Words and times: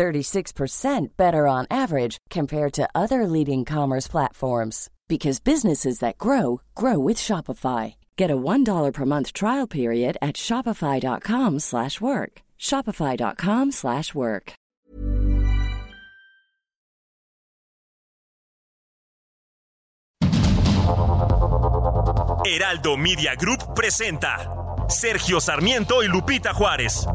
36% 0.00 1.08
better 1.18 1.46
on 1.46 1.66
average 1.70 2.16
compared 2.30 2.72
to 2.72 2.88
other 2.94 3.26
leading 3.26 3.66
commerce 3.66 4.08
platforms 4.08 4.88
because 5.08 5.40
businesses 5.40 5.98
that 5.98 6.16
grow 6.16 6.62
grow 6.74 6.98
with 6.98 7.18
Shopify. 7.18 7.96
Get 8.16 8.30
a 8.30 8.36
$1 8.36 8.92
per 8.94 9.04
month 9.04 9.34
trial 9.34 9.66
period 9.66 10.16
at 10.22 10.36
shopify.com/work. 10.36 12.32
shopify.com/work. 12.58 14.52
Heraldo 22.44 22.96
Media 22.96 23.34
Group 23.36 23.60
presenta 23.74 24.32
Sergio 24.88 25.40
Sarmiento 25.40 26.02
y 26.02 26.08
Lupita 26.08 26.52
Juárez. 26.54 27.06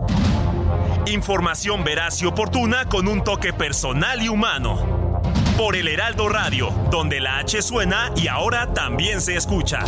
Información 1.07 1.83
veraz 1.83 2.19
y 2.23 2.25
oportuna 2.25 2.85
con 2.85 3.07
un 3.07 3.23
toque 3.23 3.53
personal 3.53 4.23
y 4.23 4.27
humano. 4.27 5.21
Por 5.55 5.75
el 5.75 5.87
Heraldo 5.87 6.29
Radio, 6.29 6.71
donde 6.89 7.19
la 7.19 7.37
H 7.37 7.61
suena 7.61 8.11
y 8.15 8.27
ahora 8.27 8.73
también 8.73 9.21
se 9.21 9.35
escucha. 9.35 9.83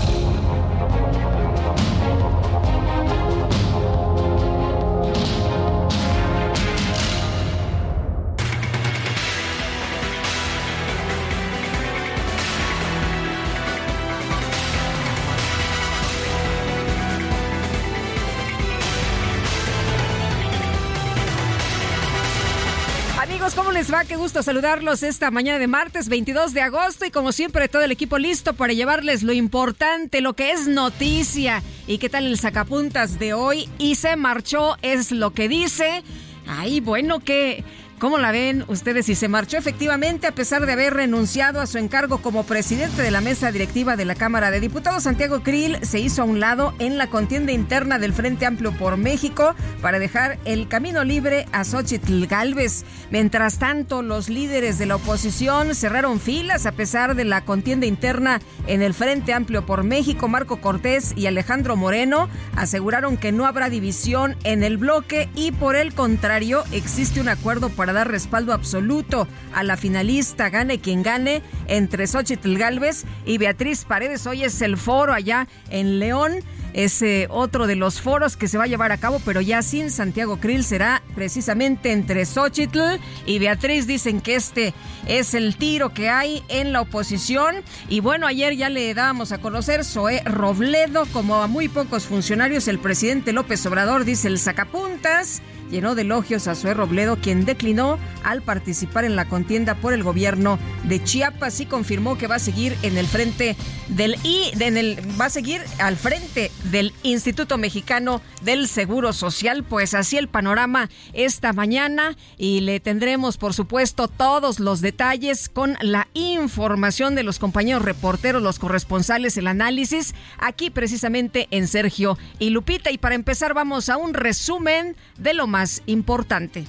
Les 23.88 23.94
va? 23.94 24.06
Qué 24.06 24.16
gusto 24.16 24.44
saludarlos 24.44 25.04
esta 25.04 25.30
mañana 25.32 25.60
de 25.60 25.68
martes 25.68 26.10
22 26.10 26.54
de 26.54 26.62
agosto 26.62 27.06
y 27.06 27.12
como 27.12 27.32
siempre 27.32 27.68
todo 27.68 27.84
el 27.84 27.92
equipo 27.92 28.18
listo 28.18 28.54
para 28.54 28.74
llevarles 28.74 29.24
lo 29.24 29.34
importante, 29.34 30.22
lo 30.22 30.34
que 30.34 30.52
es 30.52 30.68
noticia 30.68 31.62
y 31.86 31.98
qué 31.98 32.10
tal 32.10 32.26
el 32.26 32.40
sacapuntas 32.40 33.20
de 33.20 33.34
hoy 33.34 33.70
y 33.78 33.96
se 33.96 34.16
marchó 34.16 34.78
es 34.82 35.12
lo 35.12 35.32
que 35.32 35.48
dice. 35.48 36.04
Ay, 36.48 36.80
bueno, 36.80 37.20
que 37.20 37.64
¿Cómo 38.00 38.20
la 38.20 38.32
ven 38.32 38.64
ustedes? 38.68 39.10
Y 39.10 39.16
se 39.16 39.28
marchó 39.28 39.58
efectivamente 39.58 40.28
a 40.28 40.32
pesar 40.36 40.68
de 40.68 40.74
haber 40.74 40.94
renunciado 40.94 41.60
a 41.60 41.66
su 41.66 41.80
encargo 41.80 42.20
como 42.20 42.44
presidente 42.44 43.02
de 43.02 43.10
la 43.10 43.22
mesa 43.22 43.52
directiva 43.52 43.96
de 43.96 44.06
la 44.06 44.14
Cámara 44.14 44.52
de 44.52 44.60
Diputados. 44.60 45.02
Santiago 45.02 45.42
Krill 45.42 45.80
se 45.82 46.00
hizo 46.00 46.22
a 46.22 46.26
un 46.26 46.40
lado 46.40 46.76
en 46.78 47.00
la 47.00 47.08
contienda 47.08 47.54
interna 47.54 47.98
del 47.98 48.14
Frente 48.14 48.46
Amplio 48.46 48.72
por 48.72 48.98
México 48.98 49.56
para 49.82 49.98
dejar 49.98 50.38
el 50.46 50.68
camino 50.68 51.04
libre 51.04 51.48
a 51.52 51.64
Xochitl 51.64 52.28
Galvez. 52.28 52.86
Mientras 53.10 53.58
tanto, 53.58 54.04
los 54.04 54.30
líderes 54.30 54.78
de 54.78 54.86
la 54.86 54.98
oposición 54.98 55.74
cerraron 55.74 56.20
filas 56.20 56.68
a 56.68 56.74
pesar 56.74 57.16
de 57.16 57.26
la 57.26 57.46
contienda 57.46 57.88
interna 57.88 58.42
en 58.68 58.84
el 58.84 58.94
Frente 58.94 59.34
Amplio 59.34 59.66
por 59.66 59.84
México. 59.84 60.28
Marco 60.28 60.62
Cortés 60.62 61.14
y 61.16 61.26
Alejandro 61.26 61.76
Moreno 61.76 62.30
aseguraron 62.56 63.18
que 63.18 63.32
no 63.32 63.48
habrá 63.48 63.72
división 63.72 64.36
en 64.44 64.62
el 64.62 64.78
bloque 64.78 65.30
y 65.34 65.52
por 65.52 65.76
el 65.76 65.96
contrario 65.96 66.64
existe 66.72 67.20
un 67.20 67.30
acuerdo 67.30 67.70
para 67.70 67.87
dar 67.94 68.10
respaldo 68.10 68.54
absoluto 68.54 69.28
a 69.54 69.64
la 69.64 69.78
finalista, 69.78 70.50
gane 70.50 70.80
quien 70.80 71.04
gane, 71.04 71.42
entre 71.68 72.08
Xochitl 72.08 72.58
Galvez 72.58 73.06
y 73.26 73.38
Beatriz 73.38 73.86
Paredes. 73.86 74.26
Hoy 74.28 74.44
es 74.44 74.62
el 74.62 74.78
foro 74.78 75.14
allá 75.14 75.48
en 75.70 76.00
León. 76.00 76.40
Es 76.74 77.02
eh, 77.02 77.28
otro 77.32 77.66
de 77.66 77.76
los 77.76 78.02
foros 78.02 78.38
que 78.38 78.48
se 78.48 78.58
va 78.58 78.66
a 78.66 78.68
llevar 78.68 78.92
a 78.92 78.98
cabo, 78.98 79.20
pero 79.26 79.42
ya 79.42 79.64
sin 79.64 79.90
Santiago 79.90 80.38
Krill 80.38 80.64
será 80.64 81.02
precisamente 81.16 81.92
entre 81.92 82.24
Xochitl 82.24 83.00
y 83.26 83.40
Beatriz. 83.40 83.88
Dicen 83.88 84.22
que 84.22 84.36
este 84.36 84.76
es 85.08 85.34
el 85.34 85.56
tiro 85.56 85.94
que 85.94 86.10
hay 86.10 86.44
en 86.50 86.74
la 86.74 86.82
oposición. 86.82 87.64
Y 87.90 88.02
bueno, 88.02 88.28
ayer 88.28 88.56
ya 88.56 88.70
le 88.70 88.94
dábamos 88.94 89.32
a 89.32 89.40
conocer 89.40 89.84
Zoé 89.86 90.22
Robledo, 90.26 91.08
como 91.14 91.42
a 91.42 91.48
muy 91.48 91.68
pocos 91.68 92.06
funcionarios, 92.06 92.68
el 92.68 92.78
presidente 92.78 93.34
López 93.34 93.66
Obrador 93.66 94.06
dice 94.06 94.28
el 94.28 94.38
sacapuntas 94.38 95.42
llenó 95.70 95.96
de 95.96 96.04
elogios 96.04 96.48
a 96.48 96.56
Zoé 96.56 96.74
Robledo, 96.74 97.18
quien 97.18 97.46
declinó 97.46 97.98
al 98.24 98.42
participar 98.42 99.06
en 99.06 99.16
la 99.16 99.26
contienda 99.26 99.76
por 99.76 99.94
el 99.94 100.04
gobierno 100.04 100.60
de 100.84 101.04
Chiapas 101.04 101.60
y 101.60 101.66
confirmó 101.66 102.18
que 102.18 102.28
va 102.28 102.36
a 102.36 102.40
seguir 102.40 102.76
en 102.84 102.98
el 102.98 103.08
frente 103.08 103.56
del 103.90 104.18
I, 104.24 104.52
en 104.60 104.78
el, 104.78 105.00
va 105.20 105.26
a 105.26 105.30
seguir 105.30 105.62
al 105.80 105.98
frente 105.98 106.52
del 106.66 106.94
Instituto 107.04 107.58
Mexicano 107.58 108.22
del 108.42 108.68
Seguro 108.68 109.14
Social. 109.14 109.64
Pues 109.64 109.94
así 109.94 110.18
el 110.18 110.28
panorama 110.28 110.90
esta 111.14 111.54
mañana 111.54 112.16
y 112.38 112.62
le 112.62 112.80
tendremos, 112.80 113.38
por 113.38 113.54
supuesto, 113.54 114.08
todos 114.08 114.60
los 114.60 114.82
detalles 114.82 115.50
con 115.50 115.78
la 115.82 116.08
información 116.14 117.16
de 117.16 117.24
los 117.24 117.40
compañeros 117.40 117.84
reporteros, 117.84 118.42
los 118.42 118.60
corresponsales, 118.60 119.38
el 119.38 119.48
análisis, 119.48 120.14
aquí 120.38 120.70
precisamente 120.70 121.48
en 121.52 121.68
Sergio 121.68 122.18
y 122.40 122.50
Lupita. 122.50 122.92
Y 122.92 122.98
para 122.98 123.16
empezar, 123.16 123.54
vamos 123.54 123.90
a 123.90 123.98
un 123.98 124.14
resumen 124.14 124.96
de 125.18 125.34
lo 125.34 125.48
más 125.48 125.57
más 125.58 125.82
importante. 125.88 126.66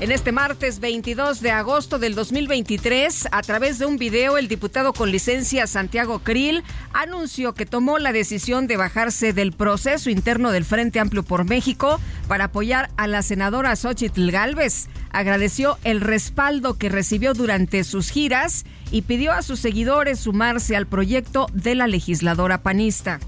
En 0.00 0.10
este 0.10 0.32
martes 0.32 0.80
22 0.80 1.40
de 1.40 1.52
agosto 1.52 2.00
del 2.00 2.16
2023, 2.16 3.28
a 3.30 3.42
través 3.42 3.78
de 3.78 3.86
un 3.86 3.96
video, 3.96 4.36
el 4.36 4.48
diputado 4.48 4.92
con 4.92 5.12
licencia 5.12 5.68
Santiago 5.68 6.18
Krill 6.18 6.64
anunció 6.92 7.54
que 7.54 7.64
tomó 7.64 7.98
la 7.98 8.10
decisión 8.10 8.66
de 8.66 8.76
bajarse 8.76 9.32
del 9.32 9.52
proceso 9.52 10.10
interno 10.10 10.50
del 10.50 10.64
Frente 10.64 10.98
Amplio 10.98 11.22
por 11.22 11.44
México 11.44 12.00
para 12.26 12.46
apoyar 12.46 12.90
a 12.96 13.06
la 13.06 13.22
senadora 13.22 13.76
Xochitl 13.76 14.32
Galvez. 14.32 14.88
Agradeció 15.12 15.78
el 15.84 16.00
respaldo 16.00 16.76
que 16.76 16.88
recibió 16.88 17.34
durante 17.34 17.84
sus 17.84 18.10
giras 18.10 18.64
y 18.90 19.02
pidió 19.02 19.30
a 19.30 19.42
sus 19.42 19.60
seguidores 19.60 20.18
sumarse 20.18 20.74
al 20.74 20.88
proyecto 20.88 21.46
de 21.52 21.76
la 21.76 21.86
legisladora 21.86 22.64
panista. 22.64 23.20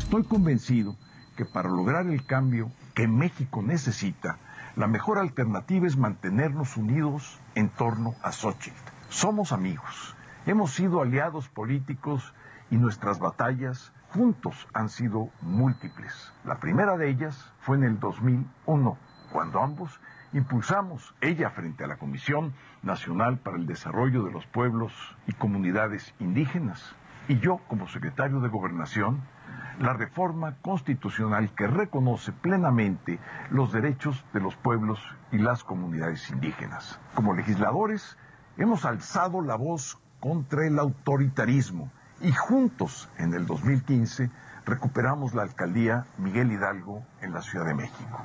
Estoy 0.00 0.24
convencido 0.24 0.98
que 1.36 1.44
para 1.44 1.68
lograr 1.68 2.06
el 2.06 2.24
cambio 2.24 2.70
que 2.94 3.06
México 3.06 3.62
necesita, 3.62 4.38
la 4.74 4.86
mejor 4.86 5.18
alternativa 5.18 5.86
es 5.86 5.96
mantenernos 5.96 6.76
unidos 6.76 7.38
en 7.54 7.68
torno 7.68 8.14
a 8.22 8.32
Xochitl. 8.32 8.76
Somos 9.08 9.52
amigos, 9.52 10.16
hemos 10.46 10.72
sido 10.72 11.00
aliados 11.00 11.48
políticos 11.48 12.34
y 12.70 12.76
nuestras 12.76 13.18
batallas 13.18 13.92
juntos 14.10 14.66
han 14.72 14.88
sido 14.88 15.30
múltiples. 15.42 16.32
La 16.44 16.58
primera 16.58 16.96
de 16.96 17.08
ellas 17.08 17.52
fue 17.60 17.76
en 17.76 17.84
el 17.84 18.00
2001, 18.00 18.98
cuando 19.30 19.60
ambos 19.60 20.00
impulsamos, 20.32 21.14
ella 21.20 21.50
frente 21.50 21.84
a 21.84 21.86
la 21.86 21.96
Comisión 21.96 22.54
Nacional 22.82 23.38
para 23.38 23.56
el 23.56 23.66
Desarrollo 23.66 24.24
de 24.24 24.32
los 24.32 24.46
Pueblos 24.46 24.92
y 25.26 25.32
Comunidades 25.32 26.14
Indígenas, 26.18 26.94
y 27.28 27.38
yo 27.38 27.58
como 27.68 27.88
secretario 27.88 28.40
de 28.40 28.48
Gobernación, 28.48 29.20
la 29.78 29.92
reforma 29.92 30.56
constitucional 30.62 31.50
que 31.54 31.66
reconoce 31.66 32.32
plenamente 32.32 33.18
los 33.50 33.72
derechos 33.72 34.24
de 34.32 34.40
los 34.40 34.56
pueblos 34.56 35.00
y 35.32 35.38
las 35.38 35.64
comunidades 35.64 36.30
indígenas. 36.30 36.98
Como 37.14 37.34
legisladores, 37.34 38.16
hemos 38.56 38.84
alzado 38.84 39.42
la 39.42 39.56
voz 39.56 39.98
contra 40.20 40.66
el 40.66 40.78
autoritarismo 40.78 41.90
y 42.20 42.32
juntos 42.32 43.08
en 43.18 43.34
el 43.34 43.46
2015 43.46 44.30
recuperamos 44.64 45.34
la 45.34 45.42
alcaldía 45.42 46.06
Miguel 46.18 46.52
Hidalgo 46.52 47.04
en 47.20 47.32
la 47.32 47.42
Ciudad 47.42 47.66
de 47.66 47.74
México. 47.74 48.18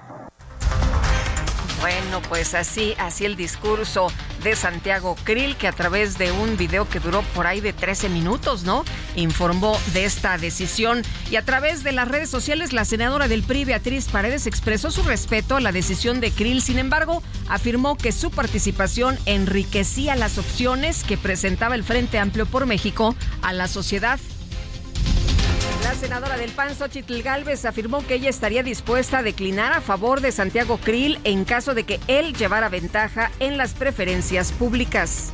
Bueno, 1.82 2.22
pues 2.30 2.54
así, 2.54 2.94
así 3.00 3.26
el 3.26 3.36
discurso 3.36 4.12
de 4.44 4.56
Santiago 4.56 5.16
Krill, 5.24 5.56
que 5.56 5.68
a 5.68 5.72
través 5.72 6.20
de 6.20 6.32
un 6.32 6.56
video 6.56 6.88
que 6.88 7.00
duró 7.00 7.24
por 7.34 7.48
ahí 7.48 7.60
de 7.60 7.74
13 7.74 8.08
minutos, 8.10 8.64
¿no? 8.64 8.86
Informó 9.16 9.80
de 9.92 10.06
esta 10.06 10.38
decisión. 10.38 11.02
Y 11.32 11.38
a 11.38 11.42
través 11.44 11.84
de 11.84 11.92
las 11.92 12.08
redes 12.08 12.30
sociales, 12.30 12.72
la 12.72 12.86
senadora 12.86 13.28
del 13.28 13.42
PRI, 13.42 13.66
Beatriz 13.66 14.10
Paredes, 14.10 14.46
expresó 14.46 14.92
su 14.92 15.02
respeto 15.02 15.56
a 15.56 15.62
la 15.62 15.72
decisión 15.72 16.22
de 16.22 16.30
Krill. 16.30 16.62
Sin 16.62 16.78
embargo, 16.78 17.24
afirmó 17.50 17.98
que 17.98 18.12
su 18.12 18.30
participación 18.30 19.18
enriquecía 19.26 20.16
las 20.16 20.38
opciones 20.38 21.04
que 21.04 21.18
presentaba 21.18 21.74
el 21.74 21.84
Frente 21.84 22.20
Amplio 22.20 22.46
por 22.46 22.68
México 22.68 23.16
a 23.42 23.54
la 23.54 23.68
sociedad. 23.68 24.20
La 25.92 25.98
senadora 25.98 26.38
del 26.38 26.52
PAN, 26.52 26.74
Xochitl 26.74 27.22
Galvez, 27.22 27.66
afirmó 27.66 28.08
que 28.08 28.14
ella 28.14 28.30
estaría 28.30 28.64
dispuesta 28.64 29.18
a 29.18 29.24
declinar 29.24 29.74
a 29.74 29.82
favor 29.82 30.22
de 30.22 30.32
Santiago 30.32 30.78
Krill 30.78 31.20
en 31.26 31.44
caso 31.44 31.74
de 31.74 31.84
que 31.84 32.00
él 32.08 32.34
llevara 32.34 32.70
ventaja 32.70 33.30
en 33.42 33.58
las 33.58 33.74
preferencias 33.74 34.54
públicas. 34.54 35.34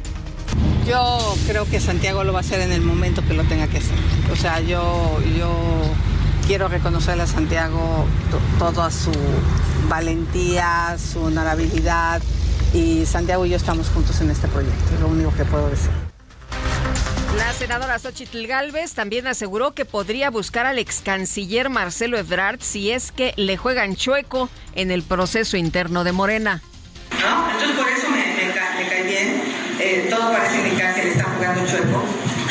Yo 0.87 1.35
creo 1.45 1.69
que 1.69 1.79
Santiago 1.79 2.23
lo 2.23 2.33
va 2.33 2.39
a 2.39 2.41
hacer 2.41 2.59
en 2.61 2.71
el 2.71 2.81
momento 2.81 3.23
que 3.27 3.35
lo 3.35 3.43
tenga 3.43 3.67
que 3.67 3.77
hacer. 3.77 3.99
O 4.33 4.35
sea, 4.35 4.59
yo, 4.59 5.21
yo 5.37 5.51
quiero 6.47 6.67
reconocerle 6.67 7.21
a 7.21 7.27
Santiago 7.27 8.07
toda 8.57 8.89
su 8.89 9.11
valentía, 9.87 10.97
su 10.97 11.21
honorabilidad 11.21 12.19
y 12.73 13.05
Santiago 13.05 13.45
y 13.45 13.49
yo 13.49 13.57
estamos 13.57 13.89
juntos 13.89 14.19
en 14.21 14.31
este 14.31 14.47
proyecto, 14.47 14.95
es 14.95 15.01
lo 15.01 15.07
único 15.07 15.31
que 15.35 15.45
puedo 15.45 15.69
decir. 15.69 16.06
La 17.37 17.53
senadora 17.53 17.99
Xochitl 17.99 18.47
Galvez 18.47 18.93
también 18.93 19.27
aseguró 19.27 19.75
que 19.75 19.85
podría 19.85 20.31
buscar 20.31 20.65
al 20.65 20.79
ex 20.79 21.01
canciller 21.01 21.69
Marcelo 21.69 22.17
Ebrard 22.17 22.61
si 22.61 22.91
es 22.91 23.11
que 23.11 23.33
le 23.37 23.57
juegan 23.57 23.95
chueco 23.95 24.49
en 24.73 24.89
el 24.89 25.03
proceso 25.03 25.55
interno 25.55 26.03
de 26.03 26.13
Morena. 26.13 26.63
¿No? 27.11 27.51
Entonces 27.51 27.77
por 27.77 27.87
eso 27.87 28.09
me, 28.09 28.87
cae 28.89 29.03
bien. 29.03 29.43
Eh, 29.79 30.07
todo 30.09 30.31
parece 30.31 30.67
indicar 30.67 30.95
que 30.95 31.03
le 31.03 31.11
están 31.11 31.35
jugando 31.35 31.65
chueco. 31.67 32.03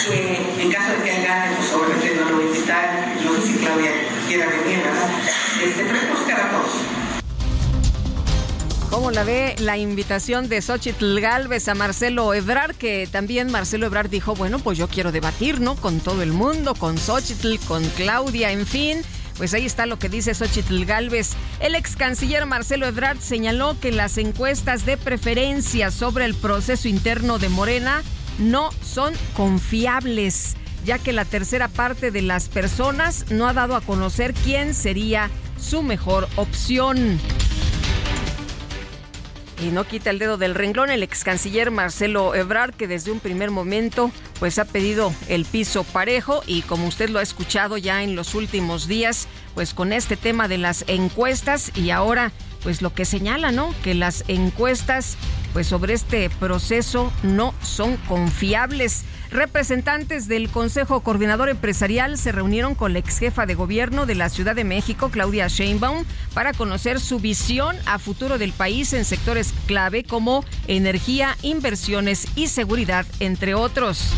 Que 0.09 0.63
en 0.63 0.71
caso 0.71 0.93
de 0.93 1.03
que 1.03 1.17
él 1.17 1.27
gane, 1.27 1.57
pues 1.57 1.73
obviamente 1.73 2.15
no 2.15 2.31
lo 2.31 2.37
voy 2.37 2.45
a 2.45 2.49
invitar. 2.49 3.15
No 3.25 3.41
sé 3.41 3.47
si 3.47 3.59
Claudia 3.59 3.91
quiera 4.29 4.47
venir, 4.47 4.85
¿verdad? 4.85 5.11
Este, 5.65 5.83
pero 5.83 6.15
buscar 6.15 6.41
a 6.41 6.51
todos. 6.53 6.86
¿Cómo 8.91 9.11
la 9.11 9.25
ve 9.25 9.57
la 9.59 9.77
invitación 9.77 10.49
de 10.49 10.63
Xochitl 10.63 11.21
Galvez 11.21 11.69
a 11.69 11.75
Marcelo 11.75 12.33
Ebrard? 12.35 12.77
Que 12.77 13.09
también 13.11 13.51
Marcelo 13.51 13.87
Ebrard 13.87 14.09
dijo, 14.09 14.35
bueno, 14.35 14.59
pues 14.61 14.79
yo 14.79 14.89
quiero 14.89 15.13
debatir, 15.13 15.61
¿no? 15.61 15.75
Con 15.75 16.01
todo 16.01 16.23
el 16.23 16.33
mundo, 16.33 16.75
con 16.75 16.97
Xochitl, 16.97 17.57
con 17.67 17.85
Claudia, 17.91 18.53
en 18.53 18.67
fin. 18.67 19.03
Pues 19.37 19.53
ahí 19.55 19.67
está 19.67 19.87
lo 19.87 19.99
que 19.99 20.09
dice 20.09 20.35
Xochitl 20.35 20.85
Galvez. 20.85 21.33
El 21.61 21.75
ex 21.75 21.97
canciller 21.97 22.47
Marcelo 22.47 22.87
Ebrard 22.87 23.19
señaló 23.19 23.79
que 23.81 23.93
las 23.93 24.19
encuestas 24.19 24.87
de 24.87 24.97
preferencia 24.97 25.91
sobre 25.91 26.25
el 26.25 26.35
proceso 26.35 26.89
interno 26.89 27.39
de 27.39 27.49
Morena 27.49 28.03
no 28.39 28.71
son 28.83 29.15
confiables, 29.35 30.57
ya 30.85 30.99
que 30.99 31.13
la 31.13 31.25
tercera 31.25 31.69
parte 31.69 32.11
de 32.11 32.23
las 32.23 32.49
personas 32.49 33.27
no 33.31 33.49
ha 33.49 33.53
dado 33.53 33.75
a 33.77 33.81
conocer 33.81 34.33
quién 34.33 34.75
sería 34.75 35.29
su 35.61 35.83
mejor 35.83 36.29
opción. 36.37 37.19
Y 39.63 39.69
no 39.69 39.85
quita 39.85 40.11
el 40.11 40.19
dedo 40.19 40.37
del 40.37 40.55
renglón 40.55 40.91
el 40.91 41.03
ex 41.03 41.25
canciller 41.25 41.71
Marcelo 41.71 42.35
Ebrard, 42.35 42.75
que 42.75 42.87
desde 42.87 43.11
un 43.11 43.21
primer 43.21 43.51
momento 43.51 44.11
pues 44.39 44.59
ha 44.59 44.65
pedido 44.67 45.13
el 45.29 45.45
piso 45.45 45.83
parejo 45.85 46.43
y 46.47 46.63
como 46.63 46.87
usted 46.87 47.09
lo 47.09 47.19
ha 47.19 47.23
escuchado 47.23 47.79
ya 47.79 48.03
en 48.03 48.17
los 48.17 48.35
últimos 48.35 48.87
días, 48.87 49.29
pues 49.55 49.73
con 49.73 49.93
este 49.93 50.17
tema 50.17 50.47
de 50.47 50.59
las 50.59 50.85
encuestas 50.89 51.73
y 51.75 51.91
ahora 51.91 52.33
pues 52.63 52.83
lo 52.83 52.93
que 52.93 53.05
señala, 53.05 53.53
¿no? 53.53 53.73
Que 53.83 53.95
las 53.95 54.25
encuestas 54.29 55.17
pues 55.53 55.69
sobre 55.69 55.95
este 55.95 56.29
proceso 56.29 57.13
no 57.23 57.55
son 57.63 57.97
confiables. 58.09 59.05
Representantes 59.31 60.29
del 60.29 60.49
Consejo 60.49 61.01
Coordinador 61.01 61.49
Empresarial 61.49 62.17
se 62.17 62.33
reunieron 62.33 62.75
con 62.75 62.93
la 62.93 63.01
ex 63.01 63.19
jefa 63.19 63.47
de 63.47 63.55
gobierno 63.55 64.07
de 64.07 64.15
la 64.15 64.29
Ciudad 64.29 64.55
de 64.55 64.65
México, 64.65 65.11
Claudia 65.11 65.49
Sheinbaum, 65.49 66.05
para 66.33 66.53
conocer 66.53 67.01
su 67.01 67.19
visión 67.19 67.77
a 67.87 67.99
futuro 67.99 68.39
del 68.39 68.53
país 68.53 68.93
en 68.93 69.05
sectores 69.05 69.53
clave 69.67 70.05
como 70.05 70.45
energía, 70.69 71.37
inversiones 71.43 72.29
y 72.37 72.47
seguridad, 72.49 73.07
entre 73.21 73.55
otros. 73.55 74.13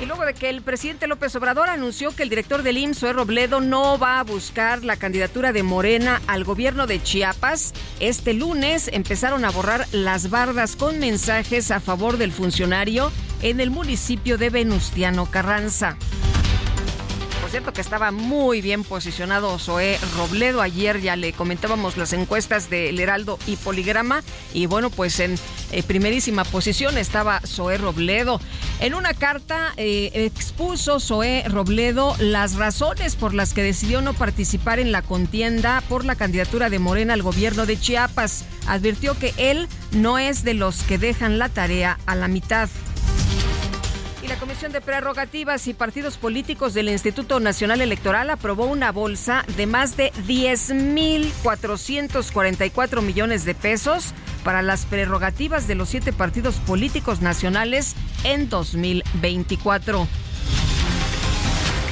Y 0.00 0.06
luego 0.06 0.24
de 0.24 0.34
que 0.34 0.48
el 0.48 0.62
presidente 0.62 1.08
López 1.08 1.34
Obrador 1.34 1.68
anunció 1.68 2.14
que 2.14 2.22
el 2.22 2.28
director 2.28 2.62
del 2.62 2.78
IMSS, 2.78 3.14
Robledo, 3.14 3.60
no 3.60 3.98
va 3.98 4.20
a 4.20 4.22
buscar 4.22 4.84
la 4.84 4.96
candidatura 4.96 5.52
de 5.52 5.64
Morena 5.64 6.22
al 6.28 6.44
gobierno 6.44 6.86
de 6.86 7.02
Chiapas, 7.02 7.74
este 7.98 8.32
lunes 8.32 8.88
empezaron 8.92 9.44
a 9.44 9.50
borrar 9.50 9.86
las 9.90 10.30
bardas 10.30 10.76
con 10.76 11.00
mensajes 11.00 11.72
a 11.72 11.80
favor 11.80 12.16
del 12.16 12.30
funcionario 12.30 13.10
en 13.42 13.60
el 13.60 13.70
municipio 13.70 14.38
de 14.38 14.50
Venustiano 14.50 15.26
Carranza 15.26 15.96
cierto 17.50 17.72
que 17.72 17.80
estaba 17.80 18.10
muy 18.10 18.60
bien 18.60 18.84
posicionado 18.84 19.58
Zoé 19.58 19.98
Robledo. 20.16 20.60
Ayer 20.60 21.00
ya 21.00 21.16
le 21.16 21.32
comentábamos 21.32 21.96
las 21.96 22.12
encuestas 22.12 22.68
del 22.68 23.00
Heraldo 23.00 23.38
y 23.46 23.56
Poligrama. 23.56 24.22
Y 24.52 24.66
bueno, 24.66 24.90
pues 24.90 25.18
en 25.20 25.36
eh, 25.72 25.82
primerísima 25.82 26.44
posición 26.44 26.98
estaba 26.98 27.40
Zoé 27.46 27.78
Robledo. 27.78 28.40
En 28.80 28.94
una 28.94 29.14
carta 29.14 29.72
eh, 29.76 30.10
expuso 30.12 31.00
Zoé 31.00 31.44
Robledo 31.48 32.14
las 32.18 32.56
razones 32.56 33.16
por 33.16 33.32
las 33.34 33.54
que 33.54 33.62
decidió 33.62 34.02
no 34.02 34.12
participar 34.14 34.78
en 34.78 34.92
la 34.92 35.02
contienda 35.02 35.82
por 35.88 36.04
la 36.04 36.16
candidatura 36.16 36.68
de 36.68 36.78
Morena 36.78 37.14
al 37.14 37.22
gobierno 37.22 37.64
de 37.64 37.80
Chiapas. 37.80 38.44
Advirtió 38.66 39.18
que 39.18 39.32
él 39.38 39.68
no 39.92 40.18
es 40.18 40.44
de 40.44 40.54
los 40.54 40.82
que 40.82 40.98
dejan 40.98 41.38
la 41.38 41.48
tarea 41.48 41.98
a 42.04 42.14
la 42.14 42.28
mitad 42.28 42.68
la 44.28 44.36
Comisión 44.36 44.70
de 44.72 44.80
Prerrogativas 44.82 45.68
y 45.68 45.74
Partidos 45.74 46.18
Políticos 46.18 46.74
del 46.74 46.90
Instituto 46.90 47.40
Nacional 47.40 47.80
Electoral 47.80 48.28
aprobó 48.28 48.66
una 48.66 48.92
bolsa 48.92 49.42
de 49.56 49.66
más 49.66 49.96
de 49.96 50.12
10.444 50.26 53.00
millones 53.00 53.46
de 53.46 53.54
pesos 53.54 54.12
para 54.44 54.60
las 54.60 54.84
prerrogativas 54.84 55.66
de 55.66 55.76
los 55.76 55.88
siete 55.88 56.12
partidos 56.12 56.56
políticos 56.56 57.22
nacionales 57.22 57.96
en 58.22 58.50
2024. 58.50 60.06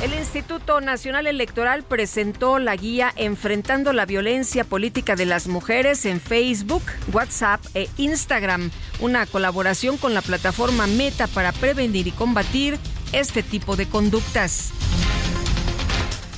El 0.02 0.12
Instituto 0.12 0.82
Nacional 0.82 1.26
Electoral 1.26 1.82
presentó 1.82 2.58
la 2.58 2.76
guía 2.76 3.12
Enfrentando 3.16 3.94
la 3.94 4.04
violencia 4.04 4.62
política 4.62 5.16
de 5.16 5.25
las 5.25 5.48
mujeres 5.48 6.04
en 6.04 6.20
Facebook, 6.20 6.82
WhatsApp 7.12 7.64
e 7.75 7.88
Instagram, 7.96 8.70
una 9.00 9.25
colaboración 9.25 9.96
con 9.96 10.12
la 10.12 10.20
plataforma 10.20 10.87
Meta 10.87 11.26
para 11.28 11.52
prevenir 11.52 12.06
y 12.06 12.12
combatir 12.12 12.78
este 13.12 13.43
tipo 13.43 13.75
de 13.75 13.88
conductas. 13.88 14.72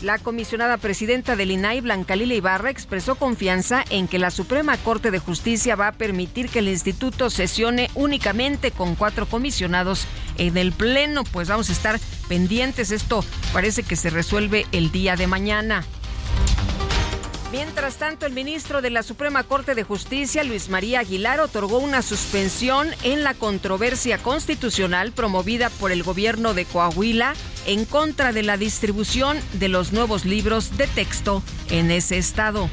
La 0.02 0.18
comisionada 0.18 0.76
presidenta 0.76 1.34
del 1.34 1.50
INAI, 1.50 1.80
Blanca 1.80 2.14
Lila 2.14 2.34
Ibarra, 2.34 2.70
expresó 2.70 3.16
confianza 3.16 3.84
en 3.90 4.06
que 4.06 4.20
la 4.20 4.30
Suprema 4.30 4.76
Corte 4.76 5.10
de 5.10 5.18
Justicia 5.18 5.74
va 5.74 5.88
a 5.88 5.92
permitir 5.92 6.48
que 6.50 6.60
el 6.60 6.68
instituto 6.68 7.30
sesione 7.30 7.90
únicamente 7.96 8.70
con 8.70 8.94
cuatro 8.94 9.26
comisionados 9.26 10.06
en 10.36 10.56
el 10.56 10.70
Pleno. 10.70 11.24
Pues 11.24 11.48
vamos 11.48 11.68
a 11.68 11.72
estar 11.72 11.98
pendientes. 12.28 12.92
Esto 12.92 13.24
parece 13.52 13.82
que 13.82 13.96
se 13.96 14.10
resuelve 14.10 14.66
el 14.70 14.92
día 14.92 15.16
de 15.16 15.26
mañana. 15.26 15.84
Mientras 17.50 17.96
tanto, 17.96 18.26
el 18.26 18.34
ministro 18.34 18.82
de 18.82 18.90
la 18.90 19.02
Suprema 19.02 19.42
Corte 19.42 19.74
de 19.74 19.82
Justicia, 19.82 20.44
Luis 20.44 20.68
María 20.68 21.00
Aguilar, 21.00 21.40
otorgó 21.40 21.78
una 21.78 22.02
suspensión 22.02 22.88
en 23.04 23.24
la 23.24 23.32
controversia 23.32 24.18
constitucional 24.18 25.12
promovida 25.12 25.70
por 25.70 25.90
el 25.90 26.02
gobierno 26.02 26.52
de 26.52 26.67
Coahuila 26.67 27.32
en 27.67 27.86
contra 27.86 28.32
de 28.32 28.43
la 28.43 28.58
distribución 28.58 29.38
de 29.55 29.70
los 29.70 29.94
nuevos 29.94 30.26
libros 30.26 30.76
de 30.76 30.88
texto 30.88 31.43
en 31.70 31.90
ese 31.90 32.19
estado. 32.19 32.69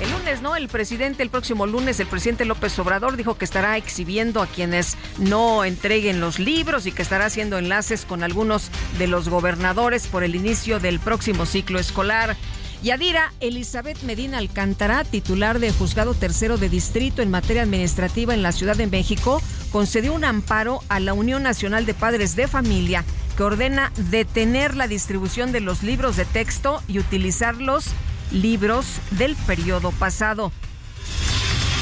El 0.00 0.10
lunes, 0.10 0.42
¿no? 0.42 0.56
El 0.56 0.66
presidente, 0.66 1.22
el 1.22 1.30
próximo 1.30 1.64
lunes, 1.64 2.00
el 2.00 2.08
presidente 2.08 2.44
López 2.44 2.76
Obrador 2.80 3.16
dijo 3.16 3.38
que 3.38 3.44
estará 3.44 3.76
exhibiendo 3.76 4.42
a 4.42 4.48
quienes 4.48 4.96
no 5.18 5.64
entreguen 5.64 6.20
los 6.20 6.40
libros 6.40 6.86
y 6.86 6.92
que 6.92 7.02
estará 7.02 7.26
haciendo 7.26 7.56
enlaces 7.56 8.04
con 8.04 8.24
algunos 8.24 8.68
de 8.98 9.06
los 9.06 9.28
gobernadores 9.28 10.08
por 10.08 10.24
el 10.24 10.34
inicio 10.34 10.80
del 10.80 10.98
próximo 10.98 11.46
ciclo 11.46 11.78
escolar. 11.78 12.36
Yadira 12.82 13.32
Elizabeth 13.38 14.02
Medina 14.02 14.38
Alcántara, 14.38 15.04
titular 15.04 15.60
del 15.60 15.72
Juzgado 15.72 16.14
Tercero 16.14 16.58
de 16.58 16.68
Distrito 16.68 17.22
en 17.22 17.30
materia 17.30 17.62
administrativa 17.62 18.34
en 18.34 18.42
la 18.42 18.50
Ciudad 18.50 18.74
de 18.74 18.88
México, 18.88 19.40
concedió 19.70 20.12
un 20.12 20.24
amparo 20.24 20.80
a 20.88 20.98
la 20.98 21.14
Unión 21.14 21.44
Nacional 21.44 21.86
de 21.86 21.94
Padres 21.94 22.34
de 22.34 22.48
Familia 22.48 23.04
que 23.36 23.44
ordena 23.44 23.92
detener 24.10 24.74
la 24.74 24.88
distribución 24.88 25.52
de 25.52 25.60
los 25.60 25.84
libros 25.84 26.16
de 26.16 26.24
texto 26.24 26.82
y 26.88 26.98
utilizar 26.98 27.56
los 27.56 27.86
libros 28.32 28.98
del 29.12 29.36
periodo 29.36 29.92
pasado. 29.92 30.50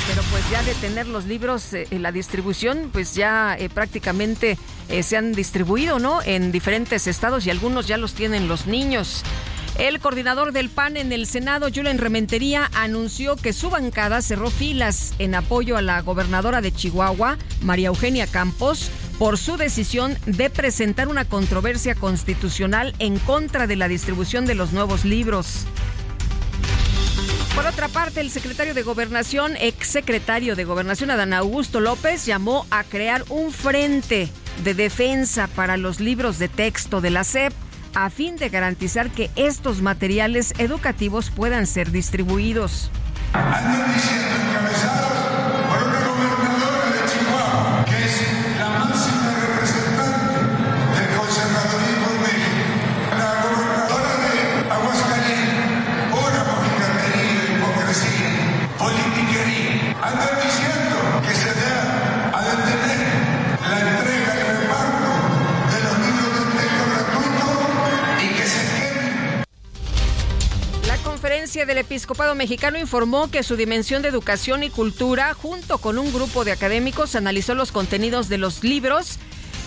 Pero 0.07 0.23
pues 0.31 0.43
ya 0.51 0.63
detener 0.63 1.07
los 1.07 1.25
libros 1.25 1.73
eh, 1.73 1.87
la 1.93 2.13
distribución, 2.13 2.91
pues 2.93 3.15
ya 3.15 3.57
eh, 3.59 3.71
prácticamente 3.71 4.59
eh, 4.91 5.03
se 5.03 5.17
han 5.17 5.33
distribuido, 5.33 5.99
¿no? 5.99 6.21
En 6.23 6.53
diferentes 6.53 7.07
estados 7.07 7.47
y 7.47 7.51
algunos 7.51 7.87
ya 7.87 7.97
los 7.97 8.13
tienen 8.13 8.49
los 8.49 8.67
niños. 8.67 9.23
El 9.81 9.99
coordinador 9.99 10.53
del 10.53 10.69
PAN 10.69 10.99
en 10.99 11.11
el 11.11 11.27
Senado, 11.27 11.69
Julen 11.75 11.97
Rementería, 11.97 12.71
anunció 12.75 13.37
que 13.37 13.55
su 13.55 13.71
bancada 13.71 14.21
cerró 14.21 14.51
filas 14.51 15.15
en 15.19 15.35
apoyo 15.35 15.79
a 15.79 15.81
la 15.81 16.03
gobernadora 16.03 16.61
de 16.61 16.71
Chihuahua, 16.71 17.39
María 17.63 17.87
Eugenia 17.89 18.27
Campos, 18.27 18.91
por 19.19 19.39
su 19.39 19.57
decisión 19.57 20.19
de 20.27 20.51
presentar 20.51 21.09
una 21.09 21.25
controversia 21.25 21.95
constitucional 21.95 22.95
en 22.99 23.19
contra 23.21 23.67
de 23.67 23.77
la 23.77 23.89
distribución 23.89 24.45
de 24.45 24.55
los 24.55 24.73
nuevos 24.73 25.07
libros. 25.07 25.65
Por 27.55 27.65
otra 27.65 27.89
parte, 27.89 28.21
el 28.21 28.31
secretario 28.31 28.75
de 28.75 28.83
Gobernación, 28.83 29.57
exsecretario 29.57 30.57
de 30.57 30.65
Gobernación, 30.65 31.11
Adán 31.11 31.33
Augusto 31.33 31.81
López, 31.81 32.27
llamó 32.27 32.67
a 32.71 32.85
crear 32.85 33.25
un 33.31 33.51
frente 33.51 34.29
de 34.63 34.75
defensa 34.75 35.47
para 35.47 35.79
los 35.79 36.01
libros 36.01 36.39
de 36.39 36.49
texto 36.51 37.01
de 37.01 37.09
la 37.09 37.25
SEP 37.25 37.55
a 37.95 38.11
fin 38.11 38.37
de 38.37 38.49
garantizar 38.49 39.11
que 39.11 39.31
estos 39.37 39.83
materiales 39.83 40.55
educativos 40.59 41.31
puedan 41.31 41.67
ser 41.67 41.91
distribuidos. 41.91 42.91
Del 71.67 71.79
Episcopado 71.79 72.35
Mexicano 72.35 72.79
informó 72.79 73.31
que 73.31 73.43
su 73.43 73.57
dimensión 73.57 74.03
de 74.03 74.09
educación 74.09 74.63
y 74.63 74.71
cultura, 74.71 75.35
junto 75.35 75.79
con 75.79 75.99
un 75.99 76.13
grupo 76.13 76.45
de 76.45 76.53
académicos, 76.53 77.15
analizó 77.15 77.55
los 77.55 77.73
contenidos 77.73 78.29
de 78.29 78.39
los 78.39 78.65
libros 78.65 79.19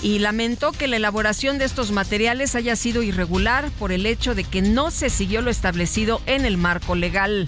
y 0.02 0.20
lamentó 0.20 0.72
que 0.72 0.88
la 0.88 0.98
elaboración 0.98 1.58
de 1.58 1.66
estos 1.66 1.92
materiales 1.92 2.56
haya 2.56 2.76
sido 2.76 3.04
irregular 3.04 3.70
por 3.80 3.92
el 3.92 4.06
hecho 4.06 4.34
de 4.34 4.44
que 4.44 4.62
no 4.62 4.92
se 4.92 5.10
siguió 5.10 5.42
lo 5.42 5.52
establecido 5.52 6.22
en 6.26 6.46
el 6.46 6.58
marco 6.58 6.96
legal. 6.96 7.48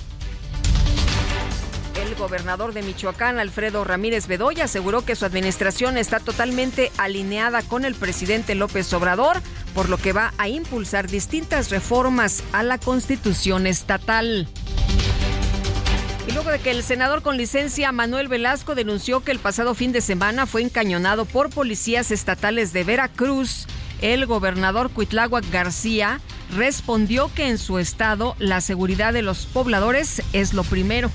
El 1.96 2.16
gobernador 2.16 2.74
de 2.74 2.84
Michoacán, 2.84 3.40
Alfredo 3.40 3.84
Ramírez 3.84 4.28
Bedoya, 4.28 4.66
aseguró 4.66 5.04
que 5.04 5.16
su 5.16 5.26
administración 5.26 5.98
está 5.98 6.20
totalmente 6.20 6.92
alineada 6.98 7.62
con 7.62 7.84
el 7.84 7.96
presidente 7.96 8.54
López 8.54 8.92
Obrador 8.94 9.42
por 9.76 9.90
lo 9.90 9.98
que 9.98 10.14
va 10.14 10.34
a 10.40 10.48
impulsar 10.48 11.08
distintas 11.08 11.70
reformas 11.70 12.44
a 12.54 12.64
la 12.64 12.80
constitución 12.80 13.68
estatal. 13.68 14.48
Y 16.28 16.32
luego 16.32 16.50
de 16.50 16.60
que 16.60 16.72
el 16.72 16.82
senador 16.82 17.22
con 17.22 17.38
licencia 17.38 17.92
Manuel 17.92 18.28
Velasco 18.28 18.74
denunció 18.74 19.20
que 19.20 19.32
el 19.32 19.38
pasado 19.38 19.76
fin 19.76 19.92
de 19.92 20.02
semana 20.02 20.48
fue 20.48 20.64
encañonado 20.64 21.26
por 21.26 21.52
policías 21.52 22.10
estatales 22.10 22.74
de 22.74 22.84
Veracruz, 22.84 23.68
el 24.02 24.26
gobernador 24.26 24.90
Cuitláhuac 24.90 25.50
García 25.52 26.20
respondió 26.56 27.32
que 27.34 27.48
en 27.48 27.58
su 27.58 27.80
estado 27.80 28.36
la 28.40 28.62
seguridad 28.62 29.14
de 29.14 29.22
los 29.22 29.46
pobladores 29.46 30.22
es 30.34 30.54
lo 30.54 30.64
primero. 30.64 31.12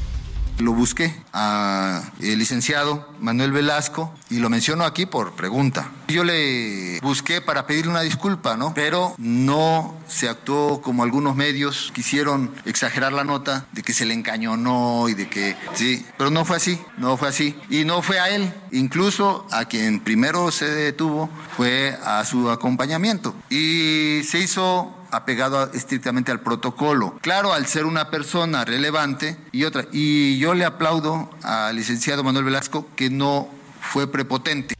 Lo 0.60 0.72
busqué 0.72 1.14
al 1.32 2.02
licenciado 2.20 3.08
Manuel 3.18 3.50
Velasco 3.50 4.14
y 4.28 4.40
lo 4.40 4.50
menciono 4.50 4.84
aquí 4.84 5.06
por 5.06 5.32
pregunta. 5.32 5.90
Yo 6.08 6.22
le 6.22 7.00
busqué 7.00 7.40
para 7.40 7.66
pedirle 7.66 7.90
una 7.90 8.02
disculpa, 8.02 8.58
¿no? 8.58 8.74
Pero 8.74 9.14
no 9.16 9.96
se 10.06 10.28
actuó 10.28 10.82
como 10.82 11.02
algunos 11.02 11.34
medios 11.34 11.90
quisieron 11.94 12.52
exagerar 12.66 13.14
la 13.14 13.24
nota 13.24 13.66
de 13.72 13.82
que 13.82 13.94
se 13.94 14.04
le 14.04 14.12
encañonó 14.12 15.08
y 15.08 15.14
de 15.14 15.30
que 15.30 15.56
sí, 15.74 16.04
pero 16.18 16.30
no 16.30 16.44
fue 16.44 16.58
así, 16.58 16.78
no 16.98 17.16
fue 17.16 17.28
así. 17.28 17.56
Y 17.70 17.84
no 17.84 18.02
fue 18.02 18.20
a 18.20 18.28
él, 18.28 18.52
incluso 18.70 19.46
a 19.50 19.64
quien 19.64 20.00
primero 20.00 20.50
se 20.50 20.66
detuvo 20.66 21.30
fue 21.56 21.98
a 22.04 22.22
su 22.26 22.50
acompañamiento. 22.50 23.34
Y 23.48 24.22
se 24.24 24.40
hizo 24.40 24.94
apegado 25.10 25.70
estrictamente 25.72 26.32
al 26.32 26.40
protocolo. 26.40 27.18
Claro, 27.20 27.52
al 27.52 27.66
ser 27.66 27.84
una 27.84 28.10
persona 28.10 28.64
relevante 28.64 29.36
y 29.52 29.64
otra. 29.64 29.86
Y 29.92 30.38
yo 30.38 30.54
le 30.54 30.64
aplaudo 30.64 31.30
al 31.42 31.76
licenciado 31.76 32.24
Manuel 32.24 32.44
Velasco 32.44 32.88
que 32.96 33.10
no 33.10 33.48
fue 33.80 34.10
prepotente. 34.10 34.74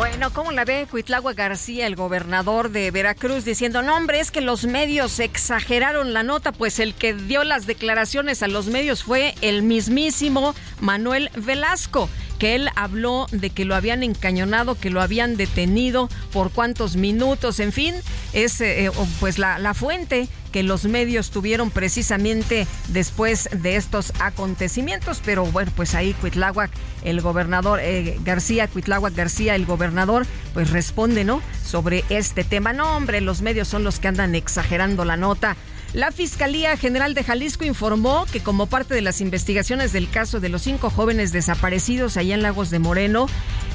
Bueno, 0.00 0.32
¿cómo 0.32 0.50
la 0.50 0.64
ve 0.64 0.86
Cuitlagua 0.90 1.34
García, 1.34 1.86
el 1.86 1.94
gobernador 1.94 2.70
de 2.70 2.90
Veracruz, 2.90 3.44
diciendo, 3.44 3.82
no 3.82 3.94
hombre, 3.94 4.18
es 4.18 4.30
que 4.30 4.40
los 4.40 4.64
medios 4.64 5.20
exageraron 5.20 6.14
la 6.14 6.22
nota? 6.22 6.52
Pues 6.52 6.78
el 6.78 6.94
que 6.94 7.12
dio 7.12 7.44
las 7.44 7.66
declaraciones 7.66 8.42
a 8.42 8.48
los 8.48 8.68
medios 8.68 9.04
fue 9.04 9.34
el 9.42 9.62
mismísimo 9.62 10.54
Manuel 10.80 11.30
Velasco 11.36 12.08
que 12.38 12.54
él 12.54 12.70
habló 12.74 13.26
de 13.30 13.50
que 13.50 13.66
lo 13.66 13.74
habían 13.74 14.02
encañonado, 14.02 14.74
que 14.74 14.88
lo 14.88 15.02
habían 15.02 15.36
detenido 15.36 16.08
por 16.32 16.50
cuántos 16.50 16.96
minutos, 16.96 17.60
en 17.60 17.70
fin, 17.70 17.94
es 18.32 18.62
eh, 18.62 18.86
eh, 18.86 18.90
pues 19.20 19.38
la, 19.38 19.58
la 19.58 19.74
fuente 19.74 20.26
que 20.50 20.62
los 20.62 20.84
medios 20.84 21.30
tuvieron 21.30 21.70
precisamente 21.70 22.66
después 22.88 23.48
de 23.52 23.76
estos 23.76 24.12
acontecimientos. 24.20 25.20
Pero 25.24 25.46
bueno, 25.46 25.72
pues 25.74 25.94
ahí 25.94 26.12
Cuitláhuac, 26.14 26.70
el 27.04 27.20
gobernador, 27.20 27.80
eh, 27.82 28.18
García, 28.24 28.68
Cuitláhuac 28.68 29.14
García, 29.14 29.54
el 29.54 29.66
gobernador, 29.66 30.26
pues 30.54 30.70
responde, 30.70 31.24
¿no? 31.24 31.42
Sobre 31.64 32.04
este 32.08 32.44
tema. 32.44 32.72
No, 32.72 32.96
hombre, 32.96 33.20
los 33.20 33.42
medios 33.42 33.68
son 33.68 33.84
los 33.84 33.98
que 33.98 34.08
andan 34.08 34.34
exagerando 34.34 35.04
la 35.04 35.16
nota. 35.16 35.56
La 35.92 36.12
Fiscalía 36.12 36.76
General 36.76 37.14
de 37.14 37.24
Jalisco 37.24 37.64
informó 37.64 38.24
que 38.30 38.40
como 38.40 38.66
parte 38.66 38.94
de 38.94 39.02
las 39.02 39.20
investigaciones 39.20 39.92
del 39.92 40.08
caso 40.08 40.38
de 40.38 40.48
los 40.48 40.62
cinco 40.62 40.88
jóvenes 40.88 41.32
desaparecidos 41.32 42.16
allá 42.16 42.34
en 42.34 42.42
Lagos 42.42 42.70
de 42.70 42.78
Moreno, 42.78 43.26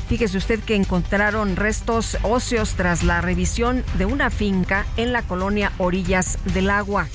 fíjese 0.07 0.37
usted 0.37 0.59
que 0.59 0.75
encontraron 0.75 1.55
restos 1.55 2.17
óseos 2.23 2.75
tras 2.75 3.03
la 3.03 3.21
revisión 3.21 3.83
de 3.97 4.05
una 4.05 4.29
finca 4.29 4.85
en 4.97 5.13
la 5.13 5.21
colonia 5.21 5.71
Orillas 5.77 6.37
del 6.53 6.69
Agua. 6.69 7.07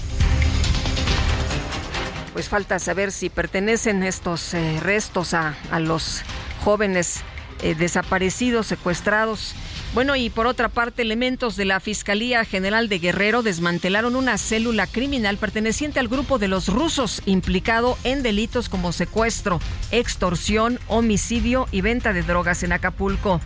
Pues 2.32 2.48
falta 2.48 2.78
saber 2.78 3.12
si 3.12 3.28
pertenecen 3.28 4.02
estos 4.02 4.54
eh, 4.54 4.78
restos 4.80 5.34
a, 5.34 5.54
los 5.80 6.22
jóvenes 6.64 7.22
eh, 7.62 7.74
desaparecidos, 7.74 8.66
secuestrados. 8.66 9.54
Bueno, 9.92 10.14
y 10.14 10.30
por 10.30 10.46
otra 10.46 10.68
parte, 10.68 11.02
elementos 11.02 11.56
de 11.56 11.64
la 11.64 11.80
Fiscalía 11.80 12.44
General 12.44 12.88
de 12.88 13.00
Guerrero 13.00 13.42
desmantelaron 13.42 14.14
una 14.14 14.38
célula 14.38 14.86
criminal 14.86 15.36
perteneciente 15.36 15.98
al 15.98 16.06
grupo 16.06 16.38
de 16.38 16.46
los 16.46 16.68
rusos 16.68 17.22
implicado 17.26 17.98
en 18.04 18.22
delitos 18.22 18.68
como 18.68 18.92
secuestro, 18.92 19.58
extorsión, 19.90 20.78
homicidio 20.86 21.66
y 21.72 21.80
venta 21.80 22.12
de 22.12 22.22
drogas 22.22 22.62
en 22.62 22.70
Acapulco. 22.70 23.40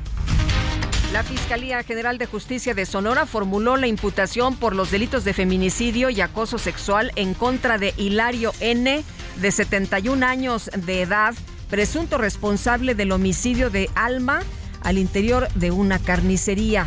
La 1.14 1.22
Fiscalía 1.22 1.82
General 1.82 2.18
de 2.18 2.26
Justicia 2.26 2.74
de 2.74 2.84
Sonora 2.84 3.24
formuló 3.24 3.78
la 3.78 3.86
imputación 3.86 4.56
por 4.56 4.74
los 4.74 4.90
delitos 4.90 5.24
de 5.24 5.32
feminicidio 5.32 6.10
y 6.10 6.20
acoso 6.20 6.58
sexual 6.58 7.10
en 7.16 7.32
contra 7.32 7.78
de 7.78 7.94
Hilario 7.96 8.52
N., 8.60 9.02
de 9.40 9.50
71 9.50 10.26
años 10.26 10.70
de 10.76 11.00
edad, 11.00 11.34
presunto 11.70 12.18
responsable 12.18 12.94
del 12.94 13.12
homicidio 13.12 13.70
de 13.70 13.88
Alma 13.94 14.42
al 14.84 14.98
interior 14.98 15.48
de 15.54 15.70
una 15.72 15.98
carnicería. 15.98 16.86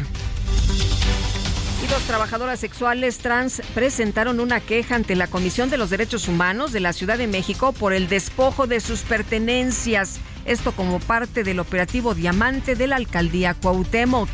Y 1.84 1.88
dos 1.88 2.01
trabajadoras 2.04 2.60
sexuales 2.60 3.18
trans 3.18 3.62
presentaron 3.75 4.39
una 4.39 4.60
queja 4.60 4.96
ante 4.96 5.16
la 5.16 5.27
Comisión 5.27 5.70
de 5.70 5.77
los 5.77 5.89
Derechos 5.89 6.27
Humanos 6.27 6.72
de 6.72 6.80
la 6.80 6.94
Ciudad 6.94 7.18
de 7.18 7.27
México 7.27 7.74
por 7.74 7.94
el 7.94 8.08
despojo 8.08 8.66
de 8.66 8.80
sus 8.80 9.01
pertenencias. 9.01 10.20
Esto 10.46 10.72
como 10.72 11.00
parte 11.00 11.44
del 11.44 11.60
operativo 11.60 12.16
Diamante 12.16 12.75
de 12.75 12.88
la 12.88 12.96
alcaldía 12.96 13.54
Cuauhtémoc. 13.54 14.30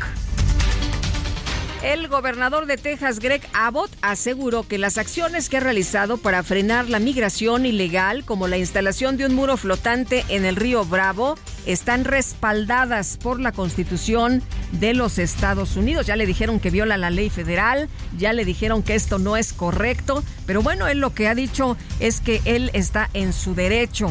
El 1.84 2.08
gobernador 2.08 2.64
de 2.64 2.78
Texas, 2.78 3.18
Greg 3.20 3.42
Abbott, 3.52 3.90
aseguró 4.00 4.66
que 4.66 4.78
las 4.78 4.96
acciones 4.96 5.50
que 5.50 5.58
ha 5.58 5.60
realizado 5.60 6.16
para 6.16 6.42
frenar 6.42 6.88
la 6.88 6.98
migración 6.98 7.66
ilegal, 7.66 8.24
como 8.24 8.48
la 8.48 8.56
instalación 8.56 9.18
de 9.18 9.26
un 9.26 9.34
muro 9.34 9.58
flotante 9.58 10.24
en 10.28 10.46
el 10.46 10.56
río 10.56 10.86
Bravo, 10.86 11.36
están 11.66 12.06
respaldadas 12.06 13.18
por 13.18 13.38
la 13.38 13.52
Constitución 13.52 14.42
de 14.72 14.94
los 14.94 15.18
Estados 15.18 15.76
Unidos. 15.76 16.06
Ya 16.06 16.16
le 16.16 16.24
dijeron 16.24 16.58
que 16.58 16.70
viola 16.70 16.96
la 16.96 17.10
ley 17.10 17.28
federal, 17.28 17.90
ya 18.16 18.32
le 18.32 18.46
dijeron 18.46 18.82
que 18.82 18.94
esto 18.94 19.18
no 19.18 19.36
es 19.36 19.52
correcto, 19.52 20.24
pero 20.46 20.62
bueno, 20.62 20.88
él 20.88 21.00
lo 21.00 21.12
que 21.12 21.28
ha 21.28 21.34
dicho 21.34 21.76
es 22.00 22.22
que 22.22 22.40
él 22.46 22.70
está 22.72 23.10
en 23.12 23.34
su 23.34 23.54
derecho 23.54 24.10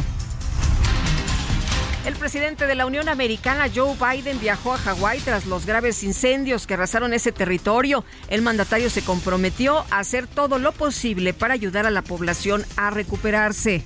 el 2.04 2.14
presidente 2.16 2.66
de 2.66 2.74
la 2.74 2.84
Unión 2.84 3.08
Americana, 3.08 3.70
Joe 3.74 3.96
Biden, 3.96 4.38
viajó 4.38 4.74
a 4.74 4.78
Hawái 4.78 5.20
tras 5.20 5.46
los 5.46 5.64
graves 5.64 6.02
incendios 6.02 6.66
que 6.66 6.74
arrasaron 6.74 7.14
ese 7.14 7.32
territorio. 7.32 8.04
El 8.28 8.42
mandatario 8.42 8.90
se 8.90 9.02
comprometió 9.02 9.84
a 9.90 10.00
hacer 10.00 10.26
todo 10.26 10.58
lo 10.58 10.72
posible 10.72 11.32
para 11.32 11.54
ayudar 11.54 11.86
a 11.86 11.90
la 11.90 12.02
población 12.02 12.64
a 12.76 12.90
recuperarse. 12.90 13.84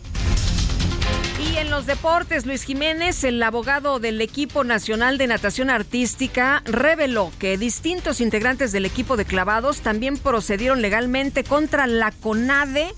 Y 1.39 1.57
en 1.59 1.71
los 1.71 1.87
deportes, 1.87 2.45
Luis 2.45 2.65
Jiménez, 2.65 3.23
el 3.23 3.41
abogado 3.41 4.01
del 4.01 4.21
equipo 4.21 4.65
nacional 4.65 5.17
de 5.17 5.29
natación 5.29 5.71
artística, 5.71 6.63
reveló 6.65 7.31
que 7.39 7.57
distintos 7.57 8.21
integrantes 8.21 8.73
del 8.73 8.85
equipo 8.85 9.17
de 9.17 9.25
clavados 9.25 9.81
también 9.81 10.19
procedieron 10.19 10.83
legalmente 10.83 11.45
contra 11.45 11.87
la 11.87 12.11
CONADE 12.11 12.93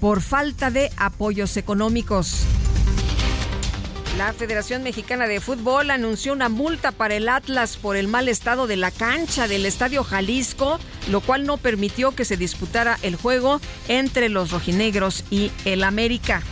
por 0.00 0.20
falta 0.22 0.70
de 0.70 0.90
apoyos 0.96 1.56
económicos. 1.56 2.46
La 4.20 4.34
Federación 4.34 4.82
Mexicana 4.82 5.26
de 5.26 5.40
Fútbol 5.40 5.90
anunció 5.90 6.34
una 6.34 6.50
multa 6.50 6.92
para 6.92 7.14
el 7.14 7.26
Atlas 7.26 7.78
por 7.78 7.96
el 7.96 8.06
mal 8.06 8.28
estado 8.28 8.66
de 8.66 8.76
la 8.76 8.90
cancha 8.90 9.48
del 9.48 9.64
Estadio 9.64 10.04
Jalisco, 10.04 10.78
lo 11.08 11.22
cual 11.22 11.46
no 11.46 11.56
permitió 11.56 12.14
que 12.14 12.26
se 12.26 12.36
disputara 12.36 12.98
el 13.00 13.16
juego 13.16 13.62
entre 13.88 14.28
los 14.28 14.50
rojinegros 14.50 15.24
y 15.30 15.50
el 15.64 15.84
América. 15.84 16.42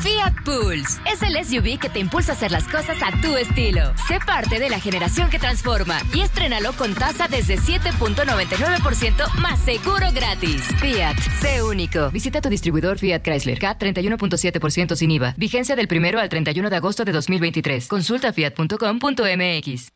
Fiat 0.00 0.34
Pulse 0.44 1.00
es 1.10 1.22
el 1.22 1.44
SUV 1.44 1.78
que 1.78 1.88
te 1.88 1.98
impulsa 1.98 2.32
a 2.32 2.34
hacer 2.34 2.50
las 2.50 2.64
cosas 2.68 2.96
a 3.02 3.10
tu 3.20 3.36
estilo. 3.36 3.92
Sé 4.08 4.18
parte 4.24 4.58
de 4.58 4.68
la 4.68 4.78
generación 4.80 5.30
que 5.30 5.38
transforma 5.38 5.98
y 6.14 6.20
estrénalo 6.20 6.72
con 6.74 6.94
tasa 6.94 7.28
desde 7.28 7.56
7.99% 7.56 9.34
más 9.40 9.60
seguro 9.60 10.06
gratis. 10.12 10.62
Fiat, 10.80 11.16
sé 11.40 11.62
único. 11.62 12.10
Visita 12.10 12.40
tu 12.40 12.48
distribuidor 12.48 12.98
Fiat 12.98 13.22
Chrysler 13.22 13.58
K 13.58 13.78
31.7% 13.78 14.96
sin 14.96 15.10
IVA. 15.10 15.34
Vigencia 15.36 15.76
del 15.76 15.88
primero 15.88 16.20
al 16.20 16.28
31 16.28 16.70
de 16.70 16.76
agosto 16.76 17.04
de 17.04 17.12
2023. 17.12 17.88
Consulta 17.88 18.32
fiat.com.mx. 18.32 19.92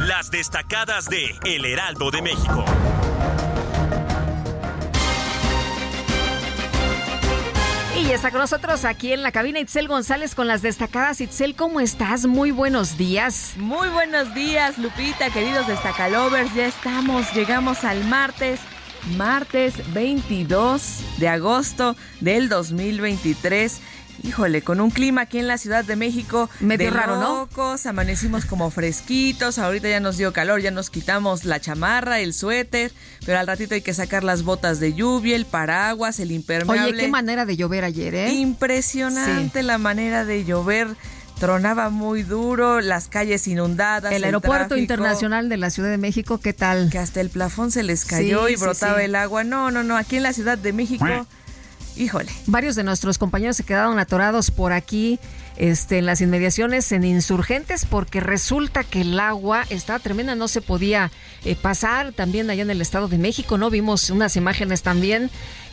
Las 0.00 0.30
destacadas 0.30 1.08
de 1.08 1.30
El 1.44 1.64
Heraldo 1.64 2.10
de 2.10 2.22
México. 2.22 2.64
Y 8.02 8.10
está 8.10 8.32
con 8.32 8.40
nosotros 8.40 8.84
aquí 8.84 9.12
en 9.12 9.22
la 9.22 9.30
cabina 9.30 9.60
Itzel 9.60 9.86
González 9.86 10.34
con 10.34 10.48
las 10.48 10.60
destacadas. 10.60 11.20
Itzel, 11.20 11.54
¿cómo 11.54 11.78
estás? 11.78 12.26
Muy 12.26 12.50
buenos 12.50 12.98
días. 12.98 13.52
Muy 13.56 13.88
buenos 13.90 14.34
días, 14.34 14.76
Lupita, 14.76 15.30
queridos 15.30 15.68
destacalovers. 15.68 16.52
Ya 16.52 16.66
estamos, 16.66 17.32
llegamos 17.32 17.84
al 17.84 18.02
martes, 18.04 18.58
martes 19.16 19.74
22 19.94 20.98
de 21.18 21.28
agosto 21.28 21.94
del 22.20 22.48
2023. 22.48 23.80
Híjole, 24.24 24.62
con 24.62 24.80
un 24.80 24.90
clima 24.90 25.22
aquí 25.22 25.38
en 25.38 25.48
la 25.48 25.58
Ciudad 25.58 25.84
de 25.84 25.96
México 25.96 26.48
medio 26.60 26.86
de 26.86 26.96
raro, 26.96 27.20
locos, 27.20 27.86
amanecimos 27.86 28.44
como 28.44 28.70
fresquitos, 28.70 29.58
ahorita 29.58 29.88
ya 29.88 29.98
nos 29.98 30.16
dio 30.16 30.32
calor, 30.32 30.60
ya 30.60 30.70
nos 30.70 30.90
quitamos 30.90 31.44
la 31.44 31.60
chamarra, 31.60 32.20
el 32.20 32.32
suéter, 32.32 32.92
pero 33.26 33.40
al 33.40 33.48
ratito 33.48 33.74
hay 33.74 33.80
que 33.80 33.94
sacar 33.94 34.22
las 34.22 34.44
botas 34.44 34.78
de 34.78 34.94
lluvia, 34.94 35.34
el 35.34 35.44
paraguas, 35.44 36.20
el 36.20 36.30
impermeable. 36.30 36.92
Oye, 36.92 37.00
qué 37.00 37.08
manera 37.08 37.46
de 37.46 37.56
llover 37.56 37.84
ayer, 37.84 38.14
¿eh? 38.14 38.32
Impresionante 38.34 39.62
la 39.64 39.78
manera 39.78 40.24
de 40.24 40.44
llover. 40.44 40.88
Tronaba 41.40 41.90
muy 41.90 42.22
duro, 42.22 42.80
las 42.80 43.08
calles 43.08 43.48
inundadas. 43.48 44.12
El, 44.12 44.22
aeropuerto 44.22 44.76
internacional 44.76 45.48
de 45.48 45.56
la 45.56 45.70
Ciudad 45.70 45.90
de 45.90 45.98
México, 45.98 46.38
¿qué 46.38 46.52
tal? 46.52 46.88
Que 46.88 46.98
hasta 46.98 47.20
el 47.20 47.30
plafón 47.30 47.72
se 47.72 47.82
les 47.82 48.04
cayó 48.04 48.46
Sí, 48.46 48.52
y 48.52 48.56
sí, 48.56 48.62
brotaba 48.62 48.98
sí. 48.98 49.06
el 49.06 49.16
agua. 49.16 49.42
No, 49.42 49.72
no, 49.72 49.82
no, 49.82 49.96
aquí 49.96 50.18
en 50.18 50.22
la 50.22 50.32
Ciudad 50.32 50.56
de 50.56 50.72
México, 50.72 51.26
híjole. 51.96 52.30
Varios 52.46 52.74
de 52.76 52.84
nuestros 52.84 53.18
compañeros 53.18 53.56
se 53.56 53.64
quedaron 53.64 53.98
atorados 53.98 54.50
por 54.50 54.72
aquí, 54.72 55.18
este, 55.56 55.98
en 55.98 56.06
las 56.06 56.20
inmediaciones, 56.20 56.90
en 56.92 57.04
insurgentes, 57.04 57.84
porque 57.84 58.20
resulta 58.20 58.84
que 58.84 59.02
el 59.02 59.18
agua 59.20 59.64
estaba 59.70 59.98
tremenda, 59.98 60.34
no 60.34 60.48
se 60.48 60.60
podía 60.60 61.10
eh, 61.44 61.54
pasar. 61.54 62.12
También 62.12 62.50
allá 62.50 62.62
en 62.62 62.70
el 62.70 62.80
Estado 62.80 63.08
de 63.08 63.18
México, 63.18 63.58
¿no? 63.58 63.70
Vimos 63.70 64.10
unas 64.10 64.36
imágenes 64.36 64.82
también. 64.82 65.30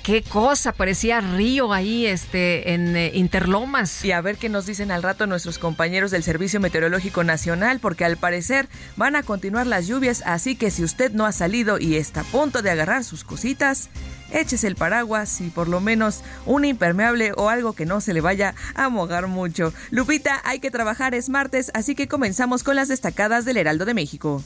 Qué 0.10 0.24
cosa, 0.24 0.72
parecía 0.72 1.22
río 1.22 1.72
ahí, 1.72 2.08
este, 2.08 2.74
en 2.74 2.98
eh, 2.98 3.12
Interlomas. 3.14 4.04
Y 4.04 4.12
a 4.12 4.22
ver 4.22 4.38
qué 4.38 4.50
nos 4.50 4.66
dicen 4.66 4.90
al 4.90 5.04
rato 5.04 5.28
nuestros 5.28 5.60
compañeros 5.60 6.10
del 6.10 6.24
Servicio 6.24 6.60
Meteorológico 6.60 7.24
Nacional, 7.24 7.80
porque 7.80 8.06
al 8.06 8.18
parecer 8.18 8.68
van 8.96 9.16
a 9.16 9.22
continuar 9.22 9.68
las 9.68 9.86
lluvias, 9.86 10.24
así 10.26 10.56
que 10.56 10.72
si 10.72 10.84
usted 10.84 11.12
no 11.12 11.28
ha 11.28 11.32
salido 11.32 11.78
y 11.78 11.98
está 11.98 12.22
a 12.22 12.24
punto 12.24 12.64
de 12.64 12.72
agarrar 12.72 13.04
sus 13.04 13.24
cositas, 13.24 13.92
échese 14.32 14.66
el 14.66 14.76
paraguas 14.76 15.42
y 15.42 15.52
por 15.52 15.68
lo 15.68 15.80
menos 15.80 16.24
un 16.48 16.66
impermeable 16.66 17.32
o 17.38 17.50
algo 17.50 17.74
que 17.74 17.86
no 17.86 18.02
se 18.02 18.16
le 18.16 18.22
vaya 18.22 18.56
a 18.74 18.90
mojar 18.90 19.28
mucho. 19.28 19.76
Lupita, 19.92 20.42
hay 20.44 20.60
que 20.60 20.72
trabajar, 20.72 21.14
es 21.14 21.30
martes, 21.30 21.70
así 21.76 21.94
que 21.94 22.08
comenzamos 22.08 22.64
con 22.64 22.76
las 22.76 22.88
destacadas 22.88 23.46
del 23.46 23.58
Heraldo 23.58 23.86
de 23.86 23.94
México. 23.94 24.42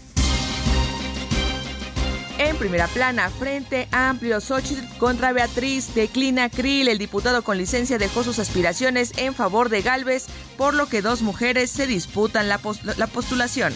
En 2.38 2.58
primera 2.58 2.88
plana, 2.88 3.30
Frente 3.30 3.88
Amplio, 3.92 4.42
Xochitl 4.42 4.98
contra 4.98 5.34
Beatriz, 5.34 5.94
declina 5.94 6.50
Krill. 6.50 6.88
El 6.88 6.98
diputado 6.98 7.44
con 7.44 7.58
licencia 7.58 7.98
dejó 7.98 8.24
sus 8.24 8.40
aspiraciones 8.40 9.12
en 9.18 9.36
favor 9.36 9.70
de 9.70 9.82
Galvez, 9.82 10.26
por 10.58 10.74
lo 10.74 10.88
que 10.88 11.02
dos 11.02 11.22
mujeres 11.22 11.70
se 11.70 11.86
disputan 11.86 12.50
la, 12.50 12.60
la 12.98 13.08
postulación. 13.08 13.74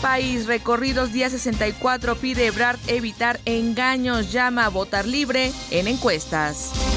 País 0.00 0.46
Recorridos 0.46 1.12
Día 1.12 1.30
64 1.30 2.16
pide 2.16 2.46
Ebrard 2.46 2.78
evitar 2.88 3.40
engaños, 3.46 4.32
llama 4.32 4.66
a 4.66 4.68
votar 4.68 5.06
libre 5.06 5.50
en 5.70 5.88
encuestas. 5.88 6.93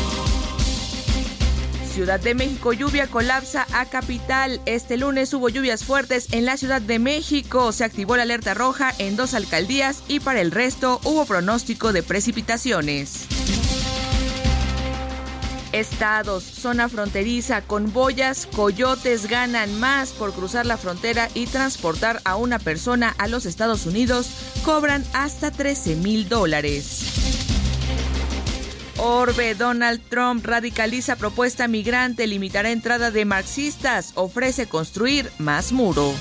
Ciudad 1.98 2.20
de 2.20 2.36
México, 2.36 2.74
lluvia 2.74 3.08
colapsa 3.08 3.66
a 3.74 3.88
capital. 3.88 4.62
Este 4.68 4.98
lunes 4.98 5.34
hubo 5.34 5.50
lluvias 5.50 5.84
fuertes 5.84 6.28
en 6.32 6.46
la 6.46 6.56
Ciudad 6.56 6.80
de 6.80 7.00
México. 7.00 7.72
Se 7.72 7.84
activó 7.84 8.16
la 8.16 8.22
alerta 8.22 8.54
roja 8.54 8.94
en 9.00 9.16
dos 9.16 9.34
alcaldías 9.34 10.04
y 10.08 10.20
para 10.20 10.42
el 10.42 10.52
resto 10.52 11.02
hubo 11.06 11.26
pronóstico 11.26 11.94
de 11.94 12.04
precipitaciones. 12.04 13.26
Estados, 15.72 16.44
zona 16.44 16.88
fronteriza, 16.88 17.64
con 17.64 17.92
boyas, 17.92 18.46
coyotes 18.46 19.28
ganan 19.28 19.80
más 19.80 20.12
por 20.12 20.34
cruzar 20.34 20.68
la 20.68 20.78
frontera 20.78 21.30
y 21.34 21.48
transportar 21.48 22.22
a 22.26 22.36
una 22.36 22.60
persona 22.60 23.16
a 23.18 23.28
los 23.28 23.48
Estados 23.48 23.88
Unidos. 23.88 24.30
Cobran 24.64 25.04
hasta 25.14 25.50
13 25.50 25.96
mil 25.96 26.30
dólares. 26.30 27.57
Orbe, 28.98 29.54
Donald 29.56 30.02
Trump 30.10 30.46
radicaliza 30.46 31.16
propuesta 31.16 31.68
migrante, 31.68 32.26
limitará 32.26 32.72
entrada 32.72 33.12
de 33.12 33.26
marxistas, 33.26 34.12
ofrece 34.16 34.68
construir 34.68 35.30
más 35.38 35.72
muro. 35.72 36.14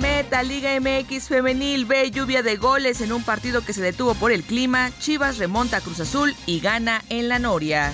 Meta 0.00 0.44
Liga 0.44 0.78
MX 0.78 1.28
Femenil 1.28 1.84
ve 1.84 2.10
lluvia 2.12 2.42
de 2.42 2.56
goles 2.56 3.00
en 3.00 3.12
un 3.12 3.24
partido 3.24 3.64
que 3.64 3.72
se 3.72 3.82
detuvo 3.82 4.14
por 4.14 4.30
el 4.30 4.44
clima. 4.44 4.92
Chivas 5.00 5.38
remonta 5.38 5.78
a 5.78 5.80
Cruz 5.80 5.98
Azul 5.98 6.36
y 6.46 6.60
gana 6.60 7.02
en 7.08 7.28
la 7.28 7.40
Noria. 7.40 7.92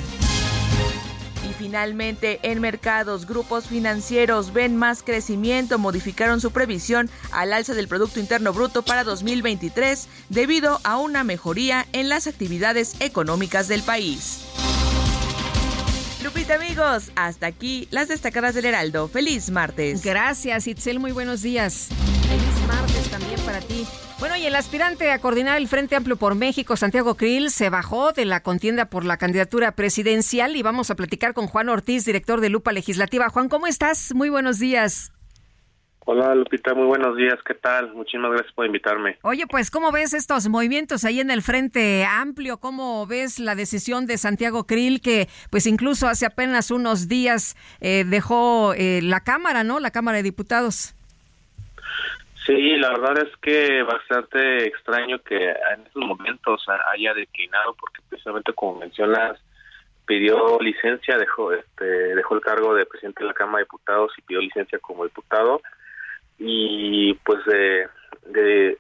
Finalmente, 1.59 2.41
en 2.43 2.61
mercados, 2.61 3.27
grupos 3.27 3.67
financieros 3.67 4.53
ven 4.53 4.77
más 4.77 5.03
crecimiento, 5.03 5.79
modificaron 5.79 6.41
su 6.41 6.51
previsión 6.51 7.09
al 7.33 7.53
alza 7.53 7.75
del 7.75 7.89
Producto 7.89 8.21
Interno 8.21 8.53
Bruto 8.53 8.83
para 8.83 9.05
2023 9.05 10.09
debido 10.29 10.81
a 10.85 10.97
una 10.97 11.23
mejoría 11.25 11.87
en 11.93 12.09
las 12.09 12.27
actividades 12.27 13.01
económicas 13.01 13.69
del 13.69 13.83
país. 13.83 14.41
Lupita 16.25 16.55
amigos, 16.55 17.11
hasta 17.17 17.47
aquí 17.47 17.87
las 17.91 18.09
destacadas 18.09 18.55
del 18.55 18.65
Heraldo. 18.65 19.09
Feliz 19.09 19.51
martes. 19.51 20.03
Gracias, 20.03 20.67
Itzel, 20.67 20.99
muy 20.99 21.13
buenos 21.13 21.43
días. 21.43 21.89
Feliz 22.29 22.67
martes 22.67 23.11
también 23.11 23.39
para 23.41 23.61
ti. 23.61 23.87
Bueno, 24.25 24.39
y 24.39 24.47
el 24.47 24.57
aspirante 24.57 25.11
a 25.13 25.19
coordinar 25.19 25.59
el 25.59 25.69
Frente 25.69 25.97
Amplio 25.97 26.17
por 26.17 26.35
México, 26.35 26.79
Santiago 26.79 27.15
Krill, 27.15 27.51
se 27.51 27.69
bajó 27.69 28.15
de 28.15 28.25
la 28.25 28.43
contienda 28.43 28.87
por 28.87 29.05
la 29.05 29.19
candidatura 29.19 29.73
presidencial 29.73 30.57
y 30.57 30.63
vamos 30.63 30.91
a 30.91 30.95
platicar 30.97 31.35
con 31.35 31.47
Juan 31.47 31.69
Ortiz, 31.69 32.07
director 32.07 32.41
de 32.41 32.49
Lupa 32.49 32.73
Legislativa. 32.73 33.29
Juan, 33.29 33.51
¿cómo 33.51 33.67
estás? 33.67 34.15
Muy 34.15 34.31
buenos 34.31 34.59
días. 34.59 35.13
Hola 36.07 36.35
Lupita, 36.35 36.73
muy 36.73 36.87
buenos 36.87 37.19
días, 37.19 37.35
¿qué 37.45 37.53
tal? 37.53 37.93
Muchísimas 37.93 38.31
gracias 38.31 38.55
por 38.55 38.65
invitarme. 38.65 39.19
Oye, 39.21 39.47
pues, 39.47 39.71
¿cómo 39.71 39.93
ves 39.93 40.15
estos 40.15 40.49
movimientos 40.49 41.05
ahí 41.05 41.21
en 41.21 41.31
el 41.31 41.43
Frente 41.43 42.07
Amplio? 42.07 42.57
¿Cómo 42.57 43.07
ves 43.07 43.39
la 43.39 43.55
decisión 43.55 44.07
de 44.07 44.17
Santiago 44.17 44.67
Krill, 44.67 45.03
que 45.03 45.29
pues 45.51 45.67
incluso 45.67 46.09
hace 46.09 46.25
apenas 46.25 46.71
unos 46.71 47.09
días 47.09 47.59
eh, 47.83 48.07
dejó 48.09 48.73
eh, 48.73 49.01
la 49.03 49.21
Cámara, 49.21 49.65
¿no? 49.65 49.81
La 49.81 49.91
Cámara 49.91 50.17
de 50.17 50.23
Diputados. 50.23 50.95
Sí, 52.47 52.77
la 52.77 52.91
verdad 52.91 53.19
es 53.27 53.35
que 53.39 53.83
bastante 53.85 54.67
extraño 54.67 55.19
que 55.21 55.49
en 55.51 55.87
estos 55.87 56.05
momentos 56.05 56.63
haya 56.93 57.15
declinado 57.15 57.75
porque 57.75 58.03
precisamente 58.09 58.53
como 58.53 58.79
mencionas 58.81 59.41
pidió 60.07 60.59
licencia, 60.61 61.17
dejó 61.17 61.53
este 61.53 61.85
dejó 62.15 62.35
el 62.35 62.43
cargo 62.43 62.75
de 62.75 62.85
presidente 62.85 63.23
de 63.23 63.29
la 63.29 63.35
Cámara 63.35 63.59
de 63.59 63.65
Diputados 63.65 64.13
y 64.19 64.23
pidió 64.23 64.41
licencia 64.43 64.79
como 64.79 65.05
diputado. 65.05 65.63
Y 66.39 67.15
pues 67.25 67.43
de- 67.47 67.89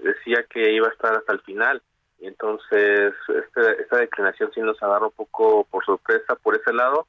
decía 0.00 0.44
que 0.50 0.72
iba 0.72 0.88
a 0.88 0.92
estar 0.92 1.14
hasta 1.16 1.32
el 1.32 1.40
final. 1.40 1.80
Y 2.20 2.26
entonces 2.26 3.14
este, 3.28 3.82
esta 3.82 3.96
declinación 3.96 4.50
sí 4.54 4.60
nos 4.60 4.82
agarró 4.82 5.06
un 5.06 5.12
poco 5.12 5.64
por 5.70 5.84
sorpresa 5.84 6.34
por 6.36 6.54
ese 6.54 6.72
lado 6.72 7.06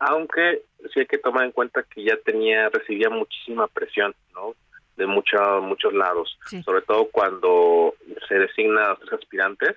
aunque 0.00 0.62
sí 0.92 1.00
hay 1.00 1.06
que 1.06 1.18
tomar 1.18 1.44
en 1.44 1.52
cuenta 1.52 1.82
que 1.82 2.04
ya 2.04 2.16
tenía 2.24 2.68
recibía 2.68 3.08
muchísima 3.10 3.66
presión 3.66 4.14
no 4.34 4.54
de 4.98 5.06
mucha- 5.06 5.60
muchos 5.60 5.92
lados 5.94 6.38
Sí. 6.46 6.62
sobre 6.62 6.82
todo 6.82 7.06
cuando 7.10 7.94
se 8.28 8.34
designa 8.38 8.84
a 8.84 8.88
los 8.90 9.00
tres 9.00 9.12
aspirantes 9.14 9.76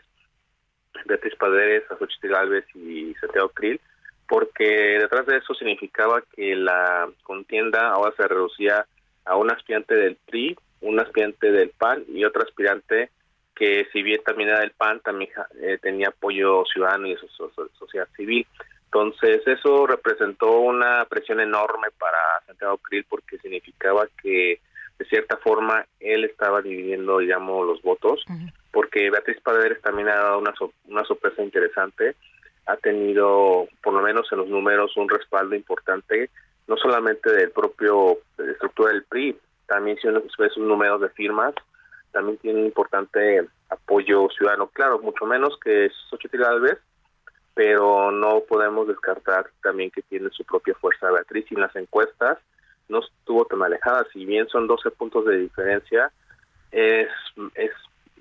Beatriz 1.06 1.36
Paderes, 1.36 1.84
Xochitl 1.88 2.28
Galvez 2.28 2.66
y 2.76 3.14
Santiago 3.16 3.50
Krill, 3.50 3.80
porque 4.28 4.66
detrás 5.00 5.26
de 5.26 5.38
eso 5.38 5.54
significaba 5.54 6.22
que 6.36 6.56
la 6.56 7.10
contienda 7.24 7.90
ahora 7.92 8.14
se 8.18 8.28
reducía 8.28 8.86
a 9.26 9.36
un 9.38 9.50
aspirante 9.52 9.96
del 9.96 10.18
PRI, 10.26 10.58
un 10.82 11.00
aspirante 11.00 11.52
del 11.52 11.70
PAN 11.70 12.04
y 12.10 12.26
otro 12.26 12.42
aspirante 12.44 13.10
que 13.56 13.88
si 13.94 14.02
bien 14.04 14.22
también 14.24 14.50
era 14.50 14.60
del 14.60 14.72
PAN, 14.72 15.00
también 15.02 15.32
eh, 15.62 15.78
tenía 15.82 16.10
apoyo 16.10 16.66
ciudadano 16.66 17.08
y 17.08 17.16
so- 17.18 17.28
so- 17.30 17.52
so- 17.56 17.70
sociedad 17.80 18.08
civil. 18.18 18.46
Entonces 18.86 19.42
eso 19.48 19.88
representó 19.88 20.60
una 20.60 21.06
presión 21.06 21.40
enorme 21.40 21.88
para 21.98 22.18
Santiago 22.48 22.78
Krill 22.80 23.06
porque 23.08 23.38
significaba 23.38 24.08
que 24.22 24.60
de 25.02 25.06
cierta 25.06 25.38
forma 25.38 25.84
él 26.00 26.26
estaba 26.26 26.62
dividiendo, 26.62 27.18
digamos, 27.18 27.66
los 27.66 27.82
votos 27.82 28.24
porque 28.72 29.10
Beatriz 29.10 29.42
Paredes 29.42 29.82
también 29.82 30.10
ha 30.10 30.16
dado 30.16 30.38
una, 30.38 30.54
una 30.86 31.04
sorpresa 31.06 31.42
interesante, 31.42 32.16
ha 32.68 32.78
tenido, 32.78 33.68
por 33.82 33.94
lo 33.94 34.02
menos 34.02 34.28
en 34.32 34.38
los 34.38 34.48
números, 34.48 34.96
un 34.96 35.10
respaldo 35.10 35.56
importante, 35.56 36.30
no 36.68 36.78
solamente 36.78 37.32
del 37.32 37.50
propio, 37.50 38.20
de 38.38 38.46
la 38.46 38.52
estructura 38.54 38.94
del 38.94 39.04
PRI, 39.06 39.36
también 39.66 39.98
si 39.98 40.08
uno 40.08 40.22
ve 40.38 40.50
sus 40.50 40.64
números 40.64 41.02
de 41.02 41.10
firmas, 41.10 41.56
también 42.12 42.38
tiene 42.38 42.60
un 42.60 42.66
importante 42.68 43.48
apoyo 43.70 44.30
ciudadano, 44.30 44.68
claro, 44.68 45.00
mucho 45.00 45.26
menos 45.26 45.58
que 45.64 45.90
Xochitl 46.10 46.38
Galvez, 46.38 46.78
pero 47.56 48.12
no 48.12 48.42
podemos 48.48 48.88
descartar 48.88 49.50
también 49.64 49.90
que 49.90 50.04
tiene 50.04 50.30
su 50.30 50.46
propia 50.46 50.76
fuerza 50.76 51.10
Beatriz 51.10 51.46
y 51.50 51.56
en 51.56 51.62
las 51.62 51.76
encuestas 51.76 52.38
no 52.92 53.00
estuvo 53.00 53.46
tan 53.46 53.64
alejada, 53.64 54.06
si 54.14 54.26
bien 54.26 54.48
son 54.50 54.68
12 54.68 54.92
puntos 54.92 55.26
de 55.26 55.38
diferencia, 55.38 56.12
es, 56.72 57.08
es 57.56 57.72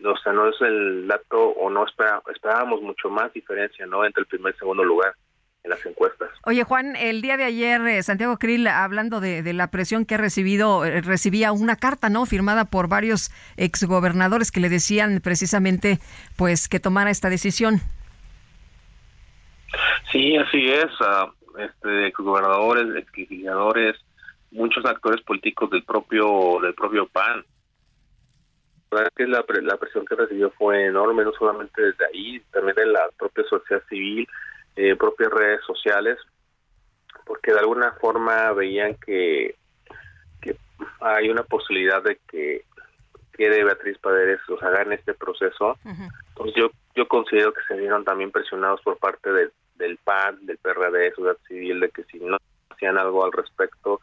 o 0.03 0.17
sea, 0.17 0.33
no 0.33 0.49
es 0.49 0.61
el 0.61 1.07
dato 1.07 1.39
o 1.39 1.69
no 1.69 1.85
esperábamos 1.87 2.81
mucho 2.81 3.11
más 3.11 3.33
diferencia, 3.35 3.85
¿no? 3.87 4.05
Entre 4.05 4.23
el 4.23 4.27
primer 4.27 4.55
y 4.55 4.59
segundo 4.59 4.83
lugar 4.83 5.15
en 5.63 5.71
las 5.71 5.85
encuestas. 5.85 6.31
Oye, 6.47 6.65
Juan, 6.65 6.97
el 6.97 7.21
día 7.21 7.37
de 7.37 7.45
ayer 7.45 7.83
eh, 7.83 8.03
Santiago 8.03 8.39
Krill, 8.39 8.67
hablando 8.67 9.21
de, 9.21 9.43
de, 9.43 9.53
la 9.53 9.71
presión 9.71 10.07
que 10.07 10.15
ha 10.15 10.19
recibido, 10.19 10.87
eh, 10.87 11.03
recibía 11.03 11.53
una 11.53 11.77
carta, 11.77 12.09
¿no? 12.09 12.25
Firmada 12.25 12.65
por 12.65 12.89
varios 12.89 13.31
exgobernadores 13.59 14.51
que 14.51 14.61
le 14.61 14.71
decían 14.71 15.21
precisamente, 15.23 15.99
pues, 16.39 16.67
que 16.69 16.81
tomara 16.81 17.11
esta 17.11 17.29
decisión. 17.29 17.81
Sí, 20.11 20.37
así 20.39 20.71
es. 20.71 20.91
Uh, 21.01 21.59
este, 21.59 22.07
exgobernadores, 22.07 22.97
exlegisladores, 22.97 23.97
muchos 24.51 24.85
actores 24.85 25.23
políticos 25.23 25.71
del 25.71 25.85
propio 25.85 26.59
del 26.61 26.75
propio 26.75 27.07
PAN. 27.09 27.45
La 28.91 28.99
verdad 28.99 29.13
que 29.15 29.27
la, 29.27 29.45
la 29.63 29.77
presión 29.77 30.05
que 30.05 30.17
recibió 30.17 30.51
fue 30.51 30.87
enorme, 30.87 31.25
no 31.25 31.33
solamente 31.33 31.81
desde 31.81 32.07
ahí, 32.07 32.41
también 32.51 32.75
de 32.75 32.87
la 32.87 33.09
propia 33.17 33.45
sociedad 33.45 33.83
civil, 33.89 34.27
eh, 34.75 34.97
propias 34.97 35.31
redes 35.31 35.61
sociales, 35.65 36.19
porque 37.25 37.53
de 37.53 37.61
alguna 37.61 37.93
forma 37.93 38.53
veían 38.53 38.97
que, 38.97 39.55
que 40.41 40.57
hay 41.01 41.29
una 41.29 41.45
posibilidad 41.45 42.03
de 42.03 42.19
que 42.29 42.65
quede 43.33 43.63
Beatriz 43.63 43.97
Paredes 43.99 44.41
o 44.49 44.59
sea, 44.59 44.83
en 44.83 44.93
este 44.93 45.15
proceso. 45.15 45.79
Entonces 45.85 46.55
yo 46.57 46.71
yo 46.95 47.07
considero 47.09 47.53
que 47.53 47.63
se 47.69 47.77
vieron 47.77 48.05
también 48.05 48.31
presionados 48.31 48.81
por 48.83 48.99
parte 48.99 49.31
del 49.31 49.97
PAN, 50.05 50.45
del 50.45 50.59
PRD, 50.59 51.15
Ciudad 51.15 51.37
Civil, 51.47 51.81
de 51.81 51.91
que 51.91 52.05
si 52.05 52.19
no 52.19 52.37
hacían 52.71 52.99
algo 52.99 53.25
al 53.25 53.33
respecto, 53.33 54.01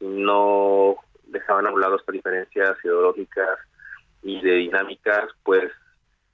no 0.00 0.96
dejaban 1.26 1.66
a 1.66 1.70
un 1.70 1.80
lado 1.80 1.96
estas 1.96 2.12
diferencias 2.12 2.76
ideológicas 2.84 3.58
y 4.22 4.40
de 4.40 4.56
dinámicas, 4.56 5.28
pues 5.42 5.70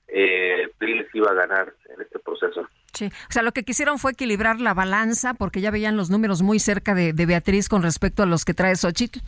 eh, 0.07 0.69
les 0.79 1.15
iba 1.15 1.31
a 1.31 1.35
ganar 1.35 1.73
en 1.93 2.01
este 2.01 2.19
proceso. 2.19 2.67
Sí, 2.93 3.05
o 3.05 3.31
sea, 3.31 3.43
lo 3.43 3.51
que 3.51 3.63
quisieron 3.63 3.99
fue 3.99 4.11
equilibrar 4.11 4.59
la 4.59 4.73
balanza 4.73 5.33
porque 5.33 5.61
ya 5.61 5.71
veían 5.71 5.97
los 5.97 6.09
números 6.09 6.41
muy 6.41 6.59
cerca 6.59 6.95
de, 6.95 7.13
Beatriz 7.13 7.69
con 7.69 7.83
respecto 7.83 8.23
a 8.23 8.25
los 8.25 8.45
que 8.45 8.53
trae 8.53 8.75
Xochitl. 8.75 9.19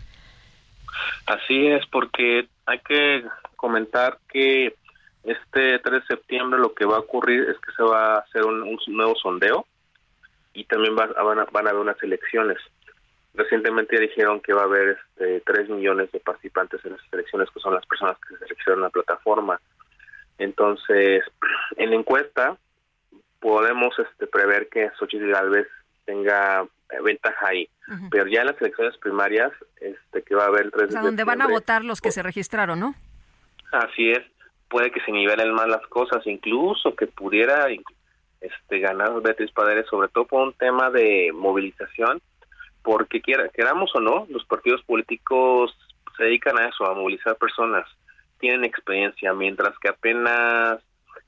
Así 1.26 1.68
es, 1.68 1.86
porque 1.88 2.48
hay 2.66 2.80
que 2.80 3.24
comentar 3.56 4.18
que 4.32 4.76
este 5.24 5.80
3 5.80 5.84
de 5.84 6.02
septiembre 6.08 6.60
lo 6.60 6.74
que 6.74 6.86
va 6.86 6.96
a 6.96 7.02
ocurrir 7.02 7.42
es 7.50 7.58
que 7.60 7.72
se 7.76 7.84
va 7.84 8.16
a 8.16 8.20
hacer 8.20 8.44
un, 8.46 8.80
nuevo 8.88 9.16
sondeo 9.16 9.66
y 10.54 10.64
también 10.66 10.96
van, 10.96 11.12
a, 11.16 11.46
van 11.46 11.68
a 11.68 11.70
haber 11.70 11.82
unas 11.82 12.02
elecciones. 12.02 12.58
Recientemente 13.34 14.00
dijeron 14.00 14.42
que 14.42 14.54
va 14.54 14.62
a 14.62 14.66
haber 14.66 14.98
este, 14.98 15.42
3 15.42 15.70
millones 15.70 16.12
de 16.12 16.20
participantes 16.20 16.84
en 16.84 16.94
esas 16.94 17.14
elecciones, 17.14 17.50
que 17.54 17.60
son 17.60 17.74
las 17.74 17.86
personas 17.86 18.18
que 18.20 18.36
se 18.36 18.46
seleccionan 18.46 18.82
la 18.82 18.90
plataforma. 18.90 19.60
Entonces, 20.38 21.24
en 21.78 21.92
la 21.92 21.96
encuesta 21.96 22.58
podemos 23.40 23.98
este, 24.00 24.28
prever 24.28 24.68
que 24.70 24.90
Xochitl 24.98 25.32
Galvez 25.32 25.68
tenga 26.06 26.64
eh, 26.64 27.02
ventaja 27.04 27.48
ahí. 27.48 27.70
Pero 28.12 28.28
ya 28.28 28.42
en 28.42 28.48
las 28.48 28.62
elecciones 28.62 28.96
primarias, 28.98 29.52
este, 29.82 30.22
que 30.22 30.36
va 30.36 30.44
a 30.44 30.48
haber 30.48 30.70
3 30.70 30.90
o 30.90 30.92
sea, 30.92 31.02
donde 31.02 31.24
van 31.24 31.42
a 31.42 31.48
votar 31.48 31.84
los 31.84 32.02
que 32.02 32.12
se 32.12 32.22
registraron, 32.22 32.80
¿no? 32.80 32.94
Así 33.72 34.12
es. 34.12 34.20
Puede 34.70 34.92
que 34.92 35.02
se 35.02 35.12
nivelen 35.12 35.54
más 35.54 35.68
las 35.68 35.86
cosas, 35.88 36.26
incluso 36.28 36.96
que 36.96 37.08
pudiera 37.08 37.68
este, 38.42 38.80
ganar 38.80 39.20
Beatriz 39.22 39.52
Paredes, 39.52 39.88
sobre 39.90 40.08
todo 40.10 40.26
por 40.26 40.48
un 40.48 40.54
tema 40.54 40.92
de 40.92 41.32
movilización 41.34 42.22
porque 42.84 43.22
quiera, 43.22 43.50
queramos 43.50 43.92
o 43.96 44.00
no, 44.00 44.26
los 44.30 44.46
partidos 44.46 44.82
políticos 44.84 45.76
se 46.18 46.24
dedican 46.24 46.58
a 46.58 46.68
eso, 46.68 46.86
a 46.86 46.94
movilizar 46.94 47.36
personas, 47.36 47.88
tienen 48.40 48.64
experiencia, 48.64 49.34
mientras 49.34 49.78
que 49.80 49.90
apenas 49.90 50.80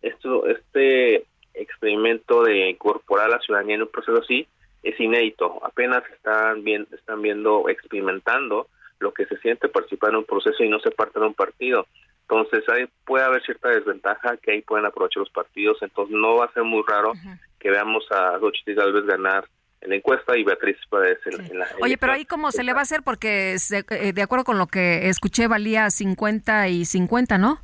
esto, 0.02 0.48
este 0.48 1.26
experimento 1.54 2.44
de 2.44 2.70
incorporar 2.70 3.28
a 3.28 3.36
la 3.36 3.40
ciudadanía 3.40 3.76
en 3.76 3.84
un 3.84 3.88
proceso 3.90 4.20
así 4.20 4.48
es 4.84 5.00
inédito, 5.00 5.60
apenas 5.64 6.04
están, 6.12 6.64
viendo, 6.64 6.96
están 6.96 7.22
viendo, 7.22 7.70
experimentando 7.70 8.68
lo 9.00 9.14
que 9.14 9.26
se 9.26 9.38
siente 9.38 9.68
participar 9.68 10.12
en 10.12 10.18
un 10.18 10.26
proceso 10.26 10.64
y 10.64 10.70
no 10.70 10.80
se 10.80 10.92
parte 10.92 11.20
de 11.20 11.26
un 11.26 11.34
partido. 11.34 11.88
Entonces 12.22 12.68
ahí 12.70 12.86
puede 13.06 13.26
haber 13.26 13.44
cierta 13.44 13.70
desventaja 13.70 14.38
que 14.38 14.52
ahí 14.52 14.62
pueden 14.62 14.86
aprovechar 14.86 15.20
los 15.20 15.30
partidos, 15.30 15.78
entonces 15.82 16.16
no 16.16 16.38
va 16.38 16.46
a 16.46 16.54
ser 16.54 16.64
muy 16.64 16.84
raro 16.88 17.12
que 17.60 17.70
veamos 17.70 18.06
a 18.12 18.40
tal 18.76 18.94
vez 18.94 19.06
ganar 19.06 19.46
en 19.82 19.90
la 19.90 19.96
encuesta 19.96 20.38
y 20.38 20.44
Beatriz 20.44 20.78
en, 20.92 21.60
la... 21.60 21.68
Oye, 21.82 21.98
pero 21.98 22.14
ahí 22.14 22.26
cómo 22.26 22.52
se 22.52 22.64
le 22.64 22.74
va 22.74 22.80
a 22.80 22.84
hacer 22.84 23.02
porque 23.04 23.56
eh, 23.56 24.14
de 24.14 24.22
acuerdo 24.22 24.46
con 24.46 24.58
lo 24.58 24.68
que 24.68 25.10
escuché 25.10 25.48
valía 25.48 25.90
50 25.90 26.70
y 26.70 26.86
50, 26.86 27.38
¿no? 27.38 27.60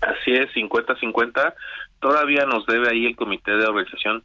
Así 0.00 0.32
es, 0.32 0.48
50-50. 0.54 1.54
Todavía 2.00 2.46
nos 2.46 2.64
debe 2.66 2.88
ahí 2.88 3.06
el 3.06 3.16
comité 3.16 3.52
de 3.52 3.66
organización 3.66 4.24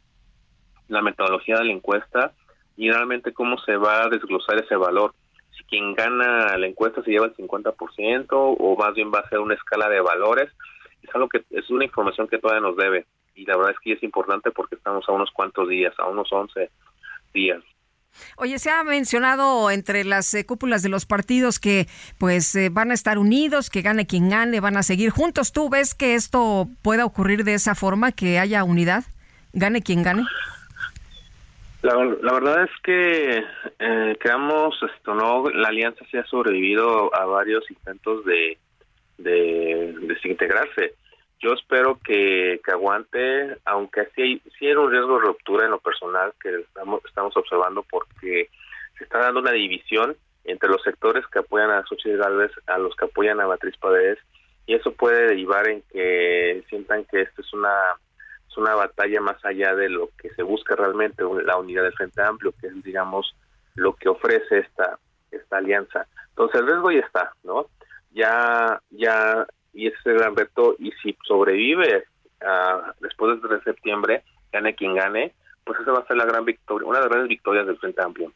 la 0.88 1.02
metodología 1.02 1.58
de 1.58 1.64
la 1.64 1.72
encuesta 1.72 2.32
y 2.76 2.90
realmente 2.90 3.32
cómo 3.32 3.58
se 3.58 3.76
va 3.76 4.04
a 4.04 4.08
desglosar 4.08 4.62
ese 4.62 4.76
valor. 4.76 5.14
Si 5.56 5.64
quien 5.64 5.94
gana 5.94 6.56
la 6.56 6.66
encuesta 6.66 7.02
se 7.02 7.10
lleva 7.10 7.26
el 7.26 7.34
50% 7.34 8.26
o 8.30 8.76
más 8.76 8.94
bien 8.94 9.10
va 9.12 9.20
a 9.20 9.28
ser 9.28 9.40
una 9.40 9.54
escala 9.54 9.88
de 9.88 10.00
valores. 10.00 10.50
Es 11.02 11.14
algo 11.14 11.28
que 11.28 11.44
es 11.50 11.70
una 11.70 11.84
información 11.84 12.28
que 12.28 12.38
todavía 12.38 12.60
nos 12.60 12.76
debe 12.76 13.06
y 13.36 13.44
la 13.44 13.56
verdad 13.56 13.72
es 13.72 13.80
que 13.80 13.92
es 13.92 14.02
importante 14.02 14.50
porque 14.50 14.74
estamos 14.74 15.08
a 15.08 15.12
unos 15.12 15.30
cuantos 15.30 15.68
días, 15.68 15.94
a 15.98 16.06
unos 16.06 16.32
11 16.32 16.70
días. 17.32 17.62
Oye, 18.38 18.58
se 18.58 18.70
ha 18.70 18.82
mencionado 18.82 19.70
entre 19.70 20.02
las 20.04 20.32
eh, 20.32 20.46
cúpulas 20.46 20.82
de 20.82 20.88
los 20.88 21.04
partidos 21.04 21.60
que 21.60 21.86
pues 22.18 22.54
eh, 22.54 22.70
van 22.70 22.90
a 22.90 22.94
estar 22.94 23.18
unidos, 23.18 23.68
que 23.68 23.82
gane 23.82 24.06
quien 24.06 24.30
gane, 24.30 24.60
van 24.60 24.78
a 24.78 24.82
seguir 24.82 25.10
juntos. 25.10 25.52
¿Tú 25.52 25.68
ves 25.68 25.94
que 25.94 26.14
esto 26.14 26.66
pueda 26.82 27.04
ocurrir 27.04 27.44
de 27.44 27.52
esa 27.52 27.74
forma, 27.74 28.12
que 28.12 28.38
haya 28.38 28.64
unidad? 28.64 29.04
Gane 29.52 29.82
quien 29.82 30.02
gane. 30.02 30.24
La, 31.82 31.94
verdad 31.94 32.64
es 32.64 32.70
que 32.82 33.44
eh, 33.78 34.16
creamos 34.18 34.74
esto, 34.96 35.14
¿no? 35.14 35.48
La 35.50 35.68
alianza 35.68 36.04
se 36.10 36.18
ha 36.18 36.24
sobrevivido 36.24 37.14
a 37.14 37.26
varios 37.26 37.70
intentos 37.70 38.24
de, 38.24 38.58
de 39.18 39.94
desintegrarse 40.00 40.94
yo 41.40 41.52
espero 41.52 41.98
que, 42.02 42.60
que 42.64 42.72
aguante, 42.72 43.58
aunque 43.64 44.08
sí, 44.14 44.42
sí 44.58 44.66
hay 44.66 44.74
un 44.74 44.90
riesgo 44.90 45.18
de 45.18 45.26
ruptura 45.26 45.64
en 45.64 45.72
lo 45.72 45.78
personal 45.78 46.32
que 46.40 46.60
estamos, 46.60 47.04
estamos 47.04 47.36
observando 47.36 47.84
porque 47.90 48.48
se 48.96 49.04
está 49.04 49.18
dando 49.18 49.40
una 49.40 49.52
división 49.52 50.16
entre 50.44 50.68
los 50.68 50.82
sectores 50.82 51.26
que 51.26 51.40
apoyan 51.40 51.70
a 51.70 51.84
Xochitl 51.84 52.18
Galvez 52.18 52.52
a 52.66 52.78
los 52.78 52.94
que 52.96 53.04
apoyan 53.04 53.40
a 53.40 53.46
Beatriz 53.46 53.76
Paredes 53.78 54.18
y 54.66 54.74
eso 54.74 54.92
puede 54.92 55.28
derivar 55.28 55.68
en 55.68 55.82
que 55.92 56.64
sientan 56.68 57.04
que 57.04 57.22
esto 57.22 57.42
es 57.42 57.52
una 57.52 57.74
es 58.48 58.56
una 58.56 58.74
batalla 58.74 59.20
más 59.20 59.44
allá 59.44 59.74
de 59.74 59.88
lo 59.88 60.10
que 60.16 60.30
se 60.30 60.42
busca 60.42 60.76
realmente 60.76 61.22
la 61.44 61.56
unidad 61.56 61.82
del 61.82 61.92
Frente 61.92 62.22
Amplio 62.22 62.54
que 62.60 62.68
es 62.68 62.82
digamos 62.82 63.34
lo 63.74 63.94
que 63.94 64.08
ofrece 64.08 64.58
esta 64.58 64.98
esta 65.30 65.58
alianza. 65.58 66.06
Entonces 66.30 66.60
el 66.60 66.66
riesgo 66.66 66.90
ya 66.92 67.00
está 67.00 67.32
no 67.42 67.66
ya 68.12 68.80
ya 68.90 69.46
y 69.76 69.88
ese 69.88 69.96
es 69.98 70.06
el 70.06 70.18
gran 70.18 70.34
reto 70.34 70.74
y 70.78 70.90
si 71.02 71.16
sobrevive 71.26 72.04
uh, 72.40 72.92
después 73.00 73.32
del 73.32 73.48
3 73.48 73.58
de 73.58 73.72
septiembre, 73.72 74.24
gane 74.50 74.74
quien 74.74 74.94
gane, 74.94 75.34
pues 75.64 75.78
esa 75.80 75.92
va 75.92 75.98
a 75.98 76.06
ser 76.06 76.16
la 76.16 76.24
gran 76.24 76.44
victoria, 76.44 76.88
una 76.88 76.98
de 76.98 77.04
las 77.04 77.10
grandes 77.10 77.28
victorias 77.28 77.66
del 77.66 77.78
Frente 77.78 78.02
Amplio. 78.02 78.32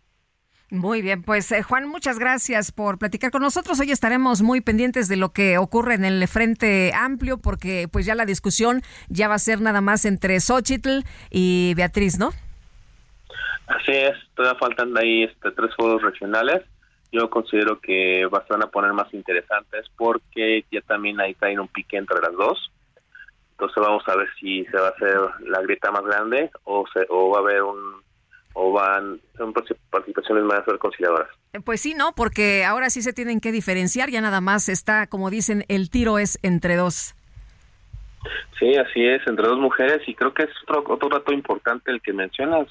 Muy 0.71 1.03
bien, 1.03 1.23
pues 1.25 1.51
eh, 1.51 1.63
Juan, 1.63 1.89
muchas 1.89 2.19
gracias 2.19 2.71
por 2.71 2.99
platicar 2.99 3.33
con 3.33 3.43
nosotros. 3.43 3.81
Hoy 3.81 3.91
estaremos 3.91 4.43
muy 4.43 4.61
pendientes 4.61 5.09
de 5.09 5.17
lo 5.17 5.33
que 5.33 5.59
ocurre 5.59 5.95
en 5.95 6.05
el 6.05 6.29
Frente 6.29 6.93
Amplio, 6.95 7.39
porque 7.39 7.89
pues 7.91 8.07
ya 8.07 8.15
la 8.15 8.25
discusión 8.25 8.83
ya 9.09 9.27
va 9.27 9.35
a 9.35 9.41
ser 9.41 9.61
nada 9.61 9.81
más 9.81 10.05
entre 10.05 10.39
Xochitl 10.39 11.01
y 11.31 11.73
Beatriz, 11.75 12.19
¿no? 12.19 12.31
Así 13.67 13.93
es, 13.93 14.17
todavía 14.35 14.59
faltan 14.61 14.97
ahí 14.97 15.25
este, 15.25 15.51
tres 15.53 15.75
foros 15.75 16.03
regionales 16.03 16.63
yo 17.13 17.29
considero 17.29 17.81
que 17.81 18.27
van 18.27 18.63
a 18.63 18.69
poner 18.69 18.93
más 18.93 19.13
interesantes 19.13 19.87
porque 19.97 20.65
ya 20.71 20.81
también 20.83 21.21
ahí 21.21 21.35
cae 21.35 21.59
un 21.59 21.69
pique 21.69 21.97
entre 21.97 22.21
las 22.21 22.33
dos. 22.33 22.71
Entonces 23.53 23.83
vamos 23.83 24.03
a 24.09 24.17
ver 24.17 24.29
si 24.39 24.65
se 24.67 24.77
va 24.77 24.89
a 24.89 24.91
hacer 24.91 25.19
la 25.47 25.61
grieta 25.61 25.91
más 25.91 26.05
grande 26.05 26.51
o, 26.65 26.85
se, 26.93 27.05
o 27.09 27.31
va 27.31 27.39
a 27.39 27.41
haber 27.43 27.63
un, 27.63 28.01
o 28.55 28.73
van, 28.73 29.21
son 29.37 29.53
participaciones 29.91 30.45
más 30.45 30.65
reconciliadoras. 30.67 31.29
Pues 31.65 31.81
sí, 31.81 31.95
¿no? 31.95 32.13
Porque 32.15 32.65
ahora 32.65 32.91
sí 32.91 33.03
se 33.03 33.13
tienen 33.13 33.41
que 33.41 33.53
diferenciar, 33.53 34.11
ya 34.11 34.21
nada 34.21 34.41
más 34.41 34.69
está, 34.69 35.07
como 35.07 35.31
dicen, 35.31 35.65
el 35.69 35.91
tiro 35.91 36.19
es 36.19 36.39
entre 36.43 36.77
dos. 36.77 37.15
Sí, 38.59 38.77
así 38.77 39.05
es, 39.05 39.27
entre 39.27 39.47
dos 39.47 39.59
mujeres, 39.59 40.07
y 40.07 40.15
creo 40.15 40.35
que 40.35 40.45
es 40.45 40.51
otro, 40.69 40.85
otro 40.95 41.09
dato 41.09 41.33
importante 41.33 41.91
el 41.91 42.01
que 42.03 42.13
mencionas, 42.13 42.69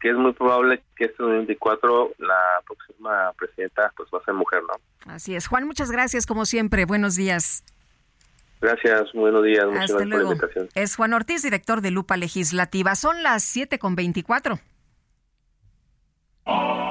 que 0.00 0.10
es 0.10 0.16
muy 0.16 0.32
probable 0.32 0.82
que 0.96 1.04
este 1.04 1.22
2024 1.22 2.14
la 2.18 2.62
próxima 2.66 3.32
presidenta 3.38 3.92
pues 3.96 4.08
va 4.12 4.18
a 4.18 4.24
ser 4.24 4.34
mujer, 4.34 4.62
¿no? 4.62 5.12
Así 5.12 5.34
es. 5.34 5.46
Juan, 5.46 5.66
muchas 5.66 5.90
gracias, 5.90 6.26
como 6.26 6.46
siempre. 6.46 6.86
Buenos 6.86 7.16
días. 7.16 7.64
Gracias, 8.60 9.12
buenos 9.14 9.42
días. 9.44 9.66
Muchas 9.66 9.90
Hasta 9.90 10.04
luego. 10.04 10.36
Por 10.36 10.56
la 10.56 10.68
Es 10.74 10.96
Juan 10.96 11.12
Ortiz, 11.12 11.42
director 11.42 11.80
de 11.80 11.90
Lupa 11.90 12.16
Legislativa. 12.16 12.94
Son 12.94 13.22
las 13.22 13.44
7 13.44 13.78
con 13.78 13.94
24. 13.94 14.58
Bueno, 16.46 16.90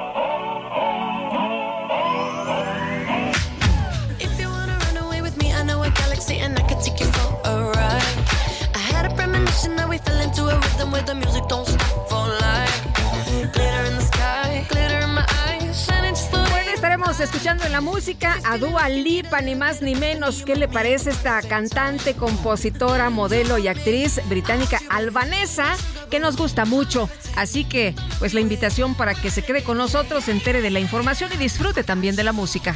escuchando 17.20 17.66
en 17.66 17.72
la 17.72 17.82
música 17.82 18.40
a 18.46 18.58
Dua 18.58 18.88
Lipa, 18.88 19.42
ni 19.42 19.56
más 19.56 19.82
ni 19.82 19.96
menos. 19.96 20.44
¿Qué 20.44 20.56
le 20.56 20.68
parece 20.68 21.10
esta 21.10 21.42
cantante, 21.42 22.14
compositora, 22.14 23.10
modelo 23.10 23.58
y 23.58 23.68
actriz 23.68 24.22
británica 24.28 24.80
albanesa 24.90 25.76
que 26.10 26.20
nos 26.20 26.38
gusta 26.38 26.66
mucho? 26.66 27.10
Así 27.36 27.66
que, 27.66 27.96
pues 28.20 28.34
la 28.34 28.40
invitación 28.40 28.96
para 28.96 29.16
que 29.16 29.32
se 29.32 29.42
quede 29.42 29.64
con 29.64 29.78
nosotros, 29.78 30.26
se 30.26 30.32
entere 30.32 30.62
de 30.62 30.70
la 30.70 30.80
información 30.80 31.32
y 31.34 31.38
disfrute 31.38 31.84
también 31.84 32.16
de 32.16 32.24
la 32.24 32.32
música. 32.32 32.76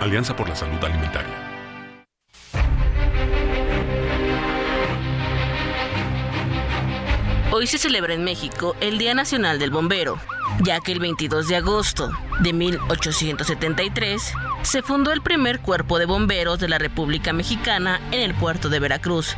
Alianza 0.00 0.36
por 0.36 0.48
la 0.48 0.54
Salud 0.54 0.82
Alimentaria. 0.84 1.34
Hoy 7.50 7.66
se 7.66 7.78
celebra 7.78 8.12
en 8.12 8.22
México 8.22 8.76
el 8.80 8.98
Día 8.98 9.14
Nacional 9.14 9.58
del 9.58 9.70
Bombero, 9.70 10.18
ya 10.62 10.80
que 10.80 10.92
el 10.92 11.00
22 11.00 11.48
de 11.48 11.56
agosto 11.56 12.10
de 12.40 12.52
1873 12.52 14.32
se 14.62 14.82
fundó 14.82 15.12
el 15.12 15.22
primer 15.22 15.60
cuerpo 15.60 15.98
de 15.98 16.04
bomberos 16.04 16.58
de 16.58 16.68
la 16.68 16.76
República 16.76 17.32
Mexicana 17.32 18.00
en 18.10 18.20
el 18.20 18.34
puerto 18.34 18.68
de 18.68 18.80
Veracruz. 18.80 19.36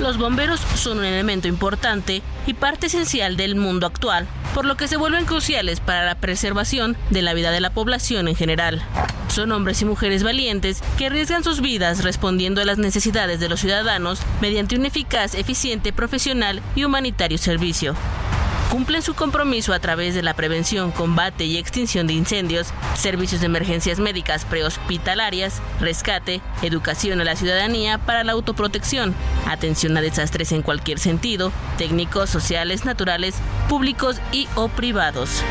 Los 0.00 0.18
bomberos 0.18 0.60
son 0.74 0.98
un 0.98 1.04
elemento 1.04 1.48
importante 1.48 2.22
y 2.46 2.52
parte 2.52 2.88
esencial 2.88 3.36
del 3.38 3.56
mundo 3.56 3.86
actual, 3.86 4.26
por 4.54 4.66
lo 4.66 4.76
que 4.76 4.88
se 4.88 4.98
vuelven 4.98 5.24
cruciales 5.24 5.80
para 5.80 6.04
la 6.04 6.16
preservación 6.16 6.96
de 7.10 7.22
la 7.22 7.32
vida 7.32 7.50
de 7.50 7.60
la 7.60 7.70
población 7.70 8.28
en 8.28 8.36
general. 8.36 8.82
Son 9.28 9.52
hombres 9.52 9.80
y 9.80 9.86
mujeres 9.86 10.22
valientes 10.22 10.82
que 10.98 11.06
arriesgan 11.06 11.44
sus 11.44 11.62
vidas 11.62 12.04
respondiendo 12.04 12.60
a 12.60 12.66
las 12.66 12.78
necesidades 12.78 13.40
de 13.40 13.48
los 13.48 13.60
ciudadanos 13.60 14.20
mediante 14.42 14.76
un 14.76 14.84
eficaz, 14.84 15.34
eficiente, 15.34 15.94
profesional 15.94 16.62
y 16.74 16.84
humanitario 16.84 17.38
servicio 17.38 17.96
cumplen 18.70 19.02
su 19.02 19.14
compromiso 19.14 19.72
a 19.72 19.80
través 19.80 20.14
de 20.14 20.22
la 20.22 20.34
prevención, 20.34 20.90
combate 20.90 21.44
y 21.44 21.56
extinción 21.56 22.06
de 22.06 22.14
incendios, 22.14 22.68
servicios 22.96 23.40
de 23.40 23.46
emergencias 23.46 23.98
médicas 23.98 24.44
prehospitalarias, 24.44 25.60
rescate, 25.80 26.40
educación 26.62 27.20
a 27.20 27.24
la 27.24 27.36
ciudadanía 27.36 27.98
para 27.98 28.24
la 28.24 28.32
autoprotección, 28.32 29.14
atención 29.46 29.96
a 29.96 30.00
desastres 30.00 30.52
en 30.52 30.62
cualquier 30.62 30.98
sentido, 30.98 31.52
técnicos, 31.78 32.30
sociales, 32.30 32.84
naturales, 32.84 33.36
públicos 33.68 34.20
y 34.32 34.48
o 34.54 34.68
privados. 34.68 35.42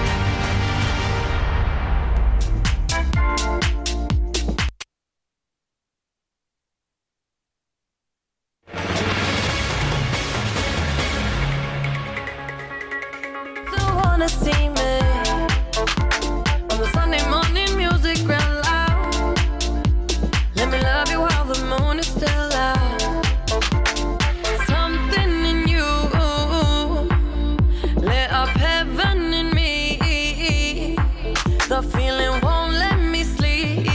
The 31.76 31.82
feeling 31.82 32.40
won't 32.40 32.72
let 32.72 32.98
me 33.02 33.26
sleep. 33.26 33.86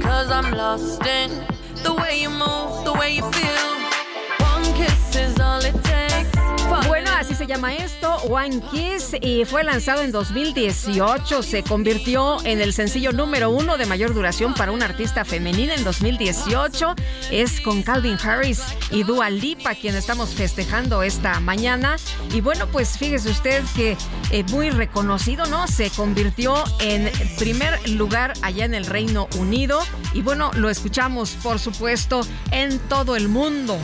Cause 0.00 0.30
I'm 0.30 0.52
lost 0.52 1.04
in 1.04 1.44
the 1.82 1.92
way 1.92 2.20
you 2.22 2.30
move, 2.30 2.84
the 2.84 2.92
way 2.92 3.16
you 3.16 3.28
feel. 3.32 3.77
One 8.28 8.60
Kiss 8.72 9.14
y 9.20 9.44
fue 9.44 9.62
lanzado 9.62 10.02
en 10.02 10.10
2018. 10.10 11.42
Se 11.44 11.62
convirtió 11.62 12.44
en 12.44 12.60
el 12.60 12.72
sencillo 12.72 13.12
número 13.12 13.50
uno 13.50 13.76
de 13.76 13.86
mayor 13.86 14.12
duración 14.12 14.54
para 14.54 14.72
una 14.72 14.86
artista 14.86 15.24
femenina 15.24 15.74
en 15.74 15.84
2018. 15.84 16.96
Es 17.30 17.60
con 17.60 17.82
Calvin 17.82 18.18
Harris 18.20 18.62
y 18.90 19.04
Dua 19.04 19.30
Lipa 19.30 19.76
quien 19.76 19.94
estamos 19.94 20.30
festejando 20.30 21.04
esta 21.04 21.38
mañana. 21.38 21.96
Y 22.32 22.40
bueno, 22.40 22.66
pues 22.66 22.98
fíjese 22.98 23.30
usted 23.30 23.62
que 23.76 23.96
eh, 24.32 24.42
muy 24.50 24.70
reconocido, 24.70 25.46
¿no? 25.46 25.68
Se 25.68 25.90
convirtió 25.90 26.64
en 26.80 27.08
primer 27.38 27.88
lugar 27.90 28.34
allá 28.42 28.64
en 28.64 28.74
el 28.74 28.84
Reino 28.84 29.28
Unido. 29.38 29.80
Y 30.12 30.22
bueno, 30.22 30.50
lo 30.54 30.70
escuchamos, 30.70 31.30
por 31.42 31.60
supuesto, 31.60 32.20
en 32.50 32.80
todo 32.88 33.14
el 33.14 33.28
mundo. 33.28 33.78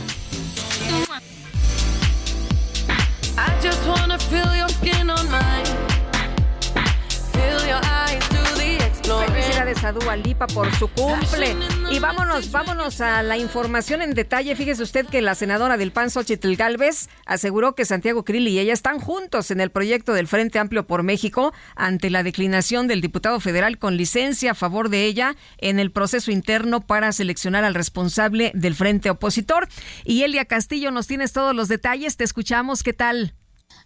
Felicidades 9.05 9.83
a 9.83 9.91
Dua 9.91 10.15
Lipa 10.15 10.47
por 10.47 10.73
su 10.75 10.87
cumple. 10.87 11.55
Y 11.91 11.99
vámonos, 11.99 12.51
vámonos 12.51 13.01
a 13.01 13.21
la 13.21 13.37
información 13.37 14.01
en 14.01 14.13
detalle. 14.13 14.55
Fíjese 14.55 14.81
usted 14.81 15.05
que 15.05 15.21
la 15.21 15.35
senadora 15.35 15.77
del 15.77 15.91
PAN, 15.91 16.09
Xochitl 16.09 16.55
Galvez, 16.55 17.07
aseguró 17.25 17.75
que 17.75 17.85
Santiago 17.85 18.25
Krill 18.25 18.47
y 18.47 18.57
ella 18.57 18.73
están 18.73 18.99
juntos 18.99 19.51
en 19.51 19.61
el 19.61 19.69
proyecto 19.69 20.13
del 20.13 20.27
Frente 20.27 20.57
Amplio 20.57 20.87
por 20.87 21.03
México 21.03 21.53
ante 21.75 22.09
la 22.09 22.23
declinación 22.23 22.87
del 22.87 23.01
diputado 23.01 23.39
federal 23.39 23.77
con 23.77 23.95
licencia 23.95 24.51
a 24.51 24.55
favor 24.55 24.89
de 24.89 25.05
ella 25.05 25.35
en 25.59 25.79
el 25.79 25.91
proceso 25.91 26.31
interno 26.31 26.81
para 26.81 27.11
seleccionar 27.11 27.63
al 27.63 27.75
responsable 27.75 28.51
del 28.55 28.73
frente 28.73 29.11
opositor. 29.11 29.67
Y 30.03 30.23
Elia 30.23 30.45
Castillo, 30.45 30.89
nos 30.89 31.05
tienes 31.05 31.31
todos 31.31 31.55
los 31.55 31.67
detalles. 31.67 32.17
Te 32.17 32.23
escuchamos. 32.23 32.81
¿Qué 32.81 32.93
tal? 32.93 33.35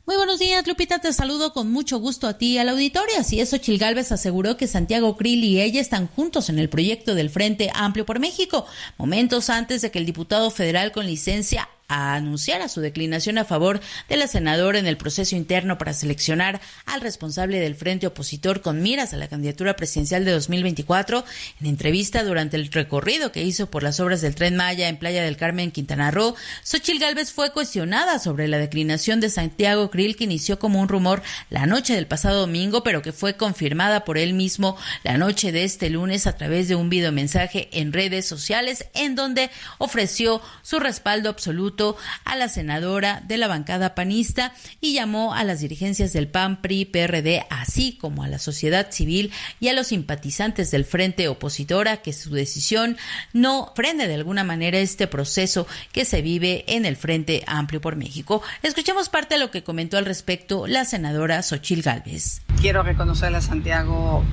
Muy 0.09 0.17
buenos 0.17 0.39
días, 0.39 0.65
Lupita. 0.65 0.97
Te 0.97 1.13
saludo 1.13 1.53
con 1.53 1.71
mucho 1.71 1.99
gusto 1.99 2.25
a 2.25 2.35
ti 2.35 2.53
y 2.53 2.57
al 2.57 2.69
auditorio. 2.69 3.19
Así 3.19 3.41
es, 3.41 3.53
Ochil 3.53 3.77
Gálvez 3.77 4.11
aseguró 4.11 4.57
que 4.57 4.65
Santiago 4.65 5.15
Krill 5.15 5.43
y 5.43 5.61
ella 5.61 5.79
están 5.79 6.07
juntos 6.07 6.49
en 6.49 6.57
el 6.57 6.67
proyecto 6.67 7.13
del 7.13 7.29
Frente 7.29 7.69
Amplio 7.75 8.07
por 8.07 8.17
México, 8.17 8.65
momentos 8.97 9.51
antes 9.51 9.83
de 9.83 9.91
que 9.91 9.99
el 9.99 10.07
diputado 10.07 10.49
federal 10.49 10.91
con 10.91 11.05
licencia 11.05 11.69
a 11.89 12.13
anunciar 12.13 12.61
a 12.61 12.69
su 12.69 12.79
declinación 12.79 13.37
a 13.37 13.45
favor 13.45 13.81
de 14.07 14.15
la 14.15 14.27
senadora 14.27 14.79
en 14.79 14.87
el 14.87 14.95
proceso 14.95 15.35
interno 15.35 15.77
para 15.77 15.93
seleccionar 15.93 16.61
al 16.85 17.01
responsable 17.01 17.59
del 17.59 17.75
frente 17.75 18.07
opositor 18.07 18.61
con 18.61 18.81
miras 18.81 19.13
a 19.13 19.17
la 19.17 19.27
candidatura 19.27 19.75
presidencial 19.75 20.23
de 20.23 20.31
2024. 20.31 21.25
En 21.59 21.67
entrevista 21.67 22.23
durante 22.23 22.55
el 22.57 22.71
recorrido 22.71 23.31
que 23.31 23.43
hizo 23.43 23.69
por 23.69 23.83
las 23.83 23.99
obras 23.99 24.21
del 24.21 24.35
Tren 24.35 24.55
Maya 24.55 24.87
en 24.87 24.97
Playa 24.97 25.23
del 25.23 25.35
Carmen, 25.35 25.71
Quintana 25.71 26.11
Roo, 26.11 26.35
Xochil 26.63 26.99
Gálvez 26.99 27.33
fue 27.33 27.51
cuestionada 27.51 28.19
sobre 28.19 28.47
la 28.47 28.59
declinación 28.59 29.19
de 29.19 29.29
Santiago 29.29 29.89
Krill 29.89 30.15
que 30.15 30.25
inició 30.25 30.59
como 30.59 30.79
un 30.79 30.87
rumor 30.87 31.23
la 31.49 31.65
noche 31.65 31.95
del 31.95 32.05
pasado 32.05 32.41
domingo, 32.41 32.83
pero 32.83 33.01
que 33.01 33.13
fue 33.13 33.35
confirmada 33.35 34.05
por 34.05 34.19
él 34.19 34.33
mismo 34.33 34.77
la 35.03 35.17
noche 35.17 35.51
de 35.51 35.63
este 35.63 35.89
lunes 35.89 36.27
a 36.27 36.37
través 36.37 36.67
de 36.67 36.75
un 36.75 36.89
videomensaje 36.89 37.67
en 37.71 37.93
redes 37.93 38.27
sociales 38.27 38.85
en 38.93 39.15
donde 39.15 39.49
ofreció 39.79 40.41
su 40.61 40.79
respaldo 40.79 41.29
absoluto 41.29 41.78
a 42.25 42.35
la 42.35 42.49
senadora 42.49 43.23
de 43.25 43.37
la 43.37 43.47
bancada 43.47 43.95
panista 43.95 44.53
y 44.81 44.93
llamó 44.93 45.33
a 45.33 45.43
las 45.43 45.61
dirigencias 45.61 46.13
del 46.13 46.27
PAN, 46.27 46.61
PRI, 46.61 46.85
PRD, 46.85 47.45
así 47.49 47.97
como 47.97 48.23
a 48.23 48.27
la 48.27 48.39
sociedad 48.39 48.91
civil 48.91 49.31
y 49.59 49.69
a 49.69 49.73
los 49.73 49.87
simpatizantes 49.87 50.71
del 50.71 50.85
frente 50.85 51.27
opositor 51.27 51.87
a 51.87 51.97
que 51.97 52.13
su 52.13 52.31
decisión 52.31 52.97
no 53.33 53.71
frene 53.75 54.07
de 54.07 54.15
alguna 54.15 54.43
manera 54.43 54.79
este 54.79 55.07
proceso 55.07 55.67
que 55.91 56.05
se 56.05 56.21
vive 56.21 56.65
en 56.67 56.85
el 56.85 56.95
Frente 56.95 57.43
Amplio 57.47 57.81
por 57.81 57.95
México. 57.95 58.41
Escuchemos 58.63 59.09
parte 59.09 59.35
de 59.35 59.41
lo 59.41 59.51
que 59.51 59.63
comentó 59.63 59.97
al 59.97 60.05
respecto 60.05 60.67
la 60.67 60.85
senadora 60.85 61.41
Xochil 61.41 61.81
Gálvez. 61.81 62.41
Quiero 62.61 62.83
reconocerle 62.83 63.37
a 63.37 63.41
Santiago 63.41 64.23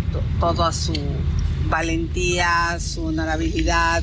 toda 0.41 0.73
su 0.73 0.95
valentía, 1.69 2.79
su 2.81 3.07
honorabilidad, 3.07 4.03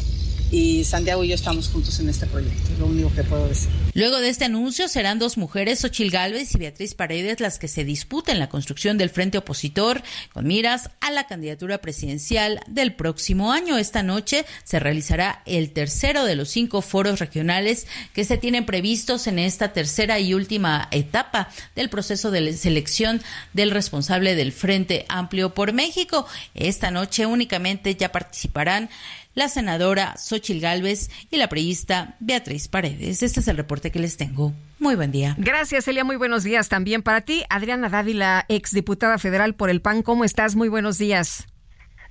y 0.53 0.83
Santiago 0.83 1.23
y 1.23 1.29
yo 1.29 1.35
estamos 1.35 1.67
juntos 1.67 1.99
en 1.99 2.09
este 2.09 2.27
proyecto, 2.27 2.69
lo 2.77 2.85
único 2.85 3.11
que 3.11 3.23
puedo 3.23 3.47
decir. 3.47 3.71
Luego 3.95 4.19
de 4.19 4.29
este 4.29 4.45
anuncio 4.45 4.87
serán 4.87 5.17
dos 5.17 5.35
mujeres, 5.35 5.83
Ochil 5.83 6.11
Gálvez 6.11 6.53
y 6.53 6.59
Beatriz 6.59 6.93
Paredes, 6.93 7.39
las 7.39 7.57
que 7.57 7.67
se 7.67 7.83
disputen 7.83 8.37
la 8.37 8.49
construcción 8.49 8.99
del 8.99 9.09
frente 9.09 9.39
opositor 9.39 10.03
con 10.31 10.45
miras 10.45 10.91
a 11.01 11.09
la 11.09 11.25
candidatura 11.25 11.79
presidencial 11.79 12.59
del 12.67 12.93
próximo 12.93 13.51
año. 13.51 13.79
Esta 13.79 14.03
noche 14.03 14.45
se 14.63 14.79
realizará 14.79 15.41
el 15.47 15.71
tercero 15.71 16.23
de 16.23 16.35
los 16.35 16.49
cinco 16.49 16.83
foros 16.83 17.19
regionales 17.19 17.87
que 18.13 18.23
se 18.23 18.37
tienen 18.37 18.67
previstos 18.67 19.25
en 19.25 19.39
esta 19.39 19.73
tercera 19.73 20.19
y 20.19 20.35
última 20.35 20.87
etapa 20.91 21.49
del 21.75 21.89
proceso 21.89 22.29
de 22.29 22.53
selección 22.53 23.23
del 23.53 23.71
responsable 23.71 24.35
del 24.35 24.51
Frente 24.51 25.07
Amplio 25.09 25.55
por 25.55 25.73
México. 25.73 26.27
Esta 26.53 26.91
noche 26.91 27.25
únicamente 27.25 27.95
ya 27.95 28.11
participarán 28.11 28.91
la 29.35 29.47
senadora 29.47 30.15
Xochil 30.17 30.59
Gálvez 30.59 31.09
y 31.29 31.37
la 31.37 31.49
periodista 31.49 32.15
Beatriz 32.19 32.67
Paredes. 32.67 33.23
Este 33.23 33.39
es 33.39 33.47
el 33.47 33.57
reporte 33.57 33.91
que 33.91 33.99
les 33.99 34.17
tengo. 34.17 34.53
Muy 34.79 34.95
buen 34.95 35.11
día. 35.11 35.35
Gracias, 35.37 35.87
Elia. 35.87 36.03
Muy 36.03 36.17
buenos 36.17 36.43
días 36.43 36.69
también 36.69 37.03
para 37.03 37.21
ti. 37.21 37.43
Adriana 37.49 37.89
Dávila, 37.89 38.45
exdiputada 38.49 39.17
federal 39.17 39.55
por 39.55 39.69
el 39.69 39.81
PAN. 39.81 40.01
¿Cómo 40.01 40.23
estás? 40.25 40.55
Muy 40.55 40.69
buenos 40.69 40.97
días. 40.97 41.47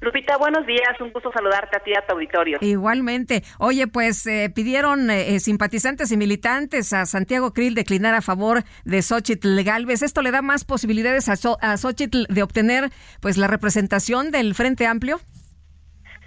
Lupita, 0.03 0.37
buenos 0.37 0.67
días, 0.67 1.01
un 1.01 1.13
gusto 1.13 1.31
saludarte 1.33 1.77
a 1.77 1.81
ti 1.81 1.93
y 1.93 1.95
a 1.95 2.05
tu 2.05 2.15
auditorio. 2.15 2.59
Igualmente. 2.61 3.45
Oye, 3.59 3.87
pues 3.87 4.27
eh, 4.27 4.51
pidieron 4.53 5.09
eh, 5.11 5.39
simpatizantes 5.39 6.11
y 6.11 6.17
militantes 6.17 6.93
a 6.93 7.07
Santiago 7.07 7.53
Krill 7.53 7.77
declinar 7.77 8.13
a 8.13 8.21
favor 8.21 8.65
de 8.85 9.01
Xochitl 9.01 9.63
Galvez. 9.63 10.03
¿Esto 10.03 10.23
le 10.23 10.33
da 10.33 10.43
más 10.43 10.65
posibilidades 10.65 11.29
a, 11.29 11.35
a 11.61 11.77
Xochitl 11.77 12.25
de 12.29 12.43
obtener 12.43 12.91
pues 13.21 13.37
la 13.37 13.47
representación 13.47 14.33
del 14.33 14.57
Frente 14.57 14.89
Amplio? 14.89 15.21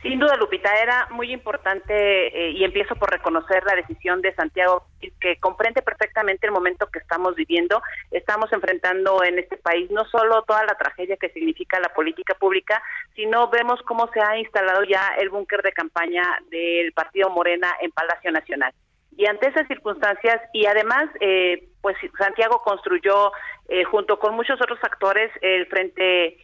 Sin 0.05 0.19
duda, 0.19 0.35
Lupita, 0.35 0.71
era 0.75 1.07
muy 1.09 1.33
importante 1.33 2.27
eh, 2.27 2.51
y 2.51 2.63
empiezo 2.63 2.95
por 2.95 3.09
reconocer 3.09 3.63
la 3.65 3.73
decisión 3.73 4.21
de 4.21 4.35
Santiago, 4.35 4.83
que 5.19 5.39
comprende 5.39 5.81
perfectamente 5.81 6.45
el 6.45 6.53
momento 6.53 6.85
que 6.93 6.99
estamos 6.99 7.33
viviendo. 7.33 7.81
Estamos 8.11 8.53
enfrentando 8.53 9.23
en 9.23 9.39
este 9.39 9.57
país 9.57 9.89
no 9.89 10.05
solo 10.05 10.43
toda 10.43 10.63
la 10.63 10.77
tragedia 10.77 11.17
que 11.17 11.29
significa 11.29 11.79
la 11.79 11.89
política 11.89 12.35
pública, 12.35 12.83
sino 13.15 13.49
vemos 13.49 13.81
cómo 13.87 14.07
se 14.13 14.21
ha 14.21 14.37
instalado 14.37 14.83
ya 14.83 15.15
el 15.17 15.31
búnker 15.31 15.63
de 15.63 15.71
campaña 15.71 16.21
del 16.51 16.93
Partido 16.93 17.31
Morena 17.31 17.73
en 17.81 17.89
Palacio 17.89 18.31
Nacional. 18.31 18.73
Y 19.17 19.25
ante 19.25 19.47
esas 19.47 19.67
circunstancias, 19.67 20.39
y 20.53 20.67
además, 20.67 21.09
eh, 21.19 21.67
pues 21.81 21.97
Santiago 22.19 22.61
construyó, 22.63 23.31
eh, 23.69 23.83
junto 23.85 24.19
con 24.19 24.35
muchos 24.35 24.61
otros 24.61 24.77
actores, 24.83 25.31
el 25.41 25.65
Frente 25.65 26.37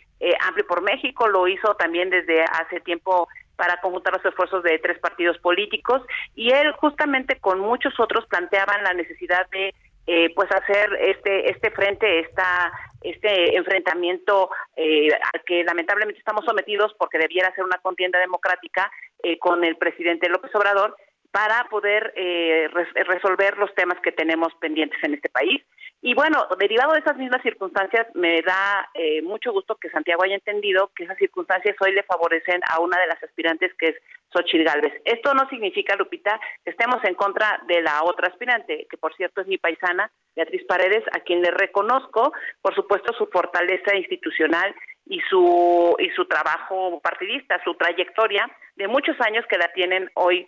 Amplio 0.48 0.68
por 0.68 0.82
México, 0.84 1.28
lo 1.28 1.48
hizo 1.48 1.74
también 1.76 2.12
desde 2.12 2.44
hace 2.44 2.80
tiempo 2.82 3.28
para 3.62 3.80
conjuntar 3.80 4.14
los 4.14 4.26
esfuerzos 4.26 4.64
de 4.64 4.80
tres 4.80 4.98
partidos 4.98 5.38
políticos 5.38 6.02
y 6.34 6.50
él 6.50 6.72
justamente 6.72 7.40
con 7.40 7.60
muchos 7.60 7.94
otros 8.00 8.26
planteaban 8.26 8.84
la 8.84 8.92
necesidad 8.96 9.48
de 9.52 9.76
eh, 10.08 10.34
pues 10.34 10.50
hacer 10.52 10.92
este 11.00 11.52
este 11.52 11.70
frente 11.70 12.22
esta 12.22 12.72
este 13.02 13.56
enfrentamiento 13.56 14.50
eh, 14.76 15.10
al 15.14 15.44
que 15.46 15.64
lamentablemente 15.64 16.18
estamos 16.18 16.44
sometidos 16.44 16.92
porque 16.98 17.20
debiera 17.20 17.54
ser 17.54 17.64
una 17.64 17.78
contienda 17.78 18.18
democrática 18.18 18.92
eh, 19.22 19.38
con 19.38 19.64
el 19.64 19.76
presidente 19.78 20.28
López 20.28 20.50
Obrador 20.56 20.96
para 21.32 21.66
poder 21.70 22.14
eh, 22.16 22.68
resolver 23.08 23.58
los 23.58 23.74
temas 23.74 24.00
que 24.02 24.12
tenemos 24.12 24.54
pendientes 24.56 25.02
en 25.04 25.14
este 25.14 25.30
país. 25.30 25.64
Y 26.04 26.16
bueno, 26.16 26.48
derivado 26.60 26.94
de 26.94 27.00
esas 27.00 27.16
mismas 27.16 27.44
circunstancias, 27.44 28.08
me 28.16 28.42
da 28.42 28.90
eh, 28.96 29.22
mucho 29.22 29.52
gusto 29.52 29.76
que 29.76 29.90
Santiago 29.92 30.24
haya 30.24 30.36
entendido 30.36 30.92
que 30.96 31.04
esas 31.04 31.18
circunstancias 31.18 31.76
hoy 31.80 31.94
le 31.94 32.04
favorecen 32.04 32.60
a 32.68 32.82
una 32.82 33.00
de 33.00 33.06
las 33.08 33.22
aspirantes 33.24 33.72
que 33.76 33.88
es 33.88 33.96
Xochitl 34.34 34.64
Galvez. 34.64 35.00
Esto 35.06 35.34
no 35.36 35.48
significa, 35.50 35.96
Lupita, 35.96 36.40
que 36.64 36.72
estemos 36.72 37.04
en 37.04 37.14
contra 37.14 37.62
de 37.68 37.84
la 37.84 38.04
otra 38.04 38.30
aspirante, 38.30 38.88
que 38.90 38.98
por 38.98 39.16
cierto 39.16 39.42
es 39.42 39.48
mi 39.48 39.60
paisana, 39.60 40.12
Beatriz 40.36 40.66
Paredes, 40.66 41.04
a 41.14 41.20
quien 41.20 41.44
le 41.44 41.52
reconozco, 41.52 42.34
por 42.62 42.74
supuesto, 42.74 43.14
su 43.14 43.28
fortaleza 43.28 43.96
institucional 43.96 44.74
y 45.06 45.20
su 45.30 45.96
y 46.00 46.10
su 46.12 46.26
trabajo 46.26 47.00
partidista, 47.02 47.62
su 47.64 47.76
trayectoria 47.76 48.50
de 48.76 48.88
muchos 48.88 49.20
años 49.22 49.46
que 49.48 49.58
la 49.58 49.72
tienen 49.74 50.10
hoy 50.16 50.48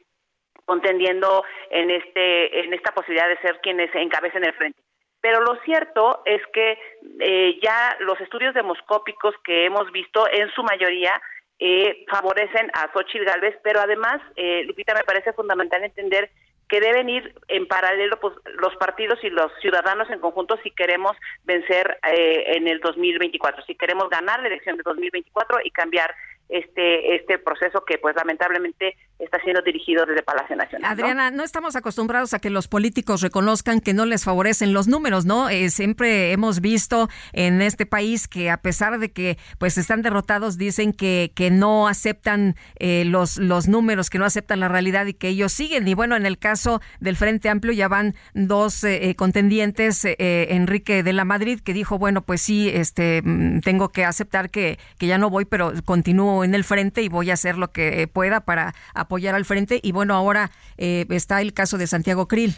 contendiendo 0.65 1.43
en 1.69 1.91
este 1.91 2.59
en 2.61 2.73
esta 2.73 2.93
posibilidad 2.93 3.27
de 3.27 3.37
ser 3.37 3.59
quienes 3.61 3.93
encabecen 3.95 4.45
el 4.45 4.53
frente. 4.53 4.79
Pero 5.21 5.41
lo 5.41 5.55
cierto 5.63 6.21
es 6.25 6.41
que 6.53 6.77
eh, 7.19 7.59
ya 7.61 7.95
los 7.99 8.19
estudios 8.19 8.53
demoscópicos 8.53 9.33
que 9.43 9.65
hemos 9.65 9.89
visto 9.91 10.27
en 10.29 10.51
su 10.51 10.63
mayoría 10.63 11.21
eh, 11.59 12.03
favorecen 12.09 12.69
a 12.73 12.91
Xochitl 12.91 13.23
Galvez, 13.23 13.55
pero 13.63 13.79
además, 13.79 14.21
eh, 14.35 14.63
Lupita, 14.65 14.93
me 14.93 15.03
parece 15.03 15.31
fundamental 15.31 15.83
entender 15.83 16.29
que 16.67 16.79
deben 16.79 17.07
ir 17.07 17.35
en 17.47 17.67
paralelo 17.67 18.19
pues, 18.19 18.33
los 18.59 18.75
partidos 18.77 19.19
y 19.23 19.29
los 19.29 19.51
ciudadanos 19.61 20.09
en 20.09 20.19
conjunto 20.19 20.57
si 20.63 20.71
queremos 20.71 21.15
vencer 21.43 21.99
eh, 22.11 22.55
en 22.57 22.67
el 22.67 22.79
2024, 22.79 23.63
si 23.65 23.75
queremos 23.75 24.09
ganar 24.09 24.41
la 24.41 24.47
elección 24.47 24.77
de 24.77 24.83
2024 24.83 25.59
y 25.63 25.71
cambiar 25.71 26.13
este 26.49 27.15
este 27.15 27.37
proceso 27.37 27.85
que 27.85 27.97
pues 27.99 28.15
lamentablemente 28.15 28.97
está 29.23 29.39
siendo 29.41 29.61
dirigido 29.61 30.05
desde 30.05 30.21
Palacio 30.23 30.55
Nacional. 30.55 30.91
Adriana, 30.91 31.31
no, 31.31 31.43
estamos 31.43 31.75
acostumbrados 31.75 32.33
a 32.33 32.39
que 32.39 32.49
los 32.49 32.67
políticos 32.67 33.21
reconozcan 33.21 33.79
que 33.79 33.93
no 33.93 34.05
les 34.05 34.23
favorecen 34.23 34.73
los 34.73 34.87
números, 34.87 35.25
¿no? 35.25 35.49
Eh, 35.49 35.69
siempre 35.69 36.31
hemos 36.31 36.61
visto 36.61 37.09
en 37.31 37.61
este 37.61 37.85
país 37.85 38.27
que 38.27 38.49
a 38.49 38.57
pesar 38.57 38.99
de 38.99 39.11
que 39.11 39.37
pues 39.57 39.77
están 39.77 40.01
derrotados 40.01 40.57
dicen 40.57 40.93
que 40.93 41.31
que 41.35 41.51
no 41.51 41.87
aceptan 41.87 42.55
eh, 42.77 43.05
los 43.05 43.37
los 43.37 43.67
números, 43.67 44.09
que 44.09 44.19
no 44.19 44.25
aceptan 44.25 44.59
la 44.59 44.67
realidad 44.67 45.05
y 45.05 45.13
que 45.13 45.29
ellos 45.29 45.53
siguen. 45.53 45.87
Y 45.87 45.93
bueno, 45.93 46.15
en 46.15 46.25
el 46.25 46.37
caso 46.37 46.81
del 46.99 47.15
Frente 47.15 47.49
Amplio 47.49 47.73
ya 47.73 47.87
van 47.87 48.15
dos 48.33 48.83
eh, 48.83 49.15
contendientes, 49.17 50.05
Enrique 50.05 51.03
de 51.03 51.13
la 51.13 51.25
Madrid 51.25 51.59
que 51.59 51.73
dijo 51.73 51.97
bueno 51.97 52.21
pues 52.21 52.41
sí, 52.41 52.69
este 52.69 53.21
mm, 53.23 53.61
tengo 53.61 53.89
que 53.89 54.05
aceptar 54.05 54.49
que 54.49 54.79
que 54.97 55.07
ya 55.07 55.17
no 55.17 55.29
voy, 55.29 55.45
pero 55.45 55.71
continúo 55.85 56.43
en 56.43 56.55
el 56.55 56.63
frente 56.63 57.01
y 57.01 57.09
voy 57.09 57.29
a 57.29 57.33
hacer 57.33 57.57
lo 57.57 57.71
que 57.71 58.07
pueda 58.07 58.41
para 58.41 58.73
apoyar 58.93 59.12
al 59.35 59.45
frente. 59.45 59.79
Y 59.81 59.91
bueno, 59.91 60.15
ahora 60.15 60.51
eh, 60.77 61.05
está 61.09 61.41
el 61.41 61.53
caso 61.53 61.77
de 61.77 61.87
Santiago 61.87 62.27
Krill. 62.27 62.57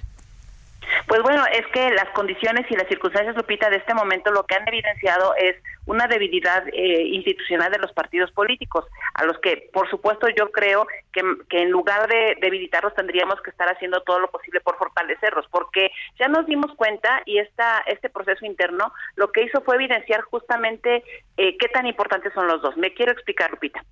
Pues 1.07 1.21
bueno, 1.21 1.43
es 1.51 1.65
que 1.67 1.91
las 1.91 2.09
condiciones 2.09 2.65
y 2.69 2.75
las 2.75 2.87
circunstancias, 2.87 3.35
Lupita, 3.35 3.69
de 3.69 3.77
este 3.77 3.93
momento 3.93 4.31
lo 4.31 4.45
que 4.45 4.55
han 4.55 4.67
evidenciado 4.67 5.35
es 5.35 5.55
una 5.85 6.07
debilidad 6.07 6.67
eh, 6.73 7.03
institucional 7.03 7.71
de 7.71 7.77
los 7.77 7.93
partidos 7.93 8.31
políticos, 8.31 8.85
a 9.13 9.23
los 9.25 9.37
que, 9.39 9.69
por 9.71 9.89
supuesto, 9.89 10.27
yo 10.29 10.51
creo 10.51 10.87
que, 11.13 11.21
en 11.61 11.69
lugar 11.69 12.07
de 12.09 12.37
debilitarlos 12.41 12.95
tendríamos 12.95 13.39
que 13.41 13.51
estar 13.51 13.67
haciendo 13.69 14.01
todo 14.01 14.19
lo 14.19 14.29
posible 14.29 14.61
por 14.61 14.77
fortalecerlos, 14.77 15.45
porque 15.51 15.91
ya 16.19 16.27
nos 16.27 16.45
dimos 16.47 16.73
cuenta 16.75 17.21
y 17.25 17.37
esta, 17.37 17.83
este 17.85 18.09
proceso 18.09 18.45
interno 18.45 18.91
lo 19.15 19.31
que 19.31 19.43
hizo 19.43 19.61
fue 19.61 19.75
evidenciar 19.75 20.21
justamente 20.21 21.03
eh, 21.37 21.57
qué 21.57 21.67
tan 21.67 21.85
importantes 21.85 22.33
son 22.33 22.47
los 22.47 22.61
dos. 22.61 22.75
Me 22.77 22.93
quiero 22.93 23.11
explicar, 23.11 23.51
Lupita. 23.51 23.83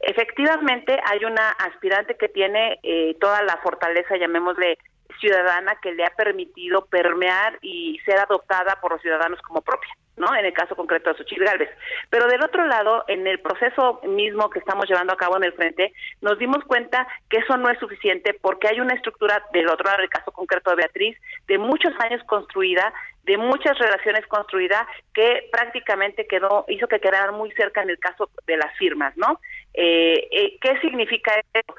Efectivamente, 0.00 0.98
hay 1.04 1.24
una 1.24 1.50
aspirante 1.50 2.16
que 2.16 2.28
tiene 2.28 2.80
eh, 2.82 3.14
toda 3.20 3.42
la 3.42 3.58
fortaleza, 3.58 4.16
llamémosle 4.16 4.78
ciudadana 5.22 5.76
que 5.80 5.92
le 5.92 6.04
ha 6.04 6.10
permitido 6.10 6.84
permear 6.86 7.58
y 7.62 7.98
ser 8.04 8.18
adoptada 8.18 8.78
por 8.80 8.92
los 8.92 9.00
ciudadanos 9.00 9.40
como 9.42 9.62
propia, 9.62 9.96
¿no? 10.16 10.34
En 10.36 10.44
el 10.44 10.52
caso 10.52 10.76
concreto 10.76 11.10
de 11.10 11.18
Xochitl 11.18 11.44
Gálvez. 11.44 11.70
Pero 12.10 12.26
del 12.26 12.42
otro 12.42 12.66
lado, 12.66 13.04
en 13.08 13.26
el 13.26 13.40
proceso 13.40 14.00
mismo 14.02 14.50
que 14.50 14.58
estamos 14.58 14.88
llevando 14.88 15.12
a 15.12 15.16
cabo 15.16 15.36
en 15.36 15.44
el 15.44 15.52
frente, 15.54 15.92
nos 16.20 16.38
dimos 16.38 16.64
cuenta 16.64 17.06
que 17.30 17.38
eso 17.38 17.56
no 17.56 17.70
es 17.70 17.78
suficiente 17.78 18.34
porque 18.34 18.68
hay 18.68 18.80
una 18.80 18.94
estructura, 18.94 19.42
del 19.52 19.68
otro 19.68 19.84
lado, 19.84 19.98
del 19.98 20.10
caso 20.10 20.32
concreto 20.32 20.70
de 20.70 20.76
Beatriz, 20.76 21.16
de 21.46 21.58
muchos 21.58 21.92
años 22.00 22.22
construida, 22.24 22.92
de 23.24 23.38
muchas 23.38 23.78
relaciones 23.78 24.26
construidas 24.26 24.84
que 25.14 25.48
prácticamente 25.52 26.26
quedó 26.26 26.64
hizo 26.66 26.88
que 26.88 26.98
quedaran 26.98 27.34
muy 27.36 27.52
cerca 27.52 27.80
en 27.82 27.90
el 27.90 27.98
caso 27.98 28.28
de 28.46 28.56
las 28.56 28.76
firmas, 28.76 29.16
¿no? 29.16 29.38
Eh, 29.74 30.28
eh, 30.32 30.58
¿Qué 30.60 30.78
significa 30.80 31.32
eso? 31.54 31.74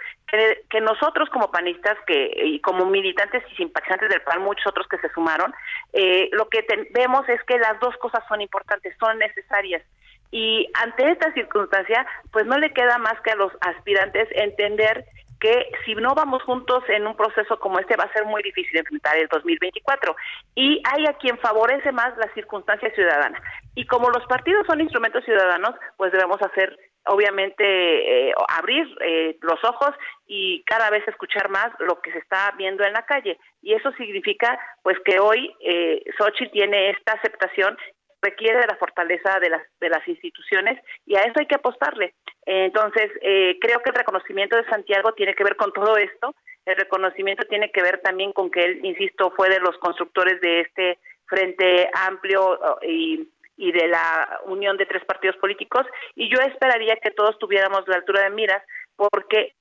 Que, 0.69 0.81
nosotros 0.81 1.29
como 1.29 1.51
panistas 1.51 1.95
que 2.07 2.31
y 2.43 2.59
como 2.61 2.87
militantes 2.87 3.43
y 3.51 3.55
simpatizantes 3.55 4.09
del 4.09 4.23
PAN, 4.23 4.41
muchos 4.41 4.65
otros 4.65 4.87
que 4.87 4.97
se 4.97 5.09
sumaron, 5.13 5.53
eh, 5.93 6.27
lo 6.31 6.49
que 6.49 6.65
vemos 6.89 7.29
es 7.29 7.39
que 7.43 7.59
las 7.59 7.79
dos 7.79 7.95
cosas 7.97 8.23
son 8.27 8.41
importantes, 8.41 8.95
son 8.99 9.19
necesarias. 9.19 9.83
Y 10.31 10.67
ante 10.81 11.11
esta 11.11 11.31
circunstancia, 11.33 12.03
pues 12.31 12.47
no 12.47 12.57
le 12.57 12.73
queda 12.73 12.97
más 12.97 13.13
que 13.21 13.29
a 13.29 13.35
los 13.35 13.51
aspirantes 13.61 14.27
entender 14.31 15.05
que 15.39 15.69
si 15.85 15.93
no 15.93 16.15
vamos 16.15 16.41
juntos 16.41 16.83
en 16.87 17.05
un 17.05 17.15
proceso 17.15 17.59
como 17.59 17.77
este 17.77 17.97
va 17.97 18.05
a 18.05 18.13
ser 18.13 18.25
muy 18.25 18.41
difícil 18.41 18.79
enfrentar 18.79 19.17
el 19.17 19.27
2024. 19.27 20.15
Y 20.55 20.81
hay 20.85 21.05
a 21.05 21.13
quien 21.13 21.37
favorece 21.37 21.91
más 21.91 22.17
la 22.17 22.33
circunstancia 22.33 22.89
ciudadana. 22.95 23.39
Y 23.75 23.85
como 23.85 24.09
los 24.09 24.25
partidos 24.25 24.65
son 24.65 24.81
instrumentos 24.81 25.23
ciudadanos, 25.25 25.75
pues 25.97 26.11
debemos 26.11 26.41
hacer 26.41 26.75
obviamente 27.05 27.63
eh, 27.63 28.33
abrir 28.47 28.87
eh, 29.01 29.37
los 29.41 29.63
ojos 29.63 29.91
y 30.25 30.63
cada 30.63 30.89
vez 30.89 31.07
escuchar 31.07 31.49
más 31.49 31.69
lo 31.79 32.01
que 32.01 32.11
se 32.11 32.19
está 32.19 32.53
viendo 32.57 32.83
en 32.83 32.93
la 32.93 33.05
calle. 33.05 33.37
Y 33.61 33.73
eso 33.73 33.91
significa 33.93 34.59
pues 34.81 34.97
que 35.05 35.19
hoy 35.19 35.53
eh, 35.61 36.03
Sochi 36.17 36.49
tiene 36.49 36.91
esta 36.91 37.13
aceptación 37.13 37.77
requiere 38.23 38.57
de 38.57 38.67
la 38.67 38.77
fortaleza 38.77 39.39
de 39.39 39.49
las, 39.49 39.61
de 39.81 39.89
las 39.89 40.07
instituciones 40.07 40.81
y 41.05 41.15
a 41.15 41.21
eso 41.23 41.33
hay 41.39 41.45
que 41.45 41.55
apostarle. 41.55 42.13
Entonces, 42.45 43.11
eh, 43.21 43.57
creo 43.59 43.79
que 43.81 43.89
el 43.89 43.95
reconocimiento 43.95 44.55
de 44.55 44.65
Santiago 44.69 45.13
tiene 45.13 45.35
que 45.35 45.43
ver 45.43 45.57
con 45.57 45.71
todo 45.73 45.97
esto. 45.97 46.33
El 46.65 46.77
reconocimiento 46.77 47.45
tiene 47.47 47.69
que 47.71 47.81
ver 47.81 47.99
también 48.01 48.31
con 48.31 48.49
que 48.49 48.63
él, 48.63 48.79
insisto, 48.83 49.31
fue 49.35 49.49
de 49.49 49.59
los 49.59 49.77
constructores 49.77 50.39
de 50.39 50.61
este 50.61 50.99
frente 51.27 51.89
amplio 51.93 52.59
y 52.81 53.27
y 53.63 53.71
de 53.71 53.87
la 53.87 54.41
unión 54.45 54.75
de 54.75 54.85
tres 54.85 55.05
partidos 55.05 55.37
políticos 55.37 55.85
y 56.15 56.29
yo 56.29 56.37
esperaría 56.41 56.97
que 56.97 57.11
todos 57.11 57.39
tuviéramos 57.39 57.87
la 57.87 57.95
altura 57.95 58.23
de 58.23 58.29
miras 58.29 58.61
porque 58.97 59.53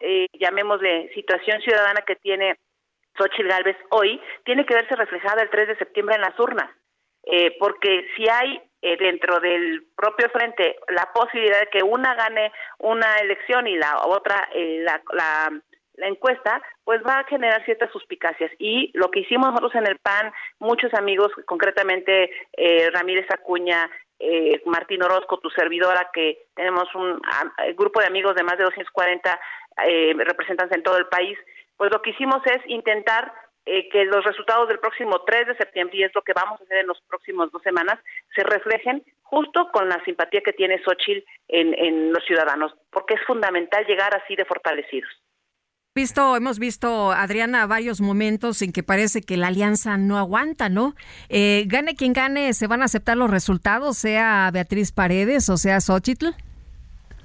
eh, 0.00 0.26
llamémosle 0.32 1.12
situación 1.14 1.60
ciudadana 1.62 2.02
que 2.02 2.16
tiene 2.16 2.58
Xochitl 3.16 3.46
Gálvez 3.46 3.76
hoy 3.90 4.20
tiene 4.44 4.66
que 4.66 4.74
verse 4.74 4.96
reflejada 4.96 5.42
el 5.42 5.50
3 5.50 5.68
de 5.68 5.76
septiembre 5.76 6.16
en 6.16 6.22
las 6.22 6.38
urnas 6.40 6.70
eh, 7.22 7.56
porque 7.60 8.08
si 8.16 8.28
hay 8.28 8.60
eh, 8.82 8.96
dentro 8.96 9.38
del 9.38 9.84
propio 9.94 10.28
frente 10.30 10.76
la 10.88 11.08
posibilidad 11.14 11.60
de 11.60 11.68
que 11.68 11.84
una 11.84 12.14
gane 12.16 12.50
una 12.78 13.14
elección 13.16 13.68
y 13.68 13.76
la 13.76 13.96
otra 14.06 14.48
eh, 14.52 14.80
la, 14.82 15.00
la 15.12 15.52
la 16.00 16.08
encuesta, 16.08 16.62
pues 16.84 17.00
va 17.06 17.20
a 17.20 17.24
generar 17.24 17.64
ciertas 17.64 17.92
suspicacias. 17.92 18.50
Y 18.58 18.90
lo 18.94 19.10
que 19.10 19.20
hicimos 19.20 19.50
nosotros 19.50 19.74
en 19.76 19.86
el 19.86 19.98
PAN, 19.98 20.32
muchos 20.58 20.92
amigos, 20.94 21.30
concretamente 21.46 22.30
eh, 22.56 22.90
Ramírez 22.90 23.26
Acuña, 23.30 23.88
eh, 24.18 24.60
Martín 24.66 25.02
Orozco, 25.02 25.38
tu 25.38 25.50
servidora, 25.50 26.10
que 26.12 26.46
tenemos 26.54 26.92
un 26.94 27.20
grupo 27.76 28.00
de 28.00 28.06
amigos 28.06 28.34
de 28.34 28.42
más 28.42 28.58
de 28.58 28.64
240 28.64 29.40
eh, 29.86 30.14
representantes 30.18 30.76
en 30.76 30.82
todo 30.82 30.98
el 30.98 31.06
país, 31.06 31.38
pues 31.76 31.90
lo 31.90 32.02
que 32.02 32.10
hicimos 32.10 32.42
es 32.46 32.60
intentar 32.66 33.32
eh, 33.64 33.88
que 33.88 34.04
los 34.04 34.24
resultados 34.24 34.68
del 34.68 34.78
próximo 34.78 35.22
3 35.22 35.46
de 35.46 35.56
septiembre, 35.56 35.96
y 35.96 36.02
es 36.02 36.14
lo 36.14 36.22
que 36.22 36.32
vamos 36.32 36.60
a 36.60 36.64
hacer 36.64 36.78
en 36.78 36.86
los 36.86 37.00
próximos 37.02 37.50
dos 37.52 37.62
semanas, 37.62 37.98
se 38.34 38.42
reflejen 38.42 39.02
justo 39.22 39.70
con 39.72 39.88
la 39.88 40.02
simpatía 40.04 40.40
que 40.40 40.52
tiene 40.52 40.82
Xochitl 40.82 41.24
en, 41.48 41.72
en 41.78 42.12
los 42.12 42.24
ciudadanos, 42.24 42.74
porque 42.90 43.14
es 43.14 43.20
fundamental 43.26 43.86
llegar 43.86 44.14
así 44.14 44.34
de 44.34 44.44
fortalecidos. 44.44 45.10
Visto, 46.00 46.34
hemos 46.34 46.58
visto, 46.58 47.12
Adriana, 47.12 47.66
varios 47.66 48.00
momentos 48.00 48.62
en 48.62 48.72
que 48.72 48.82
parece 48.82 49.20
que 49.20 49.36
la 49.36 49.48
alianza 49.48 49.98
no 49.98 50.16
aguanta, 50.16 50.70
¿no? 50.70 50.94
Eh, 51.28 51.64
gane 51.66 51.94
quien 51.94 52.14
gane, 52.14 52.54
¿se 52.54 52.66
van 52.66 52.80
a 52.80 52.86
aceptar 52.86 53.18
los 53.18 53.30
resultados, 53.30 53.98
sea 53.98 54.48
Beatriz 54.50 54.92
Paredes 54.92 55.50
o 55.50 55.58
sea 55.58 55.78
Xochitl? 55.78 56.28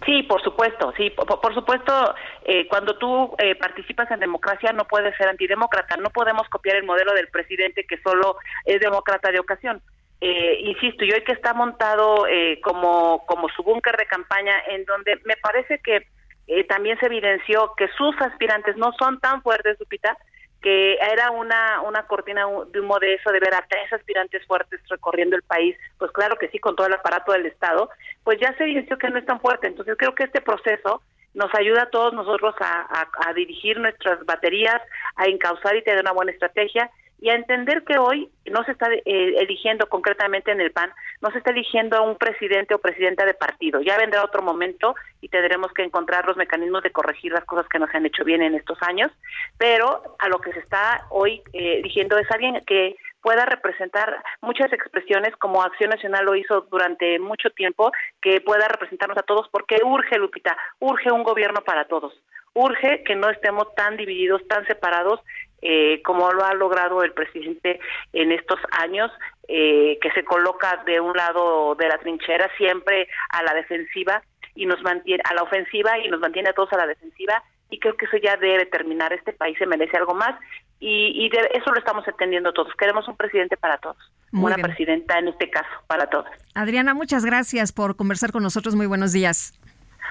Sí, 0.06 0.24
por 0.24 0.44
supuesto, 0.44 0.92
sí, 0.98 1.10
por, 1.10 1.54
supuesto, 1.54 2.16
eh, 2.44 2.68
cuando 2.68 2.98
tú 2.98 3.34
eh, 3.38 3.56
participas 3.56 4.12
en 4.12 4.20
democracia 4.20 4.74
no 4.74 4.84
puedes 4.84 5.16
ser 5.16 5.30
antidemócrata, 5.30 5.96
no 5.96 6.10
podemos 6.10 6.46
copiar 6.50 6.76
el 6.76 6.84
modelo 6.84 7.14
del 7.14 7.30
presidente 7.30 7.86
que 7.86 8.02
solo 8.02 8.36
es 8.66 8.82
demócrata 8.82 9.32
de 9.32 9.40
ocasión. 9.40 9.82
insisto, 10.20 11.06
y 11.06 11.14
hoy 11.14 11.24
que 11.24 11.32
está 11.32 11.54
montado 11.54 12.26
como, 12.62 13.26
como 13.26 13.48
su 13.56 13.64
búnker 13.64 13.96
de 13.96 14.06
campaña, 14.06 14.54
en 14.68 14.84
donde 14.84 15.22
me 15.24 15.38
parece 15.38 15.80
que 15.80 16.08
eh, 16.48 16.64
también 16.66 17.00
se 17.00 17.08
evidenció 17.08 17.74
que 17.76 17.88
sus 17.98 18.16
aspirantes 18.22 18.78
no 18.78 18.92
son 19.00 19.20
tan 19.20 19.42
fuertes, 19.42 19.80
Lupita, 19.80 20.18
que 20.62 20.96
era 20.96 21.30
una, 21.32 21.82
una 21.82 22.08
cortina 22.08 22.46
de 22.72 22.80
humo 22.80 22.98
de 23.00 23.14
eso, 23.14 23.32
de 23.32 23.40
ver 23.40 23.54
a 23.54 23.66
tres 23.70 23.92
aspirantes 23.94 24.46
fuertes 24.48 24.80
recorriendo 24.90 25.36
el 25.36 25.44
país, 25.44 25.78
pues 26.00 26.12
claro 26.12 26.38
que 26.38 26.50
sí, 26.50 26.60
con 26.60 26.76
todo 26.76 26.88
el 26.88 26.94
aparato 26.94 27.34
del 27.34 27.46
Estado, 27.46 27.90
pues 28.24 28.40
ya 28.40 28.52
se 28.58 28.64
evidenció 28.64 28.98
que 28.98 29.10
no 29.10 29.20
es 29.20 29.26
tan 29.26 29.40
fuerte. 29.40 29.68
Entonces 29.68 29.96
creo 29.98 30.16
que 30.16 30.24
este 30.24 30.42
proceso 30.42 31.02
nos 31.36 31.54
ayuda 31.54 31.84
a 31.84 31.90
todos 31.90 32.14
nosotros 32.14 32.56
a, 32.60 33.08
a 33.28 33.34
dirigir 33.34 33.78
nuestras 33.80 34.26
baterías, 34.26 34.82
a 35.18 35.26
encauzar 35.26 35.76
y 35.76 35.84
tener 35.84 36.00
una 36.00 36.14
buena 36.14 36.32
estrategia 36.32 36.90
y 37.20 37.30
a 37.30 37.36
entender 37.36 37.84
que 37.84 37.98
hoy 37.98 38.30
no 38.46 38.64
se 38.64 38.72
está 38.72 38.92
eh, 38.92 39.02
eligiendo 39.06 39.88
concretamente 39.88 40.52
en 40.52 40.62
el 40.62 40.72
PAN, 40.72 40.92
no 41.22 41.32
se 41.32 41.38
está 41.38 41.52
eligiendo 41.52 41.98
a 41.98 42.02
un 42.02 42.18
presidente 42.18 42.76
o 42.76 42.80
presidenta 42.80 43.26
de 43.26 43.34
partido. 43.34 43.82
Ya 43.82 43.98
vendrá 43.98 44.24
otro 44.24 44.42
momento 44.42 44.96
y 45.22 45.30
tendremos 45.30 45.72
que 45.74 45.84
encontrar 45.84 46.26
los 46.26 46.38
mecanismos 46.38 46.84
de 46.84 46.92
corregir 46.92 47.32
las 47.32 47.46
cosas 47.46 47.68
que 47.68 47.80
no 47.80 47.88
se 47.88 47.98
han 47.98 48.06
hecho 48.06 48.24
bien 48.24 48.42
en 48.42 48.56
estos 48.56 48.78
años, 48.82 49.12
pero 49.58 50.16
a 50.20 50.30
lo 50.30 50.40
que 50.40 50.52
se 50.54 50.60
está 50.60 51.06
hoy 51.10 51.42
eh, 51.54 51.80
eligiendo 51.80 52.18
es 52.18 52.30
alguien 52.32 52.62
que 52.66 52.96
pueda 53.22 53.46
representar 53.46 54.22
muchas 54.42 54.72
expresiones 54.72 55.36
como 55.38 55.64
Acción 55.64 55.90
Nacional 55.90 56.26
lo 56.26 56.36
hizo 56.36 56.62
durante 56.70 57.18
mucho 57.18 57.50
tiempo, 57.50 57.92
que 58.22 58.40
pueda 58.40 58.68
representarnos 58.68 59.18
a 59.18 59.24
todos, 59.24 59.50
porque 59.50 59.78
urge, 59.84 60.20
Lupita, 60.20 60.56
urge 60.80 61.12
un 61.12 61.24
gobierno 61.24 61.62
para 61.64 61.86
todos 61.86 62.14
urge 62.56 63.04
que 63.04 63.16
no 63.16 63.30
estemos 63.30 63.74
tan 63.76 63.98
divididos, 63.98 64.42
tan 64.48 64.66
separados 64.66 65.20
eh, 65.68 66.04
como 66.04 66.32
lo 66.32 66.46
ha 66.46 66.54
logrado 66.54 67.02
el 67.02 67.12
presidente 67.12 67.80
en 68.14 68.32
estos 68.32 68.60
años, 68.70 69.12
eh, 69.48 69.98
que 70.00 70.12
se 70.12 70.24
coloca 70.24 70.84
de 70.86 71.00
un 71.00 71.18
lado 71.18 71.74
de 71.74 71.88
la 71.88 71.98
trinchera 71.98 72.52
siempre 72.56 73.08
a 73.30 73.42
la 73.42 73.56
defensiva 73.56 74.22
y 74.54 74.68
nos 74.68 74.84
mantiene 74.84 75.24
a 75.28 75.34
la 75.34 75.42
ofensiva 75.42 75.98
y 75.98 76.08
nos 76.08 76.20
mantiene 76.20 76.50
a 76.50 76.54
todos 76.54 76.72
a 76.74 76.78
la 76.78 76.86
defensiva 76.86 77.44
y 77.72 77.80
creo 77.80 77.98
que 77.98 78.06
eso 78.06 78.18
ya 78.18 78.38
debe 78.38 78.68
terminar. 78.68 79.12
Este 79.12 79.34
país 79.34 79.58
se 79.58 79.66
merece 79.66 79.98
algo 79.98 80.14
más 80.14 80.40
y, 80.80 81.30
de 81.30 81.50
eso 81.56 81.72
lo 81.72 81.80
estamos 81.80 82.08
entendiendo 82.08 82.54
todos. 82.54 82.72
Queremos 82.76 83.08
un 83.08 83.18
presidente 83.18 83.58
para 83.58 83.80
todos, 83.80 83.98
una 84.34 84.58
presidenta 84.58 85.18
en 85.18 85.30
este 85.30 85.50
caso 85.50 85.70
para 85.88 86.06
todos. 86.12 86.28
Adriana, 86.54 86.94
muchas 86.94 87.26
gracias 87.26 87.72
por 87.72 87.96
conversar 87.96 88.32
con 88.32 88.44
nosotros. 88.44 88.76
Muy 88.76 88.86
buenos 88.86 89.14
días. 89.14 89.60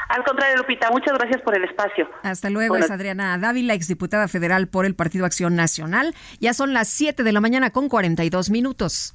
Al 0.09 0.23
contrario, 0.25 0.59
Lupita, 0.59 0.91
muchas 0.91 1.15
gracias 1.15 1.41
por 1.43 1.57
el 1.57 1.65
espacio. 1.65 2.09
Hasta 2.23 2.51
luego, 2.51 2.77
es 2.77 2.91
Adriana 2.91 3.37
Dávila, 3.39 3.75
exdiputada 3.75 4.29
federal 4.29 4.69
por 4.69 4.87
el 4.87 4.95
Partido 4.95 5.25
Acción 5.25 5.57
Nacional. 5.57 6.15
Ya 6.41 6.55
son 6.55 6.73
las 6.73 6.89
7 6.89 7.23
de 7.23 7.33
la 7.33 7.41
mañana 7.41 7.71
con 7.71 7.89
42 7.89 8.51
minutos. 8.51 9.15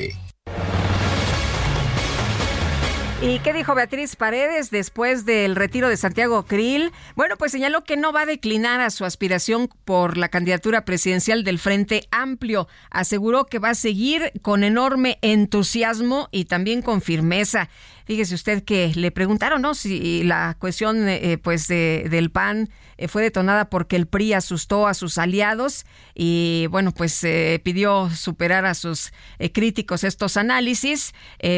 ¿Y 3.23 3.37
qué 3.37 3.53
dijo 3.53 3.75
Beatriz 3.75 4.15
Paredes 4.15 4.71
después 4.71 5.25
del 5.25 5.55
retiro 5.55 5.87
de 5.89 5.95
Santiago 5.95 6.41
Krill? 6.47 6.91
Bueno, 7.15 7.37
pues 7.37 7.51
señaló 7.51 7.83
que 7.83 7.95
no 7.95 8.11
va 8.11 8.21
a 8.21 8.25
declinar 8.25 8.81
a 8.81 8.89
su 8.89 9.05
aspiración 9.05 9.69
por 9.85 10.17
la 10.17 10.29
candidatura 10.29 10.85
presidencial 10.85 11.43
del 11.43 11.59
Frente 11.59 12.07
Amplio. 12.09 12.67
Aseguró 12.89 13.45
que 13.45 13.59
va 13.59 13.69
a 13.69 13.75
seguir 13.75 14.31
con 14.41 14.63
enorme 14.63 15.19
entusiasmo 15.21 16.29
y 16.31 16.45
también 16.45 16.81
con 16.81 16.99
firmeza. 16.99 17.69
Fíjese 18.05 18.35
usted 18.35 18.63
que 18.63 18.91
le 18.95 19.11
preguntaron, 19.11 19.61
¿no? 19.61 19.73
Si 19.73 20.23
la 20.23 20.55
cuestión, 20.59 21.07
eh, 21.07 21.37
pues, 21.37 21.67
del 21.67 22.31
PAN 22.31 22.69
eh, 22.97 23.07
fue 23.07 23.21
detonada 23.21 23.69
porque 23.69 23.95
el 23.95 24.07
PRI 24.07 24.33
asustó 24.33 24.87
a 24.87 24.93
sus 24.93 25.17
aliados 25.17 25.85
y, 26.15 26.67
bueno, 26.71 26.93
pues 26.93 27.23
eh, 27.23 27.61
pidió 27.63 28.09
superar 28.09 28.65
a 28.65 28.73
sus 28.73 29.11
críticos 29.53 30.03
estos 30.03 30.37
análisis. 30.37 31.13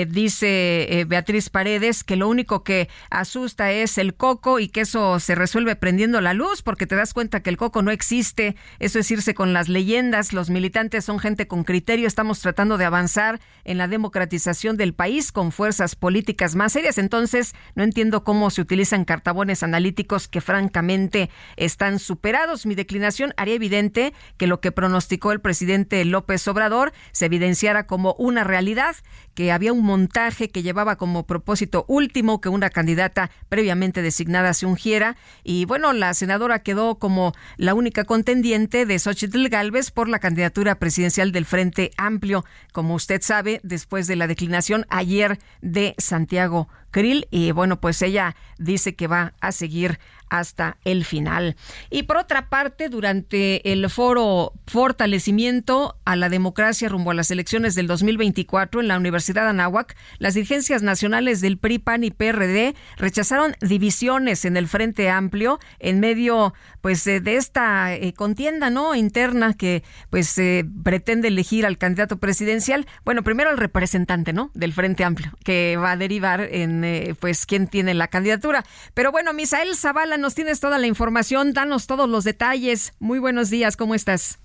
dice 0.07 1.05
Beatriz 1.07 1.49
Paredes 1.49 2.03
que 2.03 2.15
lo 2.15 2.27
único 2.27 2.63
que 2.63 2.89
asusta 3.09 3.71
es 3.71 3.97
el 3.97 4.13
coco 4.13 4.59
y 4.59 4.67
que 4.67 4.81
eso 4.81 5.19
se 5.19 5.35
resuelve 5.35 5.75
prendiendo 5.75 6.21
la 6.21 6.33
luz 6.33 6.61
porque 6.61 6.87
te 6.87 6.95
das 6.95 7.13
cuenta 7.13 7.41
que 7.41 7.49
el 7.49 7.57
coco 7.57 7.81
no 7.81 7.91
existe. 7.91 8.55
Eso 8.79 8.99
es 8.99 9.09
irse 9.11 9.33
con 9.33 9.53
las 9.53 9.69
leyendas. 9.69 10.33
Los 10.33 10.49
militantes 10.49 11.05
son 11.05 11.19
gente 11.19 11.47
con 11.47 11.63
criterio. 11.63 12.07
Estamos 12.07 12.39
tratando 12.39 12.77
de 12.77 12.85
avanzar 12.85 13.39
en 13.63 13.77
la 13.77 13.87
democratización 13.87 14.77
del 14.77 14.93
país 14.93 15.31
con 15.31 15.51
fuerzas 15.51 15.95
políticas 15.95 16.32
más 16.55 16.73
serias. 16.73 16.97
Entonces, 16.97 17.53
no 17.75 17.83
entiendo 17.83 18.23
cómo 18.23 18.49
se 18.49 18.61
utilizan 18.61 19.05
cartabones 19.05 19.63
analíticos 19.63 20.27
que 20.27 20.41
francamente 20.41 21.29
están 21.55 21.99
superados. 21.99 22.65
Mi 22.65 22.75
declinación 22.75 23.33
haría 23.37 23.55
evidente 23.55 24.13
que 24.37 24.47
lo 24.47 24.59
que 24.59 24.71
pronosticó 24.71 25.31
el 25.31 25.41
presidente 25.41 26.03
López 26.05 26.47
Obrador 26.47 26.93
se 27.11 27.25
evidenciara 27.25 27.87
como 27.87 28.15
una 28.17 28.43
realidad, 28.43 28.95
que 29.33 29.51
había 29.51 29.73
un 29.73 29.83
montaje 29.83 30.49
que 30.49 30.63
llevaba 30.63 30.95
como 30.95 31.25
propósito 31.25 31.85
último 31.87 32.41
que 32.41 32.49
una 32.49 32.69
candidata 32.69 33.31
previamente 33.49 34.01
designada 34.01 34.53
se 34.53 34.65
ungiera. 34.65 35.15
Y 35.43 35.65
bueno, 35.65 35.93
la 35.93 36.13
senadora 36.13 36.59
quedó 36.59 36.99
como 36.99 37.33
la 37.57 37.73
única 37.73 38.03
contendiente 38.03 38.85
de 38.85 38.99
Xochitl 38.99 39.47
Galvez 39.47 39.91
por 39.91 40.09
la 40.09 40.19
candidatura 40.19 40.75
presidencial 40.75 41.31
del 41.31 41.45
Frente 41.45 41.91
Amplio. 41.97 42.45
Como 42.71 42.95
usted 42.95 43.21
sabe, 43.21 43.59
después 43.63 44.07
de 44.07 44.15
la 44.15 44.27
declinación 44.27 44.85
ayer 44.89 45.39
de 45.61 45.95
Santiago 45.97 46.22
Santiago 46.23 46.69
Krill 46.93 47.27
y 47.31 47.51
bueno, 47.51 47.81
pues 47.81 48.01
ella 48.01 48.37
dice 48.57 48.95
que 48.95 49.07
va 49.07 49.33
a 49.41 49.51
seguir 49.51 49.99
hasta 50.33 50.77
el 50.83 51.05
final. 51.05 51.55
Y 51.91 52.03
por 52.03 52.17
otra 52.17 52.49
parte, 52.49 52.89
durante 52.89 53.71
el 53.71 53.87
foro 53.89 54.53
Fortalecimiento 54.65 55.95
a 56.05 56.15
la 56.15 56.29
Democracia 56.29 56.89
rumbo 56.89 57.11
a 57.11 57.13
las 57.13 57.29
elecciones 57.29 57.75
del 57.75 57.85
2024 57.85 58.81
en 58.81 58.87
la 58.87 58.97
Universidad 58.97 59.47
Anáhuac, 59.47 59.95
las 60.17 60.33
dirigencias 60.33 60.81
nacionales 60.81 61.39
del 61.41 61.57
PRI, 61.59 61.77
PAN 61.77 62.03
y 62.03 62.11
PRD 62.11 62.73
rechazaron 62.97 63.55
divisiones 63.61 64.45
en 64.45 64.57
el 64.57 64.67
Frente 64.67 65.09
Amplio 65.09 65.59
en 65.79 65.99
medio 65.99 66.53
pues 66.81 67.03
de 67.05 67.35
esta 67.35 67.93
eh, 67.93 68.13
contienda 68.13 68.69
no 68.69 68.95
interna 68.95 69.53
que 69.53 69.83
pues 70.09 70.37
eh, 70.37 70.65
pretende 70.83 71.27
elegir 71.27 71.65
al 71.65 71.77
candidato 71.77 72.17
presidencial. 72.17 72.87
Bueno, 73.05 73.23
primero 73.23 73.51
el 73.51 73.57
representante, 73.57 74.33
¿no? 74.33 74.49
del 74.53 74.73
Frente 74.73 75.03
Amplio 75.03 75.31
que 75.43 75.77
va 75.77 75.91
a 75.91 75.97
derivar 75.97 76.41
en 76.41 76.82
pues 77.19 77.45
quién 77.45 77.67
tiene 77.67 77.93
la 77.93 78.07
candidatura. 78.07 78.63
Pero 78.93 79.11
bueno, 79.11 79.33
Misael 79.33 79.75
Zavala 79.75 80.17
nos 80.17 80.35
tienes 80.35 80.59
toda 80.59 80.77
la 80.77 80.87
información, 80.87 81.53
danos 81.53 81.87
todos 81.87 82.09
los 82.09 82.23
detalles. 82.23 82.93
Muy 82.99 83.19
buenos 83.19 83.49
días, 83.49 83.77
¿cómo 83.77 83.95
estás? 83.95 84.39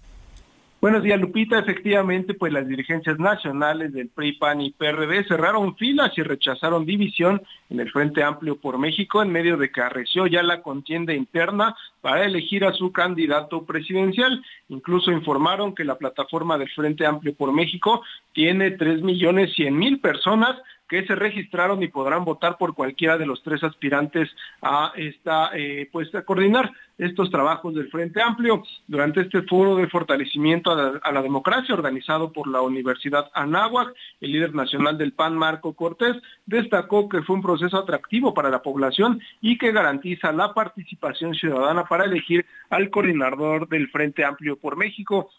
Buenos 0.81 1.03
días, 1.03 1.21
Lupita. 1.21 1.59
Efectivamente, 1.59 2.35
pues 2.35 2.53
las 2.53 2.69
dirigencias 2.69 3.19
nacionales 3.19 3.93
del 3.93 4.11
PRI, 4.11 4.35
PAN 4.35 4.61
y 4.61 4.71
PRD 4.71 5.25
cerraron 5.25 5.75
filas 5.75 6.17
y 6.17 6.23
rechazaron 6.23 6.87
división 6.87 7.43
en 7.69 7.81
el 7.81 7.91
Frente 7.91 8.23
Amplio 8.23 8.61
por 8.61 8.79
México 8.79 9.21
en 9.21 9.33
medio 9.33 9.57
de 9.57 9.73
que 9.73 9.81
arreció 9.81 10.29
ya 10.29 10.41
la 10.45 10.63
contienda 10.63 11.13
interna 11.13 11.75
para 12.01 12.25
elegir 12.25 12.65
a 12.65 12.73
su 12.75 12.93
candidato 12.93 13.65
presidencial. 13.65 14.41
Incluso 14.69 15.11
informaron 15.11 15.75
que 15.75 15.83
la 15.83 15.99
plataforma 15.99 16.57
del 16.59 16.71
Frente 16.71 17.05
Amplio 17.05 17.35
por 17.35 17.53
México 17.53 18.03
tiene 18.33 18.71
tres 18.71 19.03
millones 19.03 19.55
cien 19.57 19.77
mil 19.77 19.99
personas 19.99 20.59
que 20.89 21.05
se 21.07 21.15
registraron 21.15 21.83
y 21.83 21.89
podrán 21.89 22.25
votar 22.25 22.57
por 22.57 22.75
cualquiera 22.75 23.19
de 23.19 23.27
los 23.27 23.43
tres 23.43 23.63
aspirantes 23.63 24.29
a 24.63 24.93
esta, 24.97 25.51
eh, 25.55 25.89
pues 25.93 26.15
a 26.15 26.23
coordinar 26.23 26.73
estos 26.97 27.31
trabajos 27.31 27.75
del 27.75 27.91
Frente 27.91 28.21
Amplio. 28.23 28.63
Durante 28.87 29.21
este 29.21 29.43
foro 29.43 29.77
de 29.77 29.87
fortalecimiento 29.87 30.73
a 30.73 31.13
la, 31.13 31.23
democracia 31.23 31.75
organizado 31.75 32.33
por 32.33 32.49
la 32.49 32.63
Universidad 32.63 33.31
Anáhuac, 33.35 33.95
el 34.21 34.33
líder 34.33 34.55
nacional 34.55 34.97
del 34.97 35.13
PAN, 35.13 35.37
Marco 35.37 35.75
Cortés, 35.75 36.17
destacó 36.47 37.09
que 37.09 37.23
fue 37.23 37.37
un 37.37 37.43
proceso 37.43 37.77
atractivo 37.77 38.35
para 38.35 38.51
la 38.51 38.63
población 38.63 39.21
y 39.41 39.59
que 39.59 39.73
garantiza 39.73 40.33
la 40.33 40.55
participación 40.55 41.35
ciudadana 41.35 41.85
para 41.85 42.05
elegir 42.05 42.47
al 42.71 42.91
coordinador 42.91 43.69
del 43.69 43.89
Frente 43.91 44.25
Amplio 44.25 44.57
por 44.57 44.77
México 44.77 45.31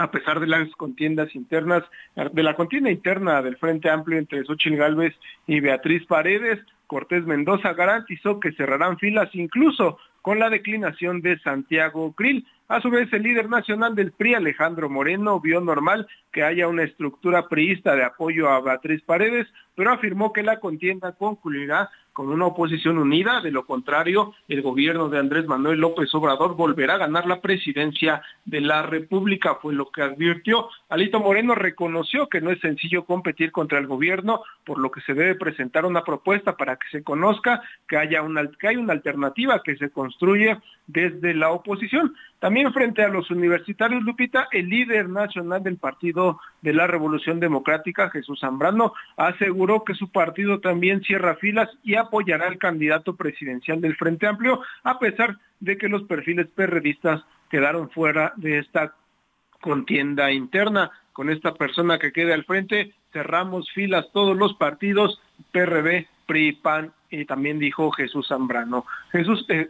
a 0.00 0.10
pesar 0.10 0.40
de 0.40 0.46
las 0.46 0.70
contiendas 0.76 1.34
internas, 1.34 1.84
de 2.32 2.42
la 2.42 2.54
contienda 2.54 2.90
interna 2.90 3.42
del 3.42 3.58
Frente 3.58 3.90
Amplio 3.90 4.18
entre 4.18 4.42
Xochitl 4.44 4.76
Gálvez 4.76 5.14
y 5.46 5.60
Beatriz 5.60 6.06
Paredes, 6.06 6.58
Cortés 6.86 7.26
Mendoza 7.26 7.74
garantizó 7.74 8.40
que 8.40 8.52
cerrarán 8.52 8.98
filas 8.98 9.28
incluso 9.34 9.98
con 10.22 10.38
la 10.38 10.48
declinación 10.48 11.20
de 11.20 11.38
Santiago 11.40 12.14
Krill. 12.14 12.46
A 12.68 12.80
su 12.80 12.88
vez, 12.88 13.12
el 13.12 13.24
líder 13.24 13.50
nacional 13.50 13.94
del 13.94 14.12
PRI, 14.12 14.34
Alejandro 14.34 14.88
Moreno, 14.88 15.38
vio 15.38 15.60
normal 15.60 16.08
que 16.32 16.44
haya 16.44 16.66
una 16.66 16.84
estructura 16.84 17.48
priista 17.48 17.94
de 17.94 18.04
apoyo 18.04 18.48
a 18.48 18.60
Beatriz 18.60 19.02
Paredes, 19.02 19.48
pero 19.74 19.92
afirmó 19.92 20.32
que 20.32 20.42
la 20.42 20.60
contienda 20.60 21.12
concluirá 21.12 21.90
con 22.12 22.28
una 22.28 22.46
oposición 22.46 22.98
unida, 22.98 23.40
de 23.40 23.50
lo 23.50 23.66
contrario, 23.66 24.34
el 24.48 24.62
gobierno 24.62 25.08
de 25.08 25.18
Andrés 25.18 25.46
Manuel 25.46 25.80
López 25.80 26.14
Obrador 26.14 26.56
volverá 26.56 26.94
a 26.94 26.98
ganar 26.98 27.26
la 27.26 27.40
presidencia 27.40 28.22
de 28.44 28.60
la 28.60 28.82
República, 28.82 29.56
fue 29.56 29.74
lo 29.74 29.90
que 29.90 30.02
advirtió. 30.02 30.68
Alito 30.88 31.20
Moreno 31.20 31.54
reconoció 31.54 32.28
que 32.28 32.40
no 32.40 32.50
es 32.50 32.60
sencillo 32.60 33.04
competir 33.04 33.52
contra 33.52 33.78
el 33.78 33.86
gobierno, 33.86 34.42
por 34.64 34.78
lo 34.78 34.90
que 34.90 35.00
se 35.02 35.14
debe 35.14 35.34
presentar 35.34 35.84
una 35.84 36.04
propuesta 36.04 36.56
para 36.56 36.76
que 36.76 36.88
se 36.90 37.02
conozca 37.02 37.62
que 37.88 37.96
haya 37.96 38.22
una, 38.22 38.50
que 38.50 38.68
hay 38.68 38.76
una 38.76 38.92
alternativa 38.92 39.62
que 39.62 39.76
se 39.76 39.90
construye 39.90 40.58
desde 40.86 41.34
la 41.34 41.50
oposición. 41.50 42.14
También 42.40 42.72
frente 42.72 43.02
a 43.04 43.08
los 43.08 43.30
universitarios, 43.30 44.02
Lupita, 44.02 44.48
el 44.50 44.70
líder 44.70 45.10
nacional 45.10 45.62
del 45.62 45.76
Partido 45.76 46.40
de 46.62 46.72
la 46.72 46.86
Revolución 46.86 47.38
Democrática, 47.38 48.08
Jesús 48.08 48.40
Zambrano, 48.40 48.94
aseguró 49.18 49.84
que 49.84 49.94
su 49.94 50.10
partido 50.10 50.58
también 50.60 51.02
cierra 51.02 51.36
filas 51.36 51.68
y 51.84 51.96
apoyará 51.96 52.48
al 52.48 52.56
candidato 52.56 53.14
presidencial 53.14 53.82
del 53.82 53.94
Frente 53.94 54.26
Amplio, 54.26 54.62
a 54.82 54.98
pesar 54.98 55.36
de 55.60 55.76
que 55.76 55.90
los 55.90 56.04
perfiles 56.04 56.48
perredistas 56.48 57.22
quedaron 57.50 57.90
fuera 57.90 58.32
de 58.36 58.58
esta 58.58 58.94
contienda 59.60 60.32
interna. 60.32 60.90
Con 61.12 61.28
esta 61.28 61.52
persona 61.52 61.98
que 61.98 62.12
quede 62.12 62.32
al 62.32 62.44
frente, 62.44 62.94
cerramos 63.12 63.70
filas 63.72 64.06
todos 64.14 64.34
los 64.34 64.54
partidos, 64.54 65.20
PRD, 65.52 66.08
PRI, 66.24 66.52
PAN, 66.52 66.92
y 67.10 67.26
también 67.26 67.58
dijo 67.58 67.90
Jesús 67.90 68.28
Zambrano. 68.28 68.86
Jesús, 69.12 69.44
eh, 69.50 69.68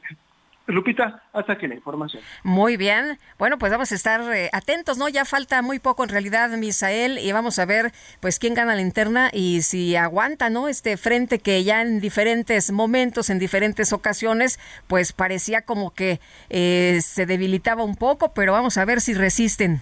Lupita, 0.71 1.23
hasta 1.33 1.55
aquí 1.55 1.67
la 1.67 1.75
información. 1.75 2.23
Muy 2.43 2.77
bien. 2.77 3.19
Bueno, 3.39 3.59
pues 3.59 3.73
vamos 3.73 3.93
a 3.93 3.95
estar 3.95 4.21
eh, 4.35 4.51
atentos, 4.53 4.99
¿no? 4.99 5.09
Ya 5.09 5.25
falta 5.25 5.63
muy 5.63 5.79
poco 5.79 6.05
en 6.05 6.11
realidad, 6.11 6.51
Misael, 6.57 7.19
y 7.19 7.33
vamos 7.33 7.59
a 7.59 7.67
ver 7.67 7.93
pues 8.21 8.39
quién 8.39 8.55
gana 8.55 8.75
la 8.75 8.83
interna 8.83 9.31
y 9.33 9.63
si 9.63 9.97
aguanta, 9.97 10.51
¿no? 10.51 10.69
Este 10.69 10.97
frente 10.97 11.39
que 11.39 11.65
ya 11.65 11.83
en 11.83 12.01
diferentes 12.01 12.73
momentos, 12.73 13.31
en 13.31 13.39
diferentes 13.39 13.93
ocasiones, 13.93 14.59
pues 14.87 15.13
parecía 15.13 15.63
como 15.63 15.93
que 15.93 16.21
eh, 16.49 16.99
se 17.03 17.27
debilitaba 17.27 17.85
un 17.85 17.97
poco, 17.97 18.33
pero 18.35 18.53
vamos 18.53 18.79
a 18.79 18.85
ver 18.85 19.01
si 19.01 19.15
resisten. 19.15 19.81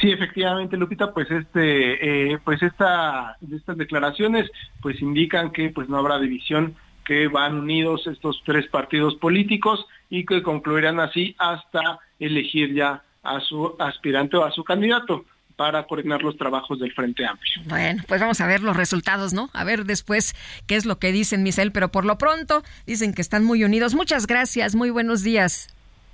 Sí, 0.00 0.10
efectivamente, 0.10 0.78
Lupita, 0.78 1.12
pues 1.12 1.30
este, 1.30 2.32
eh, 2.32 2.38
pues 2.42 2.62
esta, 2.62 3.36
estas 3.52 3.76
declaraciones, 3.76 4.50
pues 4.80 5.00
indican 5.02 5.52
que 5.52 5.68
pues 5.68 5.90
no 5.90 5.98
habrá 5.98 6.18
división 6.18 6.74
que 7.10 7.26
van 7.26 7.58
unidos 7.58 8.06
estos 8.06 8.40
tres 8.46 8.68
partidos 8.68 9.16
políticos 9.16 9.84
y 10.10 10.24
que 10.24 10.44
concluirán 10.44 11.00
así 11.00 11.34
hasta 11.40 11.98
elegir 12.20 12.72
ya 12.72 13.02
a 13.24 13.40
su 13.40 13.74
aspirante 13.80 14.36
o 14.36 14.44
a 14.44 14.52
su 14.52 14.62
candidato. 14.62 15.24
para 15.56 15.86
coordinar 15.86 16.22
los 16.22 16.38
trabajos 16.38 16.80
del 16.80 16.90
Frente 16.94 17.26
Amplio. 17.26 17.62
Bueno, 17.66 18.02
pues 18.08 18.18
vamos 18.18 18.40
a 18.40 18.46
ver 18.46 18.62
los 18.62 18.74
resultados, 18.74 19.34
¿no? 19.34 19.50
A 19.52 19.62
ver 19.62 19.84
después 19.84 20.34
qué 20.66 20.76
es 20.76 20.86
lo 20.86 20.98
que 20.98 21.12
dicen, 21.12 21.42
Misael, 21.42 21.70
pero 21.70 21.90
por 21.90 22.06
lo 22.06 22.16
pronto 22.16 22.62
dicen 22.86 23.12
que 23.12 23.20
están 23.20 23.44
muy 23.44 23.62
unidos. 23.62 23.94
Muchas 23.94 24.26
gracias, 24.26 24.74
muy 24.74 24.88
buenos 24.88 25.22
días. 25.22 25.68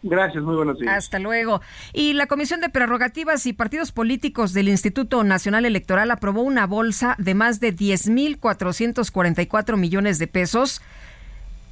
Gracias, 0.09 0.43
muy 0.43 0.57
buenos 0.57 0.79
días. 0.79 0.97
Hasta 0.97 1.19
luego. 1.19 1.61
Y 1.93 2.13
la 2.13 2.27
Comisión 2.27 2.61
de 2.61 2.69
Prerrogativas 2.69 3.47
y 3.47 3.53
Partidos 3.53 3.93
Políticos 3.93 4.53
del 4.53 4.69
Instituto 4.69 5.23
Nacional 5.25 5.65
Electoral 5.65 6.11
aprobó 6.11 6.43
una 6.43 6.67
bolsa 6.67 7.15
de 7.19 7.35
más 7.35 7.61
de 7.61 7.75
10.444 7.75 9.77
millones 9.77 10.19
de 10.19 10.27
pesos 10.27 10.83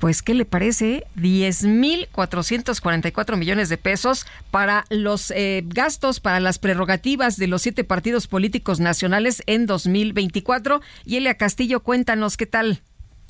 pues, 0.05 0.23
¿qué 0.23 0.35
le 0.35 0.45
parece? 0.45 1.07
10.444 1.17 3.39
millones 3.39 3.71
de 3.71 3.79
pesos 3.79 4.27
para 4.51 4.85
los 4.91 5.31
eh, 5.31 5.63
gastos, 5.65 6.21
para 6.21 6.41
las 6.41 6.59
prerrogativas 6.59 7.39
de 7.39 7.47
los 7.47 7.63
siete 7.63 7.85
partidos 7.85 8.27
políticos 8.27 8.81
nacionales 8.81 9.43
en 9.47 9.65
2024. 9.65 10.83
Y 11.07 11.17
Elia 11.17 11.39
Castillo, 11.39 11.81
cuéntanos 11.81 12.37
qué 12.37 12.45
tal. 12.45 12.83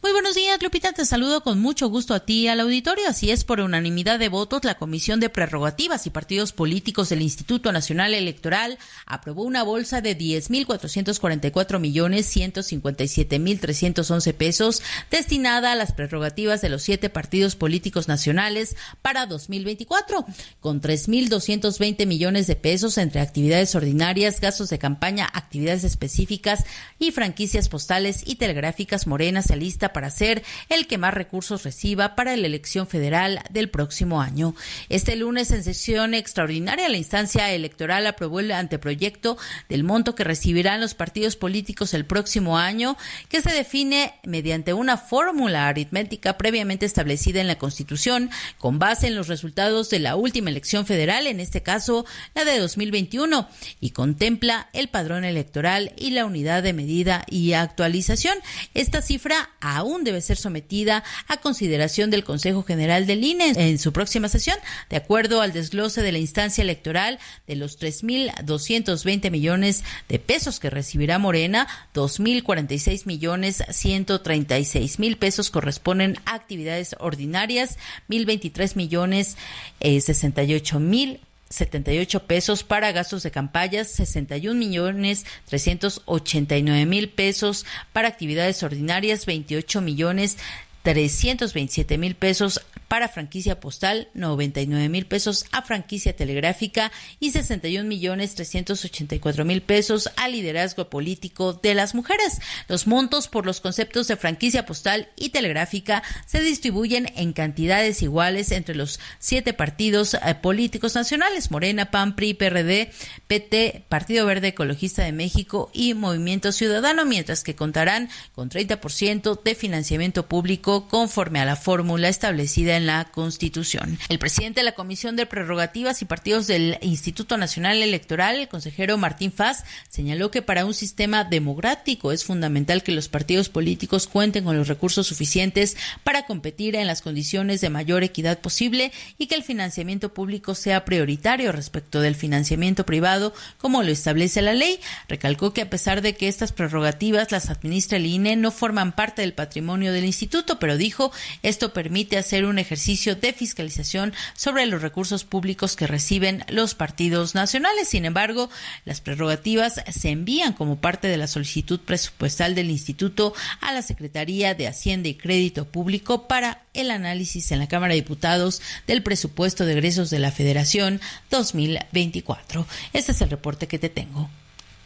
Muy 0.04 0.12
buenos 0.12 0.34
días, 0.34 0.62
Lupita. 0.62 0.92
Te 0.92 1.06
saludo 1.06 1.42
con 1.42 1.58
mucho 1.58 1.88
gusto 1.88 2.12
a 2.12 2.20
ti 2.20 2.40
y 2.40 2.48
al 2.48 2.60
auditorio. 2.60 3.08
Así 3.08 3.30
es, 3.30 3.42
por 3.42 3.60
unanimidad 3.60 4.18
de 4.18 4.28
votos, 4.28 4.62
la 4.62 4.74
Comisión 4.74 5.18
de 5.18 5.30
Prerrogativas 5.30 6.06
y 6.06 6.10
Partidos 6.10 6.52
Políticos 6.52 7.08
del 7.08 7.22
Instituto 7.22 7.72
Nacional 7.72 8.12
Electoral 8.12 8.76
aprobó 9.06 9.44
una 9.44 9.62
bolsa 9.62 10.02
de 10.02 10.14
10.444 10.14 11.80
millones 11.80 12.26
157 12.26 13.38
mil 13.38 13.58
311 13.58 14.34
pesos 14.34 14.82
destinada 15.10 15.72
a 15.72 15.74
las 15.74 15.92
prerrogativas 15.92 16.60
de 16.60 16.68
los 16.68 16.82
siete 16.82 17.08
partidos 17.08 17.56
políticos 17.56 18.06
nacionales 18.06 18.76
para 19.00 19.24
2024, 19.24 20.26
con 20.60 20.82
3.220 20.82 22.06
millones 22.06 22.46
de 22.46 22.56
pesos 22.56 22.98
entre 22.98 23.22
actividades 23.22 23.74
ordinarias, 23.74 24.38
gastos 24.38 24.68
de 24.68 24.78
campaña, 24.78 25.30
actividades 25.32 25.82
específicas 25.82 26.66
y 26.98 27.10
franquicias 27.10 27.70
postales 27.70 28.22
y 28.26 28.34
telegráficas. 28.34 29.06
Morena 29.06 29.40
se 29.40 29.54
alista 29.54 29.93
para 29.94 30.10
ser 30.10 30.42
el 30.68 30.86
que 30.86 30.98
más 30.98 31.14
recursos 31.14 31.62
reciba 31.62 32.14
para 32.14 32.36
la 32.36 32.46
elección 32.46 32.86
federal 32.86 33.40
del 33.48 33.70
próximo 33.70 34.20
año. 34.20 34.54
Este 34.90 35.16
lunes, 35.16 35.50
en 35.50 35.64
sesión 35.64 36.12
extraordinaria, 36.12 36.90
la 36.90 36.98
instancia 36.98 37.50
electoral 37.52 38.06
aprobó 38.06 38.40
el 38.40 38.52
anteproyecto 38.52 39.38
del 39.70 39.84
monto 39.84 40.14
que 40.14 40.24
recibirán 40.24 40.82
los 40.82 40.94
partidos 40.94 41.36
políticos 41.36 41.94
el 41.94 42.04
próximo 42.04 42.58
año, 42.58 42.98
que 43.28 43.40
se 43.40 43.52
define 43.52 44.14
mediante 44.24 44.74
una 44.74 44.98
fórmula 44.98 45.68
aritmética 45.68 46.36
previamente 46.36 46.84
establecida 46.84 47.40
en 47.40 47.46
la 47.46 47.58
Constitución, 47.58 48.30
con 48.58 48.78
base 48.78 49.06
en 49.06 49.14
los 49.14 49.28
resultados 49.28 49.88
de 49.90 50.00
la 50.00 50.16
última 50.16 50.50
elección 50.50 50.84
federal, 50.84 51.26
en 51.26 51.40
este 51.40 51.62
caso 51.62 52.04
la 52.34 52.44
de 52.44 52.58
2021, 52.58 53.48
y 53.80 53.90
contempla 53.90 54.68
el 54.72 54.88
padrón 54.88 55.24
electoral 55.24 55.92
y 55.96 56.10
la 56.10 56.26
unidad 56.26 56.62
de 56.62 56.72
medida 56.72 57.24
y 57.30 57.52
actualización. 57.52 58.36
Esta 58.74 59.00
cifra 59.00 59.50
aún 59.60 59.73
aún 59.76 60.04
debe 60.04 60.20
ser 60.20 60.36
sometida 60.36 61.04
a 61.28 61.36
consideración 61.38 62.10
del 62.10 62.24
Consejo 62.24 62.62
General 62.62 63.06
del 63.06 63.24
INE 63.24 63.52
en 63.56 63.78
su 63.78 63.92
próxima 63.92 64.28
sesión, 64.28 64.56
de 64.90 64.96
acuerdo 64.96 65.40
al 65.40 65.52
desglose 65.52 66.02
de 66.02 66.12
la 66.12 66.18
instancia 66.18 66.62
electoral 66.62 67.18
de 67.46 67.56
los 67.56 67.78
3.220 67.78 69.30
millones 69.30 69.84
de 70.08 70.18
pesos 70.18 70.60
que 70.60 70.70
recibirá 70.70 71.18
Morena, 71.18 71.68
2.046 71.94 73.06
millones 73.06 73.62
136 73.68 74.98
mil 74.98 75.16
pesos 75.16 75.50
corresponden 75.50 76.18
a 76.24 76.34
actividades 76.34 76.96
ordinarias, 77.00 77.78
1.023 78.08 78.76
millones 78.76 79.36
68 79.80 80.76
eh, 80.76 80.80
mil 80.80 81.20
78 81.54 82.26
pesos 82.26 82.62
para 82.62 82.92
gastos 82.92 83.22
de 83.22 83.30
campañas, 83.30 83.88
61 83.88 84.58
millones 84.58 85.24
389 85.46 86.86
mil 86.86 87.08
pesos 87.08 87.64
para 87.92 88.08
actividades 88.08 88.62
ordinarias, 88.62 89.24
28 89.24 89.80
millones 89.80 90.36
327 90.84 91.96
mil 91.96 92.14
pesos 92.14 92.60
para 92.88 93.08
franquicia 93.08 93.58
postal, 93.58 94.08
99 94.12 94.88
mil 94.90 95.06
pesos 95.06 95.46
a 95.50 95.62
franquicia 95.62 96.14
telegráfica 96.14 96.92
y 97.18 97.30
61 97.30 97.88
millones 97.88 98.34
384 98.34 99.44
mil 99.46 99.62
pesos 99.62 100.10
a 100.16 100.28
liderazgo 100.28 100.90
político 100.90 101.54
de 101.54 101.74
las 101.74 101.94
mujeres. 101.94 102.40
Los 102.68 102.86
montos 102.86 103.28
por 103.28 103.46
los 103.46 103.62
conceptos 103.62 104.08
de 104.08 104.16
franquicia 104.16 104.66
postal 104.66 105.08
y 105.16 105.30
telegráfica 105.30 106.02
se 106.26 106.40
distribuyen 106.40 107.10
en 107.16 107.32
cantidades 107.32 108.02
iguales 108.02 108.52
entre 108.52 108.74
los 108.74 109.00
siete 109.18 109.54
partidos 109.54 110.14
eh, 110.14 110.34
políticos 110.34 110.94
nacionales, 110.94 111.50
Morena, 111.50 111.90
PAN, 111.90 112.14
PRI, 112.14 112.34
PRD, 112.34 112.92
PT, 113.26 113.86
Partido 113.88 114.26
Verde 114.26 114.48
Ecologista 114.48 115.02
de 115.02 115.12
México 115.12 115.70
y 115.72 115.94
Movimiento 115.94 116.52
Ciudadano, 116.52 117.06
mientras 117.06 117.42
que 117.42 117.56
contarán 117.56 118.10
con 118.34 118.50
30% 118.50 119.42
de 119.42 119.54
financiamiento 119.54 120.26
público 120.28 120.73
conforme 120.82 121.40
a 121.40 121.44
la 121.44 121.56
fórmula 121.56 122.08
establecida 122.08 122.76
en 122.76 122.86
la 122.86 123.06
Constitución. 123.06 123.98
El 124.08 124.18
presidente 124.18 124.60
de 124.60 124.64
la 124.64 124.74
Comisión 124.74 125.16
de 125.16 125.26
Prerrogativas 125.26 126.02
y 126.02 126.04
Partidos 126.04 126.46
del 126.46 126.78
Instituto 126.82 127.36
Nacional 127.36 127.82
Electoral, 127.82 128.36
el 128.36 128.48
consejero 128.48 128.98
Martín 128.98 129.32
Faz, 129.32 129.64
señaló 129.88 130.30
que 130.30 130.42
para 130.42 130.64
un 130.64 130.74
sistema 130.74 131.24
democrático 131.24 132.12
es 132.12 132.24
fundamental 132.24 132.82
que 132.82 132.92
los 132.92 133.08
partidos 133.08 133.48
políticos 133.48 134.06
cuenten 134.06 134.44
con 134.44 134.56
los 134.56 134.68
recursos 134.68 135.06
suficientes 135.06 135.76
para 136.02 136.26
competir 136.26 136.76
en 136.76 136.86
las 136.86 137.02
condiciones 137.02 137.60
de 137.60 137.70
mayor 137.70 138.02
equidad 138.02 138.40
posible 138.40 138.92
y 139.18 139.26
que 139.26 139.34
el 139.34 139.42
financiamiento 139.42 140.12
público 140.12 140.54
sea 140.54 140.84
prioritario 140.84 141.52
respecto 141.52 142.00
del 142.00 142.14
financiamiento 142.14 142.84
privado, 142.84 143.34
como 143.58 143.82
lo 143.82 143.90
establece 143.90 144.42
la 144.42 144.54
ley. 144.54 144.80
Recalcó 145.08 145.52
que 145.52 145.62
a 145.62 145.70
pesar 145.70 146.02
de 146.02 146.14
que 146.14 146.28
estas 146.28 146.52
prerrogativas 146.52 147.32
las 147.32 147.50
administra 147.50 147.98
el 147.98 148.06
INE, 148.06 148.36
no 148.36 148.50
forman 148.50 148.94
parte 148.94 149.22
del 149.22 149.34
patrimonio 149.34 149.92
del 149.92 150.04
instituto, 150.04 150.58
pero 150.64 150.78
dijo, 150.78 151.12
esto 151.42 151.74
permite 151.74 152.16
hacer 152.16 152.46
un 152.46 152.58
ejercicio 152.58 153.16
de 153.16 153.34
fiscalización 153.34 154.14
sobre 154.34 154.64
los 154.64 154.80
recursos 154.80 155.24
públicos 155.24 155.76
que 155.76 155.86
reciben 155.86 156.42
los 156.48 156.74
partidos 156.74 157.34
nacionales. 157.34 157.86
Sin 157.86 158.06
embargo, 158.06 158.48
las 158.86 159.02
prerrogativas 159.02 159.82
se 159.94 160.08
envían 160.08 160.54
como 160.54 160.80
parte 160.80 161.06
de 161.06 161.18
la 161.18 161.26
solicitud 161.26 161.80
presupuestal 161.80 162.54
del 162.54 162.70
instituto 162.70 163.34
a 163.60 163.74
la 163.74 163.82
Secretaría 163.82 164.54
de 164.54 164.66
Hacienda 164.66 165.10
y 165.10 165.16
Crédito 165.16 165.66
Público 165.66 166.28
para 166.28 166.62
el 166.72 166.90
análisis 166.90 167.52
en 167.52 167.58
la 167.58 167.68
Cámara 167.68 167.92
de 167.92 168.00
Diputados 168.00 168.62
del 168.86 169.02
presupuesto 169.02 169.66
de 169.66 169.74
egresos 169.74 170.08
de 170.08 170.18
la 170.18 170.32
Federación 170.32 170.98
2024. 171.28 172.66
Este 172.94 173.12
es 173.12 173.20
el 173.20 173.28
reporte 173.28 173.68
que 173.68 173.78
te 173.78 173.90
tengo. 173.90 174.30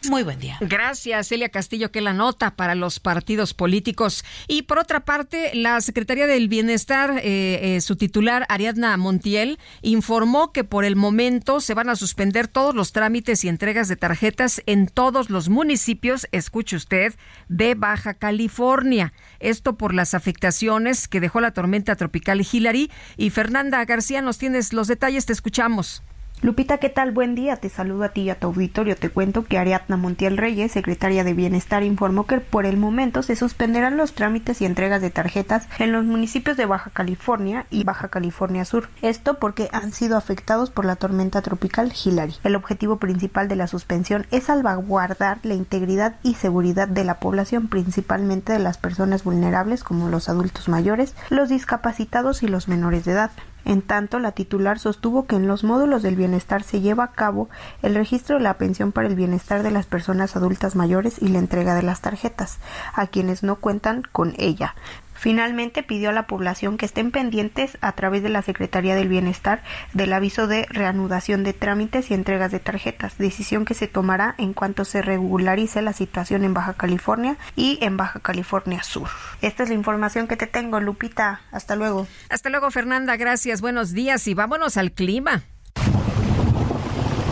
Muy 0.07 0.23
buen 0.23 0.39
día. 0.39 0.57
Gracias, 0.61 1.27
Celia 1.27 1.49
Castillo, 1.49 1.91
que 1.91 1.99
la 2.01 2.13
nota 2.13 2.55
para 2.55 2.73
los 2.73 2.99
partidos 2.99 3.53
políticos. 3.53 4.23
Y 4.47 4.63
por 4.63 4.79
otra 4.79 5.01
parte, 5.01 5.51
la 5.53 5.81
Secretaría 5.81 6.25
del 6.25 6.47
Bienestar, 6.47 7.19
eh, 7.21 7.75
eh, 7.75 7.81
su 7.81 7.97
titular, 7.97 8.45
Ariadna 8.49 8.95
Montiel, 8.95 9.59
informó 9.81 10.53
que 10.53 10.63
por 10.63 10.85
el 10.85 10.95
momento 10.95 11.59
se 11.59 11.73
van 11.73 11.89
a 11.89 11.95
suspender 11.95 12.47
todos 12.47 12.73
los 12.73 12.93
trámites 12.93 13.43
y 13.43 13.49
entregas 13.49 13.89
de 13.89 13.97
tarjetas 13.97 14.61
en 14.65 14.87
todos 14.87 15.29
los 15.29 15.49
municipios, 15.49 16.27
escuche 16.31 16.77
usted, 16.77 17.13
de 17.49 17.75
Baja 17.75 18.13
California. 18.13 19.13
Esto 19.39 19.77
por 19.77 19.93
las 19.93 20.13
afectaciones 20.13 21.07
que 21.07 21.19
dejó 21.19 21.41
la 21.41 21.51
tormenta 21.51 21.95
tropical 21.95 22.45
Hillary. 22.49 22.89
Y 23.17 23.31
Fernanda 23.31 23.83
García, 23.83 24.21
nos 24.21 24.37
tienes 24.37 24.71
los 24.71 24.87
detalles, 24.87 25.25
te 25.25 25.33
escuchamos. 25.33 26.03
Lupita, 26.41 26.77
¿qué 26.77 26.87
tal? 26.87 27.11
Buen 27.11 27.35
día. 27.35 27.57
Te 27.57 27.67
saludo 27.67 28.05
a 28.05 28.09
ti 28.09 28.21
y 28.21 28.29
a 28.29 28.39
tu 28.39 28.47
auditorio. 28.47 28.95
Te 28.95 29.09
cuento 29.09 29.43
que 29.43 29.57
Ariadna 29.57 29.97
Montiel 29.97 30.37
Reyes, 30.37 30.71
secretaria 30.71 31.25
de 31.25 31.33
Bienestar, 31.33 31.83
informó 31.83 32.27
que 32.27 32.39
por 32.39 32.65
el 32.65 32.77
momento 32.77 33.23
se 33.23 33.35
suspenderán 33.35 33.97
los 33.97 34.13
trámites 34.13 34.61
y 34.61 34.65
entregas 34.65 35.01
de 35.01 35.09
tarjetas 35.09 35.67
en 35.79 35.91
los 35.91 36.05
municipios 36.05 36.55
de 36.55 36.65
Baja 36.65 36.91
California 36.91 37.65
y 37.69 37.83
Baja 37.83 38.07
California 38.07 38.63
Sur. 38.63 38.87
Esto 39.01 39.37
porque 39.37 39.67
han 39.73 39.91
sido 39.91 40.15
afectados 40.15 40.69
por 40.69 40.85
la 40.85 40.95
tormenta 40.95 41.41
tropical 41.41 41.91
Hillary. 41.91 42.35
El 42.45 42.55
objetivo 42.55 42.99
principal 42.99 43.49
de 43.49 43.57
la 43.57 43.67
suspensión 43.67 44.25
es 44.31 44.45
salvaguardar 44.45 45.39
la 45.43 45.55
integridad 45.55 46.15
y 46.23 46.35
seguridad 46.35 46.87
de 46.87 47.03
la 47.03 47.19
población, 47.19 47.67
principalmente 47.67 48.53
de 48.53 48.59
las 48.59 48.77
personas 48.77 49.25
vulnerables 49.25 49.83
como 49.83 50.07
los 50.07 50.29
adultos 50.29 50.69
mayores, 50.69 51.15
los 51.29 51.49
discapacitados 51.49 52.43
y 52.43 52.47
los 52.47 52.69
menores 52.69 53.03
de 53.03 53.11
edad. 53.11 53.31
En 53.65 53.81
tanto, 53.81 54.19
la 54.19 54.31
titular 54.31 54.79
sostuvo 54.79 55.25
que 55.25 55.35
en 55.35 55.47
los 55.47 55.63
módulos 55.63 56.01
del 56.01 56.15
bienestar 56.15 56.63
se 56.63 56.81
lleva 56.81 57.03
a 57.03 57.11
cabo 57.11 57.49
el 57.81 57.95
registro 57.95 58.37
de 58.37 58.43
la 58.43 58.57
pensión 58.57 58.91
para 58.91 59.07
el 59.07 59.15
bienestar 59.15 59.63
de 59.63 59.71
las 59.71 59.85
personas 59.85 60.35
adultas 60.35 60.75
mayores 60.75 61.21
y 61.21 61.27
la 61.27 61.39
entrega 61.39 61.75
de 61.75 61.83
las 61.83 62.01
tarjetas 62.01 62.57
a 62.93 63.07
quienes 63.07 63.43
no 63.43 63.57
cuentan 63.57 64.03
con 64.11 64.33
ella, 64.37 64.75
Finalmente 65.19 65.83
pidió 65.83 66.11
a 66.11 66.13
la 66.13 66.27
población 66.27 66.77
que 66.77 66.85
estén 66.85 67.11
pendientes 67.11 67.77
a 67.81 67.91
través 67.91 68.23
de 68.23 68.29
la 68.29 68.41
Secretaría 68.41 68.95
del 68.95 69.09
Bienestar 69.09 69.61
del 69.91 70.13
aviso 70.13 70.47
de 70.47 70.65
reanudación 70.69 71.43
de 71.43 71.51
trámites 71.51 72.09
y 72.09 72.13
entregas 72.13 72.53
de 72.53 72.59
tarjetas, 72.59 73.17
decisión 73.17 73.65
que 73.65 73.73
se 73.73 73.87
tomará 73.87 74.35
en 74.37 74.53
cuanto 74.53 74.85
se 74.85 75.01
regularice 75.01 75.81
la 75.81 75.91
situación 75.91 76.45
en 76.45 76.53
Baja 76.53 76.75
California 76.75 77.35
y 77.57 77.79
en 77.81 77.97
Baja 77.97 78.21
California 78.21 78.81
Sur. 78.81 79.09
Esta 79.41 79.63
es 79.63 79.69
la 79.69 79.75
información 79.75 80.25
que 80.29 80.37
te 80.37 80.47
tengo, 80.47 80.79
Lupita. 80.79 81.41
Hasta 81.51 81.75
luego. 81.75 82.07
Hasta 82.29 82.49
luego, 82.49 82.71
Fernanda. 82.71 83.17
Gracias. 83.17 83.59
Buenos 83.59 83.91
días 83.91 84.25
y 84.25 84.33
vámonos 84.33 84.77
al 84.77 84.93
clima. 84.93 85.43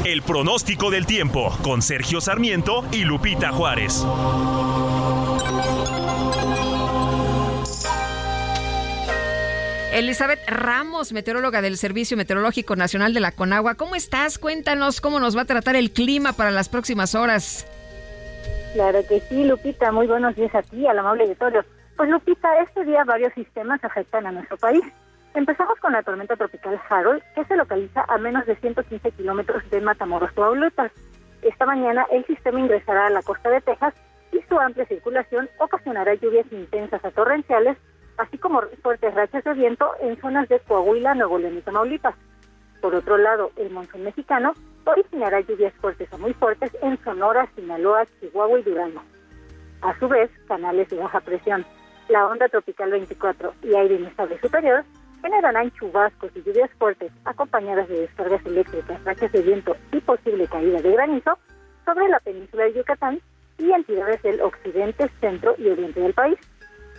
El 0.04 0.24
pronóstico 0.24 0.92
del 0.92 1.06
tiempo 1.06 1.58
con 1.62 1.82
Sergio 1.82 2.20
Sarmiento 2.20 2.86
y 2.92 3.06
Lupita 3.06 3.52
Juárez. 3.52 4.06
Elizabeth 9.98 10.48
Ramos, 10.48 11.12
meteoróloga 11.12 11.64
del 11.64 11.76
Servicio 11.76 12.18
Meteorológico 12.18 12.76
Nacional 12.76 13.16
de 13.16 13.20
la 13.20 13.32
Conagua. 13.32 13.74
¿Cómo 13.74 13.95
estás? 13.95 14.38
Cuéntanos 14.38 15.02
cómo 15.02 15.20
nos 15.20 15.36
va 15.36 15.41
a 15.41 15.45
tratar 15.45 15.76
el 15.76 15.89
clima 15.89 16.34
para 16.34 16.52
las 16.52 16.70
próximas 16.70 17.16
horas. 17.16 17.66
Claro 18.74 19.00
que 19.10 19.22
sí, 19.22 19.43
Lupita. 19.43 19.91
Muy 19.91 20.06
buenos 20.06 20.36
días 20.36 20.54
a 20.54 20.62
ti, 20.62 20.86
al 20.86 21.00
amable 21.00 21.24
auditorio. 21.24 21.66
Pues 21.95 22.12
Lupita, 22.12 22.62
este 22.62 22.86
día 22.86 23.04
varios 23.06 23.34
sistemas 23.34 23.84
afectan 23.84 24.28
a 24.28 24.32
nuestro 24.32 24.56
país. 24.58 24.84
Empezamos 25.34 25.80
con 25.80 25.93
la 25.93 26.04
tormenta 26.04 26.36
tropical 26.36 26.80
Harold, 26.88 27.24
que 27.34 27.45
se 27.45 27.56
localiza 27.56 28.06
a 28.08 28.20
menos 28.20 28.45
de 28.45 28.56
115 28.56 29.12
kilómetros 29.14 29.68
de 29.72 29.82
Matamoros, 29.82 30.32
Tamaulipas. 30.36 30.91
Esta 31.41 31.66
mañana 31.66 32.06
el 32.12 32.24
sistema 32.28 32.60
ingresará 32.60 33.08
a 33.08 33.10
la 33.10 33.24
costa 33.24 33.50
de 33.50 33.62
Texas 33.62 33.95
y 34.32 34.43
su 34.48 34.60
amplia 34.60 34.86
circulación 34.86 35.50
ocasionará 35.58 36.14
lluvias 36.14 36.45
intensas 36.52 37.04
a 37.04 37.10
torrenciales 37.10 37.80
así 38.18 38.38
como 38.38 38.61
fuertes 38.82 39.13
rachas 39.13 39.43
de 39.43 39.53
viento 39.53 39.91
en 40.01 40.20
zonas 40.20 40.49
de 40.49 40.59
Coahuila, 40.59 41.15
Nuevo 41.15 41.38
León 41.38 41.57
y 41.57 41.61
Tamaulipas. 41.61 42.15
Por 42.82 42.95
otro 42.95 43.18
lado, 43.18 43.51
el 43.55 43.70
monzón 43.72 44.03
mexicano 44.03 44.53
originará 44.86 45.41
lluvias 45.41 45.74
fuertes 45.76 46.11
o 46.13 46.18
muy 46.18 46.34
fuertes 46.34 46.72
en 46.82 46.97
Sonora, 47.03 47.47
Sinaloa, 47.55 48.05
Chihuahua 48.20 48.59
y 48.59 48.63
Durango. 48.63 49.01
A 49.82 49.97
su 49.99 50.07
vez, 50.07 50.30
canales 50.47 50.89
de 50.89 50.97
baja 50.97 51.20
presión, 51.20 51.65
la 52.09 52.28
onda 52.28 52.47
tropical 52.47 52.91
24 52.91 53.53
y 53.63 53.76
aire 53.76 53.95
inestable 53.95 54.39
superior 54.39 54.84
generarán 55.22 55.72
chubascos 55.72 56.32
y 56.36 56.43
lluvias 56.43 56.70
fuertes 56.78 57.11
acompañadas 57.26 57.88
de 57.89 58.01
descargas 58.01 58.45
eléctricas, 58.45 59.03
rachas 59.03 59.32
de 59.32 59.41
viento 59.41 59.76
y 59.91 59.99
posible 59.99 60.47
caída 60.47 60.82
de 60.82 60.91
granizo 60.91 61.38
sobre 61.86 62.07
la 62.07 62.20
península 62.20 62.63
de 62.65 62.74
Yucatán 62.74 63.20
y 63.57 63.72
entidades 63.72 64.22
del 64.22 64.41
occidente, 64.41 65.09
centro 65.20 65.55
y 65.57 65.70
oriente 65.70 65.99
del 65.99 66.13
país. 66.13 66.38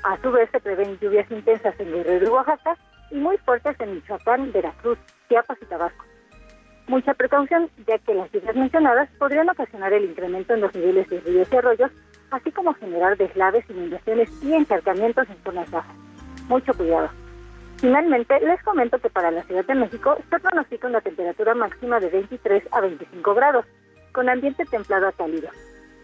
A 0.04 0.16
su 0.22 0.30
vez, 0.30 0.48
se 0.50 0.60
prevén 0.60 0.98
lluvias 1.00 1.30
intensas 1.30 1.78
en 1.78 1.92
Guerrero 1.92 2.26
y 2.26 2.30
Oaxaca 2.30 2.76
y 3.10 3.16
muy 3.16 3.36
fuertes 3.38 3.78
en 3.80 3.94
Michoacán, 3.94 4.52
Veracruz, 4.52 4.98
Chiapas 5.28 5.58
y 5.60 5.66
Tabasco. 5.66 6.04
Mucha 6.86 7.14
precaución, 7.14 7.68
ya 7.86 7.98
que 7.98 8.14
las 8.14 8.30
lluvias 8.32 8.56
mencionadas 8.56 9.10
podrían 9.18 9.48
ocasionar 9.50 9.92
el 9.92 10.04
incremento 10.04 10.54
en 10.54 10.62
los 10.62 10.74
niveles 10.74 11.08
de 11.08 11.20
ríos 11.20 11.48
y 11.52 11.56
arroyos, 11.56 11.90
así 12.30 12.50
como 12.50 12.74
generar 12.74 13.16
deslaves, 13.16 13.68
inundaciones 13.68 14.30
y 14.42 14.54
encharcamientos 14.54 15.28
en 15.28 15.36
zonas 15.42 15.70
bajas. 15.70 15.96
Mucho 16.48 16.72
cuidado. 16.74 17.10
Finalmente, 17.76 18.40
les 18.40 18.62
comento 18.62 18.98
que 18.98 19.10
para 19.10 19.30
la 19.30 19.42
Ciudad 19.44 19.64
de 19.64 19.74
México 19.74 20.16
se 20.30 20.40
pronostica 20.40 20.88
una 20.88 21.00
temperatura 21.00 21.54
máxima 21.54 22.00
de 22.00 22.08
23 22.08 22.64
a 22.72 22.80
25 22.80 23.34
grados, 23.34 23.66
con 24.12 24.28
ambiente 24.28 24.64
templado 24.64 25.08
a 25.08 25.12
cálido, 25.12 25.50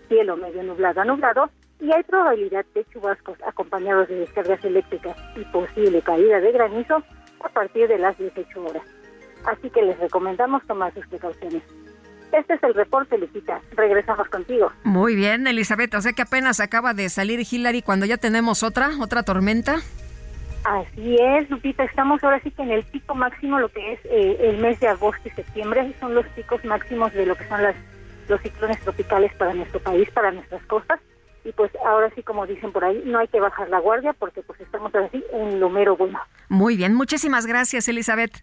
cielo 0.09 0.37
medio 0.37 0.63
nublado 0.63 1.01
a 1.01 1.05
nublado 1.05 1.51
y 1.81 1.93
hay 1.93 2.03
probabilidad 2.05 2.65
de 2.75 2.85
chubascos 2.93 3.39
acompañados 3.47 4.09
de 4.09 4.21
descargas 4.21 4.65
eléctricas 4.65 5.17
y 5.37 5.45
posible 5.47 6.03
caída 6.03 6.41
de 6.41 6.53
granizo 6.53 7.03
a 7.41 7.49
partir 7.49 7.89
de 7.89 7.99
las 7.99 8.17
18 8.19 8.65
horas. 8.65 8.83
Así 9.45 9.69
que 9.71 9.83
les 9.83 9.99
recomendamos 9.99 10.67
tomar 10.67 10.95
sus 10.95 11.07
precauciones. 11.07 11.63
Este 12.33 12.55
es 12.55 12.63
el 12.63 12.75
reporte, 12.75 13.19
Lupita. 13.19 13.61
Regresamos 13.77 14.29
contigo. 14.29 14.73
Muy 14.83 15.15
bien, 15.15 15.47
Elizabeth. 15.47 15.95
O 15.95 16.01
sea 16.01 16.13
que 16.13 16.23
apenas 16.23 16.59
acaba 16.59 16.95
de 16.95 17.09
salir 17.09 17.41
Hillary 17.49 17.83
cuando 17.83 18.07
ya 18.07 18.17
tenemos 18.17 18.63
otra, 18.63 18.91
otra 19.01 19.23
tormenta. 19.23 19.77
Así 20.65 21.17
es, 21.21 21.49
Lupita. 21.51 21.85
Estamos 21.85 22.25
ahora 22.25 22.41
sí 22.41 22.51
que 22.51 22.63
en 22.63 22.73
el 22.73 22.85
pico 22.85 23.15
máximo, 23.15 23.61
lo 23.61 23.69
que 23.69 23.93
es 23.93 24.01
eh, 24.05 24.39
el 24.41 24.59
mes 24.59 24.81
de 24.81 24.89
agosto 24.89 25.29
y 25.29 25.31
septiembre. 25.33 25.95
Son 26.01 26.15
los 26.15 26.27
picos 26.29 26.65
máximos 26.65 27.13
de 27.13 27.27
lo 27.27 27.37
que 27.37 27.47
son 27.47 27.63
las, 27.63 27.77
los 28.29 28.41
ciclones 28.41 28.81
tropicales 28.81 29.33
para 29.35 29.53
nuestro 29.53 29.79
país, 29.81 30.11
para 30.11 30.33
nuestras 30.33 30.65
costas 30.67 30.99
y 31.45 31.53
pues 31.53 31.71
ahora 31.85 32.11
sí 32.15 32.23
como 32.23 32.47
dicen 32.47 32.73
por 32.73 32.85
ahí 32.85 33.03
no 33.05 33.19
hay 33.19 33.29
que 33.29 33.41
bajar 33.41 33.69
la 33.69 33.79
guardia 33.81 34.13
porque 34.13 34.43
pues 34.43 34.61
estamos 34.61 34.95
así 34.95 35.23
en 35.33 35.61
lo 35.61 35.69
mero 35.69 35.97
bueno. 35.97 36.19
Muy 36.49 36.77
bien, 36.77 36.95
muchísimas 36.95 37.47
gracias 37.47 37.89
Elizabeth. 37.89 38.43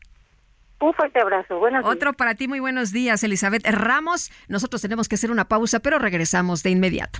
Un 0.79 0.93
fuerte 0.93 1.19
abrazo. 1.19 1.59
Buenos 1.59 1.85
Otro 1.85 2.13
para 2.13 2.33
ti, 2.33 2.47
muy 2.47 2.59
buenos 2.59 2.91
días, 2.91 3.23
Elizabeth 3.23 3.63
Ramos. 3.67 4.31
Nosotros 4.47 4.81
tenemos 4.81 5.07
que 5.07 5.15
hacer 5.15 5.29
una 5.29 5.45
pausa, 5.45 5.79
pero 5.79 5.99
regresamos 5.99 6.63
de 6.63 6.71
inmediato. 6.71 7.19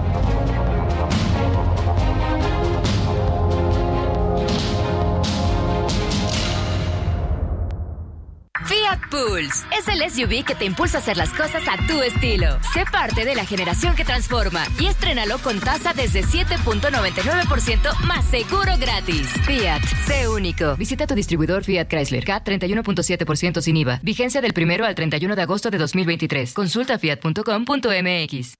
Fiat 8.71 9.09
Pulse 9.09 9.65
es 9.77 9.85
el 9.89 10.09
SUV 10.09 10.45
que 10.45 10.55
te 10.55 10.63
impulsa 10.63 10.99
a 10.99 11.01
hacer 11.01 11.17
las 11.17 11.31
cosas 11.31 11.61
a 11.67 11.75
tu 11.87 12.01
estilo. 12.01 12.57
Sé 12.73 12.85
parte 12.89 13.25
de 13.25 13.35
la 13.35 13.43
generación 13.43 13.97
que 13.97 14.05
transforma 14.05 14.63
y 14.79 14.85
estrénalo 14.85 15.39
con 15.39 15.59
tasa 15.59 15.93
desde 15.93 16.23
7.99% 16.23 17.99
más 18.05 18.23
seguro 18.29 18.71
gratis. 18.79 19.27
Fiat, 19.45 19.81
sé 20.07 20.29
único. 20.29 20.77
Visita 20.77 21.05
tu 21.05 21.15
distribuidor 21.15 21.65
Fiat 21.65 21.89
Chrysler 21.89 22.23
K 22.23 22.45
31.7% 22.45 23.59
sin 23.59 23.75
IVA. 23.75 23.99
Vigencia 24.03 24.39
del 24.39 24.53
1 24.55 24.85
al 24.85 24.95
31 24.95 25.35
de 25.35 25.41
agosto 25.41 25.69
de 25.69 25.77
2023. 25.77 26.53
Consulta 26.53 26.97
fiat.com.mx. 26.97 28.53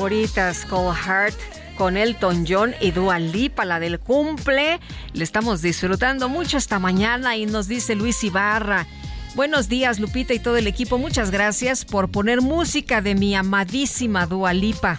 favoritas, 0.00 0.64
Cold 0.64 0.96
Heart 0.96 1.36
con 1.76 1.98
Elton 1.98 2.46
John 2.48 2.74
y 2.80 2.90
Dua 2.90 3.18
Lipa, 3.18 3.66
la 3.66 3.78
del 3.78 4.00
cumple. 4.00 4.80
Le 5.12 5.22
estamos 5.22 5.60
disfrutando 5.60 6.30
mucho 6.30 6.56
esta 6.56 6.78
mañana 6.78 7.36
y 7.36 7.44
nos 7.44 7.68
dice 7.68 7.94
Luis 7.96 8.24
Ibarra. 8.24 8.86
Buenos 9.34 9.68
días, 9.68 10.00
Lupita 10.00 10.32
y 10.32 10.38
todo 10.38 10.56
el 10.56 10.66
equipo. 10.66 10.96
Muchas 10.96 11.30
gracias 11.30 11.84
por 11.84 12.10
poner 12.10 12.40
música 12.40 13.02
de 13.02 13.14
mi 13.14 13.34
amadísima 13.34 14.24
Dua 14.24 14.54
Lipa. 14.54 14.98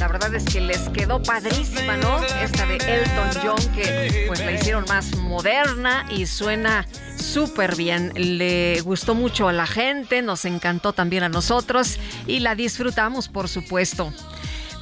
La 0.00 0.08
verdad 0.08 0.34
es 0.34 0.44
que 0.46 0.60
les 0.60 0.80
quedó 0.88 1.22
padrísima, 1.22 1.96
¿no? 1.96 2.20
Esta 2.42 2.66
de 2.66 2.74
Elton 2.78 3.30
John 3.40 3.72
que 3.72 4.24
pues 4.26 4.40
la 4.40 4.50
hicieron 4.50 4.84
más 4.88 5.14
moderna 5.16 6.06
y 6.10 6.26
suena 6.26 6.84
súper 7.34 7.74
bien. 7.74 8.12
Le 8.14 8.80
gustó 8.82 9.16
mucho 9.16 9.48
a 9.48 9.52
la 9.52 9.66
gente, 9.66 10.22
nos 10.22 10.44
encantó 10.44 10.92
también 10.92 11.24
a 11.24 11.28
nosotros 11.28 11.98
y 12.28 12.38
la 12.38 12.54
disfrutamos, 12.54 13.28
por 13.28 13.48
supuesto. 13.48 14.12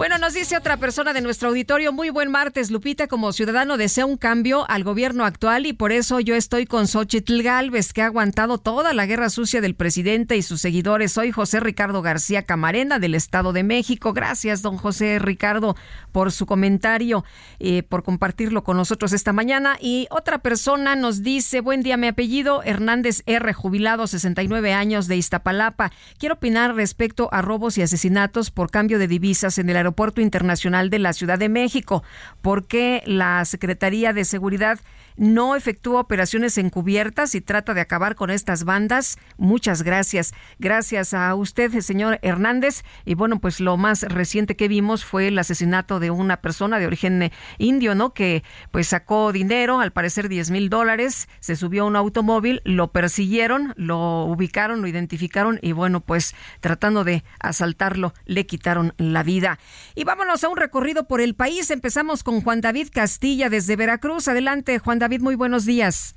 Bueno, 0.03 0.19
nos 0.19 0.35
dice 0.35 0.57
otra 0.57 0.79
persona 0.79 1.13
de 1.13 1.21
nuestro 1.21 1.51
auditorio, 1.51 1.93
muy 1.93 2.11
buen 2.11 2.29
martes, 2.29 2.73
Lupita, 2.73 3.07
como 3.07 3.33
ciudadano 3.33 3.77
desea 3.77 4.05
un 4.05 4.17
cambio 4.17 4.69
al 4.69 4.83
gobierno 4.83 5.25
actual 5.25 5.65
y 5.65 5.75
por 5.75 5.93
eso 5.93 6.19
yo 6.19 6.35
estoy 6.35 6.67
con 6.67 6.89
Xochitl 6.89 7.41
Galvez, 7.41 7.93
que 7.93 8.03
ha 8.03 8.07
aguantado 8.07 8.59
toda 8.59 8.95
la 8.95 9.07
guerra 9.07 9.31
sucia 9.31 9.61
del 9.61 9.77
presidente 9.77 10.37
y 10.37 10.43
sus 10.43 10.61
seguidores. 10.61 11.13
Soy 11.13 11.31
José 11.31 11.61
Ricardo 11.61 12.03
García 12.03 12.43
Camarena 12.43 12.99
del 12.99 13.15
Estado 13.15 13.53
de 13.53 13.63
México. 13.63 14.13
Gracias, 14.13 14.61
don 14.61 14.77
José 14.77 15.21
Ricardo, 15.21 15.77
por 16.11 16.33
su 16.33 16.47
comentario, 16.47 17.25
eh, 17.61 17.85
por 17.85 18.03
compartirlo 18.03 18.65
con 18.65 18.79
nosotros 18.79 19.13
esta 19.13 19.33
mañana. 19.33 19.77
Y 19.81 20.09
otra 20.11 20.39
persona 20.39 20.97
nos 20.97 21.23
dice, 21.23 21.61
buen 21.61 21.85
día, 21.85 21.97
mi 21.97 22.09
apellido 22.09 22.65
Hernández 22.65 23.23
R, 23.27 23.53
jubilado, 23.53 24.09
69 24.09 24.73
años 24.73 25.07
de 25.07 25.15
Iztapalapa. 25.15 25.93
Quiero 26.19 26.35
opinar 26.35 26.75
respecto 26.75 27.29
a 27.31 27.41
robos 27.41 27.79
y 27.79 27.83
asesinatos 27.83 28.51
por 28.51 28.73
cambio 28.73 28.99
de 28.99 29.07
divisas 29.07 29.59
en 29.59 29.71
el 29.71 29.77
Aeropuerto 29.77 29.92
Internacional 30.21 30.91
de 30.91 30.99
la 30.99 31.13
Ciudad 31.13 31.39
de 31.39 31.49
México. 31.49 32.03
¿Por 32.41 32.67
qué 32.67 33.03
la 33.07 33.45
Secretaría 33.45 34.13
de 34.13 34.25
Seguridad 34.25 34.79
no 35.17 35.57
efectúa 35.57 36.01
operaciones 36.01 36.59
encubiertas 36.59 37.35
y 37.35 37.41
trata 37.41 37.75
de 37.75 37.81
acabar 37.81 38.15
con 38.15 38.31
estas 38.31 38.65
bandas? 38.65 39.19
Muchas 39.37 39.83
gracias. 39.83 40.33
Gracias 40.59 41.15
a 41.15 41.35
usted, 41.35 41.81
señor 41.81 42.19
Hernández. 42.23 42.83
Y 43.05 43.15
bueno, 43.15 43.41
pues 43.41 43.61
lo 43.61 43.77
más 43.77 44.03
reciente 44.03 44.57
que 44.57 44.69
vimos 44.69 45.05
fue 45.05 45.29
el 45.29 45.39
asesinato 45.39 46.01
de 46.01 46.11
una 46.11 46.39
persona 46.39 46.79
de 46.79 46.87
origen 46.87 47.31
indio, 47.59 47.95
¿no? 47.95 48.13
Que 48.13 48.43
pues 48.71 48.89
sacó 48.89 49.33
dinero, 49.33 49.81
al 49.81 49.93
parecer 49.93 50.29
10 50.29 50.51
mil 50.51 50.69
dólares, 50.69 51.29
se 51.41 51.57
subió 51.57 51.85
a 51.85 51.87
un 51.87 51.97
automóvil, 51.97 52.61
lo 52.65 52.93
persiguieron, 52.93 53.75
lo 53.77 54.25
ubicaron, 54.25 54.81
lo 54.81 54.89
identificaron 54.89 55.59
y 55.63 55.73
bueno, 55.73 56.01
pues 56.01 56.35
tratando 56.61 57.05
de 57.05 57.25
asaltarlo, 57.41 58.15
le 58.25 58.47
quitaron 58.47 58.95
la 58.97 59.23
vida. 59.23 59.59
Y 59.95 60.05
vámonos 60.05 60.45
a 60.45 60.49
un 60.49 60.57
recorrido 60.57 61.07
por 61.07 61.21
el 61.21 61.35
país. 61.35 61.71
Empezamos 61.71 62.23
con 62.23 62.41
Juan 62.41 62.61
David 62.61 62.89
Castilla 62.93 63.49
desde 63.49 63.77
Veracruz. 63.77 64.29
Adelante, 64.29 64.79
Juan 64.79 64.99
David, 65.03 65.21
muy 65.21 65.35
buenos 65.35 65.65
días. 65.65 66.15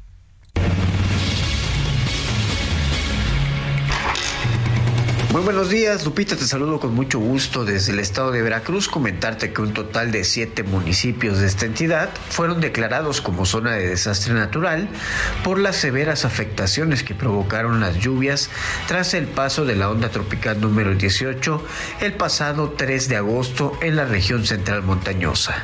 Muy 5.32 5.42
buenos 5.42 5.70
días, 5.70 6.06
Lupita, 6.06 6.36
te 6.36 6.46
saludo 6.46 6.80
con 6.80 6.94
mucho 6.94 7.20
gusto 7.20 7.66
desde 7.66 7.92
el 7.92 8.00
estado 8.00 8.32
de 8.32 8.42
Veracruz. 8.42 8.88
Comentarte 8.88 9.52
que 9.52 9.62
un 9.62 9.74
total 9.74 10.12
de 10.12 10.24
siete 10.24 10.64
municipios 10.64 11.40
de 11.40 11.48
esta 11.48 11.66
entidad 11.66 12.10
fueron 12.30 12.62
declarados 12.62 13.22
como 13.22 13.46
zona 13.46 13.74
de 13.74 13.88
desastre 13.88 14.34
natural 14.34 14.88
por 15.44 15.60
las 15.60 15.76
severas 15.76 16.26
afectaciones 16.26 17.04
que 17.04 17.16
provocaron 17.16 17.80
las 17.80 17.98
lluvias 17.98 18.50
tras 18.88 19.14
el 19.14 19.26
paso 19.28 19.66
de 19.66 19.76
la 19.76 19.90
onda 19.90 20.10
tropical 20.10 20.62
número 20.62 20.96
18 20.96 21.66
el 22.02 22.14
pasado 22.14 22.74
3 22.78 23.10
de 23.10 23.18
agosto 23.18 23.78
en 23.82 23.96
la 23.96 24.06
región 24.06 24.46
central 24.46 24.84
montañosa. 24.84 25.64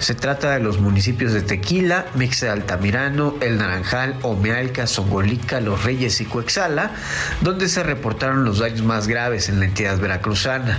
Se 0.00 0.14
trata 0.14 0.50
de 0.50 0.60
los 0.60 0.78
municipios 0.78 1.32
de 1.32 1.42
Tequila, 1.42 2.06
Mixe 2.14 2.48
Altamirano, 2.48 3.36
El 3.40 3.58
Naranjal, 3.58 4.16
Omealca, 4.22 4.86
Songolica, 4.86 5.60
Los 5.60 5.84
Reyes 5.84 6.20
y 6.20 6.24
Coexala, 6.24 6.92
donde 7.40 7.68
se 7.68 7.82
reportaron 7.82 8.44
los 8.44 8.58
daños 8.58 8.82
más 8.88 9.06
graves 9.06 9.50
en 9.50 9.60
la 9.60 9.66
entidad 9.66 9.98
veracruzana. 9.98 10.78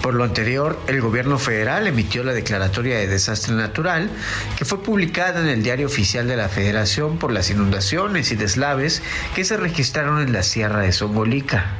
Por 0.00 0.14
lo 0.14 0.22
anterior, 0.24 0.80
el 0.86 1.00
gobierno 1.00 1.38
federal 1.38 1.88
emitió 1.88 2.22
la 2.22 2.32
declaratoria 2.32 2.96
de 2.96 3.08
desastre 3.08 3.54
natural 3.54 4.08
que 4.56 4.64
fue 4.64 4.82
publicada 4.82 5.40
en 5.40 5.48
el 5.48 5.62
diario 5.62 5.88
oficial 5.88 6.28
de 6.28 6.36
la 6.36 6.48
Federación 6.48 7.18
por 7.18 7.32
las 7.32 7.50
inundaciones 7.50 8.30
y 8.30 8.36
deslaves 8.36 9.02
que 9.34 9.44
se 9.44 9.56
registraron 9.56 10.22
en 10.22 10.32
la 10.32 10.44
Sierra 10.44 10.80
de 10.80 10.92
Songolica. 10.92 11.76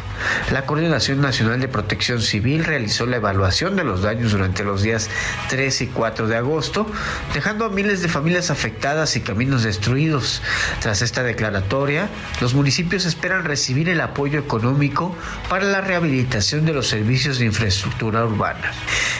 La 0.52 0.66
Coordinación 0.66 1.20
Nacional 1.20 1.60
de 1.60 1.68
Protección 1.68 2.20
Civil 2.20 2.64
realizó 2.64 3.06
la 3.06 3.16
evaluación 3.16 3.76
de 3.76 3.84
los 3.84 4.02
daños 4.02 4.32
durante 4.32 4.64
los 4.64 4.82
días 4.82 5.08
3 5.48 5.82
y 5.82 5.86
4 5.86 6.28
de 6.28 6.36
agosto, 6.36 6.86
dejando 7.32 7.64
a 7.64 7.70
miles 7.70 8.02
de 8.02 8.08
familias 8.08 8.50
afectadas 8.50 9.16
y 9.16 9.20
caminos 9.20 9.62
destruidos. 9.62 10.42
Tras 10.80 11.02
esta 11.02 11.22
declaratoria, 11.22 12.08
los 12.40 12.54
municipios 12.54 13.06
esperan 13.06 13.44
recibir 13.44 13.88
el 13.88 14.00
apoyo 14.00 14.38
económico 14.38 15.16
para 15.48 15.59
la 15.62 15.80
rehabilitación 15.80 16.64
de 16.64 16.72
los 16.72 16.88
servicios 16.88 17.38
de 17.38 17.46
infraestructura 17.46 18.24
urbana. 18.24 18.72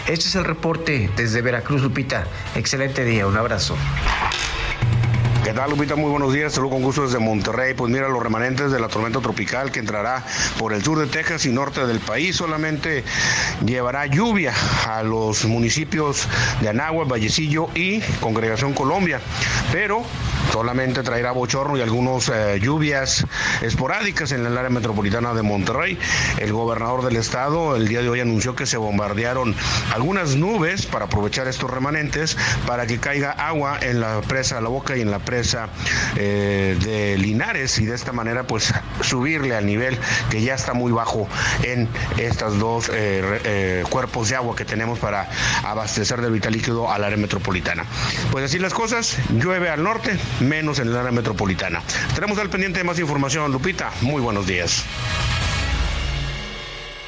Este 0.06 0.26
es 0.28 0.34
el 0.34 0.44
reporte 0.44 1.10
desde 1.16 1.42
Veracruz, 1.42 1.82
Lupita. 1.82 2.26
Excelente 2.54 3.04
día, 3.04 3.26
un 3.26 3.36
abrazo. 3.36 3.76
¿Qué 5.42 5.54
tal, 5.54 5.70
Lupita? 5.70 5.96
Muy 5.96 6.10
buenos 6.10 6.34
días. 6.34 6.52
Saludos 6.52 6.74
con 6.74 6.82
gusto 6.82 7.02
desde 7.02 7.18
Monterrey. 7.18 7.72
Pues 7.72 7.90
mira, 7.90 8.08
los 8.08 8.22
remanentes 8.22 8.70
de 8.70 8.78
la 8.78 8.88
tormenta 8.88 9.20
tropical 9.20 9.72
que 9.72 9.80
entrará 9.80 10.22
por 10.58 10.74
el 10.74 10.84
sur 10.84 10.98
de 10.98 11.06
Texas 11.06 11.46
y 11.46 11.48
norte 11.48 11.86
del 11.86 11.98
país 11.98 12.36
solamente 12.36 13.04
llevará 13.64 14.04
lluvia 14.04 14.52
a 14.86 15.02
los 15.02 15.46
municipios 15.46 16.28
de 16.60 16.68
Anáhuac, 16.68 17.08
Vallecillo 17.08 17.70
y 17.74 18.00
Congregación 18.20 18.74
Colombia. 18.74 19.22
Pero 19.72 20.04
solamente 20.52 21.02
traerá 21.02 21.32
bochorno 21.32 21.78
y 21.78 21.80
algunas 21.80 22.28
eh, 22.28 22.58
lluvias 22.60 23.24
esporádicas 23.62 24.32
en 24.32 24.44
el 24.44 24.58
área 24.58 24.70
metropolitana 24.70 25.32
de 25.32 25.42
Monterrey. 25.42 25.98
El 26.38 26.52
gobernador 26.52 27.02
del 27.02 27.16
estado 27.16 27.76
el 27.76 27.88
día 27.88 28.02
de 28.02 28.10
hoy 28.10 28.20
anunció 28.20 28.54
que 28.54 28.66
se 28.66 28.76
bombardearon 28.76 29.56
algunas 29.94 30.36
nubes 30.36 30.84
para 30.84 31.06
aprovechar 31.06 31.48
estos 31.48 31.70
remanentes 31.70 32.36
para 32.66 32.86
que 32.86 32.98
caiga 32.98 33.30
agua 33.30 33.78
en 33.80 34.00
la 34.00 34.20
presa 34.20 34.60
La 34.60 34.68
Boca 34.68 34.98
y 34.98 35.00
en 35.00 35.10
la 35.10 35.18
presa 35.18 35.29
eh, 36.16 36.76
de 36.80 37.18
Linares 37.18 37.78
y 37.78 37.86
de 37.86 37.94
esta 37.94 38.12
manera 38.12 38.44
pues 38.44 38.72
subirle 39.00 39.56
al 39.56 39.66
nivel 39.66 39.98
que 40.30 40.42
ya 40.42 40.54
está 40.54 40.74
muy 40.74 40.92
bajo 40.92 41.28
en 41.62 41.88
estos 42.18 42.58
dos 42.58 42.90
eh, 42.92 43.84
cuerpos 43.88 44.28
de 44.28 44.36
agua 44.36 44.56
que 44.56 44.64
tenemos 44.64 44.98
para 44.98 45.28
abastecer 45.64 46.20
del 46.20 46.32
vital 46.32 46.52
líquido 46.52 46.90
al 46.90 47.04
área 47.04 47.16
metropolitana. 47.16 47.84
Pues 48.30 48.44
así 48.44 48.58
las 48.58 48.74
cosas, 48.74 49.16
llueve 49.30 49.70
al 49.70 49.82
norte, 49.82 50.18
menos 50.40 50.78
en 50.78 50.88
el 50.88 50.96
área 50.96 51.12
metropolitana. 51.12 51.82
Estaremos 52.08 52.38
al 52.38 52.50
pendiente 52.50 52.78
de 52.78 52.84
más 52.84 52.98
información. 52.98 53.52
Lupita, 53.52 53.90
muy 54.00 54.20
buenos 54.20 54.46
días. 54.46 54.84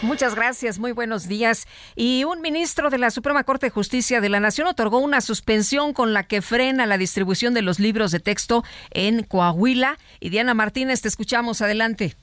Muchas 0.03 0.35
gracias, 0.35 0.81
muy 0.81 0.91
buenos 0.91 1.29
días. 1.29 1.69
Y 1.95 2.25
un 2.25 2.41
ministro 2.41 2.91
de 2.91 2.99
la 2.99 3.13
Suprema 3.13 3.45
Corte 3.45 3.67
de 3.67 3.71
Justicia 3.71 4.21
de 4.21 4.29
la 4.29 4.41
Nación 4.41 4.67
otorgó 4.67 4.99
una 4.99 5.21
suspensión 5.21 5.93
con 5.93 6.13
la 6.13 6.25
que 6.25 6.43
frena 6.43 6.87
la 6.87 6.99
distribución 6.99 7.55
de 7.55 7.63
los 7.63 7.79
libros 7.79 8.11
de 8.11 8.19
texto 8.19 8.65
en 8.91 9.23
Coahuila. 9.23 9.99
Y 10.19 10.31
Diana 10.31 10.55
Martínez, 10.55 11.03
te 11.03 11.09
escuchamos. 11.09 11.63
Adelante. 11.63 12.17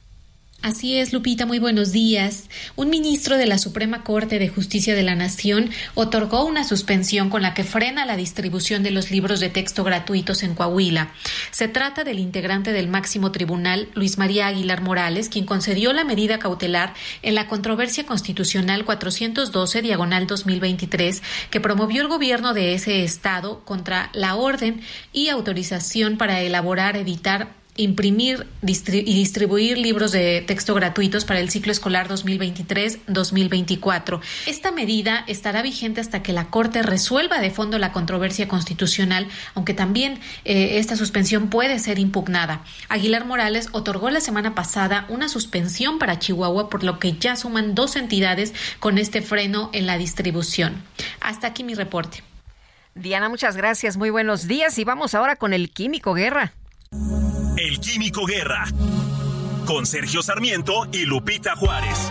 Así 0.62 0.98
es, 0.98 1.14
Lupita, 1.14 1.46
muy 1.46 1.58
buenos 1.58 1.94
días. 1.94 2.50
Un 2.76 2.90
ministro 2.90 3.38
de 3.38 3.46
la 3.46 3.58
Suprema 3.58 4.04
Corte 4.04 4.40
de 4.40 4.50
Justicia 4.50 4.94
de 4.94 5.04
la 5.04 5.16
Nación 5.16 5.70
otorgó 5.94 6.44
una 6.44 6.66
suspensión 6.66 7.30
con 7.30 7.42
la 7.42 7.54
que 7.54 7.64
frena 7.64 8.06
la 8.06 8.18
distribución 8.18 8.84
de 8.84 8.92
los 8.92 9.10
libros 9.10 9.40
de 9.40 9.48
texto 9.48 9.86
gratuitos 9.86 10.44
en 10.44 10.56
Coahuila. 10.56 11.14
Se 11.52 11.70
trata 11.70 12.04
del 12.04 12.20
integrante 12.20 12.74
del 12.74 12.90
máximo 12.90 13.32
tribunal, 13.32 13.88
Luis 13.94 14.18
María 14.18 14.48
Aguilar 14.48 14.82
Morales, 14.82 15.30
quien 15.30 15.46
concedió 15.46 15.94
la 15.94 16.04
medida 16.04 16.40
cautelar 16.40 16.94
en 17.22 17.36
la 17.36 17.48
controversia 17.48 18.06
constitucional 18.06 18.84
412 18.84 19.82
diagonal 19.82 20.28
2023 20.28 21.24
que 21.52 21.62
promovió 21.62 22.02
el 22.02 22.10
gobierno 22.10 22.54
de 22.54 22.74
ese 22.74 23.06
estado 23.06 23.64
contra 23.64 24.10
la 24.12 24.36
orden 24.36 24.82
y 25.14 25.30
autorización 25.30 26.18
para 26.18 26.42
elaborar, 26.42 26.98
editar, 26.98 27.59
imprimir 27.80 28.46
y 28.62 29.14
distribuir 29.14 29.78
libros 29.78 30.12
de 30.12 30.44
texto 30.46 30.76
gratuitos 30.76 31.24
para 31.24 31.40
el 31.40 31.50
ciclo 31.50 31.72
escolar 31.72 32.10
2023-2024. 32.10 34.20
Esta 34.46 34.72
medida 34.72 35.24
estará 35.28 35.62
vigente 35.62 36.02
hasta 36.02 36.22
que 36.22 36.34
la 36.34 36.50
Corte 36.50 36.84
resuelva 36.84 37.40
de 37.40 37.52
fondo 37.52 37.80
la 37.80 37.94
controversia 37.94 38.50
constitucional, 38.50 39.30
aunque 39.56 39.74
también 39.74 40.20
eh, 40.44 40.80
esta 40.80 40.98
suspensión 40.98 41.50
puede 41.50 41.80
ser 41.80 42.00
impugnada. 42.00 42.66
Aguilar 42.90 43.24
Morales 43.26 43.70
otorgó 43.72 44.10
la 44.10 44.20
semana 44.20 44.56
pasada 44.56 45.06
una 45.08 45.30
suspensión 45.30 46.00
para 46.00 46.20
Chihuahua, 46.20 46.70
por 46.70 46.84
lo 46.84 47.00
que 47.00 47.14
ya 47.14 47.38
suman 47.38 47.76
dos 47.76 47.96
entidades 47.96 48.54
con 48.80 48.98
este 48.98 49.22
freno 49.22 49.70
en 49.72 49.86
la 49.86 49.98
distribución. 49.98 50.84
Hasta 51.22 51.48
aquí 51.48 51.64
mi 51.64 51.76
reporte. 51.76 52.24
Diana, 52.94 53.30
muchas 53.30 53.56
gracias. 53.56 53.96
Muy 53.96 54.10
buenos 54.10 54.48
días 54.48 54.78
y 54.78 54.84
vamos 54.84 55.16
ahora 55.16 55.38
con 55.38 55.54
el 55.54 55.72
Químico 55.72 56.14
Guerra. 56.14 56.52
El 57.60 57.82
Químico 57.82 58.26
Guerra. 58.26 58.68
Con 59.66 59.86
Sergio 59.86 60.24
Sarmiento 60.24 60.88
y 60.94 61.00
Lupita 61.00 61.58
Juárez. 61.58 62.10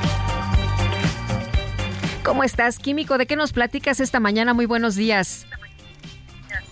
¿Cómo 2.22 2.44
estás, 2.44 2.78
Químico? 2.78 3.16
¿De 3.16 3.26
qué 3.26 3.34
nos 3.34 3.54
platicas 3.54 4.00
esta 4.00 4.20
mañana? 4.20 4.52
Muy 4.52 4.66
buenos 4.66 4.94
días. 4.94 5.46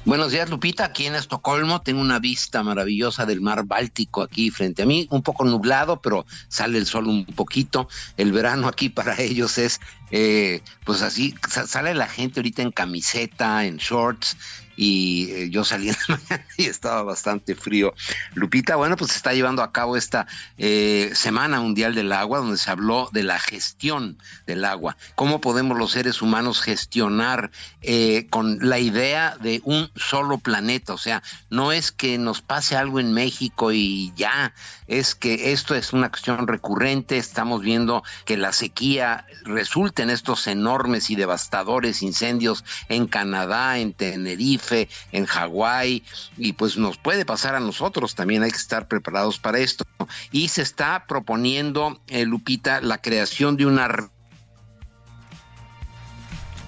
Buenos 0.04 0.30
días, 0.30 0.50
Lupita. 0.50 0.84
Aquí 0.84 1.06
en 1.06 1.14
Estocolmo 1.14 1.80
tengo 1.80 2.02
una 2.02 2.18
vista 2.18 2.62
maravillosa 2.62 3.24
del 3.24 3.40
mar 3.40 3.64
Báltico 3.64 4.20
aquí 4.20 4.50
frente 4.50 4.82
a 4.82 4.86
mí. 4.86 5.08
Un 5.10 5.22
poco 5.22 5.46
nublado, 5.46 6.02
pero 6.02 6.26
sale 6.48 6.76
el 6.76 6.84
sol 6.84 7.06
un 7.06 7.24
poquito. 7.24 7.88
El 8.18 8.30
verano 8.30 8.68
aquí 8.68 8.90
para 8.90 9.14
ellos 9.22 9.56
es 9.56 9.80
eh, 10.10 10.60
pues 10.84 11.00
así 11.00 11.34
sale 11.48 11.94
la 11.94 12.08
gente 12.08 12.40
ahorita 12.40 12.60
en 12.60 12.72
camiseta, 12.72 13.64
en 13.64 13.78
shorts, 13.78 14.36
y 14.76 15.30
eh, 15.30 15.50
yo 15.50 15.64
salí 15.64 15.88
en 15.88 15.96
la 16.08 16.16
mañana 16.28 16.46
y 16.56 16.66
estaba 16.66 17.02
bastante 17.02 17.54
frío. 17.54 17.94
Lupita, 18.34 18.76
bueno, 18.76 18.96
pues 18.96 19.12
se 19.12 19.16
está 19.16 19.32
llevando 19.32 19.62
a 19.62 19.72
cabo 19.72 19.96
esta 19.96 20.26
eh, 20.58 21.10
Semana 21.14 21.60
Mundial 21.60 21.94
del 21.94 22.12
Agua, 22.12 22.38
donde 22.38 22.58
se 22.58 22.70
habló 22.70 23.08
de 23.12 23.22
la 23.22 23.38
gestión 23.38 24.18
del 24.46 24.64
agua. 24.64 24.96
¿Cómo 25.14 25.40
podemos 25.40 25.78
los 25.78 25.92
seres 25.92 26.22
humanos 26.22 26.60
gestionar 26.60 27.50
eh, 27.80 28.26
con 28.30 28.58
la 28.68 28.78
idea 28.78 29.36
de 29.40 29.60
un 29.64 29.90
solo 29.96 30.38
planeta? 30.38 30.92
O 30.92 30.98
sea, 30.98 31.22
no 31.50 31.72
es 31.72 31.92
que 31.92 32.18
nos 32.18 32.42
pase 32.42 32.76
algo 32.76 33.00
en 33.00 33.12
México 33.12 33.72
y 33.72 34.12
ya, 34.16 34.52
es 34.86 35.14
que 35.14 35.52
esto 35.52 35.74
es 35.74 35.92
una 35.92 36.10
cuestión 36.10 36.46
recurrente. 36.46 37.16
Estamos 37.16 37.62
viendo 37.62 38.02
que 38.24 38.36
la 38.36 38.52
sequía 38.52 39.26
resulta 39.44 40.02
en 40.02 40.10
estos 40.10 40.46
enormes 40.46 41.10
y 41.10 41.16
devastadores 41.16 42.02
incendios 42.02 42.64
en 42.88 43.06
Canadá, 43.06 43.78
en 43.78 43.92
Tenerife, 43.92 44.65
en 44.72 45.26
Hawái, 45.26 46.04
y 46.36 46.52
pues 46.54 46.76
nos 46.76 46.98
puede 46.98 47.24
pasar 47.24 47.54
a 47.54 47.60
nosotros, 47.60 48.14
también 48.14 48.42
hay 48.42 48.50
que 48.50 48.56
estar 48.56 48.88
preparados 48.88 49.38
para 49.38 49.58
esto. 49.58 49.84
Y 50.32 50.48
se 50.48 50.62
está 50.62 51.06
proponiendo, 51.06 52.00
eh, 52.08 52.24
Lupita, 52.24 52.80
la 52.80 52.98
creación 52.98 53.56
de 53.56 53.66
una 53.66 53.88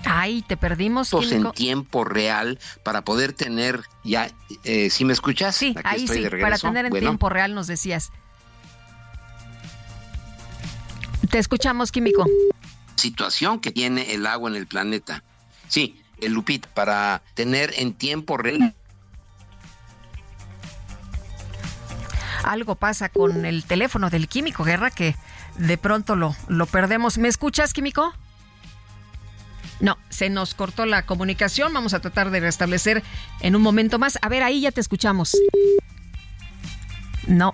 Ay, 0.04 0.42
te 0.42 0.56
perdimos. 0.56 1.12
en 1.12 1.52
tiempo 1.52 2.04
real 2.04 2.58
para 2.82 3.02
poder 3.02 3.32
tener 3.32 3.82
ya, 4.04 4.30
eh, 4.64 4.90
si 4.90 5.04
me 5.04 5.12
escuchas, 5.12 5.54
sí, 5.56 5.74
ahí 5.84 6.08
sí, 6.08 6.24
para 6.40 6.56
tener 6.58 6.86
en 6.86 6.92
tiempo 6.92 7.28
real 7.28 7.54
nos 7.54 7.66
decías. 7.66 8.10
Te 11.30 11.38
escuchamos, 11.38 11.92
Químico. 11.92 12.26
Situación 12.96 13.60
que 13.60 13.70
tiene 13.70 14.14
el 14.14 14.26
agua 14.26 14.48
en 14.48 14.56
el 14.56 14.66
planeta. 14.66 15.22
Sí, 15.68 16.00
el 16.20 16.32
Lupita, 16.32 16.68
para 16.74 17.22
tener 17.34 17.72
en 17.76 17.94
tiempo 17.94 18.36
real. 18.36 18.74
Algo 22.44 22.76
pasa 22.76 23.08
con 23.08 23.44
el 23.44 23.64
teléfono 23.64 24.10
del 24.10 24.28
químico, 24.28 24.64
Guerra, 24.64 24.90
que 24.90 25.16
de 25.56 25.76
pronto 25.76 26.16
lo, 26.16 26.34
lo 26.46 26.66
perdemos. 26.66 27.18
¿Me 27.18 27.28
escuchas, 27.28 27.72
químico? 27.72 28.14
No, 29.80 29.98
se 30.08 30.30
nos 30.30 30.54
cortó 30.54 30.86
la 30.86 31.04
comunicación. 31.04 31.72
Vamos 31.72 31.94
a 31.94 32.00
tratar 32.00 32.30
de 32.30 32.40
restablecer 32.40 33.02
en 33.40 33.54
un 33.54 33.62
momento 33.62 33.98
más. 33.98 34.18
A 34.22 34.28
ver, 34.28 34.42
ahí 34.42 34.60
ya 34.60 34.72
te 34.72 34.80
escuchamos. 34.80 35.36
No, 37.26 37.52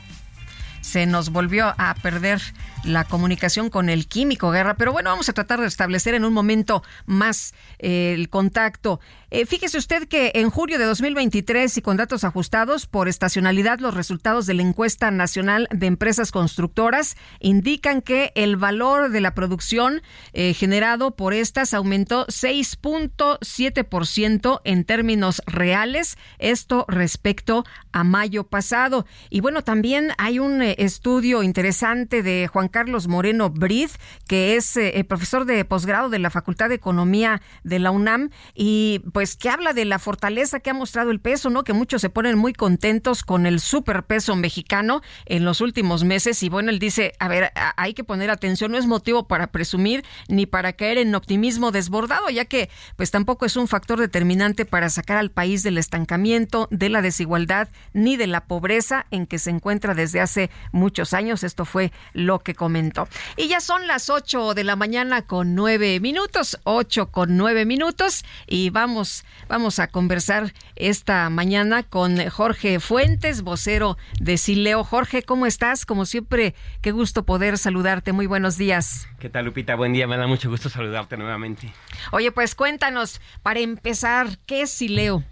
se 0.81 1.07
nos 1.07 1.31
volvió 1.31 1.75
a 1.77 1.95
perder 1.95 2.41
la 2.85 3.05
comunicación 3.05 3.71
con 3.71 3.89
el 3.89 4.07
químico 4.07 4.51
Guerra, 4.51 4.77
pero 4.77 4.93
bueno, 4.93 5.11
vamos 5.11 5.29
a 5.29 5.33
tratar 5.33 5.61
de 5.61 5.67
establecer 5.67 6.15
en 6.15 6.25
un 6.25 6.33
momento 6.33 6.83
más 7.07 7.55
eh, 7.79 8.13
el 8.15 8.29
contacto. 8.29 9.01
Eh, 9.31 9.47
fíjese 9.47 9.79
usted 9.79 10.07
que 10.07 10.31
en 10.37 10.49
julio 10.49 10.79
de 10.79 10.85
2023 10.85 11.77
y 11.77 11.83
con 11.83 11.97
datos 11.97 12.23
ajustados 12.23 12.87
por 12.87 13.09
estacionalidad, 13.09 13.81
los 13.81 13.95
resultados 13.95 14.47
de 14.47 14.55
la 14.55 14.63
encuesta 14.63 15.11
nacional 15.11 15.67
de 15.73 15.87
empresas 15.87 16.31
constructoras 16.31 17.17
indican 17.41 18.01
que 18.01 18.31
el 18.37 18.57
valor 18.57 19.11
de 19.11 19.21
la 19.21 19.35
producción 19.35 20.03
eh, 20.35 20.55
generado 20.55 21.17
por 21.17 21.35
estas 21.35 21.75
aumentó 21.75 22.29
6.7% 22.29 24.61
en 24.63 24.85
términos 24.85 25.43
reales, 25.47 26.17
esto 26.39 26.85
respecto 26.89 27.65
a 27.93 28.05
mayo 28.05 28.45
pasado. 28.45 29.05
Y 29.31 29.41
bueno, 29.41 29.65
también 29.65 30.13
hay 30.19 30.39
un 30.39 30.63
estudio 30.63 31.43
interesante 31.43 32.23
de 32.23 32.47
Juan 32.47 32.69
Carlos 32.75 33.07
Moreno 33.07 33.51
Brid, 33.51 33.89
que 34.27 34.57
es 34.57 34.77
eh, 34.77 35.05
profesor 35.09 35.45
de 35.45 35.65
posgrado 35.65 36.09
de 36.09 36.19
la 36.19 36.29
Facultad 36.29 36.69
de 36.69 36.75
Economía 36.75 37.41
de 37.63 37.79
la 37.79 37.93
UNAM 37.93 38.31
y 38.53 39.01
pues 39.13 39.37
que 39.37 39.49
habla 39.49 39.73
de 39.75 39.85
la 39.85 40.01
fortaleza 40.01 40.59
que 40.59 40.71
ha 40.71 40.75
mostrado 40.75 41.13
el 41.13 41.21
peso, 41.21 41.51
¿no? 41.51 41.63
Que 41.63 41.73
muchos 41.73 42.01
se 42.01 42.11
ponen 42.11 42.37
muy 42.37 42.53
contentos 42.53 43.23
con 43.23 43.47
el 43.47 43.61
superpeso 43.61 44.35
mexicano 44.35 45.03
en 45.25 45.45
los 45.45 45.61
últimos 45.61 46.03
meses 46.03 46.43
y 46.43 46.49
bueno, 46.49 46.71
él 46.71 46.81
dice, 46.81 47.13
a 47.21 47.29
ver, 47.29 47.53
hay 47.77 47.95
que 47.95 48.03
poner 48.03 48.29
atención, 48.29 48.73
no 48.73 48.79
es 48.79 48.87
motivo 48.87 49.29
para 49.29 49.53
presumir 49.53 50.05
ni 50.27 50.47
para 50.47 50.73
caer 50.73 50.99
en 50.99 51.15
optimismo 51.15 51.71
desbordado, 51.71 52.29
ya 52.29 52.45
que 52.45 52.71
pues 52.97 53.13
tampoco 53.13 53.47
es 53.47 53.57
un 53.57 53.69
factor 53.69 54.01
determinante 54.01 54.65
para 54.65 54.89
sacar 54.89 55.19
al 55.19 55.31
país 55.31 55.63
del 55.63 55.79
estancamiento, 55.79 56.67
de 56.73 56.89
la 56.89 57.03
desigualdad 57.03 57.69
ni 57.93 58.17
de 58.17 58.27
la 58.27 58.47
pobreza 58.47 59.07
en 59.13 59.29
que 59.29 59.39
se 59.39 59.51
encuentra 59.51 59.95
desde 59.95 60.21
hace 60.21 60.51
muchos 60.73 61.15
años. 61.15 61.45
Esto 61.45 61.65
fue 61.65 61.93
lo 62.15 62.41
que 62.41 62.57
comentó. 62.65 63.09
Y 63.37 63.49
ya 63.49 63.61
son 63.61 63.87
las 63.87 64.09
8 64.09 64.55
de 64.55 64.65
la 64.65 64.75
mañana 64.75 65.21
con 65.21 65.55
9 65.55 66.01
minutos, 66.01 66.59
8 66.65 67.11
con 67.11 67.37
9 67.37 67.67
minutos 67.67 68.25
y 68.47 68.71
vamos, 68.71 69.27
vamos 69.49 69.79
a 69.81 69.89
conversar 69.89 70.55
esta 70.77 71.29
mañana 71.29 71.83
con 71.83 72.27
Jorge 72.31 72.81
Fuentes, 72.81 73.43
vocero 73.43 73.99
de 74.19 74.39
Sileo. 74.39 74.83
Jorge, 74.83 75.23
¿cómo 75.23 75.45
estás? 75.45 75.85
Como 75.85 76.07
siempre, 76.07 76.55
qué 76.81 76.91
gusto 76.91 77.27
poder 77.27 77.59
saludarte. 77.59 78.15
Muy 78.15 78.27
buenos 78.27 78.57
días. 78.57 79.09
¿Qué 79.19 79.29
tal, 79.29 79.45
Lupita? 79.45 79.75
Buen 79.75 79.93
día, 79.93 80.07
me 80.07 80.17
da 80.17 80.27
mucho 80.27 80.49
gusto 80.49 80.71
saludarte 80.71 81.19
nuevamente. 81.19 81.71
Oye, 82.13 82.33
pues 82.33 82.55
cuéntanos, 82.55 83.21
para 83.43 83.61
empezar, 83.61 84.39
¿qué 84.47 84.63
es 84.63 84.71
Sileo? 84.71 85.23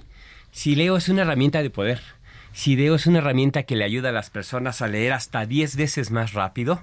Sileo 0.51 0.99
es 0.99 1.09
una 1.09 1.23
herramienta 1.23 1.63
de 1.63 1.71
poder 1.71 2.03
Sideo 2.53 2.95
es 2.95 3.07
una 3.07 3.19
herramienta 3.19 3.63
que 3.63 3.77
le 3.77 3.85
ayuda 3.85 4.11
a 4.11 4.13
las 4.13 4.29
personas 4.29 4.83
a 4.83 4.89
leer 4.89 5.15
hasta 5.15 5.47
10 5.47 5.77
veces 5.77 6.11
más 6.11 6.35
rápido 6.35 6.83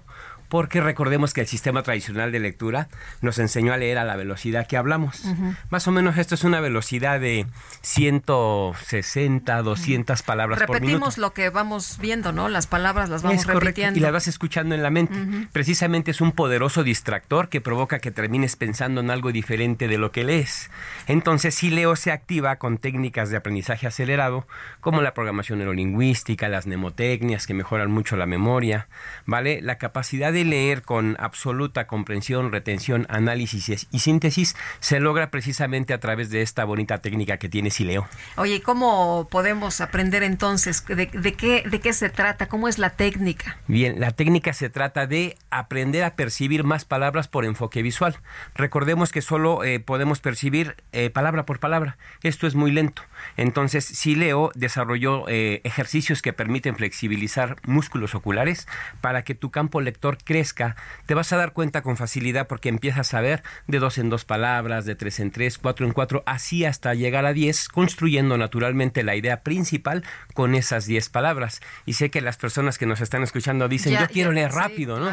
porque 0.50 0.82
recordemos 0.82 1.34
que 1.34 1.42
el 1.42 1.48
sistema 1.48 1.84
tradicional 1.84 2.32
de 2.32 2.40
lectura 2.40 2.90
nos 3.22 3.38
enseñó 3.40 3.72
a 3.72 3.78
leer 3.78 4.00
a 4.00 4.04
la 4.04 4.16
velocidad 4.16 4.68
que 4.68 4.78
hablamos. 4.78 5.24
Más 5.70 5.88
o 5.88 5.92
menos 5.92 6.18
esto 6.18 6.36
es 6.36 6.44
una 6.44 6.60
velocidad 6.60 7.20
de 7.20 7.46
160, 7.82 9.62
200 9.62 10.24
palabras 10.24 10.60
por 10.60 10.82
minuto. 10.82 10.88
Repetimos 10.88 11.18
lo 11.18 11.34
que 11.34 11.50
vamos 11.50 11.98
viendo, 12.02 12.32
¿no? 12.32 12.50
Las 12.50 12.68
palabras 12.68 13.10
las 13.10 13.22
vamos 13.22 13.42
es 13.42 13.48
repitiendo. 13.48 13.98
y 13.98 14.02
las 14.02 14.12
vas 14.12 14.28
escuchando 14.28 14.76
en 14.76 14.84
la 14.84 14.90
mente. 14.90 15.14
Precisamente 15.54 16.12
es 16.12 16.22
un 16.22 16.32
poderoso 16.32 16.84
distractor 16.84 17.50
que 17.50 17.62
provoca 17.62 18.00
que 18.00 18.12
termines 18.12 18.56
pensando 18.56 19.02
en 19.02 19.12
algo 19.12 19.32
diferente 19.32 19.88
de 19.88 19.98
lo 19.98 20.12
que 20.12 20.24
lees. 20.24 20.72
Entonces, 21.08 21.54
si 21.54 21.70
leo 21.70 21.96
se 21.96 22.12
activa 22.12 22.56
con 22.56 22.80
técnicas 22.80 23.30
de 23.30 23.38
aprendizaje 23.38 23.86
acelerado, 23.86 24.48
como 24.82 25.02
la 25.02 25.14
programación 25.14 25.60
neurolingüística, 25.60 26.50
las 26.50 26.66
mnemotecnias 26.66 27.46
que 27.46 27.54
mejoran 27.54 27.92
mucho 27.92 28.16
la 28.16 28.26
memoria, 28.26 28.88
¿vale? 29.26 29.62
La 29.62 29.78
capacidad 29.78 30.34
de 30.34 30.39
leer 30.44 30.82
con 30.82 31.16
absoluta 31.20 31.88
comprensión, 31.88 32.52
retención, 32.52 33.06
análisis 33.10 33.88
y 33.92 34.00
síntesis 34.00 34.56
se 34.80 35.00
logra 35.00 35.32
precisamente 35.32 35.94
a 35.94 36.00
través 36.00 36.30
de 36.30 36.42
esta 36.42 36.66
bonita 36.66 37.00
técnica 37.00 37.38
que 37.38 37.50
tiene 37.50 37.72
Sileo. 37.72 38.08
Oye, 38.38 38.62
¿cómo 38.62 39.28
podemos 39.30 39.82
aprender 39.82 40.24
entonces? 40.24 40.86
¿De, 40.86 41.08
qué, 41.08 41.64
¿De 41.70 41.80
qué 41.80 41.94
se 41.94 42.10
trata? 42.10 42.48
¿Cómo 42.48 42.68
es 42.68 42.78
la 42.78 42.92
técnica? 42.92 43.58
Bien, 43.68 44.00
la 44.00 44.12
técnica 44.12 44.54
se 44.54 44.70
trata 44.70 45.08
de 45.08 45.38
aprender 45.50 46.04
a 46.04 46.16
percibir 46.16 46.64
más 46.64 46.86
palabras 46.86 47.28
por 47.28 47.46
enfoque 47.46 47.82
visual. 47.82 48.18
Recordemos 48.56 49.12
que 49.12 49.22
solo 49.22 49.64
eh, 49.64 49.80
podemos 49.80 50.20
percibir 50.20 50.76
eh, 50.92 51.10
palabra 51.10 51.46
por 51.46 51.60
palabra. 51.60 51.98
Esto 52.24 52.48
es 52.48 52.56
muy 52.56 52.72
lento. 52.72 53.02
Entonces, 53.38 53.86
Sileo 53.86 54.52
desarrolló 54.56 55.28
eh, 55.28 55.62
ejercicios 55.64 56.22
que 56.22 56.34
permiten 56.34 56.76
flexibilizar 56.76 57.58
músculos 57.64 58.16
oculares 58.16 58.68
para 59.02 59.24
que 59.24 59.36
tu 59.36 59.52
campo 59.52 59.82
lector 59.82 60.18
crezca, 60.30 60.76
te 61.08 61.16
vas 61.16 61.34
a 61.34 61.38
dar 61.38 61.54
cuenta 61.54 61.82
con 61.82 61.98
facilidad 61.98 62.46
porque 62.46 62.70
empiezas 62.70 63.16
a 63.16 63.20
ver 63.20 63.42
de 63.66 63.80
dos 63.80 63.98
en 63.98 64.12
dos 64.12 64.26
palabras, 64.26 64.86
de 64.86 64.94
tres 64.94 65.20
en 65.20 65.32
tres, 65.32 65.58
cuatro 65.58 65.88
en 65.88 65.92
cuatro, 65.92 66.22
así 66.28 66.66
hasta 66.66 66.94
llegar 66.94 67.26
a 67.26 67.34
diez, 67.34 67.68
construyendo 67.68 68.38
naturalmente 68.38 69.02
la 69.02 69.16
idea 69.16 69.42
principal 69.42 70.04
con 70.36 70.54
esas 70.54 70.86
diez 70.86 71.10
palabras. 71.10 71.62
Y 71.88 71.94
sé 71.94 72.12
que 72.12 72.22
las 72.22 72.38
personas 72.38 72.78
que 72.78 72.86
nos 72.86 73.02
están 73.02 73.24
escuchando 73.24 73.68
dicen, 73.68 73.98
yo 74.00 74.08
quiero 74.08 74.32
leer 74.32 74.52
rápido, 74.52 75.00
¿no? 75.00 75.10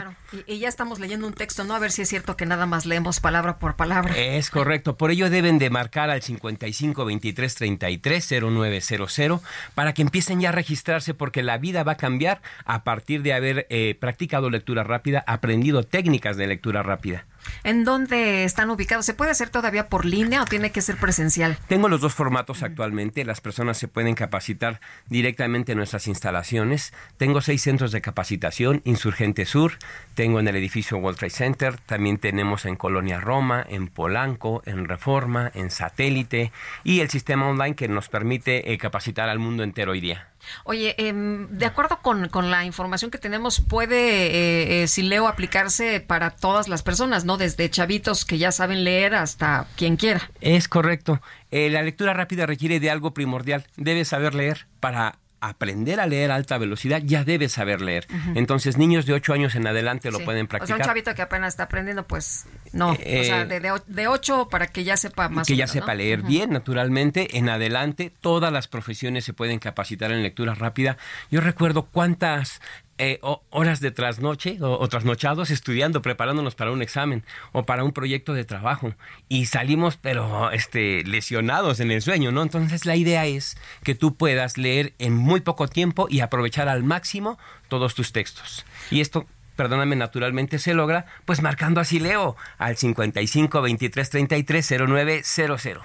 Y, 0.46 0.58
ya 0.58 0.68
estamos 0.68 1.00
leyendo 1.00 1.26
un 1.26 1.32
texto, 1.32 1.64
¿no? 1.64 1.74
A 1.74 1.78
ver 1.78 1.92
si 1.92 2.02
es 2.02 2.10
cierto 2.10 2.36
que 2.36 2.44
nada 2.44 2.66
más 2.66 2.84
leemos 2.84 3.20
palabra 3.20 3.58
por 3.58 3.76
palabra. 3.76 4.14
Es 4.18 4.50
correcto, 4.50 4.98
por 4.98 5.10
ello 5.10 5.30
deben 5.30 5.58
de 5.58 5.70
marcar 5.70 6.10
al 6.10 6.20
55 6.20 7.06
23 7.06 7.54
33 7.54 8.34
0900 8.42 9.40
para 9.74 9.94
que 9.94 10.02
empiecen 10.02 10.40
ya 10.40 10.50
a 10.50 10.52
registrarse 10.52 11.14
porque 11.14 11.42
la 11.42 11.56
vida 11.56 11.84
va 11.84 11.92
a 11.92 11.96
cambiar 11.96 12.42
a 12.66 12.84
partir 12.84 13.22
de 13.22 13.32
haber 13.32 13.66
eh, 13.70 13.96
practicado 13.98 14.50
lectura 14.50 14.84
rápida 14.84 15.05
aprendido 15.26 15.82
técnicas 15.82 16.36
de 16.36 16.46
lectura 16.46 16.82
rápida. 16.82 17.24
¿En 17.64 17.84
dónde 17.84 18.44
están 18.44 18.70
ubicados? 18.70 19.06
¿Se 19.06 19.14
puede 19.14 19.30
hacer 19.30 19.50
todavía 19.50 19.88
por 19.88 20.04
línea 20.04 20.42
o 20.42 20.46
tiene 20.46 20.72
que 20.72 20.82
ser 20.82 20.96
presencial? 20.96 21.58
Tengo 21.68 21.88
los 21.88 22.00
dos 22.00 22.14
formatos 22.14 22.62
actualmente. 22.62 23.24
Las 23.24 23.40
personas 23.40 23.78
se 23.78 23.88
pueden 23.88 24.14
capacitar 24.14 24.80
directamente 25.08 25.72
en 25.72 25.78
nuestras 25.78 26.06
instalaciones. 26.06 26.92
Tengo 27.16 27.40
seis 27.40 27.62
centros 27.62 27.92
de 27.92 28.00
capacitación, 28.00 28.82
Insurgente 28.84 29.44
Sur, 29.44 29.72
tengo 30.14 30.40
en 30.40 30.48
el 30.48 30.56
edificio 30.56 30.98
World 30.98 31.18
Trade 31.18 31.30
Center, 31.30 31.76
también 31.78 32.18
tenemos 32.18 32.64
en 32.66 32.76
Colonia 32.76 33.20
Roma, 33.20 33.64
en 33.68 33.88
Polanco, 33.88 34.62
en 34.66 34.86
Reforma, 34.86 35.50
en 35.54 35.70
Satélite 35.70 36.52
y 36.84 37.00
el 37.00 37.10
sistema 37.10 37.48
online 37.48 37.76
que 37.76 37.88
nos 37.88 38.08
permite 38.08 38.72
eh, 38.72 38.78
capacitar 38.78 39.28
al 39.28 39.38
mundo 39.38 39.62
entero 39.62 39.92
hoy 39.92 40.00
día. 40.00 40.28
Oye, 40.64 40.94
em, 40.98 41.48
de 41.48 41.66
acuerdo 41.66 42.00
con, 42.02 42.26
la 42.50 42.64
información 42.64 43.10
que 43.10 43.18
tenemos, 43.18 43.60
puede 43.60 44.26
eh, 44.26 44.82
eh, 44.82 44.88
Sileo 44.88 45.28
aplicarse 45.28 46.00
para 46.00 46.30
todas 46.30 46.68
las 46.68 46.82
personas, 46.82 47.24
¿no? 47.24 47.26
¿no? 47.26 47.36
Desde 47.36 47.68
chavitos 47.68 48.24
que 48.24 48.38
ya 48.38 48.52
saben 48.52 48.84
leer 48.84 49.14
hasta 49.14 49.66
quien 49.76 49.96
quiera. 49.96 50.30
Es 50.40 50.68
correcto. 50.68 51.20
Eh, 51.50 51.68
la 51.68 51.82
lectura 51.82 52.14
rápida 52.14 52.46
requiere 52.46 52.80
de 52.80 52.90
algo 52.90 53.12
primordial. 53.12 53.66
Debes 53.76 54.08
saber 54.08 54.34
leer 54.34 54.66
para 54.80 55.18
aprender 55.40 56.00
a 56.00 56.06
leer 56.06 56.30
a 56.30 56.34
alta 56.34 56.58
velocidad, 56.58 57.02
ya 57.04 57.24
debes 57.24 57.52
saber 57.52 57.80
leer. 57.80 58.06
Entonces, 58.34 58.78
niños 58.78 59.06
de 59.06 59.12
8 59.12 59.32
años 59.32 59.54
en 59.54 59.66
adelante 59.66 60.10
lo 60.10 60.20
pueden 60.20 60.46
practicar. 60.46 60.64
O 60.64 60.66
sea, 60.66 60.76
un 60.76 60.88
chavito 60.88 61.14
que 61.14 61.22
apenas 61.22 61.54
está 61.54 61.64
aprendiendo, 61.64 62.06
pues 62.06 62.46
no. 62.72 62.90
o 62.90 62.96
sea, 62.96 63.42
eh, 63.42 63.46
de, 63.46 63.80
de, 63.86 64.08
8 64.08 64.48
para 64.50 64.66
que 64.66 64.84
ya 64.84 64.96
sepa 64.96 65.28
más. 65.28 65.46
Que 65.46 65.56
ya 65.56 65.66
sepa 65.66 65.94
leer 65.94 66.22
bien, 66.22 66.50
naturalmente. 66.50 67.38
En 67.38 67.48
adelante, 67.48 68.12
todas 68.20 68.52
las 68.52 68.68
profesiones 68.68 69.24
se 69.24 69.32
pueden 69.32 69.58
capacitar 69.58 70.12
en 70.12 70.22
lectura 70.22 70.54
rápida. 70.54 70.96
Yo 71.30 71.40
recuerdo 71.40 71.86
cuántas 71.86 72.60
eh, 72.98 73.20
horas 73.50 73.80
de 73.80 73.90
trasnoche 73.90 74.58
o, 74.60 74.88
trasnochados 74.88 75.50
estudiando, 75.50 76.02
preparándonos 76.02 76.54
para 76.54 76.72
un 76.72 76.82
examen 76.82 77.24
o 77.52 77.64
para 77.64 77.84
un 77.84 77.92
proyecto 77.92 78.32
de 78.32 78.44
trabajo 78.44 78.94
y 79.28 79.46
salimos 79.46 79.96
pero 79.96 80.50
este 80.50 81.04
lesionados 81.04 81.80
en 81.80 81.90
el 81.90 82.02
sueño, 82.02 82.32
¿no? 82.32 82.42
Entonces 82.42 82.86
la 82.86 82.96
idea 82.96 83.26
es 83.26 83.56
que 83.82 83.94
tú 83.94 84.14
puedas 84.14 84.56
leer 84.56 84.94
en 84.98 85.14
muy 85.14 85.40
poco 85.40 85.68
tiempo 85.68 86.06
y 86.08 86.20
aprovechar 86.20 86.68
al 86.68 86.84
máximo 86.84 87.38
todos 87.68 87.94
tus 87.94 88.12
textos. 88.12 88.64
Y 88.90 89.00
esto 89.00 89.26
perdóname, 89.56 89.96
naturalmente 89.96 90.58
se 90.58 90.74
logra, 90.74 91.06
pues 91.24 91.42
marcando 91.42 91.80
así 91.80 91.98
Leo 91.98 92.36
al 92.58 92.76
55 92.76 93.62
23 93.62 94.10
33 94.10 94.74
0900. 94.86 95.82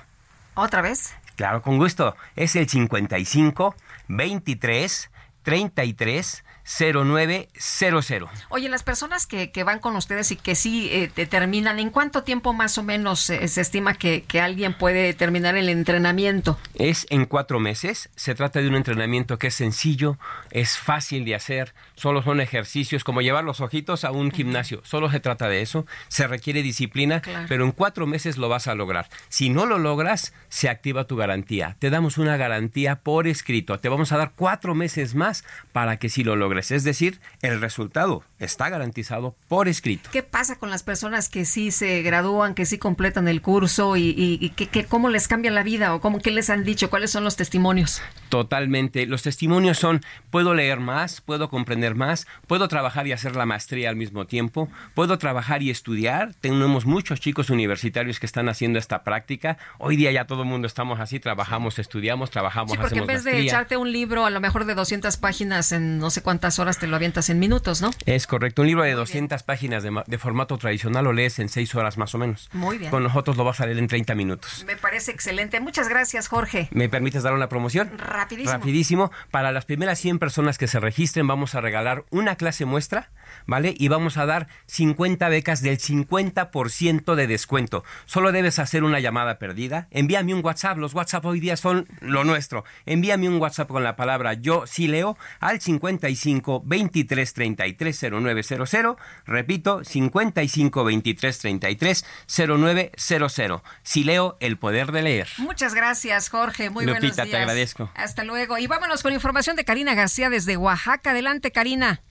¿Otra 0.53 0.81
vez? 0.81 1.15
Claro, 1.35 1.61
con 1.61 1.77
gusto. 1.77 2.15
Es 2.35 2.55
el 2.55 2.69
55 2.69 3.75
23 4.09 5.09
33 5.43 6.43
0900. 6.63 8.29
Oye, 8.49 8.69
las 8.69 8.83
personas 8.83 9.27
que, 9.27 9.51
que, 9.51 9.63
van 9.63 9.79
con 9.79 9.95
ustedes 9.95 10.31
y 10.31 10.35
que 10.35 10.55
sí 10.55 10.89
eh, 10.91 11.11
determinan, 11.15 11.79
¿en 11.79 11.89
cuánto 11.89 12.23
tiempo 12.23 12.53
más 12.53 12.77
o 12.77 12.83
menos 12.83 13.19
se 13.19 13.43
estima 13.43 13.93
que, 13.93 14.23
que, 14.23 14.41
alguien 14.41 14.77
puede 14.77 15.13
terminar 15.13 15.55
el 15.57 15.69
entrenamiento? 15.69 16.57
Es 16.75 17.07
en 17.09 17.25
cuatro 17.25 17.59
meses. 17.59 18.09
Se 18.15 18.35
trata 18.35 18.61
de 18.61 18.67
un 18.67 18.75
entrenamiento 18.75 19.37
que 19.37 19.47
es 19.47 19.55
sencillo, 19.55 20.17
es 20.51 20.77
fácil 20.77 21.25
de 21.25 21.35
hacer, 21.35 21.73
solo 21.95 22.21
son 22.21 22.41
ejercicios 22.41 23.03
como 23.03 23.21
llevar 23.21 23.43
los 23.43 23.61
ojitos 23.61 24.05
a 24.05 24.11
un 24.11 24.31
gimnasio. 24.31 24.81
Solo 24.83 25.09
se 25.11 25.19
trata 25.19 25.49
de 25.49 25.61
eso. 25.61 25.85
Se 26.07 26.27
requiere 26.27 26.61
disciplina, 26.63 27.21
pero 27.47 27.65
en 27.65 27.71
cuatro 27.71 28.07
meses 28.07 28.37
lo 28.37 28.49
vas 28.49 28.67
a 28.67 28.75
lograr. 28.75 29.09
Si 29.29 29.49
no 29.49 29.65
lo 29.65 29.77
logras, 29.77 30.33
se 30.49 30.69
activa 30.69 31.05
tu 31.05 31.15
garantía. 31.15 31.75
Te 31.79 31.89
damos 31.89 32.17
una 32.17 32.37
garantía 32.37 32.97
por 32.97 33.27
escrito. 33.27 33.79
Te 33.79 33.89
vamos 33.89 34.11
a 34.11 34.17
dar 34.17 34.33
cuatro 34.35 34.75
meses 34.75 35.15
más 35.15 35.43
para 35.71 35.97
que 35.97 36.09
si 36.09 36.23
lo 36.23 36.35
logres 36.35 36.60
es 36.69 36.83
decir, 36.83 37.19
el 37.41 37.59
resultado 37.59 38.23
está 38.37 38.69
garantizado 38.69 39.35
por 39.47 39.67
escrito. 39.67 40.09
¿Qué 40.11 40.21
pasa 40.21 40.59
con 40.59 40.69
las 40.69 40.83
personas 40.83 41.29
que 41.29 41.45
sí 41.45 41.71
se 41.71 42.01
gradúan, 42.01 42.53
que 42.53 42.65
sí 42.65 42.77
completan 42.77 43.27
el 43.27 43.41
curso 43.41 43.97
y, 43.97 44.53
que, 44.55 44.85
cómo 44.85 45.09
les 45.09 45.27
cambia 45.27 45.49
la 45.49 45.63
vida 45.63 45.95
o 45.95 46.01
cómo 46.01 46.19
qué 46.19 46.31
les 46.31 46.49
han 46.49 46.63
dicho? 46.63 46.89
¿Cuáles 46.89 47.11
son 47.11 47.23
los 47.23 47.35
testimonios? 47.35 48.01
Totalmente. 48.29 49.05
Los 49.05 49.23
testimonios 49.23 49.79
son, 49.79 50.01
puedo 50.29 50.53
leer 50.53 50.79
más, 50.79 51.21
puedo 51.21 51.49
comprender 51.49 51.95
más, 51.95 52.27
puedo 52.47 52.67
trabajar 52.67 53.07
y 53.07 53.13
hacer 53.13 53.35
la 53.35 53.45
maestría 53.45 53.89
al 53.89 53.95
mismo 53.95 54.27
tiempo, 54.27 54.69
puedo 54.93 55.17
trabajar 55.17 55.63
y 55.63 55.69
estudiar. 55.69 56.33
Tenemos 56.35 56.85
muchos 56.85 57.19
chicos 57.19 57.49
universitarios 57.49 58.19
que 58.19 58.25
están 58.25 58.49
haciendo 58.49 58.77
esta 58.77 59.03
práctica. 59.03 59.57
Hoy 59.77 59.95
día 59.95 60.11
ya 60.11 60.25
todo 60.25 60.43
el 60.43 60.49
mundo 60.49 60.67
estamos 60.67 60.99
así, 60.99 61.19
trabajamos, 61.19 61.79
estudiamos, 61.79 62.29
trabajamos, 62.29 62.73
sí, 62.73 62.77
porque 62.77 62.99
en 62.99 63.07
vez 63.07 63.23
de 63.23 63.39
echarte 63.39 63.77
un 63.77 63.91
libro 63.91 64.25
a 64.25 64.29
lo 64.29 64.41
mejor 64.41 64.65
de 64.65 64.75
200 64.75 65.17
páginas 65.17 65.71
en 65.71 65.99
no 65.99 66.09
sé 66.09 66.21
cuántas 66.41 66.57
horas 66.57 66.79
te 66.79 66.87
lo 66.87 66.95
avientas 66.95 67.29
en 67.29 67.37
minutos, 67.37 67.83
¿no? 67.83 67.91
Es 68.07 68.25
correcto. 68.25 68.63
Un 68.63 68.67
libro 68.69 68.83
de 68.83 68.93
200 68.93 69.43
páginas 69.43 69.83
de, 69.83 70.17
formato 70.17 70.57
tradicional 70.57 71.03
lo 71.03 71.13
lees 71.13 71.37
en 71.37 71.49
6 71.49 71.75
horas 71.75 71.99
más 71.99 72.15
o 72.15 72.17
menos. 72.17 72.49
Muy 72.51 72.79
bien. 72.79 72.89
Con 72.89 73.03
nosotros 73.03 73.37
lo 73.37 73.43
vas 73.43 73.61
a 73.61 73.67
leer 73.67 73.77
en 73.77 73.87
30 73.87 74.15
minutos. 74.15 74.63
Me 74.65 74.75
parece 74.75 75.11
excelente. 75.11 75.59
Muchas 75.59 75.87
gracias, 75.87 76.27
Jorge. 76.27 76.67
¿Me 76.71 76.89
permites 76.89 77.21
dar 77.21 77.33
una 77.33 77.47
promoción? 77.47 77.91
Rapidísimo. 77.95 78.53
Rapidísimo. 78.53 79.11
Para 79.29 79.51
las 79.51 79.65
primeras 79.65 79.99
100 79.99 80.17
personas 80.17 80.57
que 80.57 80.65
se 80.65 80.79
registren 80.79 81.27
vamos 81.27 81.53
a 81.53 81.61
regalar 81.61 82.05
una 82.09 82.35
clase 82.37 82.65
muestra, 82.65 83.11
¿vale? 83.45 83.75
Y 83.77 83.89
vamos 83.89 84.17
a 84.17 84.25
dar 84.25 84.47
50 84.65 85.29
becas 85.29 85.61
del 85.61 85.77
50% 85.77 87.13
de 87.13 87.27
descuento. 87.27 87.83
Solo 88.05 88.31
debes 88.31 88.57
hacer 88.57 88.83
una 88.83 88.99
llamada 88.99 89.37
perdida. 89.37 89.89
Envíame 89.91 90.33
un 90.33 90.43
WhatsApp. 90.43 90.79
Los 90.79 90.95
WhatsApp 90.95 91.23
hoy 91.23 91.39
día 91.39 91.55
son 91.55 91.87
lo 91.99 92.23
nuestro. 92.23 92.63
Envíame 92.87 93.29
un 93.29 93.39
WhatsApp 93.39 93.67
con 93.67 93.83
la 93.83 93.95
palabra 93.95 94.33
yo 94.33 94.65
sí 94.65 94.87
leo 94.87 95.15
al 95.39 95.61
55 95.61 96.30
23 96.63 97.33
33 97.33 98.05
0900. 98.11 98.95
Repito, 99.25 99.83
55 99.83 100.83
23 100.83 101.39
33 101.39 102.05
0900. 102.27 103.61
Si 103.83 104.03
leo, 104.03 104.37
el 104.39 104.57
poder 104.57 104.91
de 104.91 105.01
leer. 105.01 105.27
Muchas 105.37 105.73
gracias, 105.73 106.29
Jorge. 106.29 106.69
Muy 106.69 106.85
Lupita, 106.85 106.99
buenos 106.99 107.15
días. 107.15 107.29
te 107.29 107.37
agradezco. 107.37 107.91
Hasta 107.95 108.23
luego. 108.23 108.57
Y 108.57 108.67
vámonos 108.67 109.03
con 109.03 109.13
información 109.13 109.55
de 109.55 109.65
Karina 109.65 109.95
García 109.95 110.29
desde 110.29 110.57
Oaxaca. 110.57 111.11
Adelante, 111.11 111.51
Karina. 111.51 112.01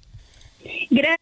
Gracias. 0.91 1.21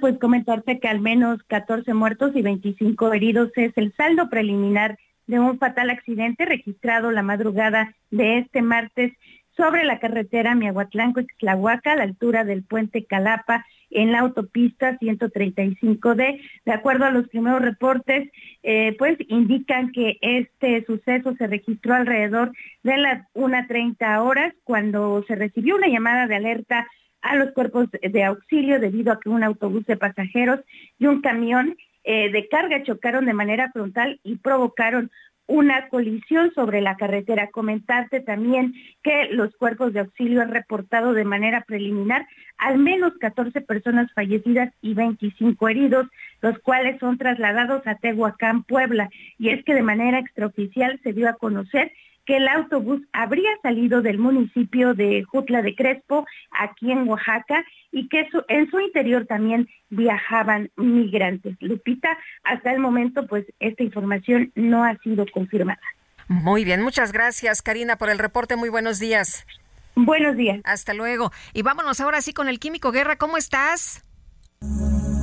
Pues 0.00 0.16
comentarte 0.20 0.78
que 0.78 0.86
al 0.86 1.00
menos 1.00 1.42
14 1.48 1.92
muertos 1.92 2.30
y 2.36 2.42
25 2.42 3.12
heridos 3.14 3.50
es 3.56 3.72
el 3.76 3.92
saldo 3.96 4.30
preliminar 4.30 4.96
de 5.26 5.40
un 5.40 5.58
fatal 5.58 5.90
accidente 5.90 6.44
registrado 6.44 7.10
la 7.10 7.22
madrugada 7.22 7.94
de 8.10 8.38
este 8.38 8.62
martes 8.62 9.12
sobre 9.56 9.84
la 9.84 9.98
carretera 9.98 10.54
Miahuatlán-Coixtlahuaca 10.54 11.92
a 11.92 11.96
la 11.96 12.04
altura 12.04 12.44
del 12.44 12.62
puente 12.62 13.04
Calapa 13.04 13.64
en 13.90 14.12
la 14.12 14.20
autopista 14.20 14.98
135D. 14.98 16.40
De 16.64 16.72
acuerdo 16.72 17.04
a 17.04 17.10
los 17.10 17.28
primeros 17.28 17.60
reportes, 17.60 18.30
eh, 18.62 18.94
pues 18.98 19.18
indican 19.28 19.92
que 19.92 20.18
este 20.20 20.84
suceso 20.84 21.34
se 21.36 21.46
registró 21.46 21.94
alrededor 21.94 22.52
de 22.82 22.96
las 22.96 23.26
1.30 23.34 24.22
horas 24.22 24.54
cuando 24.64 25.24
se 25.26 25.34
recibió 25.34 25.76
una 25.76 25.88
llamada 25.88 26.26
de 26.26 26.36
alerta 26.36 26.88
a 27.20 27.36
los 27.36 27.52
cuerpos 27.52 27.88
de 27.90 28.24
auxilio 28.24 28.80
debido 28.80 29.12
a 29.12 29.20
que 29.20 29.28
un 29.28 29.44
autobús 29.44 29.86
de 29.86 29.96
pasajeros 29.96 30.60
y 30.98 31.06
un 31.06 31.20
camión 31.20 31.76
eh, 32.04 32.30
de 32.30 32.48
carga 32.48 32.82
chocaron 32.82 33.26
de 33.26 33.32
manera 33.32 33.70
frontal 33.72 34.20
y 34.22 34.36
provocaron 34.36 35.10
una 35.46 35.88
colisión 35.88 36.52
sobre 36.54 36.80
la 36.80 36.96
carretera. 36.96 37.50
Comentarte 37.50 38.20
también 38.20 38.74
que 39.02 39.28
los 39.30 39.54
cuerpos 39.56 39.92
de 39.92 40.00
auxilio 40.00 40.40
han 40.40 40.50
reportado 40.50 41.12
de 41.12 41.24
manera 41.24 41.62
preliminar 41.62 42.26
al 42.58 42.78
menos 42.78 43.12
14 43.18 43.60
personas 43.60 44.12
fallecidas 44.14 44.72
y 44.80 44.94
25 44.94 45.68
heridos, 45.68 46.06
los 46.40 46.58
cuales 46.60 46.98
son 47.00 47.18
trasladados 47.18 47.86
a 47.86 47.96
Tehuacán, 47.96 48.62
Puebla. 48.62 49.10
Y 49.38 49.50
es 49.50 49.64
que 49.64 49.74
de 49.74 49.82
manera 49.82 50.18
extraoficial 50.18 51.00
se 51.02 51.12
dio 51.12 51.28
a 51.28 51.34
conocer 51.34 51.92
que 52.26 52.36
el 52.36 52.48
autobús 52.48 53.00
habría 53.12 53.50
salido 53.62 54.02
del 54.02 54.18
municipio 54.18 54.94
de 54.94 55.24
Jutla 55.24 55.62
de 55.62 55.74
Crespo, 55.74 56.26
aquí 56.50 56.92
en 56.92 57.08
Oaxaca, 57.08 57.64
y 57.90 58.08
que 58.08 58.28
en 58.48 58.70
su 58.70 58.80
interior 58.80 59.26
también 59.26 59.68
viajaban 59.90 60.70
migrantes. 60.76 61.56
Lupita, 61.60 62.16
hasta 62.42 62.72
el 62.72 62.80
momento, 62.80 63.26
pues 63.26 63.44
esta 63.60 63.82
información 63.82 64.52
no 64.54 64.84
ha 64.84 64.96
sido 64.98 65.26
confirmada. 65.32 65.80
Muy 66.28 66.64
bien, 66.64 66.82
muchas 66.82 67.12
gracias, 67.12 67.62
Karina, 67.62 67.96
por 67.96 68.08
el 68.08 68.18
reporte. 68.18 68.56
Muy 68.56 68.68
buenos 68.68 68.98
días. 68.98 69.46
Buenos 69.94 70.36
días. 70.36 70.60
Hasta 70.64 70.94
luego. 70.94 71.32
Y 71.52 71.62
vámonos 71.62 72.00
ahora 72.00 72.22
sí 72.22 72.32
con 72.32 72.48
el 72.48 72.58
Químico 72.58 72.92
Guerra. 72.92 73.16
¿Cómo 73.16 73.36
estás? 73.36 74.04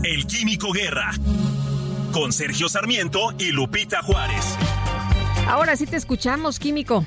El 0.03 0.27
Químico 0.27 0.71
Guerra. 0.71 1.11
Con 2.13 2.31
Sergio 2.31 2.69
Sarmiento 2.69 3.33
y 3.39 3.51
Lupita 3.51 4.01
Juárez. 4.03 4.57
Ahora 5.47 5.75
sí 5.75 5.85
te 5.85 5.97
escuchamos, 5.97 6.59
Químico. 6.59 7.05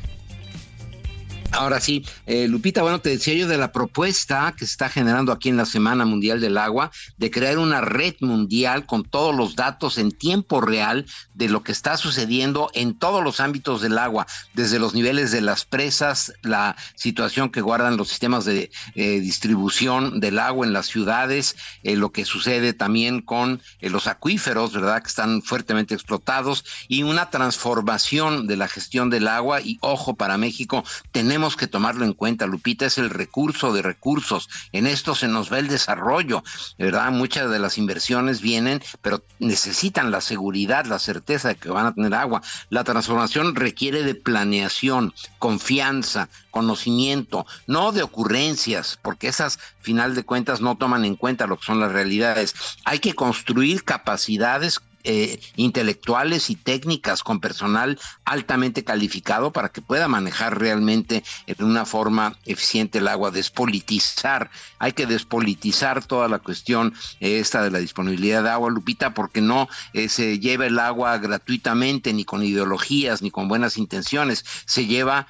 Ahora 1.52 1.80
sí, 1.80 2.02
eh, 2.24 2.48
Lupita, 2.48 2.80
bueno, 2.80 3.00
te 3.00 3.10
decía 3.10 3.34
yo 3.34 3.46
de 3.46 3.58
la 3.58 3.72
propuesta 3.72 4.54
que 4.56 4.64
se 4.64 4.72
está 4.72 4.88
generando 4.88 5.32
aquí 5.32 5.50
en 5.50 5.58
la 5.58 5.66
Semana 5.66 6.06
Mundial 6.06 6.40
del 6.40 6.56
Agua 6.56 6.90
de 7.18 7.30
crear 7.30 7.58
una 7.58 7.82
red 7.82 8.14
mundial 8.20 8.86
con 8.86 9.04
todos 9.04 9.34
los 9.36 9.54
datos 9.54 9.98
en 9.98 10.12
tiempo 10.12 10.62
real 10.62 11.04
de 11.34 11.50
lo 11.50 11.62
que 11.62 11.72
está 11.72 11.98
sucediendo 11.98 12.70
en 12.72 12.98
todos 12.98 13.22
los 13.22 13.38
ámbitos 13.38 13.82
del 13.82 13.98
agua, 13.98 14.26
desde 14.54 14.78
los 14.78 14.94
niveles 14.94 15.30
de 15.30 15.42
las 15.42 15.66
presas, 15.66 16.32
la 16.40 16.74
situación 16.94 17.50
que 17.50 17.60
guardan 17.60 17.98
los 17.98 18.08
sistemas 18.08 18.46
de 18.46 18.70
eh, 18.94 19.20
distribución 19.20 20.20
del 20.20 20.38
agua 20.38 20.66
en 20.66 20.72
las 20.72 20.86
ciudades, 20.86 21.56
eh, 21.82 21.96
lo 21.96 22.12
que 22.12 22.24
sucede 22.24 22.72
también 22.72 23.20
con 23.20 23.60
los 23.82 24.06
acuíferos, 24.06 24.72
¿verdad? 24.72 25.02
Que 25.02 25.08
están 25.08 25.42
fuertemente 25.42 25.94
explotados 25.94 26.64
y 26.88 27.02
una 27.02 27.28
transformación 27.28 28.46
de 28.46 28.56
la 28.56 28.68
gestión 28.68 29.10
del 29.10 29.28
agua 29.28 29.60
y 29.60 29.76
ojo 29.82 30.14
para 30.14 30.38
México, 30.38 30.82
tenemos 31.10 31.41
que 31.50 31.66
tomarlo 31.66 32.04
en 32.04 32.12
cuenta, 32.12 32.46
Lupita, 32.46 32.86
es 32.86 32.98
el 32.98 33.10
recurso 33.10 33.72
de 33.72 33.82
recursos. 33.82 34.48
En 34.70 34.86
esto 34.86 35.14
se 35.14 35.28
nos 35.28 35.52
va 35.52 35.58
el 35.58 35.68
desarrollo, 35.68 36.44
¿verdad? 36.78 37.10
Muchas 37.10 37.50
de 37.50 37.58
las 37.58 37.78
inversiones 37.78 38.40
vienen, 38.40 38.82
pero 39.02 39.22
necesitan 39.38 40.10
la 40.10 40.20
seguridad, 40.20 40.86
la 40.86 40.98
certeza 40.98 41.48
de 41.48 41.56
que 41.56 41.68
van 41.68 41.86
a 41.86 41.94
tener 41.94 42.14
agua. 42.14 42.42
La 42.70 42.84
transformación 42.84 43.54
requiere 43.56 44.04
de 44.04 44.14
planeación, 44.14 45.12
confianza, 45.38 46.28
conocimiento, 46.50 47.46
no 47.66 47.92
de 47.92 48.02
ocurrencias, 48.02 48.98
porque 49.02 49.28
esas, 49.28 49.58
final 49.80 50.14
de 50.14 50.24
cuentas, 50.24 50.60
no 50.60 50.76
toman 50.76 51.04
en 51.04 51.16
cuenta 51.16 51.46
lo 51.46 51.58
que 51.58 51.66
son 51.66 51.80
las 51.80 51.92
realidades. 51.92 52.54
Hay 52.84 53.00
que 53.00 53.14
construir 53.14 53.84
capacidades 53.84 54.80
eh, 55.04 55.40
intelectuales 55.56 56.50
y 56.50 56.56
técnicas 56.56 57.22
con 57.22 57.40
personal 57.40 57.98
altamente 58.24 58.84
calificado 58.84 59.52
para 59.52 59.70
que 59.70 59.82
pueda 59.82 60.08
manejar 60.08 60.58
realmente 60.58 61.24
en 61.46 61.64
una 61.64 61.84
forma 61.84 62.36
eficiente 62.44 62.98
el 62.98 63.08
agua, 63.08 63.30
despolitizar, 63.30 64.50
hay 64.78 64.92
que 64.92 65.06
despolitizar 65.06 66.04
toda 66.04 66.28
la 66.28 66.38
cuestión 66.38 66.94
eh, 67.20 67.38
esta 67.40 67.62
de 67.62 67.70
la 67.70 67.78
disponibilidad 67.78 68.42
de 68.42 68.50
agua, 68.50 68.70
Lupita, 68.70 69.14
porque 69.14 69.40
no 69.40 69.68
eh, 69.92 70.08
se 70.08 70.38
lleva 70.38 70.66
el 70.66 70.78
agua 70.78 71.18
gratuitamente, 71.18 72.12
ni 72.12 72.24
con 72.24 72.42
ideologías, 72.42 73.22
ni 73.22 73.30
con 73.30 73.48
buenas 73.48 73.76
intenciones, 73.76 74.44
se 74.66 74.86
lleva 74.86 75.26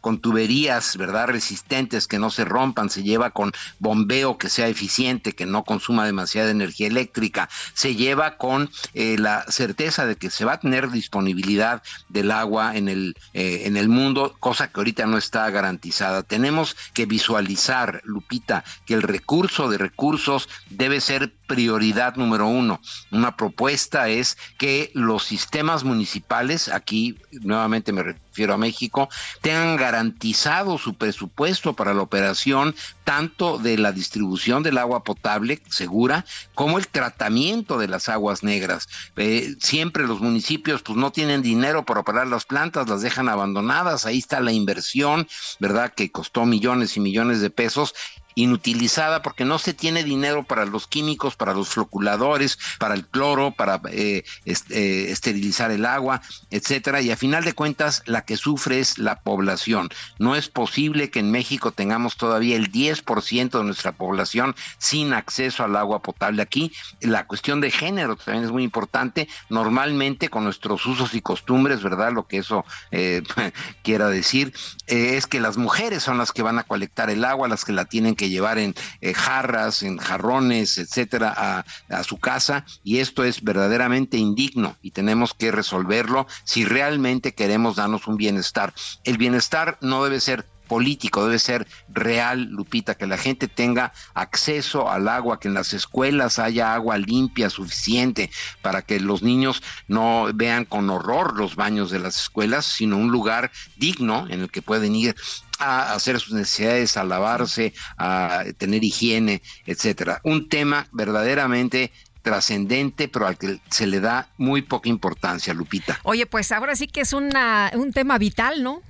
con 0.00 0.18
tuberías, 0.18 0.96
¿verdad?, 0.96 1.28
resistentes 1.28 2.06
que 2.06 2.18
no 2.18 2.30
se 2.30 2.44
rompan, 2.44 2.90
se 2.90 3.02
lleva 3.02 3.30
con 3.30 3.52
bombeo 3.78 4.38
que 4.38 4.48
sea 4.48 4.68
eficiente, 4.68 5.34
que 5.34 5.46
no 5.46 5.64
consuma 5.64 6.06
demasiada 6.06 6.50
energía 6.50 6.86
eléctrica, 6.86 7.48
se 7.74 7.94
lleva 7.94 8.36
con 8.36 8.70
la 9.18 9.44
certeza 9.48 10.06
de 10.06 10.16
que 10.16 10.30
se 10.30 10.44
va 10.44 10.54
a 10.54 10.60
tener 10.60 10.90
disponibilidad 10.90 11.82
del 12.08 12.30
agua 12.30 12.76
en 12.76 12.88
el, 12.88 13.14
eh, 13.32 13.62
en 13.64 13.76
el 13.76 13.88
mundo, 13.88 14.36
cosa 14.40 14.68
que 14.68 14.80
ahorita 14.80 15.06
no 15.06 15.18
está 15.18 15.48
garantizada. 15.50 16.22
Tenemos 16.22 16.76
que 16.92 17.06
visualizar, 17.06 18.00
Lupita, 18.04 18.64
que 18.86 18.94
el 18.94 19.02
recurso 19.02 19.68
de 19.68 19.78
recursos 19.78 20.48
debe 20.70 21.00
ser 21.00 21.34
prioridad 21.46 22.16
número 22.16 22.46
uno. 22.46 22.80
Una 23.10 23.36
propuesta 23.36 24.08
es 24.08 24.36
que 24.58 24.90
los 24.94 25.24
sistemas 25.24 25.84
municipales, 25.84 26.68
aquí 26.68 27.18
nuevamente 27.42 27.92
me 27.92 28.02
refiero 28.02 28.23
a 28.42 28.56
México, 28.56 29.08
tengan 29.40 29.76
garantizado 29.76 30.76
su 30.76 30.94
presupuesto 30.94 31.74
para 31.74 31.94
la 31.94 32.02
operación 32.02 32.74
tanto 33.04 33.58
de 33.58 33.78
la 33.78 33.92
distribución 33.92 34.62
del 34.62 34.78
agua 34.78 35.04
potable 35.04 35.60
segura 35.68 36.24
como 36.54 36.78
el 36.78 36.88
tratamiento 36.88 37.78
de 37.78 37.88
las 37.88 38.08
aguas 38.08 38.42
negras. 38.42 38.88
Eh, 39.16 39.54
siempre 39.60 40.06
los 40.06 40.20
municipios 40.20 40.82
pues 40.82 40.98
no 40.98 41.12
tienen 41.12 41.42
dinero 41.42 41.84
para 41.84 42.00
operar 42.00 42.26
las 42.26 42.44
plantas, 42.44 42.88
las 42.88 43.02
dejan 43.02 43.28
abandonadas, 43.28 44.06
ahí 44.06 44.18
está 44.18 44.40
la 44.40 44.52
inversión, 44.52 45.28
¿verdad? 45.60 45.92
Que 45.94 46.10
costó 46.10 46.44
millones 46.44 46.96
y 46.96 47.00
millones 47.00 47.40
de 47.40 47.50
pesos 47.50 47.94
inutilizada 48.34 49.22
porque 49.22 49.44
no 49.44 49.58
se 49.58 49.74
tiene 49.74 50.04
dinero 50.04 50.44
para 50.44 50.64
los 50.66 50.86
químicos, 50.86 51.36
para 51.36 51.54
los 51.54 51.68
floculadores, 51.68 52.58
para 52.78 52.94
el 52.94 53.06
cloro, 53.06 53.52
para 53.52 53.80
eh, 53.90 54.24
eh, 54.44 55.06
esterilizar 55.08 55.70
el 55.70 55.86
agua, 55.86 56.22
etcétera. 56.50 57.00
Y 57.00 57.10
a 57.10 57.16
final 57.16 57.44
de 57.44 57.52
cuentas, 57.52 58.02
la 58.06 58.24
que 58.24 58.36
sufre 58.36 58.80
es 58.80 58.98
la 58.98 59.20
población. 59.20 59.90
No 60.18 60.34
es 60.34 60.48
posible 60.48 61.10
que 61.10 61.20
en 61.20 61.30
México 61.30 61.72
tengamos 61.72 62.16
todavía 62.16 62.56
el 62.56 62.70
10% 62.70 63.58
de 63.58 63.64
nuestra 63.64 63.92
población 63.92 64.54
sin 64.78 65.12
acceso 65.12 65.64
al 65.64 65.76
agua 65.76 66.02
potable. 66.02 66.42
Aquí 66.42 66.72
la 67.00 67.26
cuestión 67.26 67.60
de 67.60 67.70
género 67.70 68.16
también 68.16 68.44
es 68.44 68.50
muy 68.50 68.64
importante. 68.64 69.28
Normalmente 69.48 70.28
con 70.28 70.44
nuestros 70.44 70.86
usos 70.86 71.14
y 71.14 71.20
costumbres, 71.20 71.82
¿verdad? 71.82 72.12
Lo 72.12 72.26
que 72.26 72.38
eso 72.38 72.64
eh, 72.90 73.22
quiera 73.82 74.08
decir 74.08 74.52
es 74.86 75.26
que 75.26 75.40
las 75.40 75.56
mujeres 75.56 76.02
son 76.02 76.18
las 76.18 76.32
que 76.32 76.42
van 76.42 76.58
a 76.58 76.64
colectar 76.64 77.10
el 77.10 77.24
agua, 77.24 77.48
las 77.48 77.64
que 77.64 77.72
la 77.72 77.84
tienen 77.84 78.16
que 78.16 78.23
llevar 78.28 78.58
en 78.58 78.74
eh, 79.00 79.14
jarras, 79.14 79.82
en 79.82 79.98
jarrones, 79.98 80.78
etcétera, 80.78 81.64
a 81.88 82.04
su 82.04 82.18
casa. 82.18 82.64
Y 82.82 82.98
esto 82.98 83.24
es 83.24 83.42
verdaderamente 83.42 84.16
indigno 84.16 84.76
y 84.82 84.90
tenemos 84.90 85.34
que 85.34 85.52
resolverlo 85.52 86.26
si 86.44 86.64
realmente 86.64 87.34
queremos 87.34 87.76
darnos 87.76 88.06
un 88.06 88.16
bienestar. 88.16 88.72
El 89.04 89.18
bienestar 89.18 89.78
no 89.80 90.04
debe 90.04 90.20
ser 90.20 90.46
político, 90.64 91.24
debe 91.24 91.38
ser 91.38 91.66
real, 91.88 92.48
Lupita, 92.50 92.94
que 92.94 93.06
la 93.06 93.18
gente 93.18 93.48
tenga 93.48 93.92
acceso 94.14 94.90
al 94.90 95.08
agua, 95.08 95.40
que 95.40 95.48
en 95.48 95.54
las 95.54 95.72
escuelas 95.72 96.38
haya 96.38 96.74
agua 96.74 96.98
limpia 96.98 97.50
suficiente 97.50 98.30
para 98.62 98.82
que 98.82 99.00
los 99.00 99.22
niños 99.22 99.62
no 99.88 100.28
vean 100.34 100.64
con 100.64 100.90
horror 100.90 101.36
los 101.36 101.56
baños 101.56 101.90
de 101.90 101.98
las 101.98 102.20
escuelas, 102.20 102.66
sino 102.66 102.96
un 102.96 103.10
lugar 103.10 103.50
digno 103.76 104.26
en 104.28 104.40
el 104.40 104.50
que 104.50 104.62
pueden 104.62 104.94
ir 104.94 105.14
a 105.58 105.94
hacer 105.94 106.18
sus 106.18 106.32
necesidades, 106.32 106.96
a 106.96 107.04
lavarse, 107.04 107.74
a 107.96 108.44
tener 108.58 108.82
higiene, 108.82 109.42
etcétera. 109.66 110.20
Un 110.24 110.48
tema 110.48 110.88
verdaderamente 110.92 111.92
trascendente, 112.22 113.06
pero 113.06 113.26
al 113.26 113.36
que 113.36 113.60
se 113.68 113.86
le 113.86 114.00
da 114.00 114.30
muy 114.38 114.62
poca 114.62 114.88
importancia, 114.88 115.52
Lupita. 115.52 116.00
Oye, 116.02 116.26
pues 116.26 116.50
ahora 116.52 116.74
sí 116.74 116.88
que 116.88 117.02
es 117.02 117.12
una, 117.12 117.70
un 117.74 117.92
tema 117.92 118.18
vital, 118.18 118.62
¿no? 118.62 118.82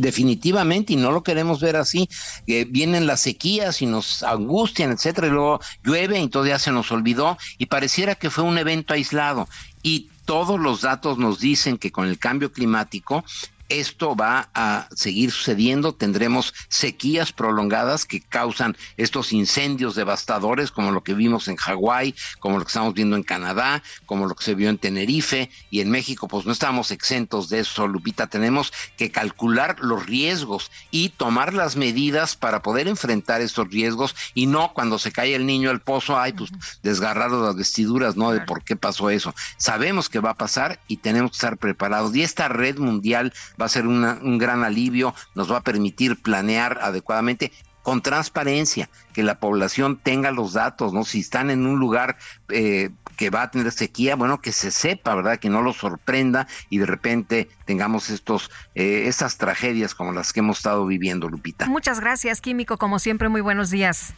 Definitivamente 0.00 0.92
y 0.92 0.96
no 0.96 1.12
lo 1.12 1.22
queremos 1.22 1.60
ver 1.60 1.76
así. 1.76 2.08
vienen 2.46 3.06
las 3.06 3.20
sequías 3.20 3.82
y 3.82 3.86
nos 3.86 4.22
angustian, 4.22 4.92
etcétera, 4.92 5.26
y 5.26 5.30
luego 5.30 5.60
llueve 5.84 6.18
y 6.20 6.30
ya 6.46 6.58
se 6.58 6.72
nos 6.72 6.90
olvidó 6.92 7.36
y 7.58 7.66
pareciera 7.66 8.14
que 8.14 8.30
fue 8.30 8.44
un 8.44 8.58
evento 8.58 8.94
aislado. 8.94 9.48
Y 9.82 10.08
todos 10.24 10.58
los 10.58 10.82
datos 10.82 11.18
nos 11.18 11.40
dicen 11.40 11.78
que 11.78 11.90
con 11.90 12.06
el 12.06 12.18
cambio 12.18 12.52
climático 12.52 13.24
esto 13.68 14.16
va 14.16 14.50
a 14.54 14.88
seguir 14.94 15.30
sucediendo, 15.30 15.92
tendremos 15.92 16.54
sequías 16.68 17.32
prolongadas 17.32 18.04
que 18.04 18.20
causan 18.20 18.76
estos 18.96 19.32
incendios 19.32 19.94
devastadores 19.94 20.70
como 20.70 20.92
lo 20.92 21.02
que 21.02 21.14
vimos 21.14 21.48
en 21.48 21.56
Hawái, 21.56 22.14
como 22.40 22.58
lo 22.58 22.64
que 22.64 22.68
estamos 22.68 22.94
viendo 22.94 23.16
en 23.16 23.22
Canadá, 23.22 23.82
como 24.06 24.26
lo 24.26 24.34
que 24.34 24.44
se 24.44 24.54
vio 24.54 24.70
en 24.70 24.78
Tenerife 24.78 25.50
y 25.70 25.80
en 25.80 25.90
México, 25.90 26.28
pues 26.28 26.46
no 26.46 26.52
estamos 26.52 26.90
exentos 26.90 27.48
de 27.48 27.60
eso, 27.60 27.86
Lupita, 27.86 28.26
tenemos 28.26 28.72
que 28.96 29.10
calcular 29.10 29.76
los 29.80 30.06
riesgos 30.06 30.70
y 30.90 31.10
tomar 31.10 31.54
las 31.54 31.76
medidas 31.76 32.36
para 32.36 32.62
poder 32.62 32.88
enfrentar 32.88 33.40
estos 33.40 33.68
riesgos 33.68 34.14
y 34.34 34.46
no 34.46 34.72
cuando 34.72 34.98
se 34.98 35.12
cae 35.12 35.34
el 35.34 35.46
niño 35.46 35.70
al 35.70 35.80
pozo, 35.80 36.18
ay, 36.18 36.32
pues 36.32 36.50
desgarrados 36.82 37.44
las 37.44 37.56
vestiduras, 37.56 38.16
¿no? 38.16 38.32
De 38.32 38.40
por 38.40 38.62
qué 38.62 38.76
pasó 38.76 39.10
eso. 39.10 39.34
Sabemos 39.56 40.08
que 40.08 40.20
va 40.20 40.30
a 40.30 40.36
pasar 40.36 40.80
y 40.88 40.98
tenemos 40.98 41.32
que 41.32 41.36
estar 41.36 41.58
preparados. 41.58 42.14
Y 42.14 42.22
esta 42.22 42.48
red 42.48 42.78
mundial 42.78 43.32
va 43.60 43.66
a 43.66 43.68
ser 43.68 43.86
un 43.86 44.38
gran 44.38 44.64
alivio, 44.64 45.14
nos 45.34 45.50
va 45.50 45.58
a 45.58 45.62
permitir 45.62 46.20
planear 46.20 46.78
adecuadamente 46.82 47.52
con 47.88 48.02
transparencia, 48.02 48.90
que 49.14 49.22
la 49.22 49.40
población 49.40 49.96
tenga 49.96 50.30
los 50.30 50.52
datos, 50.52 50.92
¿no? 50.92 51.04
Si 51.04 51.20
están 51.20 51.48
en 51.48 51.64
un 51.64 51.78
lugar 51.78 52.18
eh, 52.50 52.90
que 53.16 53.30
va 53.30 53.44
a 53.44 53.50
tener 53.50 53.72
sequía, 53.72 54.14
bueno, 54.14 54.42
que 54.42 54.52
se 54.52 54.70
sepa, 54.70 55.14
¿verdad? 55.14 55.38
Que 55.38 55.48
no 55.48 55.62
los 55.62 55.78
sorprenda 55.78 56.46
y 56.68 56.76
de 56.76 56.84
repente 56.84 57.48
tengamos 57.64 58.10
estos, 58.10 58.50
eh, 58.74 59.04
estas 59.06 59.38
tragedias 59.38 59.94
como 59.94 60.12
las 60.12 60.34
que 60.34 60.40
hemos 60.40 60.58
estado 60.58 60.84
viviendo, 60.84 61.30
Lupita. 61.30 61.64
Muchas 61.64 61.98
gracias, 61.98 62.42
Químico, 62.42 62.76
como 62.76 62.98
siempre, 62.98 63.30
muy 63.30 63.40
buenos 63.40 63.70
días. 63.70 64.12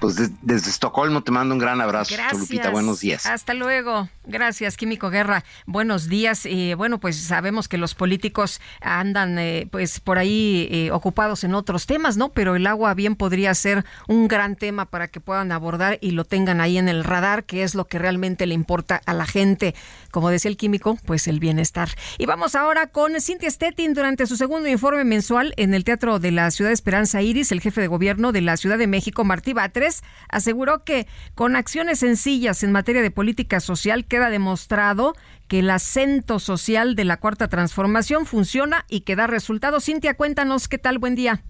Pues 0.00 0.16
desde 0.42 0.70
Estocolmo 0.70 1.22
te 1.22 1.30
mando 1.30 1.54
un 1.54 1.60
gran 1.60 1.80
abrazo, 1.80 2.16
Lupita. 2.32 2.70
Buenos 2.70 2.98
días. 2.98 3.26
Hasta 3.26 3.54
luego. 3.54 4.08
Gracias, 4.26 4.78
Químico 4.78 5.10
Guerra. 5.10 5.44
Buenos 5.66 6.08
días. 6.08 6.46
Eh, 6.46 6.74
bueno, 6.78 6.98
pues 6.98 7.20
sabemos 7.20 7.68
que 7.68 7.76
los 7.76 7.94
políticos 7.94 8.58
andan 8.80 9.38
eh, 9.38 9.68
pues 9.70 10.00
por 10.00 10.16
ahí 10.16 10.66
eh, 10.70 10.90
ocupados 10.92 11.44
en 11.44 11.54
otros 11.54 11.84
temas, 11.84 12.16
¿no? 12.16 12.30
Pero 12.30 12.56
el 12.56 12.66
agua 12.66 12.94
bien 12.94 13.16
podría 13.16 13.54
ser 13.54 13.84
un 14.08 14.26
gran 14.26 14.56
tema 14.56 14.86
para 14.86 15.08
que 15.08 15.20
puedan 15.20 15.52
abordar 15.52 15.98
y 16.00 16.12
lo 16.12 16.24
tengan 16.24 16.62
ahí 16.62 16.78
en 16.78 16.88
el 16.88 17.04
radar, 17.04 17.44
que 17.44 17.64
es 17.64 17.74
lo 17.74 17.86
que 17.86 17.98
realmente 17.98 18.46
le 18.46 18.54
importa 18.54 19.02
a 19.04 19.12
la 19.12 19.26
gente. 19.26 19.74
Como 20.10 20.30
decía 20.30 20.48
el 20.48 20.56
químico, 20.56 20.98
pues 21.04 21.28
el 21.28 21.38
bienestar. 21.38 21.90
Y 22.16 22.24
vamos 22.24 22.54
ahora 22.54 22.86
con 22.86 23.20
Cintia 23.20 23.50
Stettin. 23.50 23.92
Durante 23.92 24.26
su 24.26 24.36
segundo 24.38 24.70
informe 24.70 25.04
mensual 25.04 25.52
en 25.58 25.74
el 25.74 25.84
Teatro 25.84 26.18
de 26.18 26.30
la 26.30 26.50
Ciudad 26.50 26.70
de 26.70 26.74
Esperanza 26.74 27.20
Iris, 27.20 27.52
el 27.52 27.60
jefe 27.60 27.82
de 27.82 27.88
gobierno 27.88 28.32
de 28.32 28.40
la 28.40 28.56
Ciudad 28.56 28.78
de 28.78 28.86
México, 28.86 29.22
Martí 29.24 29.52
Batres, 29.52 30.02
aseguró 30.30 30.82
que 30.82 31.06
con 31.34 31.56
acciones 31.56 31.98
sencillas 31.98 32.62
en 32.62 32.72
materia 32.72 33.02
de 33.02 33.10
política 33.10 33.60
social, 33.60 34.06
queda 34.14 34.30
demostrado 34.30 35.16
que 35.48 35.58
el 35.58 35.70
acento 35.70 36.38
social 36.38 36.94
de 36.94 37.04
la 37.04 37.16
cuarta 37.16 37.48
transformación 37.48 38.26
funciona 38.26 38.84
y 38.88 39.00
que 39.00 39.16
da 39.16 39.26
resultados. 39.26 39.86
Cintia, 39.86 40.14
cuéntanos 40.14 40.68
qué 40.68 40.78
tal, 40.78 40.98
buen 40.98 41.16
día. 41.16 41.42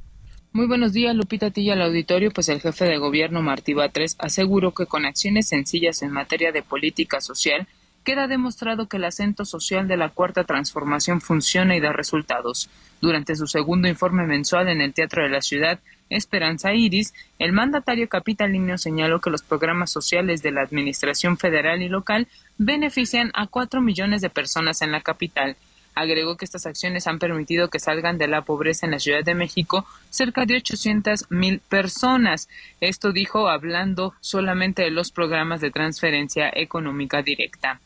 Muy 0.55 0.67
buenos 0.67 0.95
días, 0.95 1.15
Lupita 1.15 1.51
Tilla, 1.51 1.75
al 1.75 1.83
auditorio. 1.83 2.31
Pues 2.31 2.49
el 2.49 2.63
jefe 2.63 2.87
de 2.87 2.97
gobierno, 2.97 3.43
Martí 3.43 3.75
Batres, 3.75 4.17
aseguró 4.19 4.73
que 4.73 4.87
con 4.87 5.05
acciones 5.05 5.47
sencillas 5.47 6.01
en 6.01 6.11
materia 6.11 6.53
de 6.53 6.63
política 6.63 7.21
social, 7.21 7.69
queda 8.03 8.29
demostrado 8.29 8.89
que 8.89 8.97
el 8.97 9.05
acento 9.05 9.45
social 9.45 9.87
de 9.87 9.99
la 9.99 10.09
cuarta 10.09 10.45
transformación 10.45 11.21
funciona 11.21 11.77
y 11.77 11.81
da 11.81 11.93
resultados. 11.93 12.71
Durante 13.03 13.37
su 13.37 13.47
segundo 13.47 13.89
informe 13.89 14.27
mensual 14.27 14.69
en 14.69 14.81
el 14.81 14.95
Teatro 14.95 15.23
de 15.23 15.29
la 15.29 15.43
Ciudad, 15.43 15.81
Esperanza 16.11 16.75
Iris, 16.75 17.15
el 17.39 17.53
mandatario 17.53 18.09
capitalino 18.09 18.79
señaló 18.79 19.21
que 19.21 19.31
los 19.31 19.43
programas 19.43 19.91
sociales 19.91 20.43
de 20.43 20.53
la 20.53 20.63
Administración 20.63 21.39
federal 21.39 21.83
y 21.83 21.89
local 21.89 22.29
benefician 22.59 23.31
a 23.35 23.47
cuatro 23.47 23.81
millones 23.81 24.21
de 24.21 24.31
personas 24.31 24.83
en 24.83 24.93
la 24.93 25.01
capital. 25.01 25.57
Agregó 25.95 26.37
que 26.37 26.45
estas 26.45 26.67
acciones 26.67 27.07
han 27.07 27.21
permitido 27.21 27.69
que 27.69 27.79
salgan 27.79 28.19
de 28.19 28.27
la 28.27 28.43
pobreza 28.43 28.85
en 28.85 28.93
la 28.93 28.99
Ciudad 28.99 29.25
de 29.25 29.35
México 29.35 29.87
cerca 30.11 30.45
de 30.45 30.57
800 30.57 31.31
mil 31.31 31.61
personas. 31.61 32.49
Esto 32.81 33.13
dijo 33.13 33.49
hablando 33.49 34.15
solamente 34.21 34.83
de 34.83 34.91
los 34.91 35.13
programas 35.13 35.61
de 35.61 35.71
transferencia 35.71 36.51
económica 36.53 37.23
directa. 37.23 37.81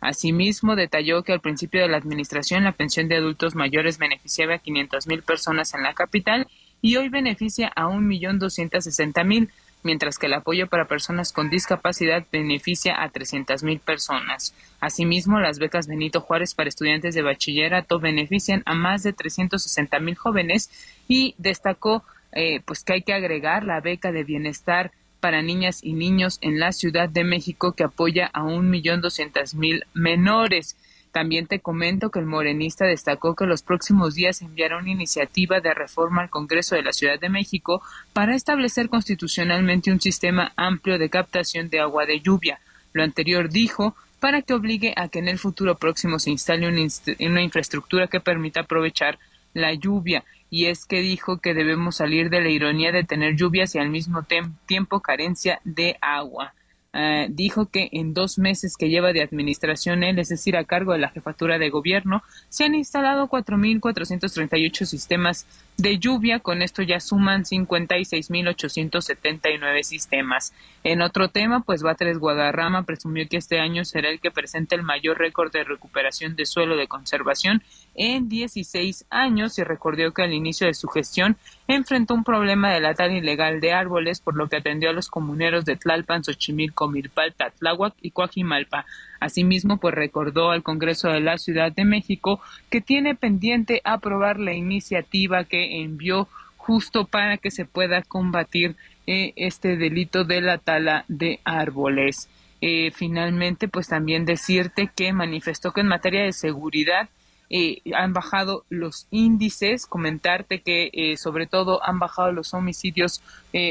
Asimismo, 0.00 0.76
detalló 0.76 1.22
que 1.22 1.34
al 1.34 1.40
principio 1.40 1.82
de 1.82 1.88
la 1.88 1.98
administración 1.98 2.64
la 2.64 2.72
pensión 2.72 3.08
de 3.08 3.16
adultos 3.16 3.54
mayores 3.54 3.98
beneficiaba 3.98 4.54
a 4.54 4.58
500 4.58 5.06
mil 5.06 5.22
personas 5.22 5.74
en 5.74 5.82
la 5.82 5.92
capital 5.92 6.46
y 6.82 6.96
hoy 6.96 7.08
beneficia 7.08 7.72
a 7.74 7.86
1.260.000. 7.86 9.48
mientras 9.82 10.18
que 10.18 10.26
el 10.26 10.34
apoyo 10.34 10.66
para 10.66 10.84
personas 10.84 11.32
con 11.32 11.48
discapacidad 11.48 12.26
beneficia 12.30 13.02
a 13.02 13.10
300.000 13.10 13.80
personas. 13.80 14.54
Asimismo, 14.78 15.40
las 15.40 15.58
becas 15.58 15.86
Benito 15.86 16.20
Juárez 16.20 16.54
para 16.54 16.68
estudiantes 16.68 17.14
de 17.14 17.22
bachillerato 17.22 17.98
benefician 17.98 18.62
a 18.66 18.74
más 18.74 19.02
de 19.02 19.14
360.000 19.14 20.16
jóvenes 20.16 20.70
y 21.08 21.34
destacó 21.38 22.04
eh, 22.32 22.60
pues 22.64 22.84
que 22.84 22.92
hay 22.92 23.02
que 23.02 23.14
agregar 23.14 23.64
la 23.64 23.80
beca 23.80 24.12
de 24.12 24.24
bienestar 24.24 24.92
para 25.20 25.42
niñas 25.42 25.80
y 25.82 25.92
niños 25.92 26.38
en 26.40 26.58
la 26.58 26.72
Ciudad 26.72 27.08
de 27.08 27.24
México 27.24 27.72
que 27.72 27.84
apoya 27.84 28.26
a 28.32 28.42
un 28.42 28.70
millón 28.70 29.00
doscientas 29.00 29.54
mil 29.54 29.84
menores. 29.94 30.76
También 31.12 31.46
te 31.46 31.60
comento 31.60 32.10
que 32.10 32.20
el 32.20 32.26
morenista 32.26 32.84
destacó 32.84 33.34
que 33.34 33.46
los 33.46 33.62
próximos 33.62 34.14
días 34.14 34.42
enviará 34.42 34.78
una 34.78 34.90
iniciativa 34.90 35.60
de 35.60 35.74
reforma 35.74 36.22
al 36.22 36.30
Congreso 36.30 36.76
de 36.76 36.82
la 36.82 36.92
Ciudad 36.92 37.18
de 37.18 37.28
México 37.28 37.82
para 38.12 38.36
establecer 38.36 38.88
constitucionalmente 38.88 39.90
un 39.90 40.00
sistema 40.00 40.52
amplio 40.56 40.98
de 40.98 41.10
captación 41.10 41.68
de 41.68 41.80
agua 41.80 42.06
de 42.06 42.20
lluvia. 42.20 42.60
Lo 42.92 43.02
anterior 43.02 43.48
dijo 43.48 43.96
para 44.20 44.42
que 44.42 44.54
obligue 44.54 44.92
a 44.96 45.08
que 45.08 45.18
en 45.18 45.28
el 45.28 45.38
futuro 45.38 45.76
próximo 45.76 46.18
se 46.18 46.30
instale 46.30 46.68
una, 46.68 47.42
infraestructura 47.42 48.06
que 48.06 48.20
permita 48.20 48.60
aprovechar 48.60 49.18
la 49.54 49.72
lluvia. 49.74 50.24
Y 50.50 50.66
es 50.66 50.84
que 50.84 51.00
dijo 51.00 51.38
que 51.38 51.54
debemos 51.54 51.96
salir 51.96 52.28
de 52.28 52.40
la 52.40 52.50
ironía 52.50 52.92
de 52.92 53.04
tener 53.04 53.36
lluvias 53.36 53.74
y 53.74 53.78
al 53.78 53.88
mismo 53.88 54.26
tiempo 54.66 55.00
carencia 55.00 55.60
de 55.64 55.96
agua. 56.00 56.54
Eh, 56.92 57.28
dijo 57.30 57.66
que 57.66 57.88
en 57.92 58.14
dos 58.14 58.38
meses 58.38 58.76
que 58.76 58.88
lleva 58.88 59.12
de 59.12 59.22
administración 59.22 60.02
él, 60.02 60.18
es 60.18 60.28
decir, 60.28 60.56
a 60.56 60.64
cargo 60.64 60.92
de 60.92 60.98
la 60.98 61.10
jefatura 61.10 61.58
de 61.58 61.70
gobierno, 61.70 62.22
se 62.48 62.64
han 62.64 62.74
instalado 62.74 63.28
4.438 63.28 64.84
sistemas 64.84 65.46
de 65.80 65.98
lluvia. 65.98 66.40
Con 66.40 66.62
esto 66.62 66.82
ya 66.82 66.98
suman 67.00 67.44
56.879 67.44 69.82
sistemas. 69.82 70.52
En 70.84 71.02
otro 71.02 71.28
tema, 71.28 71.60
pues 71.60 71.82
Batres 71.82 72.18
Guadarrama 72.18 72.84
presumió 72.84 73.28
que 73.28 73.36
este 73.36 73.60
año 73.60 73.84
será 73.84 74.08
el 74.10 74.20
que 74.20 74.30
presente 74.30 74.74
el 74.74 74.82
mayor 74.82 75.18
récord 75.18 75.52
de 75.52 75.64
recuperación 75.64 76.36
de 76.36 76.46
suelo 76.46 76.76
de 76.76 76.88
conservación 76.88 77.62
en 77.94 78.28
16 78.28 79.06
años 79.10 79.58
y 79.58 79.64
recordó 79.64 80.12
que 80.12 80.22
al 80.22 80.32
inicio 80.32 80.66
de 80.66 80.74
su 80.74 80.88
gestión 80.88 81.36
enfrentó 81.68 82.14
un 82.14 82.24
problema 82.24 82.72
de 82.72 82.80
la 82.80 82.94
tala 82.94 83.14
ilegal 83.14 83.60
de 83.60 83.72
árboles, 83.72 84.20
por 84.20 84.36
lo 84.36 84.48
que 84.48 84.56
atendió 84.56 84.90
a 84.90 84.94
los 84.94 85.08
comuneros 85.08 85.64
de 85.64 85.76
Tlalpan, 85.76 86.24
Xochimilco, 86.24 86.88
Milpalta, 86.88 87.50
Tláhuac 87.50 87.94
y 88.00 88.10
Coajimalpa. 88.10 88.86
Asimismo, 89.20 89.76
pues 89.76 89.94
recordó 89.94 90.50
al 90.50 90.62
Congreso 90.62 91.08
de 91.08 91.20
la 91.20 91.36
Ciudad 91.36 91.70
de 91.70 91.84
México 91.84 92.40
que 92.70 92.80
tiene 92.80 93.14
pendiente 93.14 93.82
aprobar 93.84 94.40
la 94.40 94.54
iniciativa 94.54 95.44
que 95.44 95.82
envió 95.82 96.26
justo 96.56 97.04
para 97.04 97.36
que 97.36 97.50
se 97.50 97.64
pueda 97.64 98.02
combatir 98.02 98.76
eh, 99.06 99.32
este 99.36 99.76
delito 99.76 100.24
de 100.24 100.40
la 100.40 100.58
tala 100.58 101.04
de 101.08 101.40
árboles. 101.44 102.28
Eh, 102.62 102.90
finalmente, 102.92 103.68
pues 103.68 103.88
también 103.88 104.24
decirte 104.24 104.90
que 104.94 105.12
manifestó 105.12 105.72
que 105.72 105.80
en 105.80 105.88
materia 105.88 106.22
de 106.22 106.32
seguridad 106.32 107.08
eh, 107.50 107.82
han 107.94 108.12
bajado 108.12 108.64
los 108.68 109.06
índices, 109.10 109.86
comentarte 109.86 110.60
que 110.60 111.14
sobre 111.18 111.46
todo 111.46 111.84
han 111.84 111.98
bajado 111.98 112.30
los 112.30 112.54
homicidios 112.54 113.22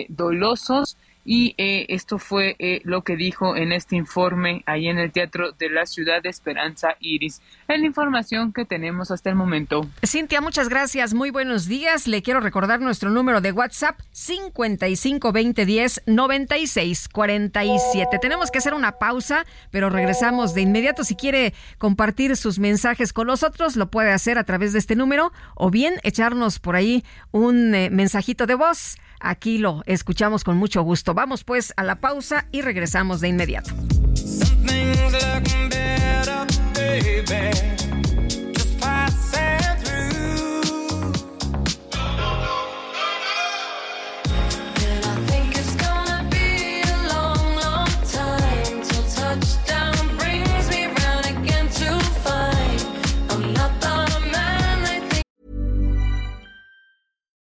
dolosos 0.09 0.97
y 1.25 1.53
eh, 1.57 1.85
esto 1.89 2.17
fue 2.17 2.55
eh, 2.59 2.81
lo 2.85 3.03
que 3.03 3.15
dijo 3.15 3.55
en 3.55 3.71
este 3.71 3.95
informe 3.95 4.63
ahí 4.65 4.87
en 4.87 4.97
el 4.97 5.11
Teatro 5.11 5.51
de 5.51 5.69
la 5.69 5.85
Ciudad 5.85 6.23
de 6.23 6.29
Esperanza 6.29 6.95
Iris. 6.99 7.41
Es 7.67 7.79
la 7.79 7.85
información 7.85 8.53
que 8.53 8.65
tenemos 8.65 9.11
hasta 9.11 9.29
el 9.29 9.35
momento. 9.35 9.87
Cintia, 10.05 10.41
muchas 10.41 10.69
gracias. 10.69 11.13
Muy 11.13 11.29
buenos 11.29 11.67
días. 11.67 12.07
Le 12.07 12.21
quiero 12.21 12.39
recordar 12.39 12.81
nuestro 12.81 13.09
número 13.09 13.41
de 13.41 13.51
WhatsApp 13.51 13.99
552010 14.11 16.03
9647. 16.07 18.19
Tenemos 18.19 18.49
que 18.49 18.57
hacer 18.57 18.73
una 18.73 18.93
pausa, 18.93 19.45
pero 19.71 19.89
regresamos 19.89 20.53
de 20.53 20.61
inmediato. 20.61 21.03
Si 21.03 21.15
quiere 21.15 21.53
compartir 21.77 22.35
sus 22.37 22.59
mensajes 22.59 23.13
con 23.13 23.27
nosotros, 23.27 23.75
lo 23.75 23.91
puede 23.91 24.11
hacer 24.11 24.37
a 24.37 24.45
través 24.45 24.73
de 24.73 24.79
este 24.79 24.95
número 24.95 25.31
o 25.55 25.69
bien 25.69 25.95
echarnos 26.03 26.59
por 26.59 26.75
ahí 26.75 27.03
un 27.31 27.75
eh, 27.75 27.89
mensajito 27.89 28.47
de 28.47 28.55
voz 28.55 28.97
Aquí 29.19 29.57
lo 29.57 29.83
escuchamos 29.85 30.45
con 30.45 30.55
mucho 30.55 30.81
gusto. 30.81 31.13
Vamos 31.19 31.43
pues 31.43 31.73
a 31.75 31.83
la 31.83 31.99
pausa 31.99 32.45
y 32.49 32.61
regresamos 32.61 33.19
de 33.19 33.27
inmediato. 33.27 33.71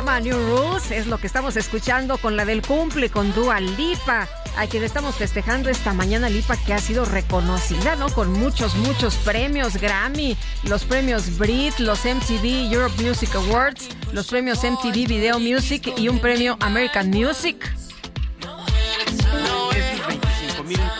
llama 0.00 0.18
New 0.20 0.34
Rules, 0.34 0.90
es 0.92 1.06
lo 1.08 1.18
que 1.18 1.26
estamos 1.26 1.58
escuchando 1.58 2.16
con 2.16 2.34
la 2.34 2.46
del 2.46 2.62
cumple 2.62 3.10
con 3.10 3.34
Dua 3.34 3.60
Lipa, 3.60 4.26
a 4.56 4.66
quien 4.66 4.82
estamos 4.82 5.16
festejando 5.16 5.68
esta 5.68 5.92
mañana 5.92 6.30
Lipa 6.30 6.56
que 6.56 6.72
ha 6.72 6.78
sido 6.78 7.04
reconocida, 7.04 7.96
¿no? 7.96 8.08
Con 8.08 8.32
muchos, 8.32 8.74
muchos 8.76 9.16
premios 9.16 9.76
Grammy, 9.76 10.38
los 10.62 10.84
premios 10.84 11.36
Brit, 11.36 11.78
los 11.80 12.06
MTV 12.06 12.72
Europe 12.72 13.02
Music 13.02 13.34
Awards, 13.34 13.90
los 14.14 14.28
premios 14.28 14.64
MTV 14.64 15.06
Video 15.06 15.38
Music 15.38 15.92
y 15.98 16.08
un 16.08 16.18
premio 16.18 16.56
American 16.60 17.10
Music. 17.10 17.70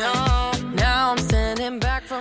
From 0.00 0.39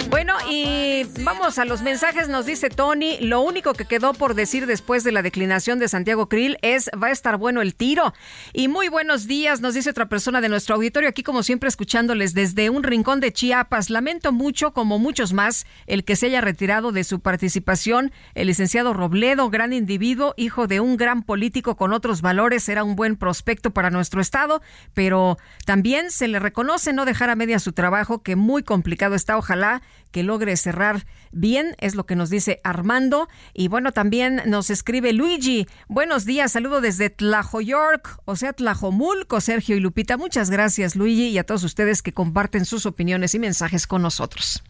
Bueno, 0.10 0.36
y 0.48 1.06
vamos 1.24 1.58
a 1.58 1.66
los 1.66 1.82
mensajes. 1.82 2.30
Nos 2.30 2.46
dice 2.46 2.70
Tony, 2.70 3.18
lo 3.22 3.42
único 3.42 3.74
que 3.74 3.86
quedó 3.86 4.14
por 4.14 4.36
decir 4.36 4.68
después 4.68 5.04
de 5.04 5.12
la 5.12 5.24
declinación 5.24 5.80
de 5.80 5.88
Santiago 5.88 6.30
Krill 6.30 6.58
es 6.62 6.92
va 7.02 7.08
a 7.08 7.12
estar 7.12 7.38
bueno 7.38 7.62
el 7.62 7.74
tiro. 7.74 8.14
Y 8.54 8.68
muy 8.68 8.88
buenos 8.88 9.26
días, 9.26 9.62
nos 9.62 9.74
dice 9.74 9.90
otra 9.90 10.08
persona 10.08 10.42
de 10.42 10.50
nuestro 10.50 10.76
auditorio, 10.76 11.10
aquí 11.10 11.24
como 11.24 11.42
siempre 11.42 11.70
escuchándoles 11.70 12.36
desde 12.36 12.70
un 12.70 12.84
rincón 12.84 13.20
de 13.20 13.34
Chiapas. 13.34 13.90
Lamento 13.90 14.32
mucho, 14.32 14.74
como 14.74 15.00
muchos 15.00 15.34
más, 15.34 15.66
el 15.88 16.04
que 16.04 16.16
se 16.16 16.28
haya 16.28 16.42
retirado 16.42 16.92
de 16.92 17.04
su 17.04 17.20
participación 17.20 18.12
el 18.36 18.48
licenciado 18.48 18.94
Robledo, 18.94 19.50
gran 19.50 19.74
individuo, 19.74 20.36
hijo 20.38 20.68
de 20.68 20.82
un 20.82 20.98
gran 20.98 21.24
político 21.24 21.76
con 21.78 21.94
otros 21.94 22.22
valores, 22.22 22.70
era 22.70 22.84
un 22.84 22.96
buen 22.96 23.16
prospecto 23.16 23.72
para 23.72 23.90
nuestro 23.90 24.22
estado, 24.22 24.62
pero 24.94 25.38
también 25.66 26.12
se 26.12 26.28
le 26.28 26.38
reconoce 26.38 26.94
no 26.94 27.06
dejar 27.06 27.32
a 27.32 27.36
media 27.36 27.58
su 27.58 27.74
trabajo, 27.74 28.22
que 28.22 28.36
muy 28.36 28.62
complicado 28.62 29.16
está. 29.16 29.38
Ojalá 29.38 29.79
que 30.12 30.24
logre 30.24 30.58
cerrar 30.58 31.06
bien, 31.32 31.76
es 31.80 31.96
lo 31.96 32.06
que 32.06 32.16
nos 32.16 32.30
dice 32.30 32.62
Armando. 32.64 33.28
Y 33.54 33.68
bueno, 33.68 33.92
también 33.92 34.42
nos 34.46 34.70
escribe 34.70 35.14
Luigi. 35.14 35.68
Buenos 35.88 36.26
días, 36.26 36.52
saludo 36.52 36.82
desde 36.82 37.10
Tlajoyork, 37.10 38.22
o 38.26 38.36
sea, 38.36 38.54
Tlajomulco, 38.54 39.42
Sergio 39.42 39.76
y 39.76 39.80
Lupita. 39.80 40.18
Muchas 40.18 40.50
gracias, 40.50 40.96
Luigi, 40.96 41.28
y 41.28 41.38
a 41.38 41.44
todos 41.44 41.64
ustedes 41.64 42.02
que 42.02 42.14
comparten 42.14 42.66
sus 42.66 42.86
opiniones 42.86 43.36
y 43.36 43.40
mensajes 43.40 43.88
con 43.88 44.02
nosotros. 44.02 44.64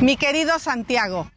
Mi 0.00 0.16
querido 0.16 0.58
Santiago, 0.58 1.30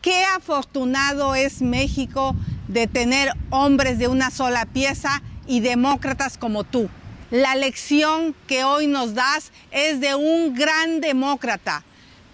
qué 0.00 0.24
afortunado 0.24 1.34
es 1.34 1.60
México 1.60 2.36
de 2.68 2.86
tener 2.86 3.32
hombres 3.50 3.98
de 3.98 4.08
una 4.08 4.30
sola 4.30 4.64
pieza 4.66 5.22
y 5.46 5.60
demócratas 5.60 6.38
como 6.38 6.64
tú. 6.64 6.88
La 7.30 7.56
lección 7.56 8.36
que 8.46 8.62
hoy 8.62 8.86
nos 8.86 9.14
das 9.14 9.50
es 9.72 10.00
de 10.00 10.14
un 10.14 10.54
gran 10.54 11.00
demócrata. 11.00 11.82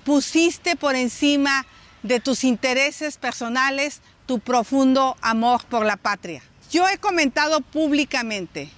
Pusiste 0.04 0.76
por 0.76 0.96
encima 0.96 1.64
de 2.02 2.20
tus 2.20 2.44
intereses 2.44 3.16
personales 3.16 4.02
tu 4.26 4.38
profundo 4.38 5.16
amor 5.22 5.64
por 5.64 5.86
la 5.86 5.96
patria. 5.96 6.42
Yo 6.70 6.86
he 6.88 6.98
comentado 6.98 7.60
públicamente 7.60 8.68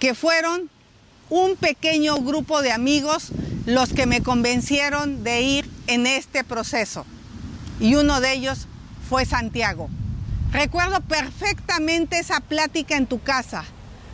que 0.00 0.14
fueron 0.14 0.68
un 1.30 1.56
pequeño 1.56 2.16
grupo 2.16 2.60
de 2.60 2.72
amigos 2.72 3.28
los 3.64 3.94
que 3.94 4.04
me 4.04 4.22
convencieron 4.22 5.24
de 5.24 5.40
ir 5.40 5.70
en 5.86 6.06
este 6.06 6.44
proceso. 6.44 7.06
Y 7.80 7.94
uno 7.94 8.20
de 8.20 8.34
ellos 8.34 8.66
fue 9.08 9.24
Santiago. 9.24 9.88
Recuerdo 10.52 11.00
perfectamente 11.00 12.18
esa 12.18 12.40
plática 12.40 12.96
en 12.96 13.06
tu 13.06 13.22
casa, 13.22 13.64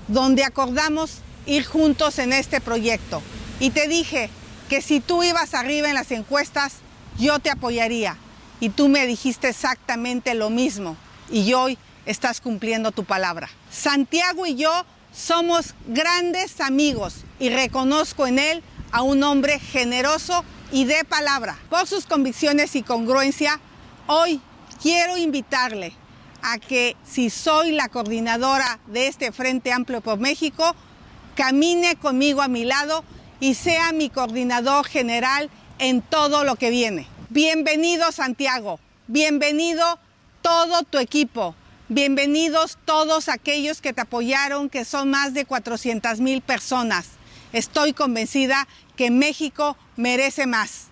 donde 0.08 0.44
acordamos 0.44 1.18
ir 1.46 1.64
juntos 1.64 2.18
en 2.18 2.32
este 2.32 2.60
proyecto. 2.60 3.22
Y 3.60 3.70
te 3.70 3.88
dije 3.88 4.30
que 4.68 4.82
si 4.82 5.00
tú 5.00 5.22
ibas 5.22 5.54
arriba 5.54 5.88
en 5.88 5.94
las 5.94 6.10
encuestas, 6.10 6.76
yo 7.18 7.38
te 7.38 7.50
apoyaría. 7.50 8.16
Y 8.60 8.70
tú 8.70 8.88
me 8.88 9.06
dijiste 9.06 9.48
exactamente 9.48 10.34
lo 10.34 10.50
mismo. 10.50 10.96
Y 11.30 11.52
hoy 11.52 11.78
estás 12.06 12.40
cumpliendo 12.40 12.90
tu 12.90 13.04
palabra. 13.04 13.48
Santiago 13.70 14.46
y 14.46 14.56
yo 14.56 14.84
somos 15.12 15.74
grandes 15.86 16.60
amigos 16.60 17.24
y 17.38 17.50
reconozco 17.50 18.26
en 18.26 18.38
él 18.38 18.62
a 18.92 19.02
un 19.02 19.22
hombre 19.22 19.58
generoso 19.58 20.44
y 20.72 20.84
de 20.84 21.04
palabra. 21.04 21.58
Por 21.70 21.86
sus 21.86 22.06
convicciones 22.06 22.76
y 22.76 22.82
congruencia, 22.82 23.60
hoy 24.06 24.40
quiero 24.82 25.16
invitarle 25.16 25.94
a 26.42 26.58
que 26.58 26.96
si 27.04 27.30
soy 27.30 27.72
la 27.72 27.88
coordinadora 27.88 28.78
de 28.86 29.08
este 29.08 29.32
Frente 29.32 29.72
Amplio 29.72 30.00
por 30.00 30.18
México, 30.18 30.74
camine 31.34 31.96
conmigo 31.96 32.42
a 32.42 32.48
mi 32.48 32.64
lado 32.64 33.04
y 33.40 33.54
sea 33.54 33.92
mi 33.92 34.10
coordinador 34.10 34.86
general 34.86 35.50
en 35.78 36.02
todo 36.02 36.44
lo 36.44 36.56
que 36.56 36.70
viene. 36.70 37.06
Bienvenido 37.30 38.10
Santiago, 38.12 38.80
bienvenido 39.06 39.98
todo 40.42 40.82
tu 40.82 40.98
equipo, 40.98 41.54
bienvenidos 41.88 42.78
todos 42.84 43.28
aquellos 43.28 43.80
que 43.80 43.92
te 43.92 44.00
apoyaron, 44.00 44.68
que 44.68 44.84
son 44.84 45.10
más 45.10 45.34
de 45.34 45.44
400 45.44 46.20
mil 46.20 46.40
personas. 46.40 47.10
Estoy 47.52 47.92
convencida 47.92 48.66
que 48.96 49.10
México 49.10 49.76
merece 49.96 50.46
más. 50.46 50.87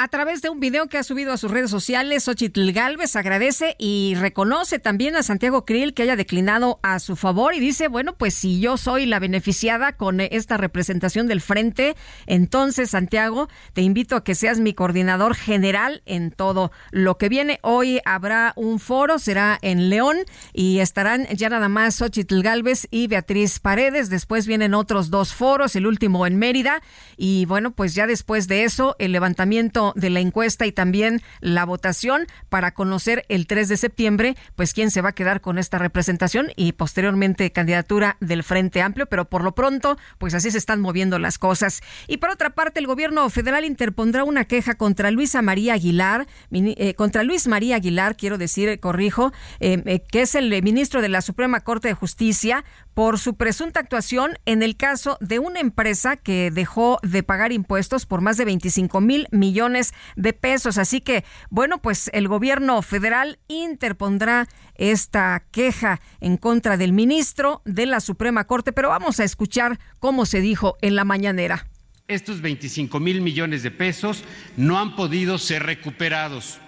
A 0.00 0.06
través 0.06 0.42
de 0.42 0.48
un 0.48 0.60
video 0.60 0.86
que 0.86 0.96
ha 0.96 1.02
subido 1.02 1.32
a 1.32 1.36
sus 1.36 1.50
redes 1.50 1.72
sociales, 1.72 2.22
Xochitl 2.22 2.70
Galvez 2.70 3.16
agradece 3.16 3.74
y 3.80 4.14
reconoce 4.14 4.78
también 4.78 5.16
a 5.16 5.24
Santiago 5.24 5.64
Krill 5.64 5.92
que 5.92 6.04
haya 6.04 6.14
declinado 6.14 6.78
a 6.84 7.00
su 7.00 7.16
favor 7.16 7.52
y 7.52 7.58
dice, 7.58 7.88
bueno, 7.88 8.14
pues 8.16 8.32
si 8.34 8.60
yo 8.60 8.76
soy 8.76 9.06
la 9.06 9.18
beneficiada 9.18 9.94
con 9.96 10.20
esta 10.20 10.56
representación 10.56 11.26
del 11.26 11.40
frente, 11.40 11.96
entonces 12.26 12.90
Santiago, 12.90 13.48
te 13.72 13.82
invito 13.82 14.14
a 14.14 14.22
que 14.22 14.36
seas 14.36 14.60
mi 14.60 14.72
coordinador 14.72 15.34
general 15.34 16.00
en 16.06 16.30
todo 16.30 16.70
lo 16.92 17.18
que 17.18 17.28
viene. 17.28 17.58
Hoy 17.62 18.00
habrá 18.04 18.52
un 18.54 18.78
foro, 18.78 19.18
será 19.18 19.58
en 19.62 19.90
León 19.90 20.18
y 20.52 20.78
estarán 20.78 21.26
ya 21.26 21.48
nada 21.48 21.68
más 21.68 21.96
Xochitl 21.96 22.42
Galvez 22.42 22.86
y 22.92 23.08
Beatriz 23.08 23.58
Paredes. 23.58 24.10
Después 24.10 24.46
vienen 24.46 24.74
otros 24.74 25.10
dos 25.10 25.34
foros, 25.34 25.74
el 25.74 25.88
último 25.88 26.24
en 26.24 26.38
Mérida 26.38 26.82
y 27.16 27.46
bueno, 27.46 27.72
pues 27.72 27.96
ya 27.96 28.06
después 28.06 28.46
de 28.46 28.62
eso, 28.62 28.94
el 29.00 29.10
levantamiento 29.10 29.87
de 29.96 30.10
la 30.10 30.20
encuesta 30.20 30.66
y 30.66 30.72
también 30.72 31.22
la 31.40 31.64
votación 31.64 32.26
para 32.48 32.72
conocer 32.72 33.24
el 33.28 33.46
3 33.46 33.68
de 33.68 33.76
septiembre, 33.76 34.36
pues 34.56 34.72
quién 34.72 34.90
se 34.90 35.00
va 35.00 35.10
a 35.10 35.14
quedar 35.14 35.40
con 35.40 35.58
esta 35.58 35.78
representación 35.78 36.48
y 36.56 36.72
posteriormente 36.72 37.52
candidatura 37.52 38.16
del 38.20 38.42
Frente 38.42 38.82
Amplio, 38.82 39.06
pero 39.06 39.26
por 39.26 39.42
lo 39.42 39.54
pronto, 39.54 39.98
pues 40.18 40.34
así 40.34 40.50
se 40.50 40.58
están 40.58 40.80
moviendo 40.80 41.18
las 41.18 41.38
cosas. 41.38 41.80
Y 42.06 42.18
por 42.18 42.30
otra 42.30 42.50
parte, 42.50 42.80
el 42.80 42.86
gobierno 42.86 43.28
federal 43.30 43.64
interpondrá 43.64 44.24
una 44.24 44.44
queja 44.44 44.74
contra 44.74 45.10
Luisa 45.10 45.42
María 45.42 45.74
Aguilar, 45.74 46.26
eh, 46.50 46.94
contra 46.94 47.22
Luis 47.22 47.46
María 47.46 47.76
Aguilar, 47.76 48.16
quiero 48.16 48.38
decir, 48.38 48.80
corrijo, 48.80 49.32
eh, 49.60 49.82
eh, 49.86 50.00
que 50.10 50.22
es 50.22 50.34
el 50.34 50.50
ministro 50.62 51.02
de 51.02 51.08
la 51.08 51.22
Suprema 51.22 51.60
Corte 51.60 51.88
de 51.88 51.94
Justicia, 51.94 52.64
por 52.98 53.20
su 53.20 53.36
presunta 53.36 53.78
actuación 53.78 54.40
en 54.44 54.60
el 54.60 54.76
caso 54.76 55.18
de 55.20 55.38
una 55.38 55.60
empresa 55.60 56.16
que 56.16 56.50
dejó 56.50 56.98
de 57.04 57.22
pagar 57.22 57.52
impuestos 57.52 58.06
por 58.06 58.22
más 58.22 58.36
de 58.36 58.44
25 58.44 59.00
mil 59.00 59.28
millones 59.30 59.94
de 60.16 60.32
pesos. 60.32 60.78
Así 60.78 61.00
que, 61.00 61.24
bueno, 61.48 61.80
pues 61.80 62.10
el 62.12 62.26
gobierno 62.26 62.82
federal 62.82 63.38
interpondrá 63.46 64.48
esta 64.74 65.44
queja 65.52 66.00
en 66.18 66.38
contra 66.38 66.76
del 66.76 66.92
ministro 66.92 67.62
de 67.64 67.86
la 67.86 68.00
Suprema 68.00 68.48
Corte, 68.48 68.72
pero 68.72 68.88
vamos 68.88 69.20
a 69.20 69.24
escuchar 69.24 69.78
cómo 70.00 70.26
se 70.26 70.40
dijo 70.40 70.76
en 70.82 70.96
la 70.96 71.04
mañanera. 71.04 71.68
Estos 72.08 72.40
25 72.40 72.98
mil 72.98 73.20
millones 73.20 73.62
de 73.62 73.70
pesos 73.70 74.24
no 74.56 74.76
han 74.76 74.96
podido 74.96 75.38
ser 75.38 75.62
recuperados. 75.62 76.58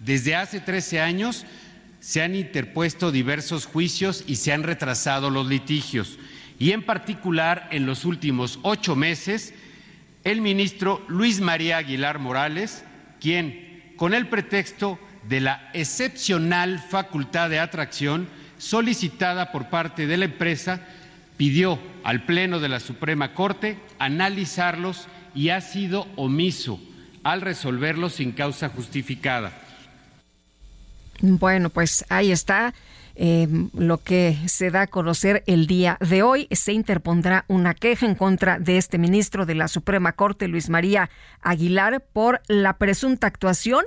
Desde 0.00 0.36
hace 0.36 0.58
13 0.58 1.02
años 1.02 1.44
se 2.06 2.22
han 2.22 2.36
interpuesto 2.36 3.10
diversos 3.10 3.66
juicios 3.66 4.22
y 4.28 4.36
se 4.36 4.52
han 4.52 4.62
retrasado 4.62 5.28
los 5.28 5.48
litigios. 5.48 6.20
Y 6.56 6.70
en 6.70 6.84
particular, 6.84 7.68
en 7.72 7.84
los 7.84 8.04
últimos 8.04 8.60
ocho 8.62 8.94
meses, 8.94 9.52
el 10.22 10.40
ministro 10.40 11.04
Luis 11.08 11.40
María 11.40 11.78
Aguilar 11.78 12.20
Morales, 12.20 12.84
quien, 13.20 13.92
con 13.96 14.14
el 14.14 14.28
pretexto 14.28 15.00
de 15.28 15.40
la 15.40 15.68
excepcional 15.74 16.78
facultad 16.78 17.50
de 17.50 17.58
atracción 17.58 18.28
solicitada 18.56 19.50
por 19.50 19.68
parte 19.68 20.06
de 20.06 20.16
la 20.16 20.26
empresa, 20.26 20.86
pidió 21.36 21.76
al 22.04 22.24
Pleno 22.24 22.60
de 22.60 22.68
la 22.68 22.78
Suprema 22.78 23.34
Corte 23.34 23.80
analizarlos 23.98 25.08
y 25.34 25.48
ha 25.48 25.60
sido 25.60 26.06
omiso 26.14 26.80
al 27.24 27.40
resolverlos 27.40 28.12
sin 28.12 28.30
causa 28.30 28.68
justificada. 28.68 29.65
Bueno, 31.20 31.70
pues 31.70 32.04
ahí 32.08 32.32
está. 32.32 32.74
Eh, 33.18 33.48
lo 33.72 33.96
que 33.96 34.36
se 34.46 34.70
da 34.70 34.82
a 34.82 34.86
conocer 34.86 35.42
el 35.46 35.66
día 35.66 35.96
de 36.00 36.22
hoy. 36.22 36.48
Se 36.50 36.72
interpondrá 36.72 37.46
una 37.48 37.72
queja 37.72 38.04
en 38.04 38.14
contra 38.14 38.58
de 38.58 38.76
este 38.76 38.98
ministro 38.98 39.46
de 39.46 39.54
la 39.54 39.68
Suprema 39.68 40.12
Corte, 40.12 40.48
Luis 40.48 40.68
María 40.68 41.08
Aguilar, 41.40 42.04
por 42.12 42.42
la 42.46 42.74
presunta 42.76 43.26
actuación 43.26 43.84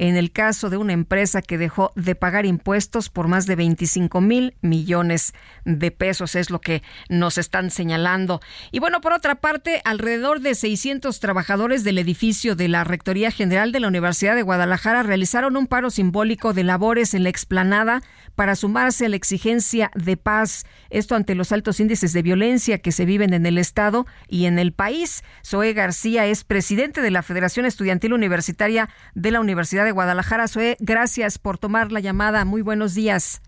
en 0.00 0.16
el 0.16 0.32
caso 0.32 0.70
de 0.70 0.78
una 0.78 0.94
empresa 0.94 1.42
que 1.42 1.58
dejó 1.58 1.92
de 1.94 2.14
pagar 2.14 2.46
impuestos 2.46 3.10
por 3.10 3.28
más 3.28 3.44
de 3.44 3.54
25 3.54 4.22
mil 4.22 4.54
millones 4.62 5.34
de 5.66 5.90
pesos, 5.90 6.36
es 6.36 6.48
lo 6.48 6.62
que 6.62 6.82
nos 7.10 7.36
están 7.36 7.70
señalando. 7.70 8.40
Y 8.72 8.78
bueno, 8.78 9.02
por 9.02 9.12
otra 9.12 9.34
parte, 9.34 9.82
alrededor 9.84 10.40
de 10.40 10.54
600 10.54 11.20
trabajadores 11.20 11.84
del 11.84 11.98
edificio 11.98 12.56
de 12.56 12.68
la 12.68 12.82
Rectoría 12.82 13.30
General 13.30 13.72
de 13.72 13.80
la 13.80 13.88
Universidad 13.88 14.34
de 14.34 14.42
Guadalajara 14.42 15.02
realizaron 15.02 15.54
un 15.58 15.66
paro 15.66 15.90
simbólico 15.90 16.54
de 16.54 16.64
labores 16.64 17.12
en 17.12 17.24
la 17.24 17.28
explanada 17.28 18.00
para 18.36 18.56
sumarse 18.56 19.04
a 19.04 19.10
la 19.10 19.16
exigencia 19.16 19.90
de 19.94 20.16
paz. 20.16 20.64
Esto 20.88 21.14
ante 21.14 21.34
los 21.34 21.52
altos 21.52 21.78
índices 21.78 22.14
de 22.14 22.22
violencia 22.22 22.78
que 22.78 22.90
se 22.90 23.04
viven 23.04 23.34
en 23.34 23.44
el 23.44 23.58
Estado 23.58 24.06
y 24.28 24.46
en 24.46 24.58
el 24.58 24.72
país. 24.72 25.24
Zoe 25.44 25.74
García 25.74 26.24
es 26.24 26.44
presidente 26.44 27.02
de 27.02 27.10
la 27.10 27.22
Federación 27.22 27.66
Estudiantil 27.66 28.14
Universitaria 28.14 28.88
de 29.14 29.30
la 29.30 29.40
Universidad 29.40 29.84
de 29.84 29.89
Guadalajara. 29.92 30.48
Zoe, 30.48 30.76
gracias 30.80 31.38
por 31.38 31.58
tomar 31.58 31.92
la 31.92 32.00
llamada. 32.00 32.44
Muy 32.44 32.62
buenos 32.62 32.94
días. 32.94 33.42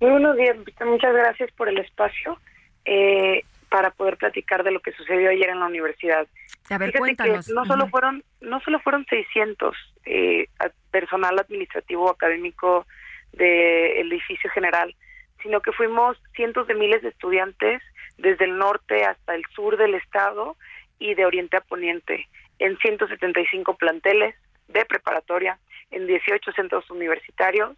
Muy 0.00 0.10
buenos 0.10 0.36
días, 0.36 0.56
Muchas 0.84 1.14
gracias 1.14 1.50
por 1.52 1.68
el 1.68 1.78
espacio 1.78 2.38
eh, 2.84 3.42
para 3.68 3.90
poder 3.92 4.16
platicar 4.16 4.64
de 4.64 4.72
lo 4.72 4.80
que 4.80 4.92
sucedió 4.92 5.30
ayer 5.30 5.48
en 5.50 5.60
la 5.60 5.66
universidad. 5.66 6.26
A 6.70 6.78
ver, 6.78 6.92
cuéntanos. 6.92 7.48
no 7.48 7.64
solo 7.64 7.86
fueron, 7.88 8.24
no 8.40 8.60
solo 8.60 8.80
fueron 8.80 9.06
600 9.08 9.76
eh, 10.04 10.48
personal 10.90 11.38
administrativo 11.38 12.10
académico 12.10 12.86
del 13.32 14.10
edificio 14.12 14.50
general, 14.50 14.94
sino 15.42 15.60
que 15.60 15.72
fuimos 15.72 16.20
cientos 16.34 16.66
de 16.66 16.74
miles 16.74 17.02
de 17.02 17.10
estudiantes 17.10 17.80
desde 18.18 18.44
el 18.44 18.58
norte 18.58 19.04
hasta 19.04 19.34
el 19.34 19.44
sur 19.54 19.76
del 19.76 19.94
estado 19.94 20.56
y 20.98 21.14
de 21.14 21.26
oriente 21.26 21.56
a 21.56 21.60
poniente 21.60 22.28
en 22.58 22.76
175 22.78 23.76
planteles 23.76 24.34
de 24.68 24.84
preparatoria 24.84 25.58
en 25.90 26.06
18 26.06 26.52
centros 26.52 26.90
universitarios. 26.90 27.76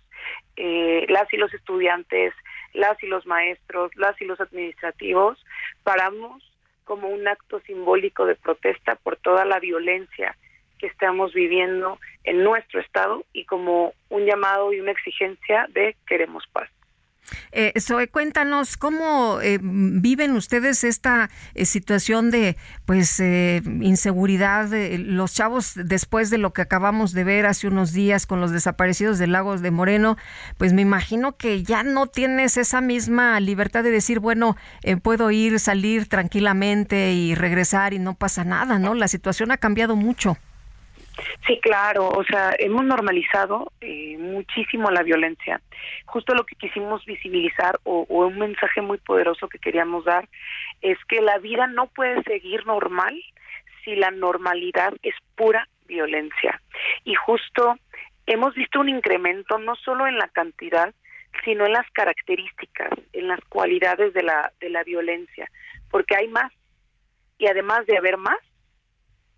Eh, 0.56 1.06
las 1.08 1.32
y 1.32 1.36
los 1.36 1.52
estudiantes, 1.52 2.32
las 2.72 3.02
y 3.02 3.06
los 3.06 3.26
maestros, 3.26 3.94
las 3.96 4.20
y 4.20 4.24
los 4.24 4.40
administrativos, 4.40 5.38
paramos 5.82 6.42
como 6.84 7.08
un 7.08 7.26
acto 7.26 7.60
simbólico 7.60 8.26
de 8.26 8.36
protesta 8.36 8.96
por 8.96 9.16
toda 9.16 9.44
la 9.44 9.58
violencia 9.58 10.36
que 10.78 10.86
estamos 10.86 11.32
viviendo 11.32 11.98
en 12.24 12.42
nuestro 12.44 12.80
estado 12.80 13.24
y 13.32 13.44
como 13.44 13.94
un 14.10 14.26
llamado 14.26 14.72
y 14.72 14.80
una 14.80 14.92
exigencia 14.92 15.66
de 15.70 15.96
queremos 16.06 16.44
paz. 16.52 16.68
Eh, 17.52 17.72
cuéntanos 18.10 18.76
cómo 18.76 19.40
eh, 19.40 19.58
viven 19.62 20.32
ustedes 20.32 20.84
esta 20.84 21.30
eh, 21.54 21.64
situación 21.64 22.30
de 22.30 22.56
pues 22.84 23.18
eh, 23.20 23.62
inseguridad. 23.80 24.68
los 24.98 25.34
chavos, 25.34 25.72
después 25.74 26.30
de 26.30 26.38
lo 26.38 26.52
que 26.52 26.62
acabamos 26.62 27.12
de 27.12 27.24
ver 27.24 27.46
hace 27.46 27.68
unos 27.68 27.92
días 27.92 28.26
con 28.26 28.40
los 28.40 28.50
desaparecidos 28.50 29.18
de 29.18 29.26
Lagos 29.26 29.62
de 29.62 29.70
Moreno, 29.70 30.16
pues 30.58 30.72
me 30.72 30.82
imagino 30.82 31.36
que 31.36 31.62
ya 31.62 31.82
no 31.82 32.06
tienes 32.06 32.56
esa 32.56 32.80
misma 32.80 33.40
libertad 33.40 33.82
de 33.82 33.90
decir, 33.90 34.20
bueno, 34.20 34.56
puedo 35.02 35.30
ir, 35.30 35.60
salir 35.60 36.08
tranquilamente 36.08 37.12
y 37.12 37.34
regresar 37.34 37.94
y 37.94 37.98
no 37.98 38.14
pasa 38.14 38.44
nada, 38.44 38.78
¿no? 38.78 38.94
La 38.94 39.08
situación 39.08 39.50
ha 39.50 39.56
cambiado 39.56 39.96
mucho. 39.96 40.36
Sí, 41.46 41.60
claro, 41.60 42.08
o 42.08 42.24
sea, 42.24 42.54
hemos 42.58 42.84
normalizado 42.84 43.72
eh, 43.80 44.16
muchísimo 44.18 44.90
la 44.90 45.02
violencia. 45.02 45.60
Justo 46.06 46.34
lo 46.34 46.44
que 46.44 46.56
quisimos 46.56 47.04
visibilizar 47.04 47.78
o, 47.84 48.04
un 48.08 48.38
mensaje 48.38 48.80
muy 48.80 48.98
poderoso 48.98 49.48
que 49.48 49.58
queríamos 49.58 50.04
dar 50.04 50.28
es 50.80 50.98
que 51.08 51.20
la 51.20 51.38
vida 51.38 51.66
no 51.66 51.86
puede 51.86 52.22
seguir 52.24 52.66
normal 52.66 53.14
si 53.84 53.94
la 53.94 54.10
normalidad 54.10 54.94
es 55.02 55.14
pura 55.36 55.68
violencia. 55.86 56.60
Y 57.04 57.14
justo 57.14 57.76
hemos 58.26 58.54
visto 58.54 58.80
un 58.80 58.88
incremento 58.88 59.58
no 59.58 59.76
solo 59.76 60.06
en 60.06 60.18
la 60.18 60.28
cantidad, 60.28 60.92
sino 61.44 61.66
en 61.66 61.72
las 61.72 61.88
características, 61.92 62.90
en 63.12 63.28
las 63.28 63.40
cualidades 63.48 64.14
de 64.14 64.22
la, 64.22 64.52
de 64.60 64.70
la 64.70 64.82
violencia, 64.82 65.50
porque 65.90 66.16
hay 66.16 66.28
más 66.28 66.50
y 67.38 67.46
además 67.46 67.84
de 67.86 67.98
haber 67.98 68.16
más, 68.16 68.38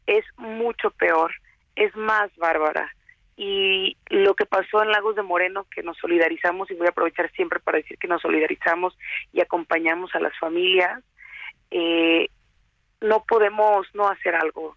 es 0.07 0.25
mucho 0.37 0.91
peor 0.91 1.33
es 1.77 1.95
más 1.95 2.35
bárbara. 2.37 2.91
Y 3.37 3.99
lo 4.09 4.35
que 4.35 4.47
pasó 4.47 4.83
en 4.83 4.91
Lagos 4.91 5.15
de 5.15 5.23
Moreno, 5.23 5.67
que 5.71 5.83
nos 5.83 5.99
solidarizamos, 5.99 6.71
y 6.71 6.75
voy 6.75 6.87
a 6.87 6.91
aprovechar 6.91 7.31
siempre 7.33 7.61
para 7.61 7.79
decir 7.79 7.99
que 7.99 8.09
nos 8.09 8.23
solidarizamos 8.23 8.99
y 9.33 9.41
acompañamos 9.41 10.15
a 10.15 10.21
las 10.21 10.37
familias, 10.39 11.05
eh, 11.71 12.29
no 13.03 13.25
podemos 13.25 13.87
no 13.95 14.09
hacer 14.09 14.35
algo. 14.35 14.77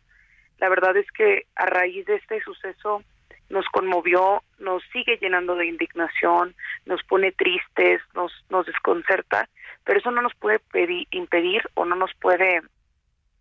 La 0.59 0.67
verdad 0.67 0.97
es 0.97 1.09
que 1.11 1.45
a 1.55 1.65
raíz 1.67 2.05
de 2.05 2.15
este 2.15 2.41
suceso 2.41 3.01
nos 3.49 3.65
conmovió, 3.67 4.43
nos 4.59 4.83
sigue 4.91 5.17
llenando 5.21 5.55
de 5.55 5.65
indignación, 5.65 6.53
nos 6.85 7.01
pone 7.03 7.31
tristes, 7.31 8.01
nos, 8.13 8.31
nos 8.49 8.65
desconcerta, 8.65 9.49
pero 9.85 9.99
eso 9.99 10.11
no 10.11 10.21
nos 10.21 10.35
puede 10.35 10.59
pedir, 10.59 11.07
impedir 11.11 11.63
o 11.73 11.85
no 11.85 11.95
nos 11.95 12.13
puede 12.15 12.61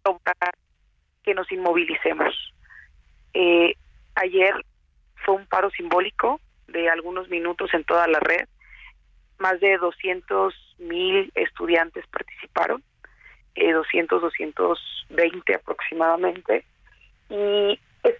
provocar 0.02 0.55
que 1.24 1.35
nos 1.35 1.51
inmovilicemos. 1.52 2.55
Eh, 3.34 3.74
ayer 4.14 4.55
fue 5.24 5.36
un 5.36 5.46
paro 5.46 5.70
simbólico 5.70 6.40
de 6.68 6.88
algunos 6.88 7.28
minutos 7.28 7.72
en 7.74 7.84
toda 7.84 8.06
la 8.06 8.20
red. 8.20 8.48
Más 9.38 9.60
de 9.60 9.78
200 9.78 10.55
mil 10.78 11.30
estudiantes 11.34 12.06
participaron, 12.09 12.82
eh, 13.55 13.72
200, 13.72 14.20
220 14.20 15.55
aproximadamente. 15.55 16.64
Y 17.30 17.78
es 18.02 18.14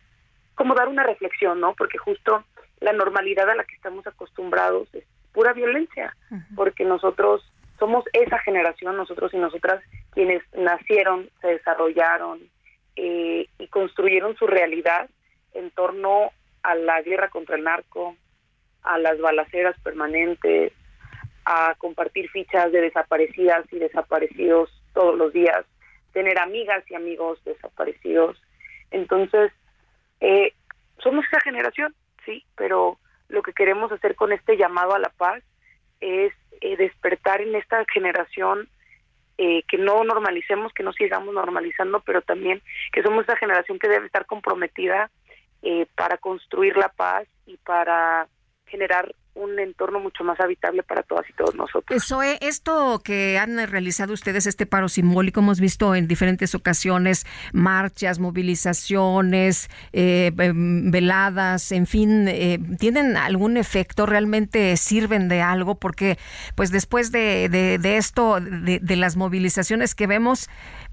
como 0.55 0.75
dar 0.75 0.89
una 0.89 1.05
reflexión, 1.05 1.61
¿no? 1.61 1.75
Porque 1.75 1.99
justo 1.99 2.45
la 2.81 2.93
normalidad 2.93 3.49
a 3.51 3.55
la 3.55 3.65
que 3.65 3.75
estamos 3.75 4.07
acostumbrados 4.07 4.89
es 4.95 5.05
pura 5.33 5.53
violencia, 5.53 6.17
porque 6.57 6.85
nosotros 6.85 7.43
somos 7.79 8.05
esa 8.13 8.39
generación, 8.41 8.97
nosotros 8.97 9.33
y 9.33 9.37
nosotras, 9.37 9.83
quienes 10.13 10.43
nacieron, 10.57 11.31
se 11.41 11.49
desarrollaron, 11.49 12.41
eh, 13.01 13.47
y 13.61 13.69
construyeron 13.69 14.37
su 14.37 14.49
realidad 14.49 15.09
en 15.55 15.71
torno 15.71 16.33
a 16.65 16.75
la 16.75 17.01
guerra 17.01 17.31
contra 17.31 17.55
el 17.55 17.63
narco, 17.63 18.17
a 18.83 18.99
las 18.99 19.21
balaceras 19.21 19.79
permanentes, 19.85 20.73
a 21.45 21.77
compartir 21.79 22.29
fichas 22.31 22.73
de 22.73 22.81
desaparecidas 22.81 23.73
y 23.73 23.79
desaparecidos 23.79 24.69
todos 24.95 25.17
los 25.17 25.33
días, 25.33 25.65
tener 26.13 26.41
amigas 26.41 26.83
y 26.91 26.97
amigos 26.97 27.39
desaparecidos. 27.45 28.37
Entonces, 28.91 29.53
eh, 30.21 30.53
somos 31.01 31.25
esa 31.27 31.41
generación, 31.41 31.95
sí, 32.27 32.45
pero 32.57 32.99
lo 33.29 33.43
que 33.43 33.53
queremos 33.53 33.93
hacer 33.93 34.17
con 34.17 34.33
este 34.33 34.57
llamado 34.57 34.97
a 34.97 34.99
la 34.99 35.11
paz 35.11 35.41
es 36.01 36.33
eh, 36.63 36.77
despertar 36.77 37.43
en 37.43 37.55
esta 37.55 37.85
generación 37.95 38.69
eh, 39.39 39.63
que 39.69 39.79
no 39.79 40.03
normalicemos, 40.03 40.73
que 40.73 40.83
no 40.83 40.93
sigamos 40.93 41.33
normalizando, 41.33 42.01
pero 42.01 42.23
también 42.23 42.61
que 42.93 43.03
somos 43.03 43.23
esa 43.23 43.37
generación 43.37 43.79
que 43.79 43.89
debe 43.89 44.07
estar 44.07 44.27
comprometida 44.27 45.11
eh, 45.63 45.87
para 45.95 46.19
construir 46.19 46.77
la 46.77 46.89
paz 46.89 47.27
y 47.47 47.57
para 47.59 48.27
generar 48.67 49.15
un 49.39 49.59
entorno 49.59 50.01
mucho 50.01 50.25
más 50.25 50.39
habitable 50.41 50.83
para 50.83 51.03
todas 51.03 51.29
y 51.31 51.33
todos 51.33 51.55
nosotros. 51.55 51.85
Eso, 51.91 52.23
esto 52.23 53.01
que 53.05 53.39
han 53.39 53.57
realizado 53.69 54.13
ustedes, 54.13 54.47
este 54.47 54.67
paro 54.67 54.89
simbólico, 54.89 55.41
hemos 55.41 55.61
visto 55.61 55.95
en 55.95 56.09
diferentes 56.09 56.55
ocasiones 56.55 57.25
marchas, 57.53 58.19
movilizaciones, 58.19 59.71
eh, 59.93 60.33
em, 60.39 60.91
veladas, 60.91 61.73
en 61.73 61.87
fin, 61.87 62.27
eh, 62.29 62.59
¿tienen 62.79 63.17
algún 63.17 63.57
efecto? 63.57 64.07
¿Realmente 64.07 64.77
sirven 64.77 65.29
de 65.29 65.41
algo? 65.41 65.77
Porque 65.77 66.19
pues 66.55 66.71
después 66.71 67.13
de, 67.13 67.49
de, 67.49 67.97
esto, 67.97 68.41
de, 68.41 68.81
de 68.81 68.97
las 68.97 69.17
movilizaciones 69.17 69.95
que 69.95 70.07
vemos, 70.07 70.49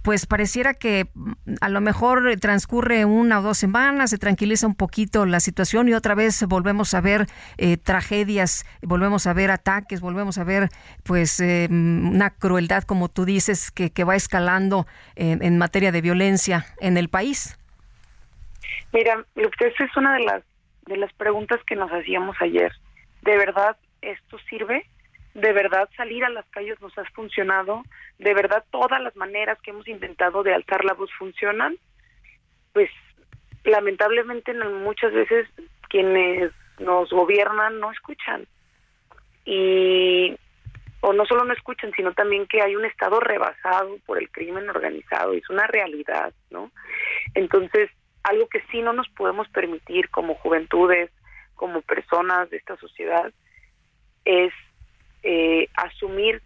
pues 0.05 0.27
pareciera 0.27 0.75
que 0.75 1.09
mm, 1.15 1.31
a 1.61 1.69
lo 1.69 1.81
mejor 1.81 2.35
transcurre 2.39 3.05
una 3.05 3.39
o 3.39 3.41
dos 3.41 3.57
semanas, 3.57 4.11
se 4.11 4.19
tranquiliza 4.19 4.67
un 4.67 4.75
poquito 4.75 5.25
la 5.25 5.39
situación 5.39 5.89
y 5.89 5.95
otra 5.95 6.13
vez 6.13 6.45
volvemos 6.47 6.93
a 6.93 7.01
ver 7.01 7.25
eh, 7.57 7.77
tragedias, 7.77 8.34
volvemos 8.81 9.27
a 9.27 9.33
ver 9.33 9.51
ataques, 9.51 10.01
volvemos 10.01 10.37
a 10.37 10.43
ver 10.43 10.69
pues 11.03 11.39
eh, 11.39 11.67
una 11.69 12.31
crueldad, 12.31 12.83
como 12.83 13.09
tú 13.09 13.25
dices, 13.25 13.71
que, 13.71 13.91
que 13.91 14.03
va 14.03 14.15
escalando 14.15 14.85
en, 15.15 15.57
materia 15.57 15.91
de 15.91 16.01
violencia 16.01 16.65
en 16.79 16.97
el 16.97 17.09
país. 17.09 17.57
Mira, 18.93 19.25
esa 19.35 19.83
es 19.83 19.97
una 19.97 20.15
de 20.15 20.23
las, 20.23 20.43
de 20.85 20.97
las 20.97 21.13
preguntas 21.13 21.59
que 21.65 21.75
nos 21.75 21.91
hacíamos 21.91 22.35
ayer. 22.41 22.71
¿De 23.21 23.37
verdad 23.37 23.77
esto 24.01 24.37
sirve? 24.49 24.85
de 25.35 25.51
verdad 25.51 25.89
salir 25.97 26.23
a 26.23 26.29
las 26.29 26.45
calles 26.45 26.81
nos 26.81 26.97
ha 26.97 27.03
funcionado, 27.13 27.83
de 28.19 28.33
verdad 28.33 28.63
todas 28.71 29.01
las 29.01 29.15
maneras 29.17 29.59
que 29.61 29.71
hemos 29.71 29.85
intentado 29.85 30.43
de 30.43 30.53
alzar 30.53 30.85
la 30.85 30.93
voz 30.93 31.11
funcionan, 31.19 31.75
pues 32.71 32.89
lamentablemente 33.65 34.53
muchas 34.53 35.11
veces 35.11 35.47
quienes 35.89 36.51
nos 36.79 37.09
gobiernan 37.09 37.79
no 37.79 37.91
escuchan. 37.91 38.45
Y 39.45 40.35
o 41.01 41.13
no 41.13 41.25
solo 41.25 41.45
no 41.45 41.53
escuchan, 41.53 41.91
sino 41.95 42.13
también 42.13 42.47
que 42.47 42.61
hay 42.63 42.75
un 42.75 42.83
estado 42.83 43.19
rebasado 43.19 43.97
por 44.07 44.17
el 44.17 44.29
crimen 44.31 44.67
organizado, 44.69 45.33
es 45.33 45.47
una 45.51 45.67
realidad, 45.67 46.33
¿no? 46.49 46.71
Entonces, 47.35 47.91
algo 48.23 48.47
que 48.47 48.63
sí 48.71 48.81
no 48.81 48.91
nos 48.91 49.07
podemos 49.09 49.47
permitir 49.49 50.09
como 50.09 50.33
juventudes, 50.33 51.11
como 51.53 51.81
personas 51.81 52.49
de 52.49 52.57
esta 52.57 52.75
sociedad, 52.77 53.31
es 54.25 54.51
eh, 55.21 55.69
asumir 55.75 56.41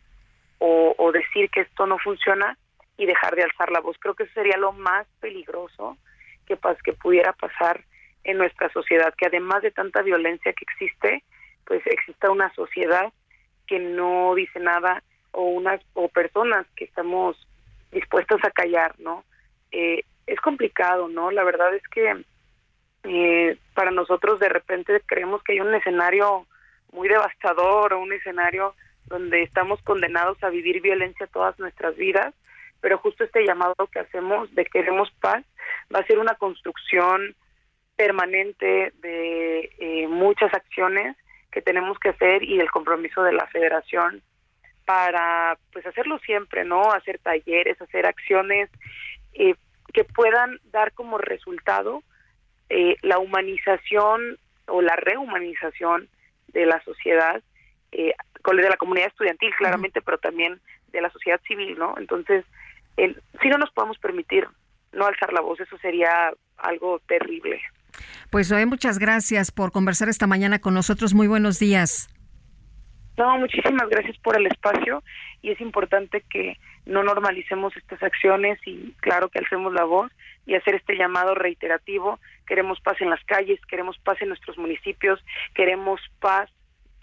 o, 0.60 1.12
decir 1.14 1.50
que 1.50 1.62
esto 1.62 1.88
no 1.88 1.98
funciona 1.98 2.58
y 2.98 3.06
dejar 3.06 3.36
de 3.36 3.44
alzar 3.44 3.72
la 3.72 3.80
voz. 3.80 3.98
Creo 3.98 4.14
que 4.14 4.24
eso 4.24 4.34
sería 4.34 4.58
lo 4.58 4.74
más 4.74 5.08
peligroso 5.22 5.98
que, 6.46 6.58
que 6.84 6.94
pudiera 6.94 7.32
pasar 7.32 7.86
en 8.24 8.38
nuestra 8.38 8.70
sociedad, 8.72 9.14
que 9.18 9.28
además 9.28 9.62
de 9.62 9.72
tanta 9.72 10.02
violencia 10.02 10.54
que 10.54 10.66
existe, 10.66 11.24
pues 11.66 11.86
exista 11.88 12.32
una 12.32 12.54
sociedad 12.54 13.12
que 13.68 13.80
no 13.80 14.34
dice 14.36 14.60
nada 14.60 15.04
o 15.32 15.44
unas 15.44 15.82
o 15.94 16.10
personas 16.10 16.66
que 16.76 16.86
estamos 16.86 17.38
dispuestas 17.92 18.40
a 18.44 18.52
callar, 18.52 19.00
¿no? 19.00 19.24
Eh, 19.72 20.04
es 20.26 20.40
complicado, 20.42 21.08
¿no? 21.08 21.32
La 21.32 21.44
verdad 21.44 21.74
es 21.74 21.84
que 21.90 22.24
eh, 23.04 23.58
para 23.74 23.92
nosotros 23.92 24.40
de 24.40 24.50
repente 24.50 25.02
creemos 25.06 25.42
que 25.44 25.54
hay 25.54 25.62
un 25.62 25.74
escenario 25.74 26.46
muy 26.92 27.08
devastador 27.08 27.94
o 27.94 28.00
un 28.00 28.14
escenario 28.14 28.76
donde 29.06 29.44
estamos 29.44 29.82
condenados 29.84 30.42
a 30.44 30.50
vivir 30.50 30.82
violencia 30.82 31.28
todas 31.28 31.58
nuestras 31.60 31.96
vidas, 31.96 32.34
pero 32.82 32.98
justo 32.98 33.24
este 33.24 33.46
llamado 33.46 33.76
que 33.92 34.00
hacemos 34.00 34.54
de 34.54 34.66
queremos 34.66 35.12
paz 35.20 35.44
va 35.94 36.00
a 36.00 36.06
ser 36.06 36.20
una 36.20 36.36
construcción 36.36 37.36
permanente 38.00 38.94
de 39.02 39.70
eh, 39.78 40.08
muchas 40.08 40.54
acciones 40.54 41.18
que 41.52 41.62
tenemos 41.62 42.00
que 42.00 42.08
hacer 42.08 42.44
y 42.44 42.58
el 42.58 42.72
compromiso 42.72 43.24
de 43.24 43.34
la 43.34 43.46
federación 43.48 44.22
para 44.86 45.58
pues 45.74 45.86
hacerlo 45.86 46.18
siempre, 46.20 46.64
¿no? 46.64 46.94
Hacer 46.94 47.20
talleres, 47.20 47.82
hacer 47.82 48.06
acciones 48.06 48.70
eh, 49.34 49.54
que 49.94 50.06
puedan 50.06 50.62
dar 50.72 50.94
como 50.94 51.18
resultado 51.18 52.02
eh, 52.70 52.96
la 53.02 53.20
humanización 53.20 54.38
o 54.68 54.82
la 54.82 54.96
rehumanización 54.96 56.08
de 56.54 56.66
la 56.68 56.82
sociedad, 56.86 57.44
eh, 57.92 58.14
de 58.46 58.70
la 58.70 58.78
comunidad 58.78 59.10
estudiantil 59.10 59.54
claramente, 59.58 60.02
pero 60.02 60.20
también 60.20 60.62
de 60.94 61.02
la 61.02 61.10
sociedad 61.10 61.42
civil, 61.46 61.78
¿no? 61.78 61.96
Entonces, 61.98 62.46
si 62.96 63.50
no 63.50 63.58
nos 63.58 63.72
podemos 63.72 63.98
permitir 63.98 64.48
no 64.94 65.06
alzar 65.06 65.34
la 65.34 65.42
voz, 65.42 65.60
eso 65.60 65.78
sería 65.80 66.32
algo 66.56 67.00
terrible. 67.00 67.62
Pues 68.30 68.50
Zoe, 68.50 68.66
muchas 68.66 69.00
gracias 69.00 69.52
por 69.52 69.72
conversar 69.72 70.10
esta 70.10 70.28
mañana 70.28 70.60
con 70.60 70.74
nosotros. 70.74 71.14
Muy 71.14 71.28
buenos 71.28 71.60
días. 71.60 72.10
No, 73.18 73.38
muchísimas 73.38 73.90
gracias 73.90 74.18
por 74.20 74.38
el 74.38 74.46
espacio 74.48 75.04
y 75.42 75.52
es 75.52 75.60
importante 75.60 76.24
que 76.30 76.58
no 76.86 77.04
normalicemos 77.04 77.76
estas 77.76 78.02
acciones 78.02 78.60
y 78.66 78.94
claro 79.02 79.28
que 79.28 79.40
alcemos 79.40 79.74
la 79.74 79.84
voz 79.84 80.10
y 80.46 80.56
hacer 80.56 80.76
este 80.76 80.96
llamado 80.96 81.36
reiterativo. 81.36 82.20
Queremos 82.48 82.80
paz 82.80 83.02
en 83.02 83.10
las 83.10 83.24
calles, 83.26 83.60
queremos 83.68 83.98
paz 84.00 84.22
en 84.22 84.30
nuestros 84.30 84.58
municipios, 84.58 85.20
queremos 85.54 86.00
paz 86.22 86.50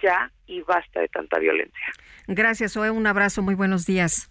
ya 0.03 0.31
y 0.47 0.63
basta 0.63 1.01
de 1.01 1.09
tanta 1.09 1.39
violencia. 1.39 1.87
Gracias, 2.27 2.73
Zoe. 2.73 2.91
Un 2.91 3.07
abrazo. 3.07 3.43
Muy 3.43 3.55
buenos 3.55 3.85
días. 3.85 4.31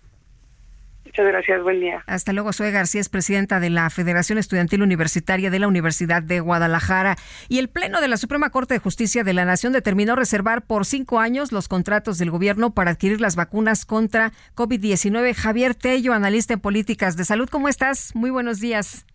Muchas 1.16 1.32
gracias, 1.32 1.64
buen 1.64 1.80
día. 1.80 2.04
Hasta 2.08 2.34
luego, 2.34 2.52
Zoe 2.52 2.72
García 2.72 3.00
es 3.00 3.08
presidenta 3.08 3.62
de 3.62 3.70
la 3.70 3.90
Federación 3.90 4.38
Estudiantil 4.38 4.82
Universitaria 4.82 5.50
de 5.50 5.60
la 5.60 5.70
Universidad 5.70 6.22
de 6.22 6.42
Guadalajara. 6.42 7.16
Y 7.48 7.60
el 7.60 7.70
Pleno 7.70 8.02
de 8.02 8.10
la 8.10 8.18
Suprema 8.18 8.50
Corte 8.50 8.74
de 8.74 8.82
Justicia 8.82 9.24
de 9.24 9.34
la 9.34 9.46
Nación 9.46 9.72
determinó 9.72 10.18
reservar 10.18 10.66
por 10.66 10.86
cinco 10.86 11.22
años 11.22 11.54
los 11.54 11.70
contratos 11.70 12.18
del 12.18 12.32
gobierno 12.32 12.74
para 12.74 12.92
adquirir 12.92 13.22
las 13.22 13.38
vacunas 13.38 13.86
contra 13.86 14.34
COVID-19. 14.56 15.34
Javier 15.36 15.74
Tello, 15.74 16.12
analista 16.12 16.54
en 16.54 16.60
políticas 16.60 17.16
de 17.16 17.24
salud, 17.24 17.48
¿cómo 17.50 17.70
estás? 17.70 18.14
Muy 18.14 18.30
buenos 18.30 18.60
días. 18.60 19.06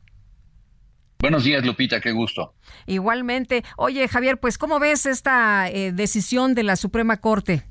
Buenos 1.19 1.45
días, 1.45 1.67
Lupita, 1.67 2.01
qué 2.01 2.13
gusto. 2.13 2.55
Igualmente. 2.87 3.63
Oye, 3.77 4.09
Javier, 4.09 4.41
pues, 4.41 4.57
¿cómo 4.57 4.81
ves 4.81 5.05
esta 5.05 5.69
eh, 5.69 5.93
decisión 5.93 6.55
de 6.55 6.63
la 6.63 6.77
Suprema 6.77 7.19
Corte? 7.19 7.67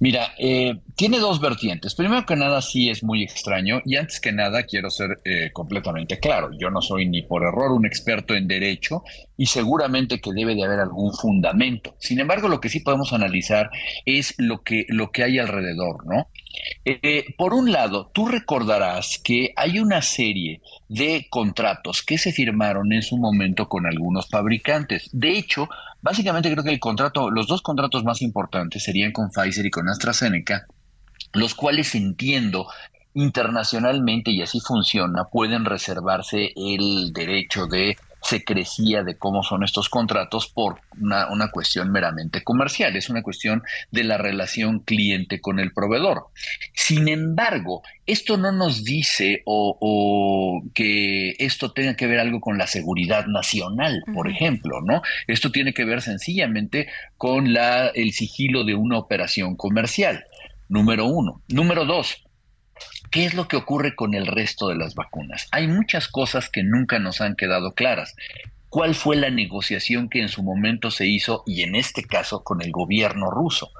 Mira, 0.00 0.34
eh, 0.38 0.78
tiene 0.96 1.18
dos 1.18 1.40
vertientes. 1.40 1.94
Primero 1.94 2.24
que 2.26 2.36
nada, 2.36 2.62
sí 2.62 2.90
es 2.90 3.02
muy 3.02 3.22
extraño 3.22 3.80
y 3.84 3.96
antes 3.96 4.20
que 4.20 4.32
nada 4.32 4.64
quiero 4.64 4.90
ser 4.90 5.20
eh, 5.24 5.50
completamente 5.52 6.18
claro. 6.18 6.50
Yo 6.58 6.70
no 6.70 6.80
soy 6.82 7.08
ni 7.08 7.22
por 7.22 7.42
error 7.42 7.72
un 7.72 7.86
experto 7.86 8.34
en 8.34 8.48
derecho 8.48 9.02
y 9.36 9.46
seguramente 9.46 10.20
que 10.20 10.32
debe 10.32 10.54
de 10.54 10.64
haber 10.64 10.80
algún 10.80 11.12
fundamento. 11.12 11.96
Sin 11.98 12.20
embargo, 12.20 12.48
lo 12.48 12.60
que 12.60 12.68
sí 12.68 12.80
podemos 12.80 13.12
analizar 13.12 13.70
es 14.04 14.34
lo 14.38 14.62
que, 14.62 14.86
lo 14.88 15.10
que 15.10 15.24
hay 15.24 15.38
alrededor, 15.38 16.06
¿no? 16.06 16.28
Eh, 16.84 17.24
por 17.36 17.54
un 17.54 17.70
lado, 17.70 18.10
tú 18.12 18.26
recordarás 18.26 19.20
que 19.22 19.52
hay 19.56 19.78
una 19.78 20.02
serie 20.02 20.60
de 20.88 21.26
contratos 21.30 22.02
que 22.02 22.18
se 22.18 22.32
firmaron 22.32 22.92
en 22.92 23.02
su 23.02 23.16
momento 23.16 23.68
con 23.68 23.86
algunos 23.86 24.28
fabricantes. 24.28 25.08
De 25.12 25.38
hecho, 25.38 25.68
básicamente 26.00 26.50
creo 26.50 26.64
que 26.64 26.70
el 26.70 26.80
contrato, 26.80 27.30
los 27.30 27.46
dos 27.46 27.62
contratos 27.62 28.04
más 28.04 28.22
importantes 28.22 28.82
serían 28.84 29.12
con 29.12 29.30
Pfizer 29.30 29.66
y 29.66 29.70
con 29.70 29.88
AstraZeneca, 29.88 30.66
los 31.32 31.54
cuales 31.54 31.94
entiendo 31.94 32.68
internacionalmente, 33.14 34.30
y 34.30 34.42
así 34.42 34.60
funciona, 34.60 35.24
pueden 35.24 35.64
reservarse 35.64 36.52
el 36.56 37.12
derecho 37.12 37.66
de 37.66 37.96
se 38.20 38.44
crecía 38.44 39.02
de 39.02 39.16
cómo 39.16 39.42
son 39.42 39.62
estos 39.64 39.88
contratos 39.88 40.48
por 40.48 40.80
una, 41.00 41.30
una, 41.30 41.50
cuestión 41.50 41.90
meramente 41.90 42.42
comercial, 42.42 42.96
es 42.96 43.08
una 43.08 43.22
cuestión 43.22 43.62
de 43.90 44.04
la 44.04 44.18
relación 44.18 44.80
cliente 44.80 45.40
con 45.40 45.58
el 45.60 45.72
proveedor. 45.72 46.26
Sin 46.74 47.08
embargo, 47.08 47.82
esto 48.06 48.36
no 48.36 48.52
nos 48.52 48.84
dice 48.84 49.42
o, 49.44 50.62
que 50.74 51.34
esto 51.38 51.72
tenga 51.72 51.94
que 51.94 52.06
ver 52.06 52.18
algo 52.20 52.40
con 52.40 52.58
la 52.58 52.66
seguridad 52.66 53.26
nacional, 53.26 54.02
por 54.14 54.28
ejemplo, 54.28 54.80
¿no? 54.82 55.02
Esto 55.26 55.50
tiene 55.52 55.72
que 55.72 55.84
ver 55.84 56.02
sencillamente 56.02 56.88
con 57.16 57.52
la, 57.52 57.88
el 57.88 58.12
sigilo 58.12 58.64
de 58.64 58.74
una 58.74 58.98
operación 58.98 59.56
comercial. 59.56 60.24
Número 60.68 61.06
uno. 61.06 61.42
Número 61.48 61.86
dos, 61.86 62.27
¿Qué 63.10 63.24
es 63.24 63.34
lo 63.34 63.48
que 63.48 63.56
ocurre 63.56 63.94
con 63.94 64.14
el 64.14 64.26
resto 64.26 64.68
de 64.68 64.76
las 64.76 64.94
vacunas? 64.94 65.48
Hay 65.50 65.66
muchas 65.66 66.08
cosas 66.08 66.50
que 66.50 66.62
nunca 66.62 66.98
nos 66.98 67.20
han 67.20 67.36
quedado 67.36 67.72
claras. 67.72 68.14
¿Cuál 68.68 68.94
fue 68.94 69.16
la 69.16 69.30
negociación 69.30 70.10
que 70.10 70.20
en 70.20 70.28
su 70.28 70.42
momento 70.42 70.90
se 70.90 71.06
hizo, 71.06 71.42
y 71.46 71.62
en 71.62 71.74
este 71.74 72.04
caso 72.04 72.44
con 72.44 72.60
el 72.60 72.70
gobierno 72.70 73.30
ruso, 73.30 73.70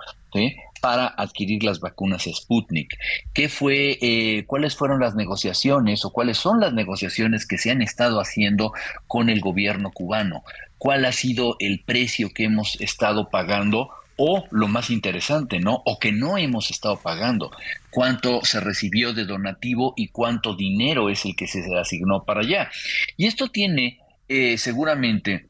para 0.80 1.06
adquirir 1.08 1.62
las 1.62 1.80
vacunas 1.80 2.24
Sputnik? 2.24 2.96
¿Qué 3.34 3.50
fue, 3.50 3.98
eh, 4.00 4.44
¿Cuáles 4.46 4.76
fueron 4.76 5.00
las 5.00 5.14
negociaciones 5.14 6.06
o 6.06 6.10
cuáles 6.10 6.38
son 6.38 6.60
las 6.60 6.72
negociaciones 6.72 7.46
que 7.46 7.58
se 7.58 7.70
han 7.70 7.82
estado 7.82 8.20
haciendo 8.20 8.72
con 9.06 9.28
el 9.28 9.40
gobierno 9.40 9.90
cubano? 9.90 10.42
¿Cuál 10.78 11.04
ha 11.04 11.12
sido 11.12 11.56
el 11.58 11.80
precio 11.84 12.32
que 12.32 12.44
hemos 12.44 12.80
estado 12.80 13.28
pagando 13.28 13.90
o 14.18 14.44
lo 14.50 14.68
más 14.68 14.90
interesante, 14.90 15.60
¿no? 15.60 15.80
O 15.86 15.98
que 15.98 16.12
no 16.12 16.36
hemos 16.36 16.70
estado 16.70 17.00
pagando, 17.00 17.50
cuánto 17.90 18.44
se 18.44 18.60
recibió 18.60 19.14
de 19.14 19.24
donativo 19.24 19.94
y 19.96 20.08
cuánto 20.08 20.54
dinero 20.54 21.08
es 21.08 21.24
el 21.24 21.36
que 21.36 21.46
se 21.46 21.64
asignó 21.78 22.24
para 22.24 22.40
allá. 22.40 22.70
Y 23.16 23.26
esto 23.26 23.48
tiene 23.48 24.00
eh, 24.28 24.58
seguramente 24.58 25.48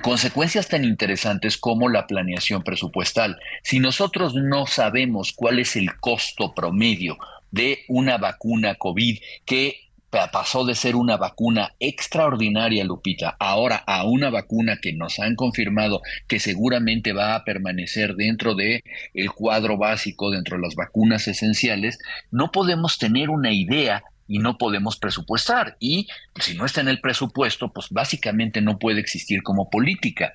consecuencias 0.00 0.68
tan 0.68 0.84
interesantes 0.84 1.58
como 1.58 1.88
la 1.88 2.06
planeación 2.06 2.62
presupuestal. 2.62 3.38
Si 3.64 3.80
nosotros 3.80 4.34
no 4.34 4.66
sabemos 4.66 5.32
cuál 5.32 5.58
es 5.58 5.74
el 5.74 5.96
costo 5.98 6.54
promedio 6.54 7.18
de 7.50 7.80
una 7.88 8.16
vacuna 8.16 8.76
COVID 8.76 9.18
que 9.44 9.87
pasó 10.10 10.64
de 10.64 10.74
ser 10.74 10.96
una 10.96 11.16
vacuna 11.16 11.74
extraordinaria, 11.80 12.84
Lupita, 12.84 13.36
ahora 13.38 13.76
a 13.86 14.04
una 14.04 14.30
vacuna 14.30 14.78
que 14.80 14.92
nos 14.92 15.18
han 15.18 15.34
confirmado 15.34 16.00
que 16.26 16.40
seguramente 16.40 17.12
va 17.12 17.34
a 17.34 17.44
permanecer 17.44 18.14
dentro 18.14 18.54
de 18.54 18.82
el 19.14 19.30
cuadro 19.32 19.76
básico, 19.76 20.30
dentro 20.30 20.56
de 20.56 20.62
las 20.62 20.74
vacunas 20.74 21.28
esenciales, 21.28 21.98
no 22.30 22.50
podemos 22.50 22.98
tener 22.98 23.30
una 23.30 23.52
idea 23.52 24.02
y 24.28 24.38
no 24.38 24.58
podemos 24.58 24.98
presupuestar. 24.98 25.76
Y 25.80 26.06
si 26.38 26.54
no 26.54 26.66
está 26.66 26.82
en 26.82 26.88
el 26.88 27.00
presupuesto, 27.00 27.72
pues 27.72 27.88
básicamente 27.90 28.60
no 28.60 28.78
puede 28.78 29.00
existir 29.00 29.42
como 29.42 29.70
política. 29.70 30.32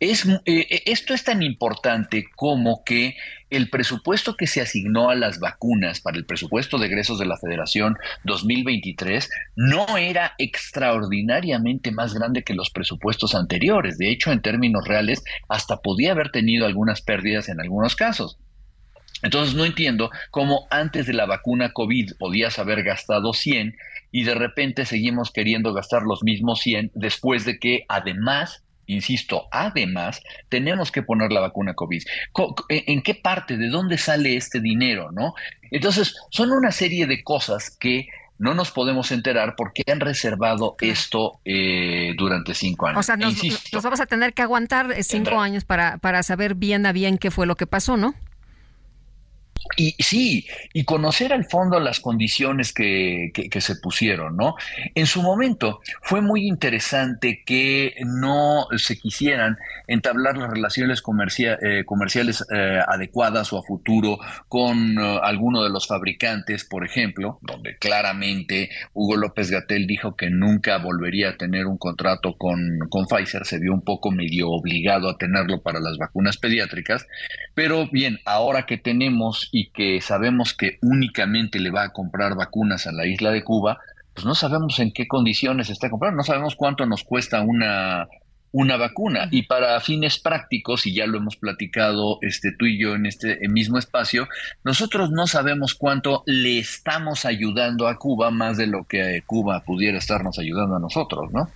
Es, 0.00 0.26
eh, 0.44 0.82
esto 0.84 1.14
es 1.14 1.24
tan 1.24 1.42
importante 1.42 2.26
como 2.34 2.82
que 2.84 3.16
el 3.48 3.70
presupuesto 3.70 4.36
que 4.36 4.48
se 4.48 4.60
asignó 4.60 5.08
a 5.08 5.14
las 5.14 5.38
vacunas 5.38 6.00
para 6.00 6.18
el 6.18 6.26
presupuesto 6.26 6.78
de 6.78 6.86
egresos 6.86 7.18
de 7.18 7.26
la 7.26 7.36
Federación 7.36 7.96
2023 8.24 9.30
no 9.54 9.96
era 9.96 10.34
extraordinariamente 10.38 11.92
más 11.92 12.12
grande 12.12 12.42
que 12.42 12.54
los 12.54 12.70
presupuestos 12.70 13.34
anteriores. 13.34 13.98
De 13.98 14.10
hecho, 14.10 14.32
en 14.32 14.42
términos 14.42 14.86
reales, 14.86 15.22
hasta 15.48 15.76
podía 15.76 16.12
haber 16.12 16.30
tenido 16.30 16.66
algunas 16.66 17.02
pérdidas 17.02 17.48
en 17.48 17.60
algunos 17.60 17.94
casos. 17.94 18.38
Entonces 19.22 19.54
no 19.54 19.64
entiendo 19.64 20.10
cómo 20.30 20.66
antes 20.70 21.06
de 21.06 21.12
la 21.12 21.26
vacuna 21.26 21.72
COVID 21.72 22.12
podías 22.18 22.58
haber 22.58 22.82
gastado 22.82 23.32
100 23.32 23.76
y 24.12 24.24
de 24.24 24.34
repente 24.34 24.84
seguimos 24.84 25.30
queriendo 25.30 25.72
gastar 25.72 26.02
los 26.02 26.22
mismos 26.22 26.60
100 26.60 26.92
después 26.94 27.44
de 27.44 27.58
que 27.58 27.84
además 27.88 28.62
insisto, 28.88 29.48
además, 29.50 30.22
tenemos 30.48 30.92
que 30.92 31.02
poner 31.02 31.32
la 31.32 31.40
vacuna 31.40 31.74
COVID. 31.74 32.02
¿En 32.68 33.02
qué 33.02 33.14
parte, 33.16 33.56
de 33.56 33.68
dónde 33.68 33.98
sale 33.98 34.36
este 34.36 34.60
dinero, 34.60 35.10
no? 35.10 35.34
Entonces, 35.72 36.14
son 36.30 36.52
una 36.52 36.70
serie 36.70 37.06
de 37.06 37.24
cosas 37.24 37.70
que 37.70 38.06
no 38.38 38.54
nos 38.54 38.70
podemos 38.70 39.10
enterar 39.12 39.54
porque 39.56 39.82
han 39.90 40.00
reservado 40.00 40.76
esto 40.80 41.40
eh, 41.44 42.14
durante 42.16 42.54
cinco 42.54 42.86
años. 42.86 43.00
O 43.00 43.02
sea, 43.02 43.16
nos, 43.16 43.34
vamos 43.82 44.00
a 44.00 44.06
tener 44.06 44.34
que 44.34 44.42
aguantar 44.42 45.02
cinco 45.02 45.40
años 45.40 45.64
para, 45.64 45.98
para 45.98 46.22
saber 46.22 46.54
bien 46.54 46.86
a 46.86 46.92
bien 46.92 47.18
qué 47.18 47.30
fue 47.30 47.46
lo 47.46 47.56
que 47.56 47.66
pasó, 47.66 47.96
¿no? 47.96 48.14
Y 49.76 49.94
sí, 50.02 50.46
y 50.72 50.84
conocer 50.84 51.32
al 51.32 51.44
fondo 51.44 51.80
las 51.80 52.00
condiciones 52.00 52.72
que, 52.72 53.30
se 53.60 53.76
pusieron, 53.76 54.36
¿no? 54.36 54.54
En 54.94 55.06
su 55.06 55.22
momento 55.22 55.80
fue 56.02 56.20
muy 56.20 56.46
interesante 56.46 57.42
que 57.44 57.94
no 58.04 58.66
se 58.76 58.98
quisieran 58.98 59.56
entablar 59.86 60.36
las 60.36 60.50
relaciones 60.50 61.02
eh, 61.38 61.84
comerciales 61.84 62.44
eh, 62.54 62.80
adecuadas 62.86 63.52
o 63.52 63.58
a 63.58 63.62
futuro 63.62 64.18
con 64.48 64.98
uh, 64.98 65.18
alguno 65.22 65.62
de 65.62 65.70
los 65.70 65.86
fabricantes, 65.86 66.64
por 66.64 66.84
ejemplo, 66.84 67.38
donde 67.42 67.76
claramente 67.78 68.70
Hugo 68.94 69.16
López 69.16 69.50
Gatel 69.50 69.86
dijo 69.86 70.16
que 70.16 70.30
nunca 70.30 70.78
volvería 70.78 71.30
a 71.30 71.36
tener 71.36 71.66
un 71.66 71.78
contrato 71.78 72.34
con, 72.36 72.78
con 72.90 73.06
Pfizer, 73.06 73.44
se 73.44 73.58
vio 73.58 73.72
un 73.72 73.82
poco 73.82 74.10
medio 74.10 74.50
obligado 74.50 75.08
a 75.08 75.18
tenerlo 75.18 75.62
para 75.62 75.80
las 75.80 75.98
vacunas 75.98 76.36
pediátricas, 76.36 77.06
pero 77.54 77.88
bien, 77.90 78.18
ahora 78.24 78.66
que 78.66 78.78
tenemos 78.78 79.48
y 79.58 79.70
que 79.70 80.02
sabemos 80.02 80.52
que 80.52 80.78
únicamente 80.82 81.58
le 81.58 81.70
va 81.70 81.84
a 81.84 81.92
comprar 81.94 82.34
vacunas 82.34 82.86
a 82.86 82.92
la 82.92 83.06
isla 83.06 83.30
de 83.30 83.42
Cuba, 83.42 83.78
pues 84.12 84.26
no 84.26 84.34
sabemos 84.34 84.78
en 84.80 84.92
qué 84.92 85.08
condiciones 85.08 85.70
está 85.70 85.88
comprando, 85.88 86.18
no 86.18 86.24
sabemos 86.24 86.56
cuánto 86.56 86.84
nos 86.84 87.04
cuesta 87.04 87.40
una, 87.40 88.06
una 88.52 88.76
vacuna. 88.76 89.28
Y 89.30 89.44
para 89.44 89.80
fines 89.80 90.18
prácticos, 90.18 90.86
y 90.86 90.92
ya 90.92 91.06
lo 91.06 91.16
hemos 91.16 91.36
platicado 91.36 92.18
este, 92.20 92.52
tú 92.52 92.66
y 92.66 92.78
yo 92.78 92.96
en 92.96 93.06
este 93.06 93.48
mismo 93.48 93.78
espacio, 93.78 94.28
nosotros 94.62 95.10
no 95.10 95.26
sabemos 95.26 95.74
cuánto 95.74 96.22
le 96.26 96.58
estamos 96.58 97.24
ayudando 97.24 97.88
a 97.88 97.96
Cuba 97.96 98.30
más 98.30 98.58
de 98.58 98.66
lo 98.66 98.84
que 98.84 99.22
Cuba 99.24 99.62
pudiera 99.64 99.96
estarnos 99.96 100.38
ayudando 100.38 100.76
a 100.76 100.80
nosotros, 100.80 101.32
¿no? 101.32 101.48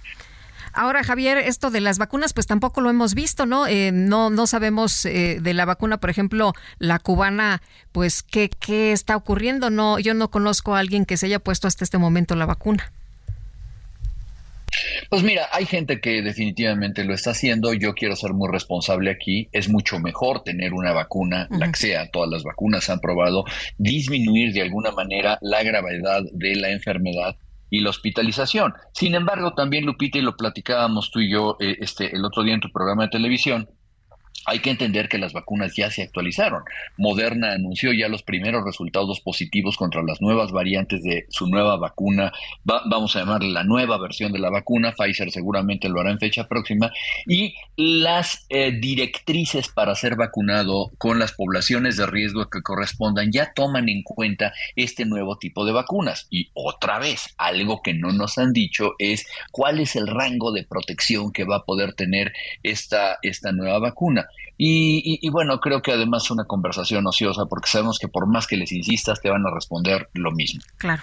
Ahora, 0.73 1.03
Javier, 1.03 1.39
esto 1.39 1.71
de 1.71 1.81
las 1.81 1.99
vacunas, 1.99 2.33
pues 2.33 2.47
tampoco 2.47 2.81
lo 2.81 2.91
hemos 2.91 3.15
visto, 3.15 3.47
¿no? 3.47 3.67
Eh, 3.67 3.91
no, 3.93 4.31
no 4.31 4.47
sabemos 4.47 5.05
eh, 5.05 5.39
de 5.41 5.55
la 5.55 5.65
vacuna, 5.65 5.99
por 5.99 6.11
ejemplo, 6.11 6.53
la 6.79 6.99
cubana, 6.99 7.63
pues 7.93 8.23
qué, 8.23 8.49
qué 8.49 8.93
está 8.93 9.17
ocurriendo. 9.17 9.71
No, 9.71 9.99
yo 9.99 10.15
no 10.15 10.31
conozco 10.31 10.75
a 10.75 10.79
alguien 10.79 11.07
que 11.07 11.17
se 11.17 11.27
haya 11.27 11.39
puesto 11.39 11.69
hasta 11.69 11.85
este 11.85 11.99
momento 11.99 12.37
la 12.37 12.47
vacuna. 12.47 12.93
Pues 15.09 15.23
mira, 15.23 15.49
hay 15.53 15.67
gente 15.67 16.01
que 16.01 16.23
definitivamente 16.23 17.05
lo 17.05 17.15
está 17.15 17.31
haciendo. 17.31 17.73
Yo 17.75 17.95
quiero 17.95 18.17
ser 18.17 18.33
muy 18.33 18.49
responsable 18.51 19.11
aquí. 19.11 19.49
Es 19.53 19.69
mucho 19.69 19.99
mejor 19.99 20.45
tener 20.45 20.73
una 20.73 20.93
vacuna, 20.93 21.49
la 21.51 21.71
que 21.71 21.79
sea. 21.79 22.11
Todas 22.11 22.31
las 22.31 22.45
vacunas 22.45 22.89
han 22.91 23.01
probado 23.01 23.45
disminuir 23.79 24.53
de 24.53 24.63
alguna 24.63 24.93
manera 24.93 25.39
la 25.41 25.63
gravedad 25.63 26.23
de 26.33 26.55
la 26.57 26.71
enfermedad 26.71 27.37
y 27.71 27.81
la 27.81 27.91
hospitalización. 27.91 28.75
Sin 28.93 29.15
embargo, 29.15 29.55
también 29.55 29.87
Lupita 29.87 30.19
y 30.19 30.23
lo 30.23 30.37
platicábamos 30.37 31.11
tú 31.11 31.21
y 31.21 31.31
yo 31.31 31.57
eh, 31.61 31.77
este 31.81 32.15
el 32.15 32.25
otro 32.25 32.43
día 32.43 32.55
en 32.55 32.61
tu 32.61 32.71
programa 32.71 33.05
de 33.05 33.11
televisión, 33.11 33.69
hay 34.47 34.61
que 34.61 34.71
entender 34.71 35.09
que 35.09 35.19
las 35.19 35.33
vacunas 35.33 35.75
ya 35.77 35.91
se 35.91 36.03
actualizaron. 36.03 36.65
Moderna 36.97 37.53
anunció 37.53 37.93
ya 37.93 38.09
los 38.09 38.23
primeros 38.23 38.65
resultados 38.65 39.21
positivos 39.21 39.77
contra 39.77 40.03
las 40.03 40.21
nuevas 40.21 40.51
variantes 40.51 41.03
de 41.03 41.27
su 41.29 41.47
nueva 41.47 41.77
vacuna. 41.77 42.33
vamos 42.65 43.15
a 43.15 43.21
llamarle 43.21 43.51
la 43.51 43.65
nueva 43.65 43.99
versión 43.99 44.33
de 44.33 44.39
la 44.39 44.51
vacuna. 44.51 44.93
Pfizer 44.93 45.31
seguramente 45.31 45.89
lo 45.89 46.01
hará 46.01 46.11
en 46.11 46.19
fecha 46.19 46.49
próxima. 46.49 46.91
Y 47.27 47.55
las 47.77 48.47
eh, 48.49 48.73
directrices 48.73 49.69
para 49.69 49.95
ser 49.95 50.17
vacunado 50.17 50.91
con 50.99 51.19
las 51.19 51.33
poblaciones 51.33 51.97
de 51.97 52.07
riesgo 52.07 52.49
que 52.49 52.63
correspondan 52.63 53.31
ya 53.33 53.53
toman 53.55 53.89
en 53.89 54.03
cuenta 54.03 54.53
este 54.75 55.05
nuevo 55.05 55.37
tipo 55.39 55.65
de 55.65 55.73
vacunas. 55.73 56.27
Y 56.31 56.51
otra 56.55 56.99
vez, 56.99 57.35
algo 57.37 57.83
que 57.83 57.95
no 57.95 58.13
nos 58.13 58.39
han 58.39 58.53
dicho 58.53 58.95
es 58.99 59.27
cuál 59.53 59.81
es 59.81 59.97
el 59.97 60.07
rango 60.07 60.53
de 60.53 60.65
protección 60.65 61.33
que 61.33 61.45
va 61.45 61.57
a 61.57 61.65
poder 61.65 61.93
tener 61.93 62.33
esta, 62.63 63.19
esta 63.23 63.53
nueva 63.53 63.79
vacuna. 63.79 64.20
Y, 64.63 65.27
bueno, 65.31 65.59
creo 65.59 65.81
que 65.81 65.91
además 65.91 66.25
es 66.25 66.31
una 66.31 66.45
conversación 66.45 67.07
ociosa 67.07 67.47
porque 67.47 67.69
sabemos 67.69 67.99
que 67.99 68.09
por 68.09 68.27
más 68.27 68.47
que 68.47 68.59
les 68.59 68.73
insistas 68.73 69.21
te 69.23 69.31
van 69.31 69.47
a 69.47 69.51
responder 69.55 70.11
lo 70.13 70.33
mismo. 70.33 70.61
Claro. 70.77 71.03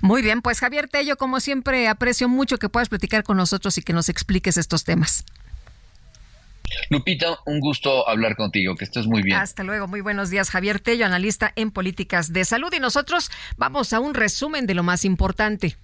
Muy 0.00 0.22
bien, 0.22 0.42
pues 0.42 0.58
Javier 0.58 0.88
Tello, 0.88 1.16
como 1.16 1.38
siempre, 1.38 1.86
aprecio 1.86 2.28
mucho 2.28 2.58
que 2.58 2.68
puedas 2.68 2.88
platicar 2.88 3.22
con 3.22 3.36
nosotros 3.36 3.78
y 3.78 3.82
que 3.82 3.92
nos 3.92 4.08
expliques 4.08 4.56
estos 4.56 4.82
temas. 4.82 5.24
Lupita, 6.90 7.38
un 7.46 7.60
gusto 7.60 8.08
hablar 8.08 8.34
contigo, 8.34 8.74
que 8.74 8.84
estés 8.84 9.06
muy 9.06 9.22
bien. 9.22 9.38
Hasta 9.38 9.62
luego, 9.62 9.86
muy 9.86 10.00
buenos 10.00 10.30
días. 10.30 10.50
Javier 10.50 10.80
Tello, 10.80 11.06
analista 11.06 11.52
en 11.54 11.70
políticas 11.70 12.32
de 12.32 12.44
salud 12.44 12.72
y 12.76 12.80
nosotros 12.80 13.30
vamos 13.56 13.92
a 13.92 14.00
un 14.00 14.14
resumen 14.14 14.66
de 14.66 14.74
lo 14.74 14.82
más 14.82 15.04
importante. 15.04 15.76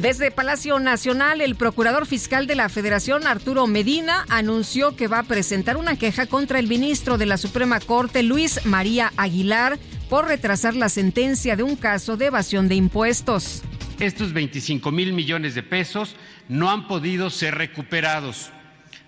Desde 0.00 0.30
Palacio 0.30 0.78
Nacional, 0.78 1.40
el 1.40 1.56
procurador 1.56 2.04
fiscal 2.04 2.46
de 2.46 2.54
la 2.54 2.68
Federación, 2.68 3.26
Arturo 3.26 3.66
Medina, 3.66 4.26
anunció 4.28 4.94
que 4.94 5.08
va 5.08 5.20
a 5.20 5.22
presentar 5.22 5.78
una 5.78 5.96
queja 5.96 6.26
contra 6.26 6.58
el 6.58 6.68
ministro 6.68 7.16
de 7.16 7.24
la 7.24 7.38
Suprema 7.38 7.80
Corte, 7.80 8.22
Luis 8.22 8.66
María 8.66 9.14
Aguilar, 9.16 9.78
por 10.10 10.26
retrasar 10.26 10.76
la 10.76 10.90
sentencia 10.90 11.56
de 11.56 11.62
un 11.62 11.76
caso 11.76 12.18
de 12.18 12.26
evasión 12.26 12.68
de 12.68 12.74
impuestos. 12.74 13.62
Estos 13.98 14.34
25 14.34 14.92
mil 14.92 15.14
millones 15.14 15.54
de 15.54 15.62
pesos 15.62 16.14
no 16.46 16.70
han 16.70 16.88
podido 16.88 17.30
ser 17.30 17.54
recuperados. 17.54 18.50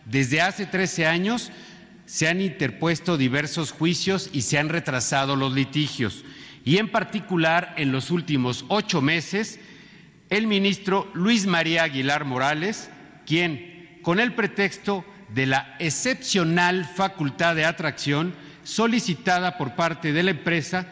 Desde 0.06 0.40
hace 0.40 0.64
13 0.64 1.06
años 1.06 1.52
se 2.06 2.28
han 2.28 2.40
interpuesto 2.40 3.18
diversos 3.18 3.72
juicios 3.72 4.30
y 4.32 4.40
se 4.40 4.56
han 4.56 4.70
retrasado 4.70 5.36
los 5.36 5.52
litigios. 5.52 6.24
Y 6.64 6.78
en 6.78 6.90
particular, 6.90 7.74
en 7.76 7.92
los 7.92 8.10
últimos 8.10 8.64
ocho 8.68 9.02
meses, 9.02 9.60
el 10.30 10.46
ministro 10.46 11.08
Luis 11.14 11.46
María 11.46 11.84
Aguilar 11.84 12.24
Morales, 12.24 12.90
quien, 13.26 13.98
con 14.02 14.20
el 14.20 14.34
pretexto 14.34 15.04
de 15.34 15.46
la 15.46 15.76
excepcional 15.78 16.84
facultad 16.84 17.54
de 17.54 17.64
atracción 17.64 18.34
solicitada 18.64 19.56
por 19.56 19.74
parte 19.74 20.12
de 20.12 20.22
la 20.22 20.30
empresa, 20.30 20.86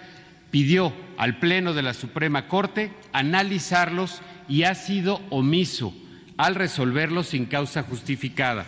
pidió 0.51 0.93
al 1.19 1.39
Pleno 1.39 1.75
de 1.75 1.83
la 1.83 1.95
Suprema 1.95 2.49
Corte 2.49 2.93
analizarlos 3.13 4.21
y 4.49 4.63
ha 4.63 4.75
sido 4.75 5.21
omiso 5.31 5.95
al 6.37 6.55
resolverlos 6.55 7.29
sin 7.29 7.47
causa 7.47 7.83
justificada. 7.83 8.67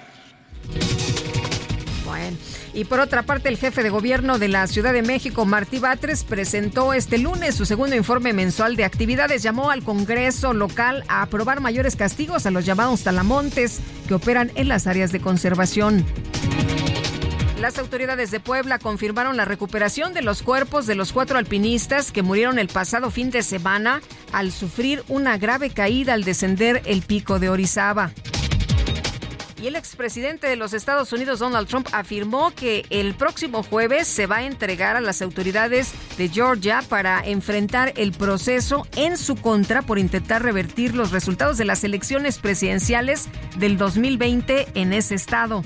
Y 2.75 2.85
por 2.85 3.01
otra 3.01 3.23
parte, 3.23 3.49
el 3.49 3.57
jefe 3.57 3.83
de 3.83 3.91
gobierno 3.91 4.39
de 4.39 4.49
la 4.49 4.67
Ciudad 4.67 4.93
de 4.93 5.03
México, 5.03 5.45
Martí 5.47 5.79
Batres, 5.79 6.25
presentó 6.25 6.93
este 6.93 7.19
lunes 7.19 7.55
su 7.55 7.65
segundo 7.65 7.97
informe 7.97 8.33
mensual 8.33 8.77
de 8.77 8.85
actividades. 8.85 9.43
Llamó 9.43 9.71
al 9.71 9.83
Congreso 9.83 10.53
local 10.53 11.05
a 11.09 11.23
aprobar 11.23 11.61
mayores 11.61 11.97
castigos 11.97 12.47
a 12.47 12.51
los 12.51 12.65
llamados 12.65 13.03
talamontes 13.03 13.81
que 14.07 14.15
operan 14.15 14.53
en 14.55 14.69
las 14.69 14.87
áreas 14.87 15.13
de 15.13 15.21
conservación. 15.21 16.05
Las 17.61 17.77
autoridades 17.79 18.31
de 18.31 18.39
Puebla 18.39 18.79
confirmaron 18.79 19.37
la 19.37 19.45
recuperación 19.45 20.15
de 20.15 20.23
los 20.23 20.43
cuerpos 20.43 20.87
de 20.87 20.95
los 20.95 21.13
cuatro 21.13 21.39
alpinistas 21.39 22.13
que 22.13 22.23
murieron 22.23 22.61
el 22.61 22.69
pasado 22.69 23.11
fin 23.11 23.31
de 23.31 23.43
semana 23.43 24.01
al 24.33 24.53
sufrir 24.53 25.03
una 25.09 25.39
grave 25.39 25.71
caída 25.71 26.15
al 26.15 26.23
descender 26.23 26.83
el 26.85 27.03
pico 27.03 27.41
de 27.41 27.51
Orizaba. 27.51 28.13
Y 29.61 29.67
el 29.67 29.77
expresidente 29.77 30.47
de 30.47 30.57
los 30.57 30.73
Estados 30.73 31.13
Unidos, 31.13 31.41
Donald 31.41 31.69
Trump, 31.69 31.89
afirmó 31.93 32.53
que 32.55 32.85
el 32.91 33.15
próximo 33.15 33.63
jueves 33.63 34.07
se 34.07 34.27
va 34.27 34.37
a 34.37 34.45
entregar 34.45 34.97
a 34.97 35.01
las 35.01 35.21
autoridades 35.21 35.93
de 36.17 36.29
Georgia 36.29 36.83
para 36.89 37.21
enfrentar 37.25 37.93
el 37.97 38.13
proceso 38.13 38.87
en 38.97 39.17
su 39.17 39.37
contra 39.37 39.83
por 39.83 39.99
intentar 39.99 40.43
revertir 40.43 40.95
los 40.95 41.11
resultados 41.11 41.59
de 41.59 41.65
las 41.65 41.83
elecciones 41.85 42.39
presidenciales 42.39 43.29
del 43.57 43.77
2020 43.79 44.69
en 44.75 44.93
ese 44.93 45.15
estado. 45.15 45.63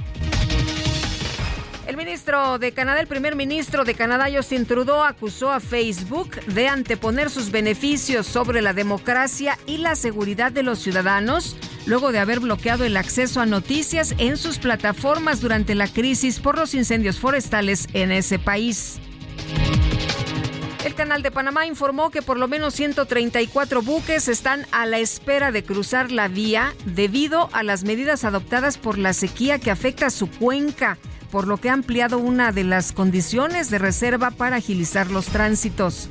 El 1.93 1.98
ministro 1.98 2.59
de 2.59 2.73
Canadá, 2.73 3.01
el 3.01 3.06
primer 3.06 3.36
ministro 3.36 3.85
de 3.85 3.93
Canadá, 3.93 4.28
Justin 4.35 4.64
Trudeau, 4.64 5.02
acusó 5.02 5.52
a 5.52 5.60
Facebook 5.60 6.40
de 6.47 6.66
anteponer 6.66 7.28
sus 7.28 7.51
beneficios 7.51 8.27
sobre 8.27 8.62
la 8.62 8.73
democracia 8.73 9.59
y 9.66 9.77
la 9.77 9.94
seguridad 9.94 10.52
de 10.52 10.62
los 10.62 10.78
ciudadanos 10.78 11.55
luego 11.85 12.10
de 12.10 12.19
haber 12.19 12.40
bloqueado 12.40 12.86
el 12.86 12.97
acceso 12.97 13.43
a 13.43 13.47
noticias 13.47 14.14
en 14.16 14.39
sus 14.39 14.59
plataformas 14.59 15.43
durante 15.43 15.74
la 15.74 15.86
crisis 15.86 16.40
por 16.40 16.56
los 16.56 16.73
incendios 16.73 17.19
forestales 17.19 17.86
en 17.93 18.10
ese 18.10 18.39
país. 18.39 18.98
El 20.86 20.94
canal 20.94 21.23
de 21.23 21.31
Panamá 21.31 21.66
informó 21.66 22.10
que 22.10 22.23
por 22.23 22.39
lo 22.39 22.48
menos 22.48 22.73
134 22.73 23.82
buques 23.82 24.28
están 24.28 24.66
a 24.73 24.86
la 24.86 24.98
espera 24.98 25.52
de 25.52 25.62
cruzar 25.62 26.10
la 26.10 26.28
vía 26.28 26.73
debido 26.86 27.51
a 27.52 27.62
las 27.62 27.85
medidas 27.85 28.24
adoptadas 28.24 28.78
por 28.78 28.97
la 28.97 29.12
sequía 29.12 29.59
que 29.59 29.70
afecta 29.70 30.09
su 30.09 30.31
cuenca, 30.31 30.97
por 31.32 31.48
lo 31.48 31.56
que 31.56 31.70
ha 31.70 31.72
ampliado 31.72 32.18
una 32.18 32.52
de 32.52 32.62
las 32.62 32.92
condiciones 32.92 33.70
de 33.70 33.78
reserva 33.78 34.30
para 34.30 34.56
agilizar 34.56 35.10
los 35.10 35.26
tránsitos. 35.26 36.10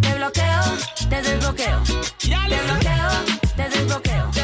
Te 0.00 0.14
bloqueo, 0.14 0.62
te 1.10 1.22
desbloqueo. 1.22 1.82
Te 2.18 2.62
bloqueo, 2.64 3.10
te 3.54 3.68
desbloqueo. 3.68 4.39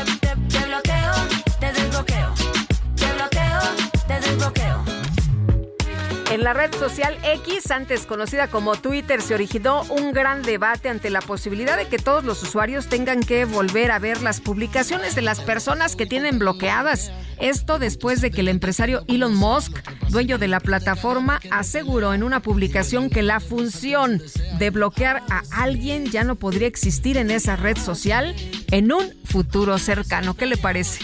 En 6.36 6.44
la 6.44 6.52
red 6.52 6.70
social 6.74 7.16
X, 7.24 7.70
antes 7.70 8.04
conocida 8.04 8.48
como 8.48 8.76
Twitter, 8.76 9.22
se 9.22 9.32
originó 9.32 9.84
un 9.84 10.12
gran 10.12 10.42
debate 10.42 10.90
ante 10.90 11.08
la 11.08 11.22
posibilidad 11.22 11.78
de 11.78 11.88
que 11.88 11.96
todos 11.96 12.24
los 12.24 12.42
usuarios 12.42 12.88
tengan 12.88 13.22
que 13.22 13.46
volver 13.46 13.90
a 13.90 13.98
ver 13.98 14.20
las 14.20 14.42
publicaciones 14.42 15.14
de 15.14 15.22
las 15.22 15.40
personas 15.40 15.96
que 15.96 16.04
tienen 16.04 16.38
bloqueadas. 16.38 17.10
Esto 17.40 17.78
después 17.78 18.20
de 18.20 18.30
que 18.30 18.42
el 18.42 18.48
empresario 18.48 19.02
Elon 19.08 19.34
Musk, 19.34 19.78
dueño 20.10 20.36
de 20.36 20.48
la 20.48 20.60
plataforma, 20.60 21.40
aseguró 21.50 22.12
en 22.12 22.22
una 22.22 22.40
publicación 22.40 23.08
que 23.08 23.22
la 23.22 23.40
función 23.40 24.22
de 24.58 24.68
bloquear 24.68 25.22
a 25.30 25.42
alguien 25.52 26.04
ya 26.04 26.22
no 26.22 26.36
podría 26.36 26.68
existir 26.68 27.16
en 27.16 27.30
esa 27.30 27.56
red 27.56 27.78
social 27.78 28.36
en 28.72 28.92
un 28.92 29.10
futuro 29.24 29.78
cercano. 29.78 30.36
¿Qué 30.36 30.44
le 30.44 30.58
parece? 30.58 31.00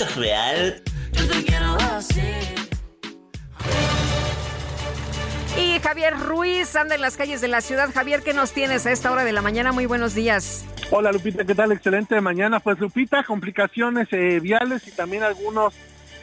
¿Esto 0.00 0.12
es 0.12 0.16
real? 0.16 0.82
Y 5.58 5.78
Javier 5.78 6.18
Ruiz 6.18 6.74
anda 6.74 6.94
en 6.94 7.02
las 7.02 7.18
calles 7.18 7.42
de 7.42 7.48
la 7.48 7.60
ciudad. 7.60 7.90
Javier, 7.92 8.22
¿qué 8.22 8.32
nos 8.32 8.52
tienes 8.52 8.86
a 8.86 8.92
esta 8.92 9.12
hora 9.12 9.24
de 9.24 9.32
la 9.32 9.42
mañana? 9.42 9.72
Muy 9.72 9.84
buenos 9.84 10.14
días. 10.14 10.64
Hola 10.90 11.12
Lupita, 11.12 11.44
¿qué 11.44 11.54
tal? 11.54 11.72
Excelente 11.72 12.18
mañana. 12.22 12.60
Pues 12.60 12.80
Lupita, 12.80 13.24
complicaciones 13.24 14.08
eh, 14.12 14.40
viales 14.40 14.88
y 14.88 14.92
también 14.92 15.22
algunos 15.22 15.74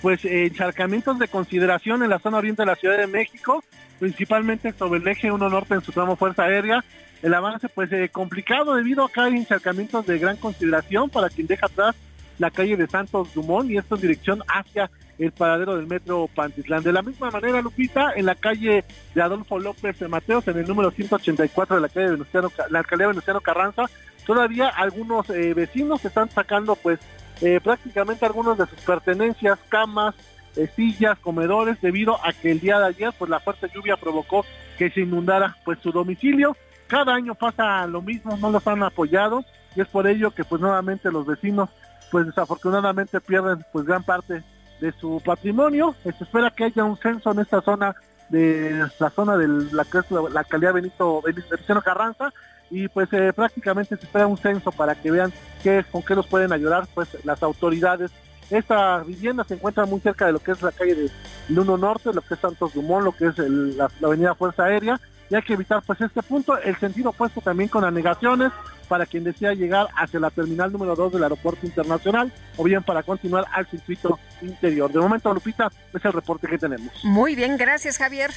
pues 0.01 0.25
eh, 0.25 0.47
encharcamientos 0.47 1.19
de 1.19 1.27
consideración 1.27 2.01
en 2.01 2.09
la 2.09 2.17
zona 2.17 2.39
oriente 2.39 2.63
de 2.63 2.65
la 2.65 2.75
Ciudad 2.77 2.97
de 2.97 3.05
México, 3.05 3.63
principalmente 3.99 4.73
sobre 4.73 5.01
el 5.01 5.07
eje 5.07 5.31
1 5.31 5.49
norte 5.49 5.75
en 5.75 5.81
su 5.81 5.91
tramo 5.91 6.15
Fuerza 6.15 6.45
Aérea. 6.45 6.83
El 7.21 7.31
avance 7.31 7.69
pues 7.69 7.91
eh, 7.91 8.09
complicado 8.09 8.73
debido 8.73 9.05
a 9.05 9.11
que 9.11 9.21
hay 9.21 9.35
encharcamientos 9.35 10.07
de 10.07 10.17
gran 10.17 10.37
consideración 10.37 11.11
para 11.11 11.29
quien 11.29 11.45
deja 11.45 11.67
atrás 11.67 11.95
la 12.39 12.51
calle 12.51 12.77
de 12.77 12.87
Santos 12.87 13.33
Dumont 13.33 13.69
y 13.69 13.77
esto 13.77 13.95
en 13.95 14.01
dirección 14.01 14.43
hacia 14.47 14.89
el 15.17 15.31
paradero 15.31 15.75
del 15.75 15.87
metro 15.87 16.29
Pantitlán. 16.33 16.83
De 16.83 16.91
la 16.91 17.01
misma 17.01 17.31
manera, 17.31 17.61
Lupita, 17.61 18.13
en 18.15 18.25
la 18.25 18.35
calle 18.35 18.85
de 19.15 19.21
Adolfo 19.21 19.59
López 19.59 19.97
de 19.99 20.07
Mateos, 20.07 20.47
en 20.47 20.57
el 20.57 20.67
número 20.67 20.91
184 20.91 21.75
de 21.75 21.81
la 21.81 21.89
calle 21.89 22.11
Venustiano, 22.11 22.51
la 22.69 22.79
alcaldía 22.79 23.07
Venustiano 23.07 23.41
Carranza, 23.41 23.85
todavía 24.25 24.67
algunos 24.67 25.29
eh, 25.29 25.53
vecinos 25.53 26.03
están 26.05 26.29
sacando 26.29 26.75
pues 26.75 26.99
eh, 27.41 27.59
prácticamente 27.63 28.25
algunos 28.25 28.57
de 28.57 28.67
sus 28.67 28.79
pertenencias, 28.81 29.57
camas, 29.69 30.15
eh, 30.55 30.67
sillas, 30.75 31.17
comedores, 31.19 31.79
debido 31.81 32.17
a 32.25 32.33
que 32.33 32.51
el 32.51 32.59
día 32.59 32.79
de 32.79 32.87
ayer 32.87 33.13
pues 33.17 33.29
la 33.29 33.39
fuerte 33.39 33.69
lluvia 33.73 33.97
provocó 33.97 34.45
que 34.77 34.89
se 34.91 35.01
inundara 35.01 35.55
pues 35.65 35.79
su 35.79 35.91
domicilio. 35.91 36.55
Cada 36.87 37.13
año 37.13 37.35
pasa 37.35 37.85
lo 37.87 38.01
mismo, 38.01 38.37
no 38.37 38.49
los 38.49 38.65
han 38.67 38.83
apoyado 38.83 39.43
y 39.75 39.81
es 39.81 39.87
por 39.87 40.07
ello 40.07 40.31
que 40.31 40.43
pues 40.43 40.61
nuevamente 40.61 41.11
los 41.11 41.25
vecinos 41.25 41.69
pues 42.11 42.25
desafortunadamente 42.25 43.19
pierden 43.21 43.65
pues 43.71 43.85
gran 43.85 44.03
parte 44.03 44.43
de 44.79 44.91
su 44.93 45.21
patrimonio. 45.25 45.95
Se 46.03 46.09
espera 46.09 46.51
que 46.51 46.65
haya 46.65 46.83
un 46.83 46.97
censo 46.97 47.31
en 47.31 47.39
esta 47.39 47.61
zona 47.61 47.95
de 48.29 48.87
la 48.99 49.09
zona 49.09 49.37
de 49.37 49.47
la 49.71 49.85
que 49.85 49.99
es 49.99 50.11
la, 50.11 50.21
la 50.29 50.39
alcaldía 50.41 50.71
Benito 50.71 51.21
Benito 51.21 51.81
Carranza 51.81 52.33
y 52.69 52.89
pues 52.89 53.07
eh, 53.13 53.31
prácticamente 53.33 53.95
se 53.95 54.05
espera 54.05 54.27
un 54.27 54.37
censo 54.37 54.71
para 54.71 54.95
que 54.95 55.09
vean 55.09 55.31
qué, 55.63 55.85
con 55.89 56.01
qué 56.03 56.15
nos 56.15 56.27
pueden 56.27 56.51
ayudar 56.51 56.87
pues 56.93 57.17
las 57.23 57.41
autoridades. 57.41 58.11
Esta 58.49 58.99
vivienda 58.99 59.43
se 59.43 59.55
encuentra 59.55 59.85
muy 59.85 59.99
cerca 59.99 60.25
de 60.25 60.33
lo 60.33 60.39
que 60.39 60.51
es 60.51 60.61
la 60.61 60.71
calle 60.71 60.95
de 60.95 61.11
Luno 61.49 61.77
Norte, 61.77 62.13
lo 62.13 62.21
que 62.21 62.33
es 62.33 62.39
Santos 62.39 62.73
Dumont, 62.73 63.03
lo 63.03 63.11
que 63.11 63.27
es 63.27 63.37
la 63.37 63.89
avenida 64.01 64.35
Fuerza 64.35 64.65
Aérea 64.65 64.99
y 65.29 65.35
hay 65.35 65.41
que 65.41 65.53
evitar 65.53 65.81
pues 65.85 65.99
este 66.01 66.21
punto, 66.23 66.57
el 66.57 66.75
sentido 66.77 67.09
opuesto 67.09 67.41
también 67.41 67.69
con 67.69 67.83
anegaciones 67.83 68.51
para 68.87 69.05
quien 69.05 69.23
desea 69.23 69.53
llegar 69.53 69.87
hacia 69.95 70.19
la 70.19 70.29
terminal 70.29 70.71
número 70.71 70.95
2 70.95 71.13
del 71.13 71.23
aeropuerto 71.23 71.65
internacional 71.65 72.31
o 72.55 72.63
bien 72.63 72.83
para 72.83 73.03
continuar 73.03 73.45
al 73.53 73.67
circuito 73.67 74.19
interior. 74.41 74.91
De 74.91 74.99
momento, 74.99 75.33
Lupita, 75.33 75.71
es 75.93 76.05
el 76.05 76.13
reporte 76.13 76.47
que 76.47 76.57
tenemos. 76.57 76.91
Muy 77.03 77.35
bien, 77.35 77.57
gracias 77.57 77.97
Javier. 77.97 78.31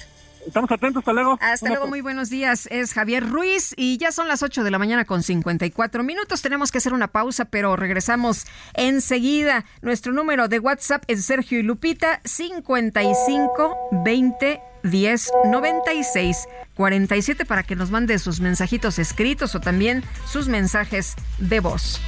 Estamos 0.47 0.71
atentos, 0.71 1.01
hasta 1.01 1.13
luego. 1.13 1.39
Hasta 1.41 1.67
Una 1.67 1.75
luego, 1.75 1.89
muy 1.89 2.01
buenos 2.01 2.31
días. 2.31 2.67
Es 2.71 2.95
Javier 2.95 3.29
Ruiz 3.29 3.75
y 3.77 3.99
ya 3.99 4.11
son 4.13 4.29
las 4.29 4.43
8 4.43 4.65
de 4.65 4.71
la 4.71 4.79
mañana 4.79 5.05
con 5.05 5.23
54 5.23 6.03
minutos. 6.03 6.43
Tenemos 6.43 6.73
que 6.73 6.79
hacer 6.79 6.95
una 6.95 7.09
pausa, 7.09 7.45
pero 7.45 7.77
regresamos 7.77 8.47
enseguida. 8.75 9.65
Nuestro 9.83 10.13
número 10.13 10.49
de 10.49 10.59
WhatsApp 10.59 11.05
es 11.09 11.25
Sergio 11.25 11.59
y 11.59 11.63
Lupita 11.63 12.21
55 12.25 13.77
20 14.05 14.61
10 14.83 15.31
96 15.47 16.47
47 16.75 17.45
para 17.45 17.63
que 17.63 17.77
nos 17.77 17.91
mande 17.91 18.19
sus 18.19 18.41
mensajitos 18.41 18.99
escritos 18.99 19.55
o 19.55 19.61
también 19.61 20.03
sus 20.27 20.49
mensajes 20.49 21.15
de 21.39 21.61
voz. 21.61 22.01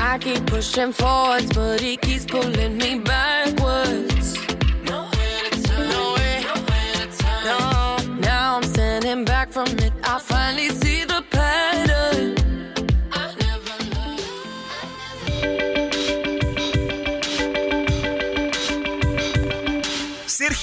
I 0.00 0.16
keep 0.18 0.46
pushing 0.46 0.92
forwards, 0.92 1.52
but 1.52 1.80
he 1.80 1.96
keeps 1.96 2.24
pulling 2.24 2.78
me 2.78 2.98
backwards. 2.98 3.87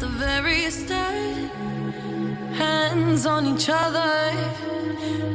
The 0.00 0.06
very 0.06 0.70
start. 0.70 1.50
Hands 2.54 3.26
on 3.26 3.46
each 3.46 3.68
other. 3.68 4.32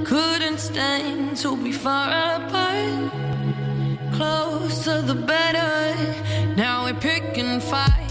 Couldn't 0.06 0.60
stand 0.60 1.38
to 1.38 1.58
be 1.58 1.72
far 1.72 2.10
apart. 2.36 3.12
Closer 4.14 5.02
the 5.02 5.16
better. 5.16 5.96
Now 6.56 6.86
we're 6.86 6.94
picking 6.94 7.60
fights 7.60 8.03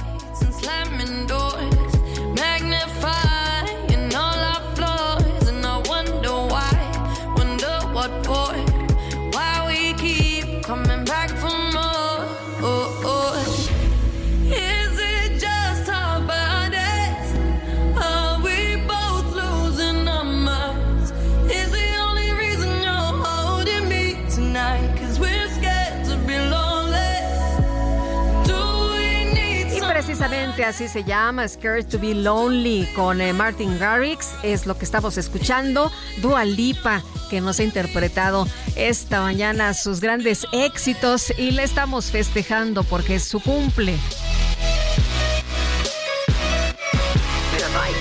así 30.61 30.87
se 30.87 31.03
llama, 31.03 31.49
Scared 31.49 31.87
to 31.89 31.99
be 31.99 32.15
Lonely, 32.15 32.87
con 32.95 33.21
eh, 33.21 33.33
Martin 33.33 33.79
Garrix, 33.79 34.31
es 34.43 34.67
lo 34.67 34.77
que 34.77 34.85
estamos 34.85 35.17
escuchando. 35.17 35.91
Dua 36.21 36.45
Lipa, 36.45 37.03
que 37.31 37.41
nos 37.41 37.59
ha 37.59 37.63
interpretado 37.63 38.47
esta 38.77 39.23
mañana 39.23 39.73
sus 39.73 40.01
grandes 40.01 40.47
éxitos 40.53 41.33
y 41.39 41.53
le 41.53 41.63
estamos 41.63 42.11
festejando 42.11 42.85
porque 42.85 43.17
es 43.17 43.25
su 43.25 43.41
cumple. 43.41 43.97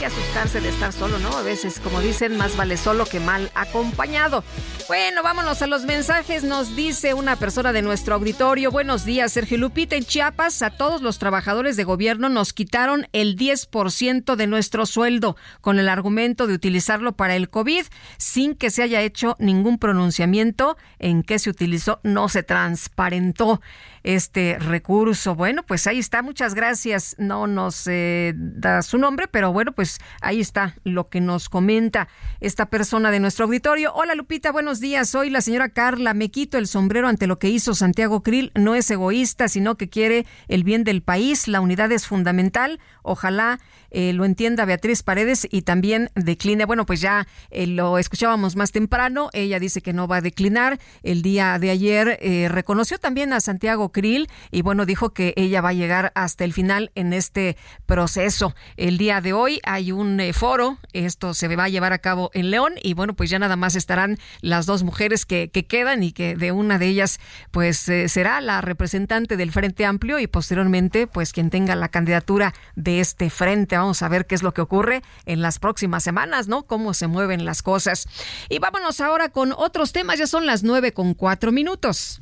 Que 0.02 0.08
asustarse 0.08 0.62
de 0.62 0.70
estar 0.70 0.92
solo, 0.94 1.20
¿no? 1.20 1.30
A 1.38 1.44
veces, 1.44 1.80
como 1.80 2.02
dicen, 2.02 2.36
más 2.36 2.58
vale 2.58 2.76
solo 2.76 3.06
que 3.06 3.20
mal 3.20 3.52
acompañado. 3.54 4.44
Bueno, 4.88 5.22
vámonos 5.22 5.62
a 5.62 5.68
los 5.68 5.86
mensajes. 5.86 6.44
Nos 6.44 6.76
dice 6.76 7.14
una 7.14 7.36
persona 7.36 7.72
de 7.72 7.84
nuestro 7.84 8.16
auditorio. 8.16 8.72
Buenos 8.72 9.06
días, 9.06 9.32
Sergio 9.32 9.60
Lupita. 9.60 9.96
En 9.96 10.04
Chiapas, 10.04 10.64
a 10.64 10.72
todos 10.72 11.04
los 11.04 11.20
trabajadores 11.20 11.78
de 11.78 11.84
gobierno 11.84 12.30
nos 12.30 12.52
quitaron 12.52 13.08
el 13.14 13.38
10% 13.38 14.36
de 14.36 14.48
nuestro 14.48 14.88
sueldo 14.88 15.38
con 15.62 15.78
el 15.78 15.88
argumento 15.88 16.48
de 16.48 16.56
utilizarlo 16.56 17.12
para 17.12 17.36
el 17.36 17.52
COVID 17.52 17.86
sin 18.18 18.56
que 18.56 18.72
se 18.72 18.82
haya 18.82 19.02
hecho 19.02 19.36
ningún 19.38 19.78
pronunciamiento 19.78 20.78
en 20.98 21.22
qué 21.22 21.38
se 21.38 21.52
utilizó. 21.52 22.00
No 22.02 22.28
se 22.28 22.42
transparentó 22.42 23.62
este 24.04 24.58
recurso. 24.60 25.36
Bueno, 25.36 25.64
pues 25.64 25.86
ahí 25.88 26.00
está. 26.00 26.24
Muchas 26.24 26.56
gracias. 26.56 27.16
No 27.20 27.46
nos 27.46 27.86
eh, 27.88 28.34
da 28.36 28.82
su 28.82 28.98
nombre, 28.98 29.28
pero 29.28 29.54
bueno, 29.54 29.74
pues 29.74 29.91
ahí 30.22 30.40
está 30.40 30.76
lo 30.84 31.10
que 31.10 31.22
nos 31.22 31.50
comenta 31.50 32.08
esta 32.40 32.68
persona 32.68 33.12
de 33.12 33.20
nuestro 33.20 33.46
auditorio. 33.46 33.94
Hola 33.94 34.16
Lupita, 34.16 34.52
buenos 34.52 34.80
días. 34.80 35.10
Soy 35.10 35.30
la 35.30 35.42
señora 35.42 35.70
Carla. 35.70 36.14
Me 36.14 36.30
quito 36.30 36.58
el 36.58 36.68
sombrero 36.68 37.08
ante 37.08 37.28
lo 37.28 37.40
que 37.40 37.50
hizo 37.50 37.74
Santiago 37.74 38.24
Krill. 38.24 38.52
No 38.56 38.76
es 38.76 38.90
egoísta, 38.92 39.48
sino 39.48 39.76
que 39.76 39.90
quiere 39.90 40.26
el 40.48 40.64
bien 40.64 40.84
del 40.84 41.02
país. 41.02 41.48
La 41.48 41.62
unidad 41.62 41.92
es 41.92 42.08
fundamental. 42.08 42.80
Ojalá 43.04 43.60
eh, 43.92 44.14
lo 44.14 44.26
entienda 44.26 44.66
Beatriz 44.66 45.04
Paredes 45.04 45.48
y 45.50 45.64
también 45.64 46.10
decline. 46.16 46.66
Bueno, 46.66 46.86
pues 46.86 47.02
ya 47.02 47.28
eh, 47.50 47.68
lo 47.68 47.98
escuchábamos 47.98 48.56
más 48.56 48.72
temprano. 48.72 49.30
Ella 49.34 49.60
dice 49.60 49.82
que 49.82 49.94
no 49.94 50.08
va 50.08 50.18
a 50.18 50.22
declinar. 50.22 50.80
El 51.04 51.22
día 51.22 51.60
de 51.60 51.72
ayer 51.72 52.18
eh, 52.22 52.48
reconoció 52.50 52.98
también 52.98 53.34
a 53.34 53.42
Santiago 53.42 53.92
Krill 53.92 54.30
y 54.52 54.62
bueno, 54.62 54.86
dijo 54.86 55.14
que 55.14 55.34
ella 55.36 55.62
va 55.62 55.70
a 55.70 55.74
llegar 55.74 56.12
hasta 56.16 56.44
el 56.44 56.54
final 56.54 56.92
en 56.96 57.14
este 57.14 57.58
proceso. 57.86 58.56
El 58.78 58.98
día 58.98 59.22
de 59.22 59.34
hoy 59.34 59.60
hay 59.64 59.81
un 59.90 60.20
eh, 60.20 60.34
foro. 60.34 60.78
Esto 60.94 61.34
se 61.34 61.54
va 61.56 61.64
a 61.64 61.70
llevar 61.70 61.94
a 61.94 61.98
cabo 61.98 62.30
en 62.36 62.52
León 62.52 62.74
y 62.84 62.94
bueno, 62.94 63.16
pues 63.16 63.32
ya 63.32 63.40
nada 63.40 63.56
más 63.56 63.76
estarán 63.76 64.20
las 64.42 64.68
dos 64.68 64.84
mujeres 64.84 65.26
que, 65.26 65.50
que 65.50 65.66
quedan 65.66 66.04
y 66.04 66.12
que 66.12 66.36
de 66.36 66.52
una 66.52 66.78
de 66.78 66.88
ellas 66.88 67.20
pues 67.50 67.90
eh, 67.90 68.10
será 68.10 68.42
la 68.42 68.62
representante 68.62 69.38
del 69.38 69.52
Frente 69.52 69.86
Amplio 69.86 70.20
y 70.20 70.28
posteriormente 70.28 71.08
pues 71.08 71.34
quien 71.34 71.50
tenga 71.50 71.76
la 71.76 71.90
candidatura 71.90 72.54
de 72.76 73.00
este 73.00 73.30
frente. 73.30 73.78
Vamos 73.78 74.04
a 74.04 74.10
ver 74.10 74.28
qué 74.28 74.36
es 74.36 74.44
lo 74.44 74.54
que 74.54 74.62
ocurre 74.62 75.02
en 75.26 75.42
las 75.42 75.58
próximas 75.58 76.04
semanas, 76.04 76.48
¿no? 76.48 76.64
Cómo 76.64 76.94
se 76.94 77.08
mueven 77.08 77.46
las 77.46 77.64
cosas. 77.64 78.08
Y 78.50 78.60
vámonos 78.60 79.02
ahora 79.02 79.30
con 79.30 79.54
otros 79.54 79.94
temas. 79.94 80.20
Ya 80.20 80.28
son 80.28 80.46
las 80.46 80.64
nueve 80.64 80.92
con 80.94 81.14
cuatro 81.14 81.52
minutos. 81.52 82.22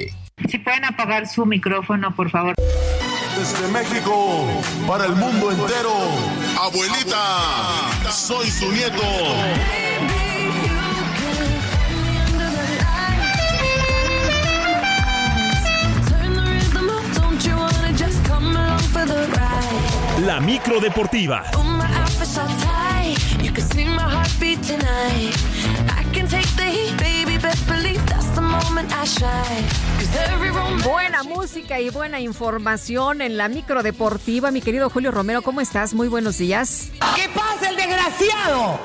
Si 0.49 0.57
pueden 0.57 0.85
apagar 0.85 1.27
su 1.27 1.45
micrófono, 1.45 2.13
por 2.15 2.29
favor. 2.29 2.53
Desde 3.37 3.67
México, 3.69 4.45
para 4.87 5.05
el 5.05 5.15
mundo 5.15 5.51
entero. 5.51 5.93
Abuelita, 6.59 8.11
soy 8.11 8.49
tu 8.59 8.71
nieto. 8.71 9.01
La 20.25 20.39
micro 20.39 20.79
deportiva. 20.79 21.43
Buena 30.83 31.23
música 31.23 31.79
y 31.79 31.89
buena 31.89 32.19
información 32.19 33.21
en 33.21 33.35
la 33.35 33.49
micro 33.49 33.81
deportiva. 33.81 34.51
Mi 34.51 34.61
querido 34.61 34.91
Julio 34.91 35.09
Romero, 35.09 35.41
¿cómo 35.41 35.59
estás? 35.59 35.95
Muy 35.95 36.07
buenos 36.07 36.37
días. 36.37 36.91
¿Qué 37.15 37.27
pasa, 37.33 37.71
el 37.71 37.77
desgraciado? 37.77 38.79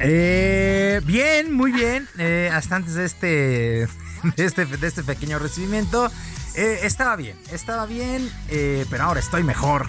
Eh, 0.00 1.00
bien, 1.04 1.52
muy 1.52 1.70
bien. 1.70 2.08
Eh, 2.18 2.50
hasta 2.52 2.74
antes 2.74 2.94
de 2.94 3.04
este, 3.04 3.28
de 4.36 4.44
este, 4.44 4.66
de 4.66 4.88
este 4.88 5.04
pequeño 5.04 5.38
recibimiento. 5.38 6.10
Eh, 6.56 6.80
estaba 6.82 7.14
bien, 7.16 7.36
estaba 7.52 7.86
bien, 7.86 8.28
eh, 8.48 8.84
pero 8.90 9.04
ahora 9.04 9.20
estoy 9.20 9.42
mejor. 9.44 9.86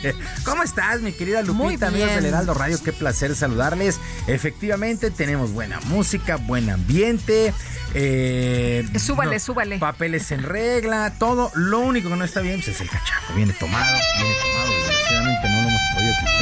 ¿Cómo 0.44 0.62
estás, 0.62 1.00
mi 1.00 1.12
querida 1.12 1.42
Lupita, 1.42 1.88
amigos 1.88 2.14
del 2.14 2.26
Heraldo 2.26 2.54
Radio? 2.54 2.78
Qué 2.82 2.92
placer 2.92 3.34
saludarles. 3.34 3.98
Efectivamente, 4.26 5.10
tenemos 5.10 5.52
buena 5.52 5.80
música, 5.86 6.36
buen 6.36 6.70
ambiente. 6.70 7.52
eh, 7.94 8.86
Súbale, 8.98 9.40
súbale. 9.40 9.78
Papeles 9.78 10.30
en 10.30 10.44
regla, 10.44 11.14
todo. 11.18 11.50
Lo 11.54 11.80
único 11.80 12.08
que 12.08 12.16
no 12.16 12.24
está 12.24 12.40
bien 12.40 12.56
pues, 12.56 12.68
es 12.68 12.80
el 12.80 12.88
cachaco. 12.88 13.34
Viene 13.34 13.52
tomado, 13.54 13.98
viene 14.16 14.34
tomado. 14.40 14.70
Desgraciadamente 14.70 15.13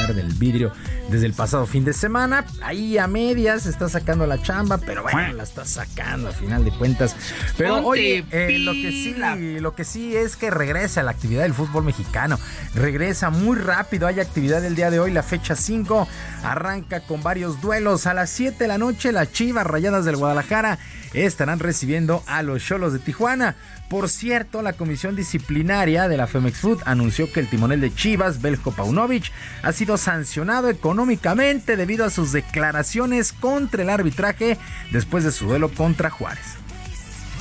quitar 0.03 0.15
del 0.15 0.33
vidrio 0.35 0.73
desde 1.11 1.27
el 1.27 1.33
pasado 1.33 1.67
fin 1.67 1.85
de 1.85 1.93
semana. 1.93 2.45
Ahí 2.63 2.99
a 2.99 3.07
medias 3.07 3.67
está 3.67 3.89
sacando 3.89 4.27
la 4.27 4.41
chamba, 4.43 4.79
pero 4.79 5.03
bueno, 5.03 5.35
la 5.35 5.43
está 5.43 5.65
sacando 5.65 6.29
a 6.29 6.33
final 6.33 6.65
de 6.65 6.71
cuentas. 6.73 7.17
Pero 7.57 7.83
Ponte 7.83 7.89
oye, 7.89 8.25
eh, 8.31 8.59
lo 8.59 8.73
que 8.73 8.91
sí, 8.91 9.15
lo 9.61 9.75
que 9.75 9.85
sí 9.85 10.17
es 10.17 10.37
que 10.37 10.51
regresa 10.51 11.03
la 11.03 11.11
actividad 11.11 11.43
del 11.43 11.55
fútbol 11.55 11.85
mexicano. 11.85 12.39
Regresa 12.75 13.31
muy 13.31 13.57
rápido. 13.57 14.07
Hay 14.07 14.21
actividad 14.21 14.65
el 14.65 14.75
día 14.75 14.91
de 14.91 15.01
hoy, 15.01 15.13
la 15.13 15.23
fecha 15.23 15.57
5. 15.57 16.09
Arranca 16.45 17.01
con 17.01 17.23
varios 17.23 17.61
duelos. 17.61 18.07
A 18.07 18.15
las 18.15 18.31
7 18.31 18.57
de 18.59 18.69
la 18.69 18.79
noche, 18.79 19.13
las 19.13 19.33
Chivas 19.33 19.67
Rayadas 19.67 20.05
del 20.05 20.17
Guadalajara 20.17 20.79
estarán 21.13 21.59
recibiendo 21.59 22.23
a 22.27 22.43
los 22.43 22.65
Cholos 22.65 22.93
de 22.93 22.99
Tijuana. 22.99 23.57
Por 23.93 24.09
cierto, 24.09 24.63
la 24.63 24.73
comisión 24.73 25.17
disciplinaria 25.17 26.09
de 26.09 26.17
la 26.17 26.27
Femex 26.27 26.61
Food 26.61 26.81
anunció 26.87 27.31
que 27.31 27.41
el 27.41 27.51
timonel 27.51 27.83
de 27.83 27.95
Chivas, 27.95 28.41
Belko 28.41 28.73
Paunovic, 28.73 29.31
ha 29.63 29.71
sido 29.73 29.99
sancionado 29.99 30.71
económicamente 30.71 31.77
debido 31.77 32.07
a 32.07 32.09
sus 32.09 32.33
declaraciones 32.33 33.35
contra 33.35 33.83
el 33.83 33.91
arbitraje 33.91 34.57
después 34.93 35.25
de 35.25 35.31
su 35.31 35.45
duelo 35.45 35.69
contra 35.69 36.09
Juárez. 36.09 36.57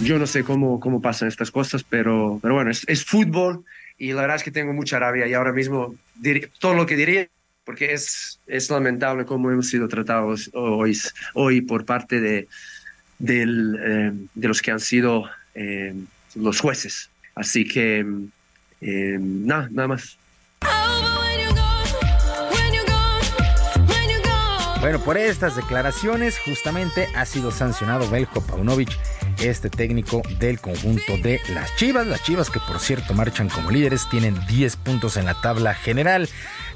yo 0.02 0.20
no 0.20 0.28
sé 0.28 0.44
cómo, 0.44 0.82
cómo 0.82 1.02
pasan 1.02 1.30
estas 1.30 1.52
cosas, 1.52 1.86
pero, 1.86 2.38
pero 2.42 2.56
bueno, 2.56 2.70
es, 2.70 2.84
es 2.86 3.06
fútbol 3.06 3.64
y 3.98 4.12
la 4.12 4.24
verdad 4.24 4.36
es 4.36 4.44
que 4.44 4.52
tengo 4.52 4.74
mucha 4.74 5.00
rabia 5.00 5.28
y 5.28 5.34
ahora 5.34 5.54
mismo 5.54 5.96
todo 6.60 6.74
lo 6.74 6.86
que 6.86 6.98
diría, 6.98 7.30
porque 7.64 7.94
es, 7.94 8.42
es 8.46 8.70
lamentable 8.70 9.24
cómo 9.24 9.52
hemos 9.52 9.70
sido 9.70 9.88
tratados 9.88 10.50
hoy, 10.52 11.00
hoy 11.34 11.62
por 11.62 11.86
parte 11.86 12.20
de, 12.20 12.50
eh, 13.26 14.12
de 14.34 14.48
los 14.50 14.62
que 14.62 14.72
han 14.72 14.82
sido 14.82 15.30
eh, 15.56 15.96
los 16.36 16.60
jueces. 16.60 17.10
Así 17.36 17.68
que 17.68 18.06
eh, 18.82 19.18
nada, 19.20 19.70
nada 19.72 19.88
más. 19.88 20.18
Bueno, 24.82 25.00
por 25.00 25.16
estas 25.16 25.56
declaraciones 25.56 26.40
justamente 26.40 27.08
ha 27.16 27.26
sido 27.26 27.52
sancionado 27.52 28.10
Belko 28.10 28.42
Paunovic, 28.42 28.90
este 29.42 29.70
técnico 29.70 30.22
del 30.40 30.60
conjunto 30.60 31.18
de 31.18 31.40
las 31.54 31.76
Chivas. 31.76 32.08
Las 32.08 32.24
Chivas 32.24 32.50
que 32.50 32.60
por 32.60 32.80
cierto 32.80 33.14
marchan 33.14 33.50
como 33.50 33.72
líderes, 33.72 34.08
tienen 34.10 34.40
10 34.48 34.76
puntos 34.78 35.18
en 35.18 35.26
la 35.26 35.40
tabla 35.42 35.74
general. 35.74 36.30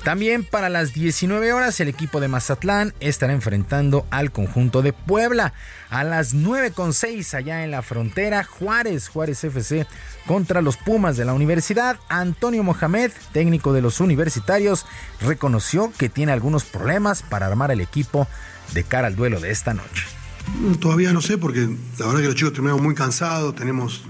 También 0.04 0.44
para 0.44 0.70
las 0.70 0.94
19 0.94 1.54
horas 1.54 1.80
el 1.80 1.88
equipo 1.88 2.20
de 2.20 2.28
Mazatlán 2.28 2.94
estará 3.00 3.34
enfrentando 3.34 4.06
al 4.12 4.32
conjunto 4.32 4.82
de 4.82 4.94
Puebla. 4.94 5.54
A 5.90 6.04
las 6.04 6.36
9.6 6.36 7.34
allá 7.34 7.64
en 7.64 7.72
la 7.72 7.82
frontera, 7.82 8.44
Juárez, 8.44 9.08
Juárez 9.08 9.44
FC 9.44 9.88
contra 10.28 10.62
los 10.62 10.78
Pumas 10.78 11.18
de 11.18 11.26
la 11.26 11.34
universidad. 11.34 11.98
Antonio 12.10 12.64
Mohamed, 12.64 13.12
técnico 13.32 13.74
de 13.74 13.82
los 13.82 14.00
universitarios, 14.00 14.86
reconoció 15.22 15.92
que 15.98 16.10
tiene 16.10 16.32
algunos 16.32 16.66
problemas 16.66 17.24
para 17.24 17.48
armar 17.48 17.72
el 17.72 17.82
equipo 17.82 18.28
de 18.74 18.84
cara 18.84 19.08
al 19.08 19.16
duelo 19.16 19.40
de 19.40 19.52
esta 19.52 19.74
noche. 19.74 20.15
Todavía 20.80 21.12
no 21.12 21.22
sé, 21.22 21.38
porque 21.38 21.78
la 21.98 22.08
verdad 22.08 22.22
que 22.22 22.28
los 22.28 22.36
chicos 22.36 22.54
terminaron 22.54 22.82
muy 22.82 22.96
cansados, 22.96 23.56
tenemos 23.56 24.04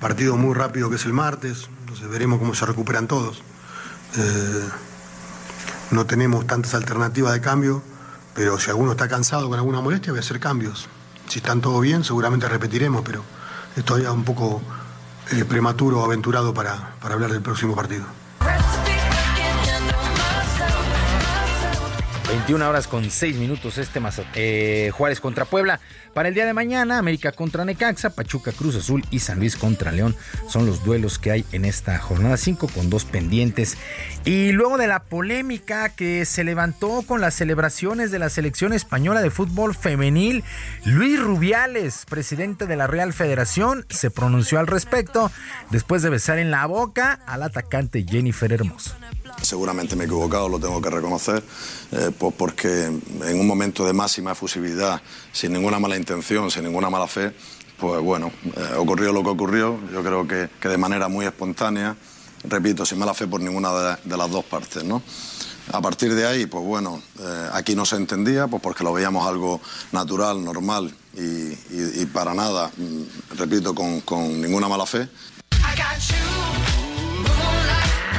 partido 0.00 0.36
muy 0.36 0.54
rápido 0.54 0.88
que 0.88 0.96
es 0.96 1.04
el 1.04 1.12
martes, 1.12 1.68
entonces 1.80 2.08
veremos 2.08 2.38
cómo 2.38 2.54
se 2.54 2.64
recuperan 2.64 3.06
todos. 3.06 3.42
Eh, 4.16 4.68
no 5.90 6.06
tenemos 6.06 6.46
tantas 6.46 6.74
alternativas 6.74 7.32
de 7.32 7.40
cambio, 7.40 7.82
pero 8.34 8.58
si 8.58 8.70
alguno 8.70 8.92
está 8.92 9.08
cansado 9.08 9.48
con 9.48 9.58
alguna 9.58 9.80
molestia, 9.80 10.12
voy 10.12 10.18
a 10.18 10.22
hacer 10.22 10.40
cambios. 10.40 10.88
Si 11.28 11.38
están 11.38 11.60
todos 11.60 11.80
bien, 11.82 12.04
seguramente 12.04 12.48
repetiremos, 12.48 13.02
pero 13.04 13.24
es 13.76 13.84
todavía 13.84 14.12
un 14.12 14.24
poco 14.24 14.62
eh, 15.32 15.44
prematuro 15.44 16.00
o 16.00 16.04
aventurado 16.04 16.54
para, 16.54 16.94
para 17.00 17.14
hablar 17.14 17.32
del 17.32 17.42
próximo 17.42 17.74
partido. 17.74 18.04
21 22.30 22.68
horas 22.68 22.86
con 22.86 23.10
6 23.10 23.36
minutos 23.38 23.76
este 23.76 23.98
Maza- 23.98 24.22
eh, 24.34 24.90
Juárez 24.94 25.20
contra 25.20 25.44
Puebla. 25.46 25.80
Para 26.14 26.28
el 26.28 26.34
día 26.34 26.46
de 26.46 26.52
mañana, 26.54 26.98
América 26.98 27.32
contra 27.32 27.64
Necaxa, 27.64 28.10
Pachuca 28.10 28.52
Cruz 28.52 28.76
Azul 28.76 29.04
y 29.10 29.18
San 29.18 29.38
Luis 29.40 29.56
contra 29.56 29.90
León 29.90 30.14
son 30.48 30.64
los 30.66 30.84
duelos 30.84 31.18
que 31.18 31.32
hay 31.32 31.44
en 31.52 31.64
esta 31.64 31.98
jornada 31.98 32.36
5 32.36 32.68
con 32.68 32.88
dos 32.88 33.04
pendientes. 33.04 33.76
Y 34.24 34.52
luego 34.52 34.76
de 34.78 34.86
la 34.86 35.02
polémica 35.02 35.88
que 35.88 36.24
se 36.24 36.44
levantó 36.44 37.02
con 37.02 37.20
las 37.20 37.34
celebraciones 37.34 38.10
de 38.12 38.20
la 38.20 38.28
selección 38.28 38.72
española 38.72 39.22
de 39.22 39.30
fútbol 39.30 39.74
femenil, 39.74 40.44
Luis 40.84 41.18
Rubiales, 41.20 42.04
presidente 42.08 42.66
de 42.66 42.76
la 42.76 42.86
Real 42.86 43.12
Federación, 43.12 43.86
se 43.88 44.10
pronunció 44.10 44.60
al 44.60 44.68
respecto 44.68 45.32
después 45.70 46.02
de 46.02 46.10
besar 46.10 46.38
en 46.38 46.50
la 46.52 46.66
boca 46.66 47.18
al 47.26 47.42
atacante 47.42 48.04
Jennifer 48.08 48.52
Hermoso. 48.52 48.94
Seguramente 49.42 49.96
me 49.96 50.04
he 50.04 50.06
equivocado, 50.06 50.48
lo 50.48 50.58
tengo 50.58 50.80
que 50.80 50.90
reconocer, 50.90 51.42
eh, 51.92 52.10
pues 52.16 52.34
porque 52.36 52.84
en 52.84 53.40
un 53.40 53.46
momento 53.46 53.86
de 53.86 53.92
máxima 53.92 54.32
efusividad, 54.32 55.00
sin 55.32 55.52
ninguna 55.52 55.78
mala 55.78 55.96
intención, 55.96 56.50
sin 56.50 56.64
ninguna 56.64 56.90
mala 56.90 57.06
fe, 57.06 57.32
pues 57.78 58.02
bueno, 58.02 58.30
eh, 58.44 58.74
ocurrió 58.76 59.12
lo 59.12 59.22
que 59.22 59.30
ocurrió, 59.30 59.80
yo 59.90 60.02
creo 60.02 60.28
que, 60.28 60.50
que 60.60 60.68
de 60.68 60.76
manera 60.76 61.08
muy 61.08 61.24
espontánea, 61.24 61.96
repito, 62.44 62.84
sin 62.84 62.98
mala 62.98 63.14
fe 63.14 63.26
por 63.26 63.40
ninguna 63.40 63.96
de, 64.04 64.16
las 64.16 64.30
dos 64.30 64.44
partes, 64.44 64.84
¿no? 64.84 65.02
A 65.72 65.80
partir 65.80 66.14
de 66.14 66.26
ahí, 66.26 66.46
pues 66.46 66.64
bueno, 66.64 67.00
eh, 67.18 67.48
aquí 67.52 67.74
no 67.74 67.86
se 67.86 67.96
entendía, 67.96 68.46
pues 68.46 68.62
porque 68.62 68.84
lo 68.84 68.92
veíamos 68.92 69.26
algo 69.26 69.60
natural, 69.92 70.44
normal 70.44 70.94
y 71.14 72.06
para 72.06 72.34
nada, 72.34 72.70
mm, 72.76 73.36
repito, 73.36 73.74
con, 73.74 74.00
con 74.02 74.40
ninguna 74.40 74.68
mala 74.68 74.86
fe. 74.86 75.08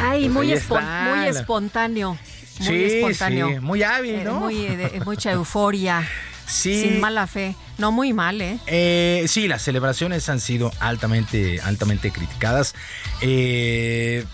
Ay, 0.02 0.30
muy, 0.30 0.52
Ahí 0.52 0.58
espon- 0.60 1.16
muy 1.16 1.28
espontáneo. 1.28 2.18
Muy 2.60 2.68
Sí, 2.68 2.84
espontáneo. 2.96 3.50
sí, 3.50 3.60
muy 3.60 3.84
hábil, 3.84 4.16
Eh, 4.16 4.24
¿no? 4.24 4.40
muy, 4.42 4.56
de- 4.66 5.02
mucha 5.06 5.32
euforia. 5.32 6.08
Sí. 6.48 6.82
Sin 6.82 7.00
mala 7.00 7.28
fe. 7.28 7.56
No, 7.78 7.92
muy 7.92 8.12
mal, 8.14 8.42
¿eh? 8.42 8.60
Eh, 8.68 9.26
sí, 9.28 9.48
las 9.48 9.62
celebraciones 9.62 10.28
han 10.30 10.40
sido 10.42 10.72
altamente, 10.80 11.62
altamente 11.62 12.12
criticadas. 12.12 12.76
Eh, 13.22 14.26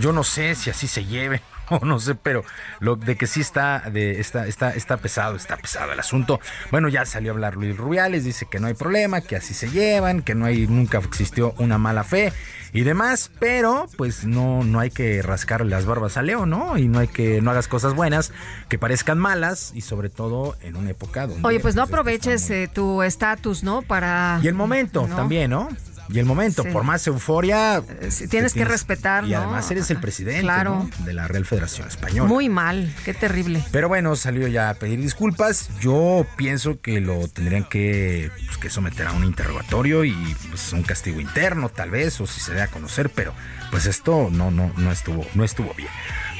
yo 0.00 0.12
no 0.12 0.24
sé 0.24 0.54
si 0.54 0.70
así 0.70 0.88
se 0.88 1.04
lleve 1.04 1.42
o 1.80 1.84
no 1.84 1.98
sé, 1.98 2.14
pero 2.14 2.44
lo 2.80 2.96
de 2.96 3.16
que 3.16 3.26
sí 3.26 3.40
está, 3.40 3.80
de, 3.90 4.20
está, 4.20 4.46
está, 4.46 4.70
está 4.70 4.96
pesado, 4.96 5.36
está 5.36 5.56
pesado 5.56 5.92
el 5.92 6.00
asunto. 6.00 6.40
Bueno, 6.70 6.88
ya 6.88 7.04
salió 7.06 7.32
a 7.32 7.34
hablar 7.34 7.56
Luis 7.56 7.76
Rubiales, 7.76 8.24
dice 8.24 8.46
que 8.50 8.60
no 8.60 8.66
hay 8.66 8.74
problema, 8.74 9.20
que 9.20 9.36
así 9.36 9.54
se 9.54 9.70
llevan, 9.70 10.22
que 10.22 10.34
no 10.34 10.46
hay, 10.46 10.66
nunca 10.66 10.98
existió 10.98 11.54
una 11.58 11.78
mala 11.78 12.04
fe 12.04 12.32
y 12.72 12.82
demás, 12.82 13.30
pero 13.38 13.88
pues 13.96 14.24
no, 14.24 14.64
no 14.64 14.80
hay 14.80 14.90
que 14.90 15.22
rascarle 15.22 15.70
las 15.70 15.86
barbas 15.86 16.16
a 16.16 16.22
Leo, 16.22 16.46
¿no? 16.46 16.78
Y 16.78 16.88
no 16.88 16.98
hay 16.98 17.08
que, 17.08 17.40
no 17.40 17.50
hagas 17.50 17.68
cosas 17.68 17.94
buenas 17.94 18.32
que 18.68 18.78
parezcan 18.78 19.18
malas 19.18 19.72
y 19.74 19.80
sobre 19.80 20.08
todo 20.08 20.56
en 20.60 20.76
una 20.76 20.90
época 20.90 21.26
donde 21.26 21.46
Oye, 21.46 21.60
pues 21.60 21.74
no 21.74 21.82
aproveches 21.82 22.48
eh, 22.50 22.68
tu 22.72 23.02
estatus, 23.02 23.62
¿no? 23.62 23.82
Para. 23.82 24.40
y 24.42 24.48
el 24.48 24.54
momento 24.54 25.06
¿no? 25.06 25.16
también, 25.16 25.50
¿no? 25.50 25.68
Y 26.12 26.18
el 26.18 26.26
momento, 26.26 26.62
Sí. 26.64 26.70
por 26.70 26.82
más 26.84 27.06
euforia. 27.06 27.82
sí, 28.08 28.24
te 28.24 28.28
tienes 28.28 28.54
que 28.54 28.64
respetar, 28.64 29.24
Y 29.24 29.30
¿no? 29.30 29.38
además 29.38 29.70
eres 29.70 29.90
el 29.90 29.98
presidente 30.00 30.42
Claro. 30.42 30.88
¿no? 30.98 31.04
de 31.04 31.12
la 31.12 31.28
Real 31.28 31.44
Federación 31.46 31.88
Española. 31.88 32.28
Muy 32.28 32.48
mal. 32.48 32.92
Qué 33.04 33.14
terrible. 33.14 33.62
Pero 33.70 33.88
bueno, 33.88 34.16
salió 34.16 34.48
ya 34.48 34.70
a 34.70 34.74
pedir 34.74 35.00
disculpas. 35.00 35.70
Yo 35.80 36.26
pienso 36.36 36.80
que 36.80 37.00
lo 37.00 37.28
tendrían 37.28 37.64
que, 37.64 38.30
pues, 38.46 38.58
que 38.58 38.70
someter 38.70 39.06
a 39.06 39.12
un 39.12 39.24
interrogatorio 39.24 40.04
y 40.04 40.14
pues, 40.48 40.72
un 40.72 40.82
castigo 40.82 41.20
interno, 41.20 41.68
tal 41.68 41.90
vez, 41.90 42.20
o 42.20 42.26
si 42.26 42.40
se 42.40 42.52
dé 42.54 42.62
a 42.62 42.68
conocer, 42.68 43.10
pero 43.10 43.32
pues 43.70 43.86
esto 43.86 44.28
no, 44.32 44.50
no, 44.50 44.72
no 44.76 44.90
estuvo, 44.90 45.24
no 45.34 45.44
estuvo 45.44 45.72
bien. 45.74 45.90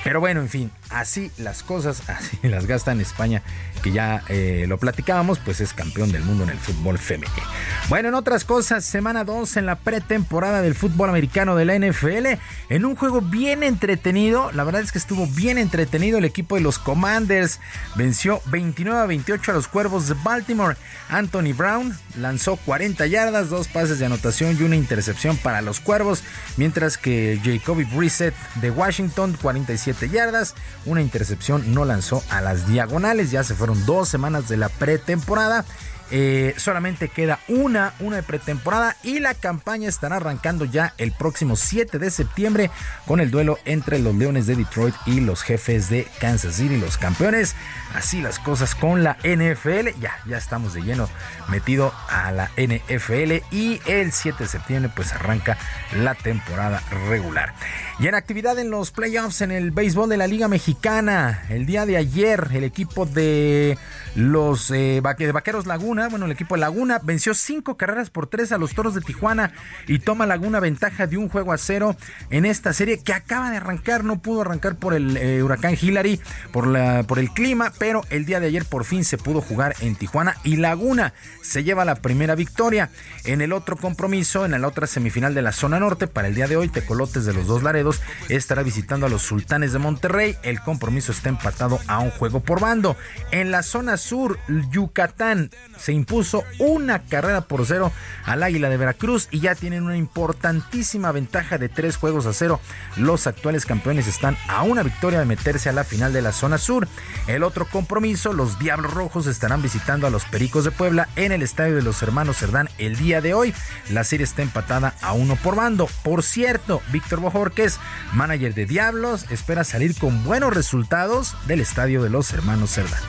Pero 0.02 0.20
bueno, 0.20 0.40
en 0.40 0.48
fin, 0.48 0.70
así 0.88 1.30
las 1.36 1.62
cosas, 1.62 2.02
así 2.08 2.38
las 2.42 2.66
gasta 2.66 2.92
en 2.92 3.00
España, 3.00 3.42
que 3.82 3.92
ya 3.92 4.22
eh, 4.28 4.64
lo 4.68 4.78
platicábamos, 4.78 5.38
pues 5.38 5.60
es 5.60 5.72
campeón 5.72 6.12
del 6.12 6.24
mundo 6.24 6.44
en 6.44 6.50
el 6.50 6.58
fútbol 6.58 6.98
femenino. 6.98 7.42
Bueno, 7.88 8.08
en 8.08 8.14
otras 8.14 8.44
cosas, 8.44 8.84
semana 8.84 9.24
2 9.24 9.56
en 9.58 9.66
la 9.66 9.76
pretemporada 9.76 10.62
del 10.62 10.74
fútbol 10.74 11.08
americano 11.08 11.56
de 11.56 11.64
la 11.64 11.78
NFL, 11.78 12.38
en 12.68 12.84
un 12.84 12.96
juego 12.96 13.20
bien 13.20 13.62
entretenido, 13.62 14.52
la 14.52 14.64
verdad 14.64 14.82
es 14.82 14.92
que 14.92 14.98
estuvo 14.98 15.26
bien 15.26 15.58
entretenido, 15.58 16.18
el 16.18 16.24
equipo 16.24 16.54
de 16.54 16.62
los 16.62 16.78
Commanders 16.78 17.60
venció 17.94 18.40
29 18.46 19.00
a 19.00 19.06
28 19.06 19.50
a 19.50 19.54
los 19.54 19.68
Cuervos 19.68 20.08
de 20.08 20.14
Baltimore. 20.22 20.76
Anthony 21.08 21.52
Brown 21.56 21.96
lanzó 22.16 22.56
40 22.56 23.06
yardas, 23.06 23.50
dos 23.50 23.68
pases 23.68 23.98
de 23.98 24.06
anotación 24.06 24.56
y 24.58 24.62
una 24.62 24.76
intercepción 24.76 25.36
para 25.36 25.60
los 25.60 25.80
Cuervos, 25.80 26.22
mientras 26.56 26.96
que 26.98 27.40
Jacoby 27.42 27.84
Brissett 27.84 28.34
de 28.56 28.70
Washington 28.70 29.36
47 29.40 29.89
yardas, 29.92 30.54
una 30.86 31.00
intercepción 31.00 31.74
no 31.74 31.84
lanzó 31.84 32.22
a 32.30 32.40
las 32.40 32.66
diagonales, 32.66 33.30
ya 33.30 33.44
se 33.44 33.54
fueron 33.54 33.84
dos 33.86 34.08
semanas 34.08 34.48
de 34.48 34.56
la 34.56 34.68
pretemporada 34.68 35.64
Eh, 36.12 36.54
solamente 36.56 37.08
queda 37.08 37.38
una, 37.46 37.94
una 38.00 38.16
de 38.16 38.24
pretemporada 38.24 38.96
y 39.04 39.20
la 39.20 39.34
campaña 39.34 39.88
estará 39.88 40.16
arrancando 40.16 40.64
ya 40.64 40.92
el 40.98 41.12
próximo 41.12 41.54
7 41.54 42.00
de 42.00 42.10
septiembre 42.10 42.70
con 43.06 43.20
el 43.20 43.30
duelo 43.30 43.60
entre 43.64 44.00
los 44.00 44.16
Leones 44.16 44.46
de 44.46 44.56
Detroit 44.56 44.94
y 45.06 45.20
los 45.20 45.42
jefes 45.42 45.88
de 45.88 46.08
Kansas 46.18 46.56
City, 46.56 46.78
los 46.78 46.98
campeones. 46.98 47.54
Así 47.94 48.20
las 48.22 48.38
cosas 48.38 48.74
con 48.74 49.02
la 49.02 49.16
NFL. 49.24 50.00
Ya, 50.00 50.12
ya 50.26 50.38
estamos 50.38 50.74
de 50.74 50.82
lleno 50.82 51.08
metido 51.48 51.92
a 52.08 52.30
la 52.30 52.50
NFL 52.56 53.44
y 53.50 53.80
el 53.86 54.12
7 54.12 54.44
de 54.44 54.48
septiembre 54.48 54.92
pues 54.94 55.12
arranca 55.12 55.58
la 55.96 56.14
temporada 56.14 56.82
regular. 57.08 57.54
Y 57.98 58.06
en 58.06 58.14
actividad 58.14 58.58
en 58.58 58.70
los 58.70 58.92
playoffs 58.92 59.42
en 59.42 59.50
el 59.50 59.72
béisbol 59.72 60.08
de 60.08 60.16
la 60.16 60.26
Liga 60.26 60.48
Mexicana, 60.48 61.42
el 61.50 61.66
día 61.66 61.84
de 61.84 61.96
ayer 61.96 62.48
el 62.52 62.64
equipo 62.64 63.04
de 63.06 63.76
los 64.14 64.70
eh, 64.70 65.00
Vaqueros 65.02 65.66
Laguna, 65.66 66.08
bueno, 66.08 66.26
el 66.26 66.32
equipo 66.32 66.54
de 66.54 66.62
Laguna 66.62 67.00
venció 67.02 67.34
cinco 67.34 67.76
carreras 67.76 68.10
por 68.10 68.26
tres 68.26 68.52
a 68.52 68.58
los 68.58 68.74
Toros 68.74 68.94
de 68.94 69.00
Tijuana 69.00 69.52
y 69.86 69.98
toma 69.98 70.26
Laguna 70.26 70.60
ventaja 70.60 71.06
de 71.06 71.16
un 71.16 71.28
juego 71.28 71.52
a 71.52 71.58
cero 71.58 71.96
en 72.30 72.46
esta 72.46 72.72
serie 72.72 73.02
que 73.02 73.12
acaba 73.12 73.50
de 73.50 73.58
arrancar, 73.58 74.04
no 74.04 74.20
pudo 74.20 74.42
arrancar 74.42 74.76
por 74.76 74.94
el 74.94 75.16
eh, 75.16 75.42
huracán 75.42 75.76
Hillary, 75.80 76.20
por, 76.52 76.66
la, 76.66 77.02
por 77.02 77.18
el 77.18 77.30
clima, 77.30 77.70
pero 77.80 78.04
el 78.10 78.26
día 78.26 78.40
de 78.40 78.48
ayer 78.48 78.66
por 78.66 78.84
fin 78.84 79.06
se 79.06 79.16
pudo 79.16 79.40
jugar 79.40 79.74
en 79.80 79.96
Tijuana 79.96 80.36
y 80.44 80.56
Laguna 80.56 81.14
se 81.40 81.64
lleva 81.64 81.86
la 81.86 81.94
primera 81.94 82.34
victoria. 82.34 82.90
En 83.24 83.40
el 83.40 83.54
otro 83.54 83.78
compromiso, 83.78 84.44
en 84.44 84.60
la 84.60 84.68
otra 84.68 84.86
semifinal 84.86 85.34
de 85.34 85.40
la 85.40 85.52
zona 85.52 85.80
norte, 85.80 86.06
para 86.06 86.28
el 86.28 86.34
día 86.34 86.46
de 86.46 86.58
hoy, 86.58 86.68
Tecolotes 86.68 87.24
de 87.24 87.32
los 87.32 87.46
dos 87.46 87.62
Laredos 87.62 88.02
estará 88.28 88.62
visitando 88.62 89.06
a 89.06 89.08
los 89.08 89.22
Sultanes 89.22 89.72
de 89.72 89.78
Monterrey. 89.78 90.36
El 90.42 90.60
compromiso 90.60 91.10
está 91.10 91.30
empatado 91.30 91.80
a 91.86 92.00
un 92.00 92.10
juego 92.10 92.40
por 92.40 92.60
bando. 92.60 92.98
En 93.30 93.50
la 93.50 93.62
zona 93.62 93.96
sur, 93.96 94.38
Yucatán 94.70 95.50
se 95.78 95.92
impuso 95.92 96.44
una 96.58 96.98
carrera 97.04 97.40
por 97.40 97.64
cero 97.64 97.92
al 98.26 98.42
Águila 98.42 98.68
de 98.68 98.76
Veracruz 98.76 99.28
y 99.30 99.40
ya 99.40 99.54
tienen 99.54 99.84
una 99.84 99.96
importantísima 99.96 101.12
ventaja 101.12 101.56
de 101.56 101.70
tres 101.70 101.96
juegos 101.96 102.26
a 102.26 102.34
cero. 102.34 102.60
Los 102.98 103.26
actuales 103.26 103.64
campeones 103.64 104.06
están 104.06 104.36
a 104.48 104.64
una 104.64 104.82
victoria 104.82 105.20
de 105.20 105.24
meterse 105.24 105.70
a 105.70 105.72
la 105.72 105.84
final 105.84 106.12
de 106.12 106.20
la 106.20 106.32
zona 106.32 106.58
sur. 106.58 106.86
El 107.26 107.42
otro 107.42 107.69
compromiso, 107.70 108.32
los 108.32 108.58
Diablos 108.58 108.92
Rojos 108.92 109.26
estarán 109.26 109.62
visitando 109.62 110.06
a 110.06 110.10
los 110.10 110.24
Pericos 110.26 110.64
de 110.64 110.70
Puebla 110.70 111.08
en 111.16 111.32
el 111.32 111.42
estadio 111.42 111.76
de 111.76 111.82
los 111.82 112.02
hermanos 112.02 112.38
Cerdán 112.38 112.68
el 112.78 112.96
día 112.96 113.20
de 113.20 113.32
hoy. 113.32 113.54
La 113.90 114.04
serie 114.04 114.24
está 114.24 114.42
empatada 114.42 114.94
a 115.00 115.12
uno 115.12 115.36
por 115.36 115.56
bando. 115.56 115.88
Por 116.04 116.22
cierto, 116.22 116.82
Víctor 116.92 117.20
Bojorquez, 117.20 117.78
manager 118.12 118.52
de 118.54 118.66
Diablos, 118.66 119.30
espera 119.30 119.64
salir 119.64 119.96
con 119.96 120.22
buenos 120.24 120.54
resultados 120.54 121.36
del 121.46 121.60
estadio 121.60 122.02
de 122.02 122.10
los 122.10 122.32
hermanos 122.32 122.70
Cerdán. 122.74 123.00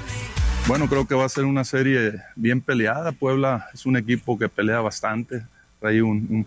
Bueno, 0.68 0.88
creo 0.88 1.08
que 1.08 1.16
va 1.16 1.26
a 1.26 1.30
ser 1.30 1.46
una 1.46 1.64
serie 1.64 2.22
bien 2.36 2.62
peleada. 2.62 3.12
Puebla 3.12 3.68
es 3.74 3.86
un 3.86 3.98
equipo 3.98 4.38
que 4.38 4.48
pelea 4.48 4.80
bastante. 4.80 5.44
Trae 5.80 6.02
un, 6.02 6.46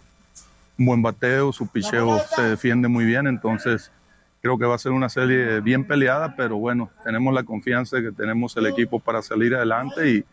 un 0.78 0.86
buen 0.86 1.02
bateo, 1.02 1.52
su 1.52 1.66
picheo 1.66 2.20
se 2.34 2.42
defiende 2.42 2.88
muy 2.88 3.04
bien, 3.04 3.26
entonces 3.26 3.90
creo 4.44 4.58
que 4.58 4.66
va 4.66 4.74
a 4.74 4.78
ser 4.78 4.92
una 4.92 5.08
serie 5.08 5.62
bien 5.62 5.86
peleada, 5.86 6.36
pero 6.36 6.58
bueno, 6.58 6.90
tenemos 7.02 7.32
la 7.32 7.44
confianza 7.44 7.96
de 7.96 8.02
que 8.02 8.12
tenemos 8.12 8.54
el 8.58 8.66
equipo 8.66 9.00
para 9.00 9.22
salir 9.22 9.54
adelante 9.54 10.10
y, 10.10 10.24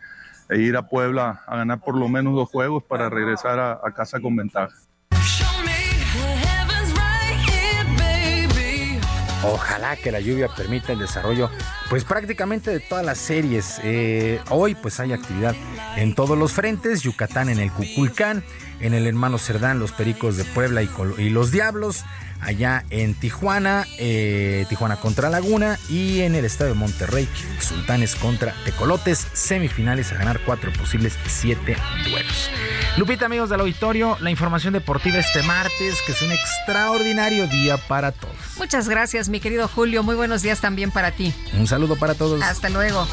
e 0.49 0.57
ir 0.59 0.75
a 0.75 0.85
Puebla 0.85 1.43
a 1.47 1.55
ganar 1.55 1.79
por 1.79 1.95
lo 1.95 2.09
menos 2.09 2.35
dos 2.35 2.49
juegos 2.49 2.83
para 2.83 3.09
regresar 3.09 3.57
a, 3.57 3.79
a 3.81 3.93
casa 3.93 4.19
con 4.19 4.35
ventaja. 4.35 4.75
Ojalá 9.43 9.95
que 9.95 10.11
la 10.11 10.19
lluvia 10.19 10.49
permita 10.49 10.91
el 10.91 10.99
desarrollo, 10.99 11.49
pues 11.89 12.03
prácticamente 12.03 12.69
de 12.69 12.81
todas 12.81 13.05
las 13.05 13.17
series. 13.17 13.79
Eh, 13.81 14.41
hoy 14.49 14.75
pues 14.75 14.99
hay 14.99 15.13
actividad 15.13 15.55
en 15.95 16.15
todos 16.15 16.37
los 16.37 16.51
frentes, 16.51 17.01
Yucatán 17.01 17.47
en 17.47 17.59
el 17.59 17.71
Cuculcán, 17.71 18.43
en 18.81 18.93
el 18.93 19.07
hermano 19.07 19.37
Cerdán, 19.37 19.79
los 19.79 19.91
Pericos 19.91 20.37
de 20.37 20.43
Puebla 20.43 20.83
y, 20.83 20.89
y 21.17 21.29
los 21.29 21.51
Diablos, 21.51 22.03
allá 22.41 22.83
en 22.89 23.13
Tijuana, 23.13 23.85
eh, 23.97 24.65
Tijuana 24.69 24.97
contra 24.97 25.29
Laguna 25.29 25.77
y 25.89 26.21
en 26.21 26.35
el 26.35 26.45
estadio 26.45 26.73
de 26.73 26.79
Monterrey, 26.79 27.29
Sultanes 27.59 28.15
contra 28.15 28.53
Tecolotes, 28.65 29.27
semifinales 29.33 30.11
a 30.11 30.15
ganar 30.15 30.41
cuatro 30.45 30.73
posibles 30.73 31.17
siete 31.27 31.77
duelos. 32.09 32.49
Lupita, 32.97 33.27
amigos 33.27 33.49
del 33.49 33.61
auditorio, 33.61 34.17
la 34.19 34.31
información 34.31 34.73
deportiva 34.73 35.17
este 35.17 35.43
martes, 35.43 36.01
que 36.05 36.11
es 36.11 36.21
un 36.21 36.31
extraordinario 36.31 37.47
día 37.47 37.77
para 37.77 38.11
todos. 38.11 38.35
Muchas 38.57 38.89
gracias, 38.89 39.29
mi 39.29 39.39
querido 39.39 39.67
Julio. 39.67 40.03
Muy 40.03 40.15
buenos 40.15 40.41
días 40.41 40.59
también 40.59 40.91
para 40.91 41.11
ti. 41.11 41.33
Un 41.57 41.67
saludo 41.67 41.95
para 41.95 42.15
todos. 42.15 42.41
Hasta 42.41 42.69
luego. 42.69 43.07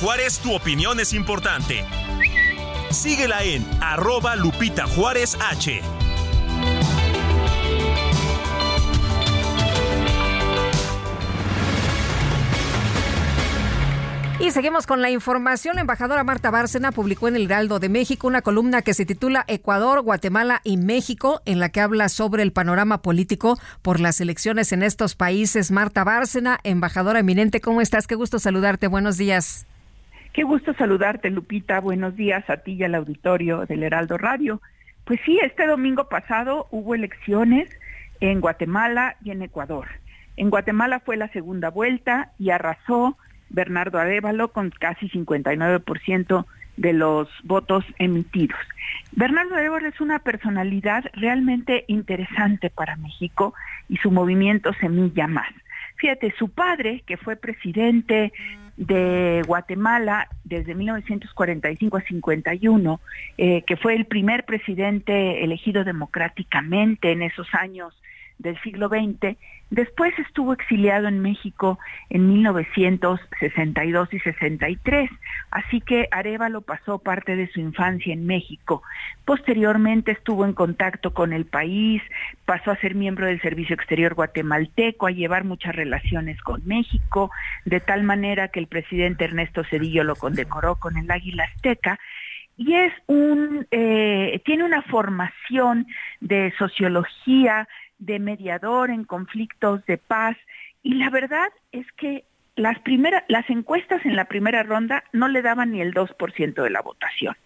Juárez, 0.00 0.38
tu 0.38 0.54
opinión 0.54 0.98
es 0.98 1.12
importante. 1.12 1.84
Síguela 2.90 3.42
en 3.42 3.66
arroba 3.82 4.34
Lupita 4.34 4.86
Juárez 4.86 5.36
H. 5.38 5.82
Y 14.40 14.50
seguimos 14.52 14.86
con 14.86 15.02
la 15.02 15.10
información. 15.10 15.74
La 15.74 15.82
embajadora 15.82 16.24
Marta 16.24 16.50
Bárcena 16.50 16.92
publicó 16.92 17.28
en 17.28 17.36
el 17.36 17.44
Heraldo 17.44 17.78
de 17.78 17.90
México 17.90 18.26
una 18.26 18.40
columna 18.40 18.80
que 18.80 18.94
se 18.94 19.04
titula 19.04 19.44
Ecuador, 19.48 20.00
Guatemala 20.00 20.62
y 20.64 20.78
México, 20.78 21.42
en 21.44 21.60
la 21.60 21.68
que 21.68 21.82
habla 21.82 22.08
sobre 22.08 22.42
el 22.42 22.52
panorama 22.52 23.02
político 23.02 23.58
por 23.82 24.00
las 24.00 24.22
elecciones 24.22 24.72
en 24.72 24.82
estos 24.82 25.14
países. 25.14 25.70
Marta 25.70 26.04
Bárcena, 26.04 26.58
embajadora 26.64 27.18
eminente, 27.18 27.60
¿cómo 27.60 27.82
estás? 27.82 28.06
Qué 28.06 28.14
gusto 28.14 28.38
saludarte. 28.38 28.86
Buenos 28.86 29.18
días. 29.18 29.66
Qué 30.32 30.44
gusto 30.44 30.72
saludarte, 30.74 31.28
Lupita. 31.28 31.80
Buenos 31.80 32.14
días 32.14 32.48
a 32.48 32.58
ti 32.58 32.74
y 32.74 32.84
al 32.84 32.94
auditorio 32.94 33.66
del 33.66 33.82
Heraldo 33.82 34.16
Radio. 34.16 34.62
Pues 35.04 35.18
sí, 35.24 35.40
este 35.42 35.66
domingo 35.66 36.08
pasado 36.08 36.68
hubo 36.70 36.94
elecciones 36.94 37.68
en 38.20 38.40
Guatemala 38.40 39.16
y 39.24 39.32
en 39.32 39.42
Ecuador. 39.42 39.88
En 40.36 40.48
Guatemala 40.48 41.00
fue 41.00 41.16
la 41.16 41.28
segunda 41.32 41.68
vuelta 41.68 42.30
y 42.38 42.50
arrasó 42.50 43.18
Bernardo 43.48 43.98
Arevalo 43.98 44.52
con 44.52 44.70
casi 44.70 45.08
59% 45.08 46.46
de 46.76 46.92
los 46.92 47.28
votos 47.42 47.84
emitidos. 47.98 48.60
Bernardo 49.10 49.56
Arevalo 49.56 49.88
es 49.88 50.00
una 50.00 50.20
personalidad 50.20 51.06
realmente 51.12 51.84
interesante 51.88 52.70
para 52.70 52.94
México 52.94 53.52
y 53.88 53.96
su 53.96 54.12
movimiento 54.12 54.72
Semilla 54.74 55.26
Más. 55.26 55.50
Fíjate, 55.96 56.32
su 56.38 56.48
padre, 56.48 57.02
que 57.04 57.18
fue 57.18 57.36
presidente 57.36 58.32
de 58.76 59.42
Guatemala 59.46 60.28
desde 60.44 60.74
1945 60.74 61.96
a 61.96 62.00
51, 62.02 63.00
eh, 63.38 63.62
que 63.62 63.76
fue 63.76 63.94
el 63.94 64.06
primer 64.06 64.44
presidente 64.44 65.44
elegido 65.44 65.84
democráticamente 65.84 67.12
en 67.12 67.22
esos 67.22 67.46
años 67.52 67.94
del 68.40 68.60
siglo 68.62 68.88
XX, 68.88 69.36
después 69.70 70.18
estuvo 70.18 70.52
exiliado 70.52 71.08
en 71.08 71.20
México 71.20 71.78
en 72.08 72.28
1962 72.28 74.12
y 74.12 74.18
63, 74.18 75.10
así 75.50 75.80
que 75.80 76.08
Arevalo 76.10 76.62
pasó 76.62 76.98
parte 76.98 77.36
de 77.36 77.48
su 77.48 77.60
infancia 77.60 78.12
en 78.12 78.26
México. 78.26 78.82
Posteriormente 79.24 80.12
estuvo 80.12 80.44
en 80.44 80.54
contacto 80.54 81.12
con 81.12 81.32
el 81.32 81.44
país, 81.44 82.02
pasó 82.46 82.70
a 82.70 82.80
ser 82.80 82.94
miembro 82.94 83.26
del 83.26 83.40
Servicio 83.42 83.74
Exterior 83.74 84.14
guatemalteco, 84.14 85.06
a 85.06 85.12
llevar 85.12 85.44
muchas 85.44 85.76
relaciones 85.76 86.40
con 86.40 86.66
México, 86.66 87.30
de 87.66 87.80
tal 87.80 88.02
manera 88.02 88.48
que 88.48 88.60
el 88.60 88.66
presidente 88.66 89.24
Ernesto 89.24 89.64
Cedillo 89.64 90.02
lo 90.02 90.16
condecoró 90.16 90.76
con 90.76 90.96
el 90.96 91.10
Águila 91.10 91.44
Azteca, 91.44 91.98
y 92.56 92.74
es 92.74 92.92
un, 93.06 93.66
eh, 93.70 94.42
tiene 94.44 94.64
una 94.64 94.82
formación 94.82 95.86
de 96.20 96.52
sociología, 96.58 97.66
de 98.00 98.18
mediador 98.18 98.90
en 98.90 99.04
conflictos 99.04 99.84
de 99.86 99.96
paz 99.96 100.36
y 100.82 100.94
la 100.94 101.10
verdad 101.10 101.48
es 101.70 101.86
que 101.92 102.24
las 102.56 102.78
primeras 102.80 103.22
las 103.28 103.48
encuestas 103.48 104.04
en 104.04 104.16
la 104.16 104.24
primera 104.24 104.62
ronda 104.64 105.04
no 105.12 105.28
le 105.28 105.42
daban 105.42 105.70
ni 105.70 105.80
el 105.80 105.94
2% 105.94 106.62
de 106.62 106.70
la 106.70 106.82
votación 106.82 107.36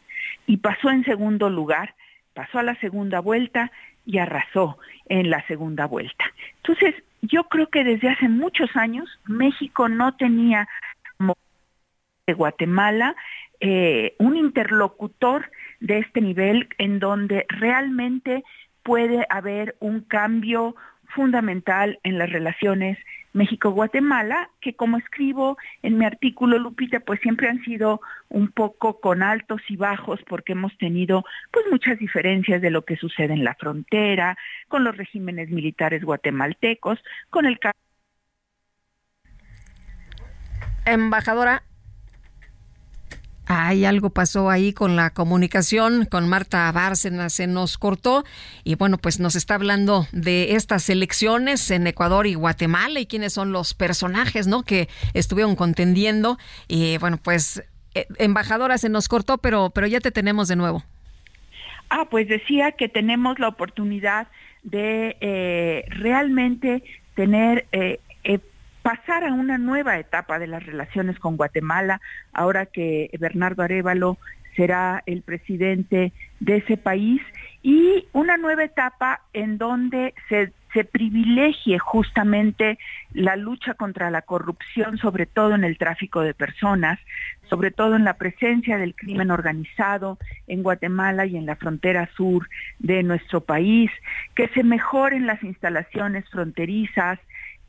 y 0.46 0.58
pasó 0.58 0.90
en 0.90 1.04
segundo 1.04 1.50
lugar, 1.50 1.94
pasó 2.32 2.58
a 2.58 2.62
la 2.62 2.74
segunda 2.76 3.20
vuelta 3.20 3.70
y 4.06 4.18
arrasó 4.18 4.78
en 5.06 5.30
la 5.30 5.46
segunda 5.46 5.86
vuelta. 5.86 6.24
Entonces, 6.56 6.94
yo 7.22 7.44
creo 7.44 7.68
que 7.68 7.84
desde 7.84 8.08
hace 8.08 8.28
muchos 8.28 8.74
años 8.76 9.08
México 9.26 9.88
no 9.88 10.14
tenía 10.16 10.68
como 11.16 11.36
de 12.26 12.34
Guatemala 12.34 13.16
eh, 13.60 14.14
un 14.18 14.36
interlocutor 14.36 15.50
de 15.80 15.98
este 15.98 16.20
nivel 16.20 16.68
en 16.78 16.98
donde 16.98 17.46
realmente 17.48 18.44
puede 18.84 19.26
haber 19.30 19.76
un 19.80 20.00
cambio 20.00 20.76
fundamental 21.14 21.98
en 22.04 22.18
las 22.18 22.30
relaciones 22.30 22.98
México-Guatemala, 23.32 24.50
que 24.60 24.74
como 24.74 24.96
escribo 24.96 25.58
en 25.82 25.98
mi 25.98 26.04
artículo, 26.04 26.58
Lupita, 26.58 27.00
pues 27.00 27.20
siempre 27.20 27.48
han 27.48 27.62
sido 27.64 28.00
un 28.28 28.48
poco 28.48 29.00
con 29.00 29.22
altos 29.22 29.60
y 29.68 29.76
bajos 29.76 30.20
porque 30.28 30.52
hemos 30.52 30.76
tenido 30.78 31.24
pues 31.50 31.66
muchas 31.70 31.98
diferencias 31.98 32.62
de 32.62 32.70
lo 32.70 32.84
que 32.84 32.96
sucede 32.96 33.34
en 33.34 33.42
la 33.42 33.56
frontera, 33.56 34.38
con 34.68 34.84
los 34.84 34.96
regímenes 34.96 35.50
militares 35.50 36.04
guatemaltecos, 36.04 37.02
con 37.30 37.46
el 37.46 37.58
Embajadora, 40.86 41.62
Ay, 43.46 43.84
algo 43.84 44.08
pasó 44.08 44.48
ahí 44.48 44.72
con 44.72 44.96
la 44.96 45.10
comunicación 45.10 46.06
con 46.06 46.28
Marta 46.28 46.70
Bárcena, 46.72 47.28
se 47.28 47.46
nos 47.46 47.76
cortó 47.76 48.24
y 48.64 48.74
bueno, 48.76 48.96
pues 48.96 49.20
nos 49.20 49.36
está 49.36 49.56
hablando 49.56 50.06
de 50.12 50.54
estas 50.54 50.88
elecciones 50.88 51.70
en 51.70 51.86
Ecuador 51.86 52.26
y 52.26 52.34
Guatemala 52.34 53.00
y 53.00 53.06
quiénes 53.06 53.34
son 53.34 53.52
los 53.52 53.74
personajes, 53.74 54.46
¿no? 54.46 54.62
Que 54.62 54.88
estuvieron 55.12 55.56
contendiendo 55.56 56.38
y 56.68 56.96
bueno, 56.98 57.18
pues 57.22 57.62
eh, 57.94 58.06
embajadora 58.18 58.78
se 58.78 58.88
nos 58.88 59.08
cortó, 59.08 59.36
pero 59.36 59.70
pero 59.70 59.86
ya 59.86 60.00
te 60.00 60.10
tenemos 60.10 60.48
de 60.48 60.56
nuevo. 60.56 60.82
Ah, 61.90 62.06
pues 62.10 62.26
decía 62.28 62.72
que 62.72 62.88
tenemos 62.88 63.38
la 63.38 63.48
oportunidad 63.48 64.26
de 64.62 65.18
eh, 65.20 65.84
realmente 65.90 66.82
tener 67.14 67.66
eh, 67.72 68.00
pasar 68.84 69.24
a 69.24 69.32
una 69.32 69.56
nueva 69.56 69.98
etapa 69.98 70.38
de 70.38 70.46
las 70.46 70.66
relaciones 70.66 71.18
con 71.18 71.38
Guatemala, 71.38 72.02
ahora 72.34 72.66
que 72.66 73.08
Bernardo 73.18 73.62
Arevalo 73.62 74.18
será 74.56 75.02
el 75.06 75.22
presidente 75.22 76.12
de 76.40 76.56
ese 76.58 76.76
país, 76.76 77.22
y 77.62 78.06
una 78.12 78.36
nueva 78.36 78.62
etapa 78.62 79.22
en 79.32 79.56
donde 79.56 80.12
se, 80.28 80.52
se 80.74 80.84
privilegie 80.84 81.78
justamente 81.78 82.78
la 83.14 83.36
lucha 83.36 83.72
contra 83.72 84.10
la 84.10 84.20
corrupción, 84.20 84.98
sobre 84.98 85.24
todo 85.24 85.54
en 85.54 85.64
el 85.64 85.78
tráfico 85.78 86.20
de 86.20 86.34
personas, 86.34 87.00
sobre 87.48 87.70
todo 87.70 87.96
en 87.96 88.04
la 88.04 88.18
presencia 88.18 88.76
del 88.76 88.94
crimen 88.94 89.30
organizado 89.30 90.18
en 90.46 90.62
Guatemala 90.62 91.24
y 91.24 91.38
en 91.38 91.46
la 91.46 91.56
frontera 91.56 92.10
sur 92.18 92.50
de 92.80 93.02
nuestro 93.02 93.40
país, 93.40 93.90
que 94.34 94.48
se 94.48 94.62
mejoren 94.62 95.26
las 95.26 95.42
instalaciones 95.42 96.28
fronterizas, 96.28 97.18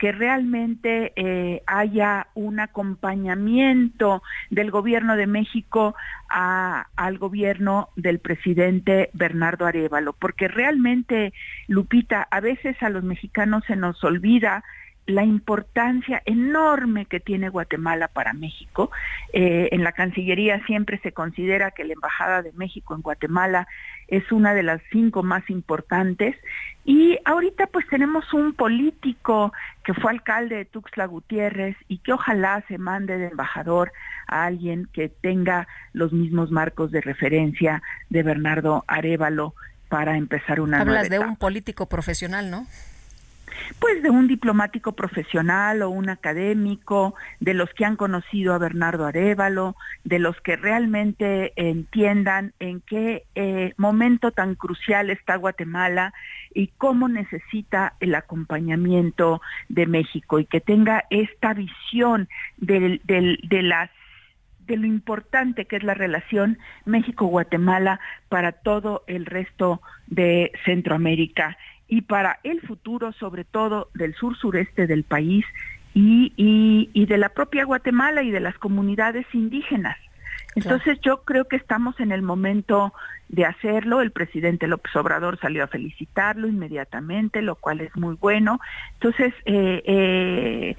que 0.05 0.11
realmente 0.11 1.13
eh, 1.15 1.63
haya 1.65 2.27
un 2.35 2.59
acompañamiento 2.59 4.21
del 4.51 4.69
gobierno 4.69 5.15
de 5.15 5.25
México 5.25 5.95
al 6.29 7.17
gobierno 7.17 7.89
del 7.95 8.19
presidente 8.19 9.09
Bernardo 9.13 9.65
Arevalo, 9.65 10.13
porque 10.13 10.47
realmente, 10.47 11.33
Lupita, 11.67 12.27
a 12.29 12.39
veces 12.39 12.75
a 12.83 12.89
los 12.89 13.03
mexicanos 13.03 13.63
se 13.65 13.75
nos 13.75 14.03
olvida 14.03 14.63
la 15.05 15.23
importancia 15.23 16.21
enorme 16.25 17.05
que 17.05 17.19
tiene 17.19 17.49
Guatemala 17.49 18.07
para 18.07 18.33
México. 18.33 18.89
Eh, 19.33 19.69
en 19.71 19.83
la 19.83 19.91
Cancillería 19.91 20.65
siempre 20.65 20.99
se 20.99 21.11
considera 21.11 21.71
que 21.71 21.83
la 21.83 21.93
Embajada 21.93 22.41
de 22.41 22.51
México 22.53 22.95
en 22.95 23.01
Guatemala 23.01 23.67
es 24.07 24.31
una 24.31 24.53
de 24.53 24.63
las 24.63 24.81
cinco 24.91 25.21
más 25.21 25.47
importantes. 25.49 26.35
Y 26.85 27.19
ahorita 27.25 27.67
pues 27.67 27.87
tenemos 27.87 28.33
un 28.33 28.53
político 28.53 29.53
que 29.83 29.93
fue 29.93 30.11
alcalde 30.11 30.55
de 30.55 30.65
Tuxtla 30.65 31.05
Gutiérrez 31.05 31.75
y 31.87 31.99
que 31.99 32.13
ojalá 32.13 32.63
se 32.67 32.77
mande 32.77 33.17
de 33.17 33.27
embajador 33.27 33.91
a 34.27 34.45
alguien 34.45 34.87
que 34.91 35.09
tenga 35.09 35.67
los 35.93 36.13
mismos 36.13 36.51
marcos 36.51 36.91
de 36.91 37.01
referencia 37.01 37.83
de 38.09 38.23
Bernardo 38.23 38.83
Arevalo 38.87 39.53
para 39.87 40.17
empezar 40.17 40.59
una 40.59 40.81
Hablas 40.81 41.09
de 41.09 41.19
un 41.19 41.35
político 41.35 41.87
profesional, 41.87 42.49
¿no? 42.49 42.65
Pues 43.79 44.01
de 44.03 44.09
un 44.09 44.27
diplomático 44.27 44.93
profesional 44.93 45.81
o 45.81 45.89
un 45.89 46.09
académico, 46.09 47.15
de 47.39 47.53
los 47.53 47.69
que 47.73 47.85
han 47.85 47.95
conocido 47.95 48.53
a 48.53 48.57
Bernardo 48.57 49.05
Arevalo, 49.05 49.75
de 50.03 50.19
los 50.19 50.39
que 50.41 50.55
realmente 50.55 51.53
entiendan 51.55 52.53
en 52.59 52.81
qué 52.81 53.23
eh, 53.35 53.73
momento 53.77 54.31
tan 54.31 54.55
crucial 54.55 55.09
está 55.09 55.35
Guatemala 55.35 56.13
y 56.53 56.67
cómo 56.77 57.07
necesita 57.07 57.93
el 57.99 58.15
acompañamiento 58.15 59.41
de 59.69 59.85
México 59.85 60.39
y 60.39 60.45
que 60.45 60.61
tenga 60.61 61.05
esta 61.09 61.53
visión 61.53 62.29
de, 62.57 62.99
lo 64.67 64.85
importante 64.85 65.65
que 65.65 65.75
es 65.75 65.83
la 65.83 65.93
relación 65.93 66.57
México-Guatemala 66.85 67.99
para 68.29 68.51
todo 68.53 69.03
el 69.07 69.25
resto 69.25 69.81
de 70.07 70.51
Centroamérica 70.65 71.57
y 71.87 72.01
para 72.01 72.39
el 72.43 72.61
futuro, 72.61 73.11
sobre 73.13 73.43
todo 73.43 73.89
del 73.93 74.13
sur 74.15 74.35
sureste 74.37 74.87
del 74.87 75.03
país 75.03 75.45
y, 75.93 76.33
y, 76.93 77.05
de 77.05 77.17
la 77.17 77.29
propia 77.29 77.63
Guatemala 77.63 78.21
y 78.23 78.31
de 78.31 78.39
las 78.39 78.57
comunidades 78.57 79.25
indígenas. 79.33 79.97
Entonces 80.55 80.99
yo 81.01 81.23
creo 81.23 81.45
que 81.45 81.57
estamos 81.57 81.99
en 81.99 82.11
el 82.11 82.21
momento 82.21 82.93
de 83.29 83.45
hacerlo. 83.45 84.01
El 84.01 84.11
presidente 84.11 84.67
López 84.67 84.95
Obrador 84.95 85.39
salió 85.39 85.63
a 85.63 85.67
felicitarlo 85.67 86.47
inmediatamente, 86.47 87.41
lo 87.41 87.55
cual 87.55 87.81
es 87.81 87.95
muy 87.95 88.15
bueno. 88.15 88.59
Entonces, 88.93 89.33
eh, 89.45 89.81
eh, 89.85 90.77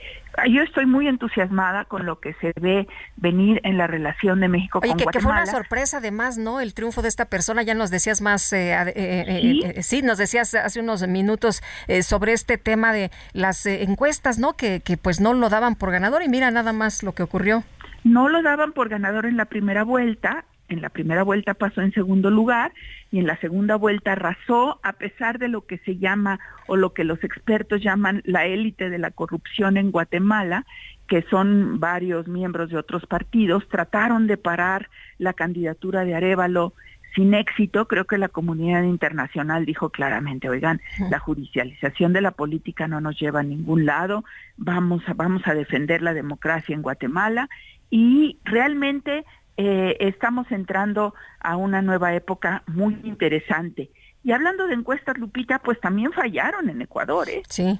yo 0.48 0.62
estoy 0.62 0.86
muy 0.86 1.08
entusiasmada 1.08 1.86
con 1.86 2.06
lo 2.06 2.20
que 2.20 2.34
se 2.34 2.52
ve 2.60 2.86
venir 3.16 3.60
en 3.64 3.78
la 3.78 3.86
relación 3.86 4.40
de 4.40 4.48
México 4.48 4.80
con 4.80 4.96
que, 4.96 5.04
Guatemala. 5.04 5.12
que 5.12 5.20
fue 5.20 5.32
una 5.32 5.46
sorpresa 5.46 5.98
además, 5.98 6.38
¿no? 6.38 6.60
El 6.60 6.72
triunfo 6.72 7.02
de 7.02 7.08
esta 7.08 7.26
persona, 7.26 7.62
ya 7.62 7.74
nos 7.74 7.90
decías 7.90 8.20
más, 8.20 8.52
eh, 8.52 9.82
¿Sí? 9.82 10.02
nos 10.02 10.18
decías 10.18 10.54
hace 10.54 10.80
unos 10.80 11.06
minutos 11.08 11.62
sobre 12.02 12.32
este 12.32 12.58
tema 12.58 12.92
de 12.92 13.10
las 13.32 13.66
encuestas, 13.66 14.38
¿no? 14.38 14.54
Que, 14.54 14.80
que 14.80 14.96
pues 14.96 15.20
no 15.20 15.34
lo 15.34 15.48
daban 15.48 15.74
por 15.74 15.90
ganador 15.90 16.22
y 16.22 16.28
mira 16.28 16.50
nada 16.50 16.72
más 16.72 17.02
lo 17.02 17.12
que 17.12 17.22
ocurrió. 17.22 17.64
No 18.06 18.28
lo 18.28 18.40
daban 18.40 18.70
por 18.70 18.88
ganador 18.88 19.26
en 19.26 19.36
la 19.36 19.46
primera 19.46 19.82
vuelta, 19.82 20.44
en 20.68 20.80
la 20.80 20.90
primera 20.90 21.24
vuelta 21.24 21.54
pasó 21.54 21.82
en 21.82 21.92
segundo 21.92 22.30
lugar 22.30 22.72
y 23.10 23.18
en 23.18 23.26
la 23.26 23.36
segunda 23.38 23.74
vuelta 23.74 24.12
arrasó 24.12 24.78
a 24.84 24.92
pesar 24.92 25.40
de 25.40 25.48
lo 25.48 25.66
que 25.66 25.78
se 25.78 25.96
llama 25.96 26.38
o 26.68 26.76
lo 26.76 26.94
que 26.94 27.02
los 27.02 27.24
expertos 27.24 27.82
llaman 27.82 28.22
la 28.24 28.46
élite 28.46 28.90
de 28.90 28.98
la 28.98 29.10
corrupción 29.10 29.76
en 29.76 29.90
Guatemala, 29.90 30.66
que 31.08 31.22
son 31.22 31.80
varios 31.80 32.28
miembros 32.28 32.70
de 32.70 32.76
otros 32.76 33.06
partidos, 33.06 33.68
trataron 33.68 34.28
de 34.28 34.36
parar 34.36 34.88
la 35.18 35.32
candidatura 35.32 36.04
de 36.04 36.14
Arevalo 36.14 36.74
sin 37.16 37.32
éxito, 37.32 37.88
creo 37.88 38.04
que 38.04 38.18
la 38.18 38.28
comunidad 38.28 38.82
internacional 38.82 39.64
dijo 39.64 39.88
claramente, 39.88 40.50
oigan, 40.50 40.82
la 41.10 41.18
judicialización 41.18 42.12
de 42.12 42.20
la 42.20 42.30
política 42.30 42.88
no 42.88 43.00
nos 43.00 43.18
lleva 43.18 43.40
a 43.40 43.42
ningún 43.42 43.86
lado, 43.86 44.22
vamos 44.58 45.02
a, 45.08 45.14
vamos 45.14 45.40
a 45.46 45.54
defender 45.54 46.02
la 46.02 46.12
democracia 46.12 46.74
en 46.74 46.82
Guatemala 46.82 47.48
y 47.90 48.38
realmente 48.44 49.24
eh, 49.56 49.96
estamos 50.00 50.50
entrando 50.50 51.14
a 51.40 51.56
una 51.56 51.82
nueva 51.82 52.14
época 52.14 52.62
muy 52.66 52.98
interesante. 53.04 53.90
Y 54.22 54.32
hablando 54.32 54.66
de 54.66 54.74
encuestas, 54.74 55.16
Lupita, 55.18 55.60
pues 55.60 55.80
también 55.80 56.12
fallaron 56.12 56.68
en 56.68 56.82
Ecuador, 56.82 57.28
¿eh? 57.28 57.42
Sí. 57.48 57.78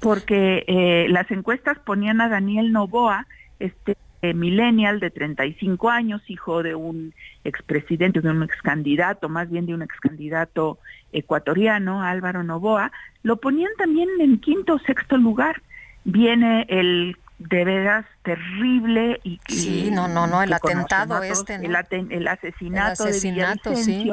Porque 0.00 0.64
eh, 0.68 1.06
las 1.08 1.30
encuestas 1.30 1.78
ponían 1.80 2.20
a 2.20 2.28
Daniel 2.28 2.72
Novoa, 2.72 3.26
este 3.58 3.96
eh, 4.22 4.34
millennial 4.34 4.98
de 4.98 5.10
35 5.10 5.90
años, 5.90 6.22
hijo 6.28 6.62
de 6.64 6.74
un 6.74 7.14
expresidente, 7.44 8.20
de 8.20 8.30
un 8.30 8.42
excandidato, 8.42 9.28
más 9.28 9.48
bien 9.48 9.66
de 9.66 9.74
un 9.74 9.82
excandidato 9.82 10.78
ecuatoriano, 11.12 12.02
Álvaro 12.02 12.42
Novoa, 12.42 12.90
lo 13.22 13.36
ponían 13.36 13.70
también 13.78 14.08
en 14.20 14.40
quinto 14.40 14.74
o 14.74 14.78
sexto 14.80 15.16
lugar. 15.16 15.62
Viene 16.04 16.66
el 16.68 17.16
de 17.38 17.64
veras 17.64 18.04
terrible 18.22 19.20
y 19.22 19.40
sí 19.46 19.90
no 19.92 20.08
no 20.08 20.26
no 20.26 20.42
el 20.42 20.52
atentado 20.52 21.22
este 21.22 21.54
el, 21.54 21.76
asesinato, 21.76 22.14
el 22.14 22.28
asesinato 22.28 23.76
sí. 23.76 24.10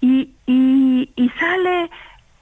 y, 0.00 0.32
y, 0.46 1.12
y 1.16 1.28
sale 1.38 1.90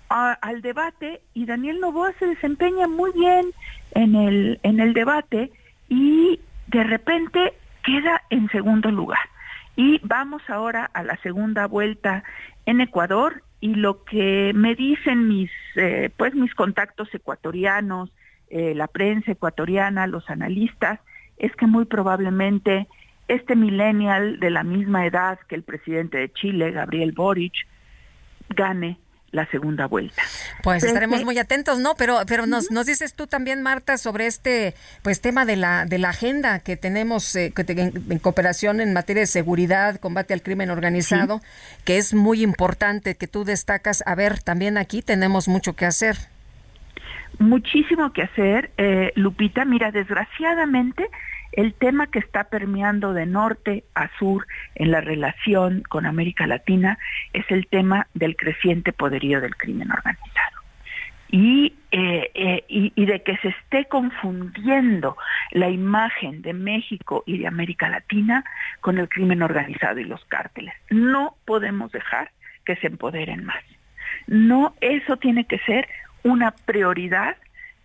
al 0.09 0.61
debate 0.63 1.23
y 1.35 1.47
Daniel 1.47 1.81
Novoa 1.81 2.13
se 2.19 2.27
desempeña 2.27 2.87
muy 2.87 3.11
bien 3.13 3.47
en 3.93 4.15
el 4.15 4.61
en 4.63 4.79
el 4.79 4.93
debate 4.93 5.51
y 5.89 6.39
de 6.69 6.85
repente 6.85 7.55
queda 7.83 8.23
en 8.31 8.49
segundo 8.51 8.91
lugar. 8.91 9.19
Y 9.75 10.01
vamos 10.03 10.43
ahora 10.49 10.91
a 10.93 11.03
la 11.03 11.17
segunda 11.23 11.67
vuelta 11.67 12.25
en 12.67 12.81
Ecuador 12.81 13.43
y 13.61 13.75
lo 13.75 14.05
que 14.05 14.53
me 14.55 14.75
dicen 14.75 15.29
mis 15.29 15.51
eh, 15.77 16.11
pues 16.17 16.35
mis 16.35 16.55
contactos 16.55 17.09
ecuatorianos 17.15 18.11
eh, 18.53 18.75
la 18.75 18.87
prensa 18.87 19.33
ecuatoriana, 19.33 20.07
los 20.07 20.29
analistas, 20.29 21.01
es 21.39 21.57
que 21.57 21.67
muy 21.67 21.87
probablemente 21.87 22.87
este 23.27 23.57
millennial 23.57 24.41
de 24.41 24.51
la 24.51 24.63
misma 24.63 25.07
edad 25.07 25.39
que 25.49 25.55
el 25.55 25.63
presidente 25.63 26.19
de 26.19 26.31
Chile, 26.35 26.71
Gabriel 26.71 27.13
Boric, 27.13 27.55
gane 28.51 28.99
la 29.31 29.47
segunda 29.47 29.87
vuelta. 29.87 30.23
Pues 30.63 30.85
estaremos 30.85 31.25
muy 31.25 31.39
atentos, 31.39 31.79
¿no? 31.79 31.95
Pero 31.95 32.21
pero 32.27 32.47
nos, 32.47 32.71
nos 32.71 32.85
dices 32.85 33.15
tú 33.15 33.27
también 33.27 33.63
Marta 33.63 33.97
sobre 33.97 34.27
este 34.27 34.75
pues 35.01 35.23
tema 35.23 35.47
de 35.47 35.57
la 35.57 35.87
de 35.87 35.97
la 35.97 36.11
agenda 36.11 36.59
que 36.59 36.77
tenemos 36.77 37.35
eh, 37.35 37.55
en, 37.57 38.19
cooperación 38.19 38.83
en 38.83 38.93
materia 38.93 39.23
de 39.23 39.27
seguridad, 39.27 39.99
combate 39.99 40.35
al 40.35 40.43
crimen 40.43 40.69
organizado, 40.69 41.41
que 41.87 41.97
es 41.97 42.13
muy 42.13 42.43
importante 42.43 43.15
que 43.15 43.27
tú 43.27 43.45
destacas. 43.45 44.03
A 44.05 44.15
ver, 44.15 44.43
también 44.43 44.77
aquí 44.77 45.01
tenemos 45.01 45.49
mucho 45.49 45.73
que 45.73 45.87
hacer. 45.87 46.19
Muchísimo 47.39 48.13
que 48.13 48.23
hacer, 48.23 48.71
eh, 48.77 49.13
Lupita. 49.17 49.65
Mira, 49.65 49.91
desgraciadamente 49.91 51.09
el 51.53 51.75
tema 51.75 52.07
que 52.07 52.19
está 52.19 52.45
permeando 52.45 53.13
de 53.13 53.27
norte 53.27 53.85
a 53.95 54.09
sur 54.19 54.47
en 54.75 54.91
la 54.91 55.01
relación 55.01 55.83
con 55.83 56.07
América 56.07 56.47
Latina 56.47 56.99
es 57.33 57.45
el 57.51 57.67
tema 57.67 58.07
del 58.15 58.37
creciente 58.37 58.93
poderío 58.93 59.41
del 59.41 59.57
crimen 59.57 59.91
organizado. 59.91 60.63
Eh, 61.35 62.31
eh, 62.35 62.65
y, 62.69 63.07
de 63.07 63.23
que 63.23 63.37
se 63.39 63.49
esté 63.49 63.87
confundiendo 63.87 65.17
la 65.51 65.71
imagen 65.71 66.43
de 66.43 66.53
México 66.53 67.23
y 67.27 67.39
de 67.39 67.47
América 67.47 67.89
Latina 67.89 68.45
con 68.81 68.99
el 68.99 69.09
crimen 69.09 69.43
organizado 69.43 69.99
y 69.99 70.05
los 70.05 70.23
cárteles. 70.27 70.75
No 70.91 71.37
podemos 71.47 71.91
dejar 71.93 72.31
que 72.67 72.77
se 72.77 72.87
empoderen 72.87 73.45
más. 73.45 73.63
No, 74.27 74.75
eso 74.81 75.17
tiene 75.17 75.47
que 75.47 75.59
ser 75.61 75.89
una 76.23 76.53
prioridad 76.53 77.37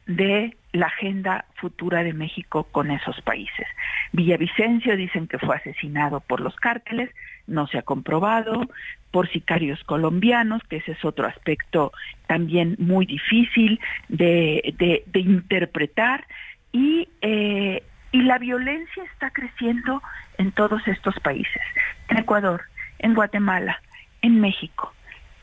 de 0.08 0.56
la 0.72 0.88
agenda 0.88 1.46
futura 1.56 2.04
de 2.04 2.14
México 2.14 2.64
con 2.72 2.92
esos 2.92 3.20
países. 3.22 3.68
Villavicencio 4.14 4.96
dicen 4.96 5.28
que 5.28 5.40
fue 5.40 5.56
asesinado 5.56 6.22
por 6.22 6.40
los 6.40 6.56
cárteles, 6.56 7.10
no 7.46 7.68
se 7.68 7.78
ha 7.78 7.82
comprobado, 7.82 8.68
por 9.12 9.30
sicarios 9.30 9.84
colombianos, 9.84 10.62
que 10.70 10.78
ese 10.78 10.94
es 10.94 11.04
otro 11.04 11.28
aspecto 11.28 11.92
también 12.28 12.76
muy 12.80 13.06
difícil 13.06 13.80
de, 14.08 14.76
interpretar, 15.14 16.26
y, 16.72 17.10
eh, 17.22 17.84
y 18.12 18.22
la 18.22 18.38
violencia 18.38 19.04
está 19.06 19.32
creciendo 19.32 20.02
en 20.38 20.52
todos 20.52 20.88
estos 20.88 21.20
países, 21.20 21.62
en 22.10 22.18
Ecuador, 22.18 22.64
en 23.00 23.14
Guatemala, 23.14 23.82
en 24.22 24.40
México, 24.40 24.94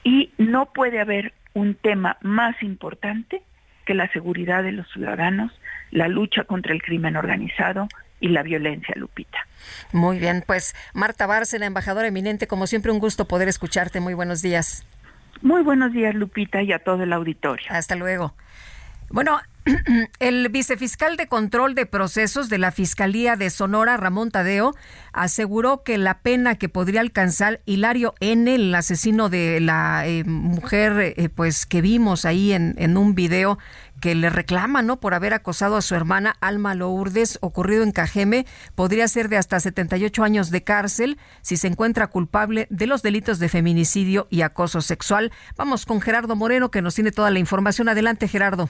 y 0.04 0.30
no 0.38 0.66
puede 0.66 1.00
haber 1.00 1.32
un 1.54 1.74
tema 1.74 2.18
más 2.20 2.62
importante 2.62 3.42
que 3.86 3.94
la 3.94 4.10
seguridad 4.12 4.62
de 4.62 4.72
los 4.72 4.86
ciudadanos, 4.92 5.52
la 5.90 6.08
lucha 6.08 6.44
contra 6.44 6.72
el 6.72 6.82
crimen 6.82 7.16
organizado 7.16 7.88
y 8.20 8.28
la 8.28 8.42
violencia, 8.42 8.94
Lupita. 8.96 9.38
Muy 9.92 10.18
bien, 10.18 10.42
pues 10.46 10.74
Marta 10.94 11.26
Bárcela, 11.26 11.66
embajadora 11.66 12.08
eminente, 12.08 12.46
como 12.46 12.66
siempre 12.66 12.92
un 12.92 12.98
gusto 12.98 13.26
poder 13.26 13.48
escucharte. 13.48 14.00
Muy 14.00 14.14
buenos 14.14 14.42
días. 14.42 14.86
Muy 15.42 15.62
buenos 15.62 15.92
días, 15.92 16.14
Lupita, 16.14 16.62
y 16.62 16.72
a 16.72 16.78
todo 16.78 17.02
el 17.02 17.12
auditorio. 17.12 17.66
Hasta 17.68 17.96
luego. 17.96 18.34
Bueno, 19.10 19.40
el 20.18 20.48
vicefiscal 20.50 21.16
de 21.16 21.26
control 21.26 21.74
de 21.74 21.86
procesos 21.86 22.48
de 22.48 22.58
la 22.58 22.70
Fiscalía 22.70 23.36
de 23.36 23.48
Sonora, 23.48 23.96
Ramón 23.96 24.30
Tadeo, 24.30 24.74
aseguró 25.12 25.82
que 25.82 25.96
la 25.96 26.18
pena 26.18 26.56
que 26.56 26.68
podría 26.68 27.00
alcanzar 27.00 27.60
Hilario 27.64 28.14
N., 28.20 28.54
el 28.54 28.74
asesino 28.74 29.30
de 29.30 29.60
la 29.60 30.06
eh, 30.06 30.24
mujer 30.24 31.14
eh, 31.16 31.28
pues 31.28 31.64
que 31.64 31.80
vimos 31.80 32.24
ahí 32.24 32.52
en, 32.52 32.74
en 32.78 32.96
un 32.96 33.14
video 33.14 33.58
que 34.00 34.14
le 34.14 34.28
reclama, 34.28 34.82
¿no? 34.82 35.00
Por 35.00 35.14
haber 35.14 35.32
acosado 35.32 35.76
a 35.76 35.82
su 35.82 35.94
hermana 35.94 36.36
Alma 36.40 36.74
Lourdes, 36.74 37.38
ocurrido 37.40 37.84
en 37.84 37.92
Cajeme, 37.92 38.44
podría 38.74 39.08
ser 39.08 39.30
de 39.30 39.38
hasta 39.38 39.58
78 39.60 40.24
años 40.24 40.50
de 40.50 40.62
cárcel 40.62 41.18
si 41.40 41.56
se 41.56 41.68
encuentra 41.68 42.08
culpable 42.08 42.66
de 42.68 42.86
los 42.86 43.02
delitos 43.02 43.38
de 43.38 43.48
feminicidio 43.48 44.26
y 44.28 44.42
acoso 44.42 44.82
sexual. 44.82 45.32
Vamos 45.56 45.86
con 45.86 46.02
Gerardo 46.02 46.36
Moreno, 46.36 46.70
que 46.70 46.82
nos 46.82 46.94
tiene 46.94 47.12
toda 47.12 47.30
la 47.30 47.38
información. 47.38 47.88
Adelante, 47.88 48.28
Gerardo. 48.28 48.68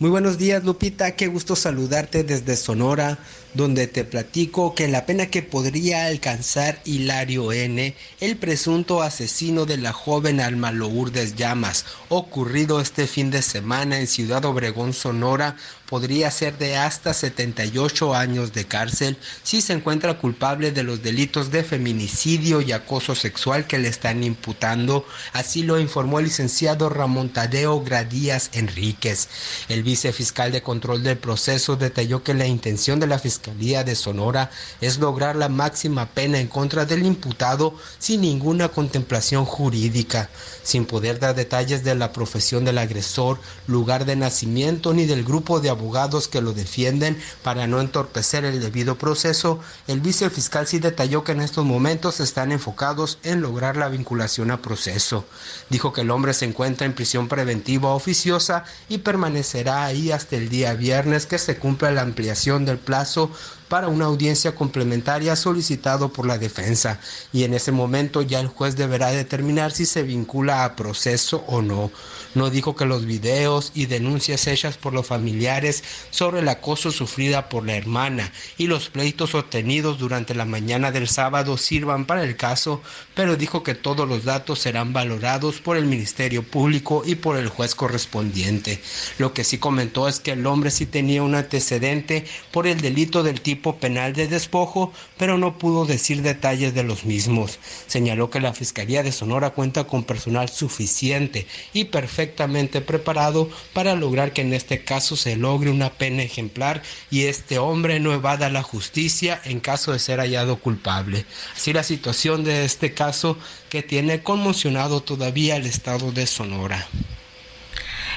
Muy 0.00 0.10
buenos 0.10 0.38
días, 0.38 0.62
Lupita. 0.62 1.16
Qué 1.16 1.26
gusto 1.26 1.56
saludarte 1.56 2.22
desde 2.22 2.54
Sonora, 2.54 3.18
donde 3.54 3.88
te 3.88 4.04
platico 4.04 4.72
que 4.76 4.86
la 4.86 5.06
pena 5.06 5.26
que 5.26 5.42
podría 5.42 6.06
alcanzar 6.06 6.80
Hilario 6.84 7.50
N., 7.50 7.96
el 8.20 8.36
presunto 8.36 9.02
asesino 9.02 9.66
de 9.66 9.76
la 9.76 9.92
joven 9.92 10.38
Alma 10.40 10.70
Lourdes 10.70 11.34
Llamas, 11.34 11.84
ocurrido 12.10 12.80
este 12.80 13.08
fin 13.08 13.32
de 13.32 13.42
semana 13.42 13.98
en 13.98 14.06
Ciudad 14.06 14.44
Obregón, 14.44 14.92
Sonora, 14.92 15.56
podría 15.88 16.30
ser 16.30 16.58
de 16.58 16.76
hasta 16.76 17.14
78 17.14 18.14
años 18.14 18.52
de 18.52 18.66
cárcel 18.66 19.16
si 19.42 19.62
se 19.62 19.72
encuentra 19.72 20.18
culpable 20.18 20.70
de 20.70 20.82
los 20.82 21.02
delitos 21.02 21.50
de 21.50 21.64
feminicidio 21.64 22.60
y 22.60 22.72
acoso 22.72 23.14
sexual 23.14 23.66
que 23.66 23.78
le 23.78 23.88
están 23.88 24.22
imputando, 24.22 25.06
así 25.32 25.62
lo 25.62 25.80
informó 25.80 26.18
el 26.18 26.26
licenciado 26.26 26.90
Ramón 26.90 27.30
Tadeo 27.30 27.82
Gradías 27.82 28.50
Enríquez. 28.52 29.28
El 29.68 29.82
vicefiscal 29.82 30.52
de 30.52 30.62
control 30.62 31.02
del 31.02 31.16
proceso 31.16 31.76
detalló 31.76 32.22
que 32.22 32.34
la 32.34 32.46
intención 32.46 33.00
de 33.00 33.06
la 33.06 33.18
Fiscalía 33.18 33.82
de 33.82 33.94
Sonora 33.94 34.50
es 34.82 34.98
lograr 34.98 35.36
la 35.36 35.48
máxima 35.48 36.06
pena 36.10 36.38
en 36.38 36.48
contra 36.48 36.84
del 36.84 37.06
imputado 37.06 37.74
sin 37.98 38.20
ninguna 38.20 38.68
contemplación 38.68 39.46
jurídica, 39.46 40.28
sin 40.62 40.84
poder 40.84 41.18
dar 41.18 41.34
detalles 41.34 41.82
de 41.82 41.94
la 41.94 42.12
profesión 42.12 42.66
del 42.66 42.76
agresor, 42.76 43.40
lugar 43.66 44.04
de 44.04 44.16
nacimiento 44.16 44.92
ni 44.92 45.06
del 45.06 45.24
grupo 45.24 45.60
de 45.60 45.77
abogados 45.78 46.28
que 46.28 46.42
lo 46.42 46.52
defienden 46.52 47.20
para 47.42 47.66
no 47.66 47.80
entorpecer 47.80 48.44
el 48.44 48.60
debido 48.60 48.98
proceso, 48.98 49.60
el 49.86 50.00
vicefiscal 50.00 50.66
sí 50.66 50.78
detalló 50.78 51.24
que 51.24 51.32
en 51.32 51.40
estos 51.40 51.64
momentos 51.64 52.20
están 52.20 52.52
enfocados 52.52 53.18
en 53.22 53.40
lograr 53.40 53.76
la 53.76 53.88
vinculación 53.88 54.50
a 54.50 54.60
proceso. 54.60 55.24
Dijo 55.70 55.92
que 55.92 56.02
el 56.02 56.10
hombre 56.10 56.34
se 56.34 56.44
encuentra 56.44 56.86
en 56.86 56.94
prisión 56.94 57.28
preventiva 57.28 57.94
oficiosa 57.94 58.64
y 58.88 58.98
permanecerá 58.98 59.84
ahí 59.84 60.10
hasta 60.10 60.36
el 60.36 60.48
día 60.48 60.74
viernes 60.74 61.26
que 61.26 61.38
se 61.38 61.58
cumpla 61.58 61.90
la 61.90 62.02
ampliación 62.02 62.64
del 62.64 62.78
plazo 62.78 63.30
para 63.68 63.88
una 63.88 64.06
audiencia 64.06 64.54
complementaria 64.54 65.36
solicitado 65.36 66.12
por 66.12 66.26
la 66.26 66.38
defensa 66.38 67.00
y 67.32 67.44
en 67.44 67.54
ese 67.54 67.72
momento 67.72 68.22
ya 68.22 68.40
el 68.40 68.48
juez 68.48 68.76
deberá 68.76 69.10
determinar 69.10 69.72
si 69.72 69.86
se 69.86 70.02
vincula 70.02 70.64
a 70.64 70.76
proceso 70.76 71.44
o 71.46 71.62
no. 71.62 71.90
No 72.34 72.50
dijo 72.50 72.76
que 72.76 72.84
los 72.84 73.06
videos 73.06 73.72
y 73.74 73.86
denuncias 73.86 74.46
hechas 74.46 74.76
por 74.76 74.92
los 74.92 75.06
familiares 75.06 75.82
sobre 76.10 76.40
el 76.40 76.48
acoso 76.48 76.90
sufrida 76.90 77.48
por 77.48 77.64
la 77.66 77.76
hermana 77.76 78.32
y 78.56 78.66
los 78.66 78.90
pleitos 78.90 79.34
obtenidos 79.34 79.98
durante 79.98 80.34
la 80.34 80.44
mañana 80.44 80.90
del 80.90 81.08
sábado 81.08 81.56
sirvan 81.56 82.04
para 82.06 82.24
el 82.24 82.36
caso, 82.36 82.82
pero 83.14 83.36
dijo 83.36 83.62
que 83.62 83.74
todos 83.74 84.08
los 84.08 84.24
datos 84.24 84.60
serán 84.60 84.92
valorados 84.92 85.60
por 85.60 85.76
el 85.76 85.86
Ministerio 85.86 86.42
Público 86.42 87.02
y 87.04 87.14
por 87.14 87.36
el 87.36 87.48
juez 87.48 87.74
correspondiente. 87.74 88.80
Lo 89.18 89.32
que 89.32 89.44
sí 89.44 89.58
comentó 89.58 90.08
es 90.08 90.20
que 90.20 90.32
el 90.32 90.46
hombre 90.46 90.70
sí 90.70 90.86
tenía 90.86 91.22
un 91.22 91.34
antecedente 91.34 92.24
por 92.52 92.66
el 92.66 92.80
delito 92.80 93.22
del 93.22 93.40
tipo 93.40 93.57
penal 93.58 94.12
de 94.12 94.28
despojo, 94.28 94.92
pero 95.16 95.38
no 95.38 95.58
pudo 95.58 95.84
decir 95.84 96.22
detalles 96.22 96.74
de 96.74 96.82
los 96.82 97.04
mismos. 97.04 97.58
Señaló 97.86 98.30
que 98.30 98.40
la 98.40 98.54
Fiscalía 98.54 99.02
de 99.02 99.12
Sonora 99.12 99.50
cuenta 99.50 99.84
con 99.84 100.04
personal 100.04 100.48
suficiente 100.48 101.46
y 101.72 101.84
perfectamente 101.84 102.80
preparado 102.80 103.48
para 103.72 103.94
lograr 103.94 104.32
que 104.32 104.42
en 104.42 104.54
este 104.54 104.84
caso 104.84 105.16
se 105.16 105.36
logre 105.36 105.70
una 105.70 105.90
pena 105.90 106.22
ejemplar 106.22 106.82
y 107.10 107.24
este 107.24 107.58
hombre 107.58 108.00
no 108.00 108.12
evada 108.12 108.48
la 108.50 108.62
justicia 108.62 109.40
en 109.44 109.60
caso 109.60 109.92
de 109.92 109.98
ser 109.98 110.20
hallado 110.20 110.56
culpable. 110.56 111.26
Así 111.54 111.72
la 111.72 111.82
situación 111.82 112.44
de 112.44 112.64
este 112.64 112.94
caso 112.94 113.36
que 113.68 113.82
tiene 113.82 114.22
conmocionado 114.22 115.02
todavía 115.02 115.56
el 115.56 115.66
estado 115.66 116.12
de 116.12 116.26
Sonora. 116.26 116.86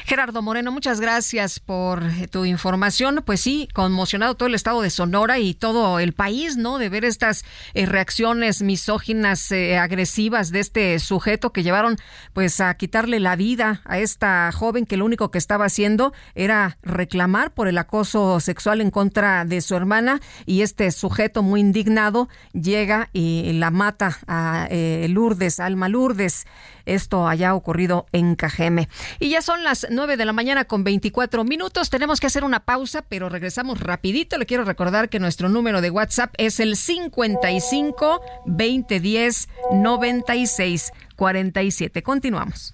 Gerardo 0.06 0.42
Moreno, 0.42 0.72
muchas 0.72 1.00
gracias 1.00 1.60
por 1.60 2.04
eh, 2.04 2.28
tu 2.28 2.46
información. 2.46 3.22
Pues 3.26 3.42
sí, 3.42 3.70
conmocionado 3.74 4.36
todo 4.36 4.48
el 4.48 4.56
estado 4.56 4.82
de 4.82 4.90
Sonora 4.90 5.40
y 5.40 5.54
todo 5.54 6.00
el 6.00 6.14
país, 6.14 6.58
¿no? 6.58 6.80
De 6.80 6.90
ver 6.90 7.06
estas 7.06 7.46
eh, 7.74 7.86
reacciones 7.86 8.62
misóginas, 8.62 9.52
eh, 9.52 9.78
agresivas 9.78 10.52
de 10.52 10.60
este 10.60 11.00
sujeto 11.00 11.54
que 11.54 11.64
llevaron 11.64 11.98
pues 12.34 12.60
a 12.62 12.74
quitarle 12.76 13.20
la 13.20 13.36
vida 13.36 13.82
a 13.86 14.00
esta 14.00 14.52
joven 14.52 14.86
que 14.86 14.98
lo 14.98 15.06
único 15.06 15.32
que 15.32 15.38
estaba 15.38 15.66
haciendo 15.66 16.14
era 16.36 16.78
reclamar 16.82 17.54
por 17.54 17.68
el 17.68 17.78
acoso 17.78 18.40
sexual 18.40 18.82
en 18.82 18.92
contra 18.92 19.46
de 19.46 19.62
su 19.62 19.76
hermana 19.76 20.20
y 20.46 20.62
este 20.62 20.92
sujeto 20.92 21.44
muy 21.44 21.62
indignado 21.62 22.28
llega 22.54 23.10
y 23.14 23.54
la 23.54 23.72
mata 23.72 24.18
a 24.28 24.68
Lourdes, 25.08 25.60
Alma 25.60 25.90
Lourdes. 25.90 26.46
Esto 26.86 27.28
haya 27.28 27.56
ocurrido 27.56 28.06
en 28.12 28.36
Cajeme. 28.36 28.90
Y 29.20 29.30
ya 29.30 29.42
son 29.42 29.64
las 29.64 29.88
9 29.90 30.18
de 30.18 30.26
la 30.26 30.34
mañana 30.34 30.66
con 30.66 30.84
24 30.84 31.44
minutos. 31.44 31.90
Tenemos 31.90 32.20
que 32.20 32.28
hacer 32.28 32.44
una 32.44 32.62
pausa, 32.62 33.02
pero 33.02 33.30
regresamos 33.30 33.80
rapidito. 33.80 34.38
Le 34.38 34.46
quiero 34.46 34.64
recordar 34.64 35.10
que 35.10 35.20
nuestro 35.20 35.50
número 35.50 35.82
de 35.82 35.90
WhatsApp 35.90 36.34
es 36.38 36.60
el 36.60 36.76
55 36.76 38.22
2010 38.46 39.50
96 39.74 40.92
47. 41.16 42.04
Continuamos. 42.04 42.74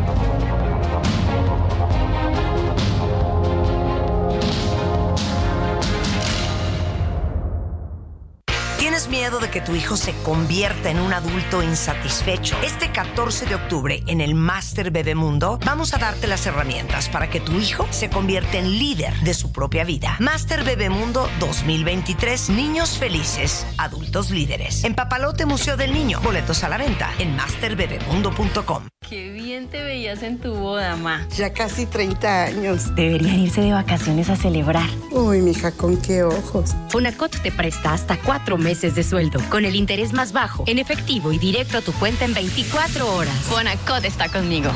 ¿Tienes 8.91 9.07
miedo 9.07 9.39
de 9.39 9.49
que 9.49 9.61
tu 9.61 9.73
hijo 9.73 9.95
se 9.95 10.13
convierta 10.15 10.89
en 10.89 10.99
un 10.99 11.13
adulto 11.13 11.63
insatisfecho? 11.63 12.57
Este 12.61 12.91
14 12.91 13.45
de 13.45 13.55
octubre 13.55 14.03
en 14.05 14.19
el 14.19 14.35
Master 14.35 14.91
Bebemundo 14.91 15.59
vamos 15.65 15.93
a 15.93 15.97
darte 15.97 16.27
las 16.27 16.45
herramientas 16.45 17.07
para 17.07 17.29
que 17.29 17.39
tu 17.39 17.53
hijo 17.53 17.87
se 17.91 18.09
convierta 18.09 18.57
en 18.57 18.69
líder 18.69 19.13
de 19.21 19.33
su 19.33 19.53
propia 19.53 19.85
vida. 19.85 20.17
Master 20.19 20.65
Bebemundo 20.65 21.29
2023, 21.39 22.49
niños 22.49 22.97
felices, 22.97 23.65
adultos 23.77 24.29
líderes. 24.29 24.83
En 24.83 24.93
Papalote 24.93 25.45
Museo 25.45 25.77
del 25.77 25.93
Niño, 25.93 26.19
boletos 26.19 26.65
a 26.65 26.67
la 26.67 26.77
venta 26.77 27.11
en 27.17 27.33
masterbebemundo.com. 27.37 28.89
Qué 29.09 29.31
bien 29.31 29.67
te 29.69 29.83
veías 29.83 30.21
en 30.21 30.37
tu 30.39 30.53
boda, 30.53 30.95
ma. 30.95 31.27
Ya 31.37 31.53
casi 31.53 31.85
30 31.85 32.43
años. 32.43 32.95
Deberían 32.95 33.39
irse 33.39 33.61
de 33.61 33.71
vacaciones 33.71 34.29
a 34.29 34.35
celebrar. 34.35 34.89
Uy, 35.11 35.41
mija, 35.41 35.71
con 35.71 35.97
qué 35.97 36.23
ojos. 36.23 36.75
Fonacot 36.89 37.41
te 37.41 37.51
presta 37.51 37.93
hasta 37.93 38.17
cuatro 38.17 38.57
meses 38.57 38.80
de 38.81 39.03
sueldo, 39.03 39.39
con 39.49 39.65
el 39.65 39.75
interés 39.75 40.11
más 40.11 40.33
bajo, 40.33 40.63
en 40.67 40.79
efectivo 40.79 41.31
y 41.31 41.37
directo 41.37 41.77
a 41.77 41.81
tu 41.81 41.93
cuenta 41.93 42.25
en 42.25 42.33
24 42.33 43.15
horas. 43.15 43.33
Fonacot 43.43 44.03
está 44.05 44.27
conmigo. 44.29 44.71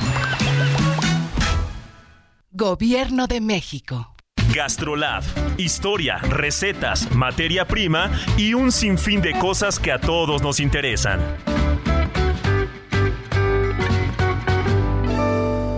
Gobierno 2.51 3.27
de 3.27 3.41
México. 3.41 4.15
Gastrolab. 4.53 5.23
Historia, 5.57 6.17
recetas, 6.19 7.11
materia 7.11 7.67
prima 7.67 8.11
y 8.37 8.53
un 8.53 8.71
sinfín 8.71 9.21
de 9.21 9.33
cosas 9.33 9.79
que 9.79 9.91
a 9.91 9.99
todos 9.99 10.41
nos 10.41 10.59
interesan. 10.59 11.19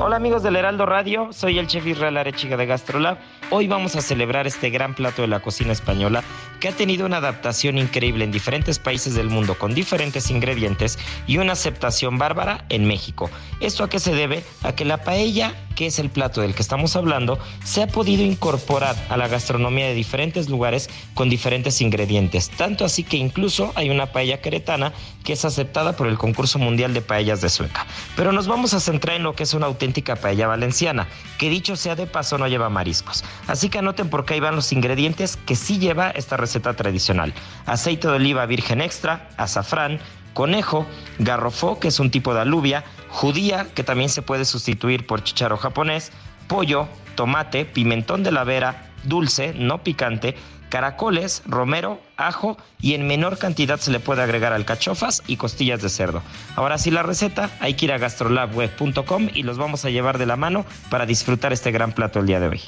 Hola 0.07 0.15
amigos 0.15 0.41
del 0.41 0.55
Heraldo 0.55 0.85
Radio, 0.85 1.33
soy 1.33 1.59
el 1.59 1.67
chef 1.67 1.85
Israel 1.85 2.15
Arechiga 2.15 2.55
de 2.55 2.65
Gastrolab. 2.65 3.17
Hoy 3.49 3.67
vamos 3.67 3.97
a 3.97 4.01
celebrar 4.01 4.47
este 4.47 4.69
gran 4.69 4.95
plato 4.95 5.21
de 5.21 5.27
la 5.27 5.41
cocina 5.41 5.73
española 5.73 6.23
que 6.61 6.69
ha 6.69 6.71
tenido 6.71 7.05
una 7.05 7.17
adaptación 7.17 7.77
increíble 7.77 8.23
en 8.23 8.31
diferentes 8.31 8.79
países 8.79 9.15
del 9.15 9.29
mundo 9.29 9.57
con 9.57 9.75
diferentes 9.75 10.31
ingredientes 10.31 10.97
y 11.27 11.37
una 11.37 11.53
aceptación 11.53 12.17
bárbara 12.17 12.63
en 12.69 12.85
México. 12.85 13.29
¿Esto 13.59 13.83
a 13.83 13.89
qué 13.89 13.99
se 13.99 14.15
debe? 14.15 14.43
A 14.63 14.73
que 14.73 14.85
la 14.85 15.03
paella, 15.03 15.53
que 15.75 15.87
es 15.87 15.99
el 15.99 16.09
plato 16.09 16.41
del 16.41 16.55
que 16.55 16.61
estamos 16.61 16.95
hablando, 16.95 17.37
se 17.65 17.83
ha 17.83 17.87
podido 17.87 18.23
incorporar 18.23 18.95
a 19.09 19.17
la 19.17 19.27
gastronomía 19.27 19.87
de 19.87 19.93
diferentes 19.93 20.49
lugares 20.49 20.89
con 21.15 21.29
diferentes 21.29 21.81
ingredientes. 21.81 22.49
Tanto 22.49 22.85
así 22.85 23.03
que 23.03 23.17
incluso 23.17 23.73
hay 23.75 23.89
una 23.89 24.07
paella 24.07 24.41
queretana 24.41 24.93
que 25.23 25.33
es 25.33 25.45
aceptada 25.45 25.97
por 25.97 26.07
el 26.07 26.17
concurso 26.17 26.59
mundial 26.59 26.93
de 26.93 27.01
paellas 27.01 27.41
de 27.41 27.49
Sueca. 27.49 27.85
Pero 28.15 28.31
nos 28.31 28.47
vamos 28.47 28.73
a 28.73 28.79
centrar 28.79 29.17
en 29.17 29.23
lo 29.23 29.35
que 29.35 29.43
es 29.43 29.53
una 29.53 29.67
auténtica 29.67 29.96
paella 30.03 30.47
valenciana, 30.47 31.07
que 31.37 31.49
dicho 31.49 31.75
sea 31.75 31.95
de 31.95 32.07
paso 32.07 32.37
no 32.37 32.47
lleva 32.47 32.69
mariscos. 32.69 33.23
Así 33.47 33.69
que 33.69 33.79
anoten 33.79 34.09
por 34.09 34.25
qué 34.25 34.35
ahí 34.35 34.39
van 34.39 34.55
los 34.55 34.71
ingredientes 34.71 35.37
que 35.37 35.55
sí 35.55 35.79
lleva 35.79 36.09
esta 36.11 36.37
receta 36.37 36.73
tradicional. 36.73 37.33
Aceite 37.65 38.07
de 38.07 38.15
oliva 38.15 38.45
virgen 38.45 38.81
extra, 38.81 39.29
azafrán, 39.37 39.99
conejo, 40.33 40.85
garrofó, 41.19 41.79
que 41.79 41.87
es 41.87 41.99
un 41.99 42.11
tipo 42.11 42.33
de 42.33 42.41
alubia, 42.41 42.83
judía, 43.09 43.67
que 43.73 43.83
también 43.83 44.09
se 44.09 44.21
puede 44.21 44.45
sustituir 44.45 45.07
por 45.07 45.23
chicharo 45.23 45.57
japonés, 45.57 46.11
pollo, 46.47 46.87
tomate, 47.15 47.65
pimentón 47.65 48.23
de 48.23 48.31
la 48.31 48.43
vera, 48.43 48.91
dulce, 49.03 49.53
no 49.53 49.83
picante, 49.83 50.35
caracoles, 50.69 51.43
romero, 51.45 51.99
ajo 52.17 52.57
y 52.79 52.93
en 52.93 53.07
menor 53.07 53.37
cantidad 53.37 53.79
se 53.79 53.91
le 53.91 53.99
puede 53.99 54.23
agregar 54.23 54.53
alcachofas 54.53 55.23
y 55.27 55.37
costillas 55.37 55.81
de 55.81 55.89
cerdo. 55.89 56.21
Ahora 56.55 56.77
sí 56.77 56.91
la 56.91 57.03
receta, 57.03 57.49
hay 57.59 57.75
que 57.75 57.85
ir 57.85 57.93
a 57.93 57.97
gastrolabweb.com 57.97 59.29
y 59.33 59.43
los 59.43 59.57
vamos 59.57 59.85
a 59.85 59.89
llevar 59.89 60.17
de 60.17 60.25
la 60.25 60.35
mano 60.35 60.65
para 60.89 61.05
disfrutar 61.05 61.53
este 61.53 61.71
gran 61.71 61.93
plato 61.93 62.19
el 62.19 62.27
día 62.27 62.39
de 62.39 62.47
hoy. 62.47 62.61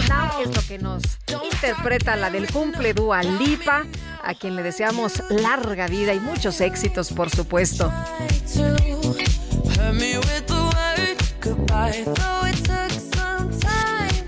Now 0.09 0.41
es 0.41 0.55
lo 0.55 0.63
que 0.67 0.79
nos 0.79 1.03
interpreta 1.53 2.17
la 2.17 2.31
del 2.31 2.51
cumple 2.51 2.95
Dua 2.95 3.23
Lipa, 3.23 3.85
a 4.23 4.35
quien 4.35 4.57
le 4.57 4.63
deseamos 4.63 5.23
larga 5.31 5.87
vida 5.89 6.15
y 6.15 6.21
muchos 6.21 6.61
éxitos, 6.61 7.13
por 7.13 7.31
supuesto. 7.31 7.93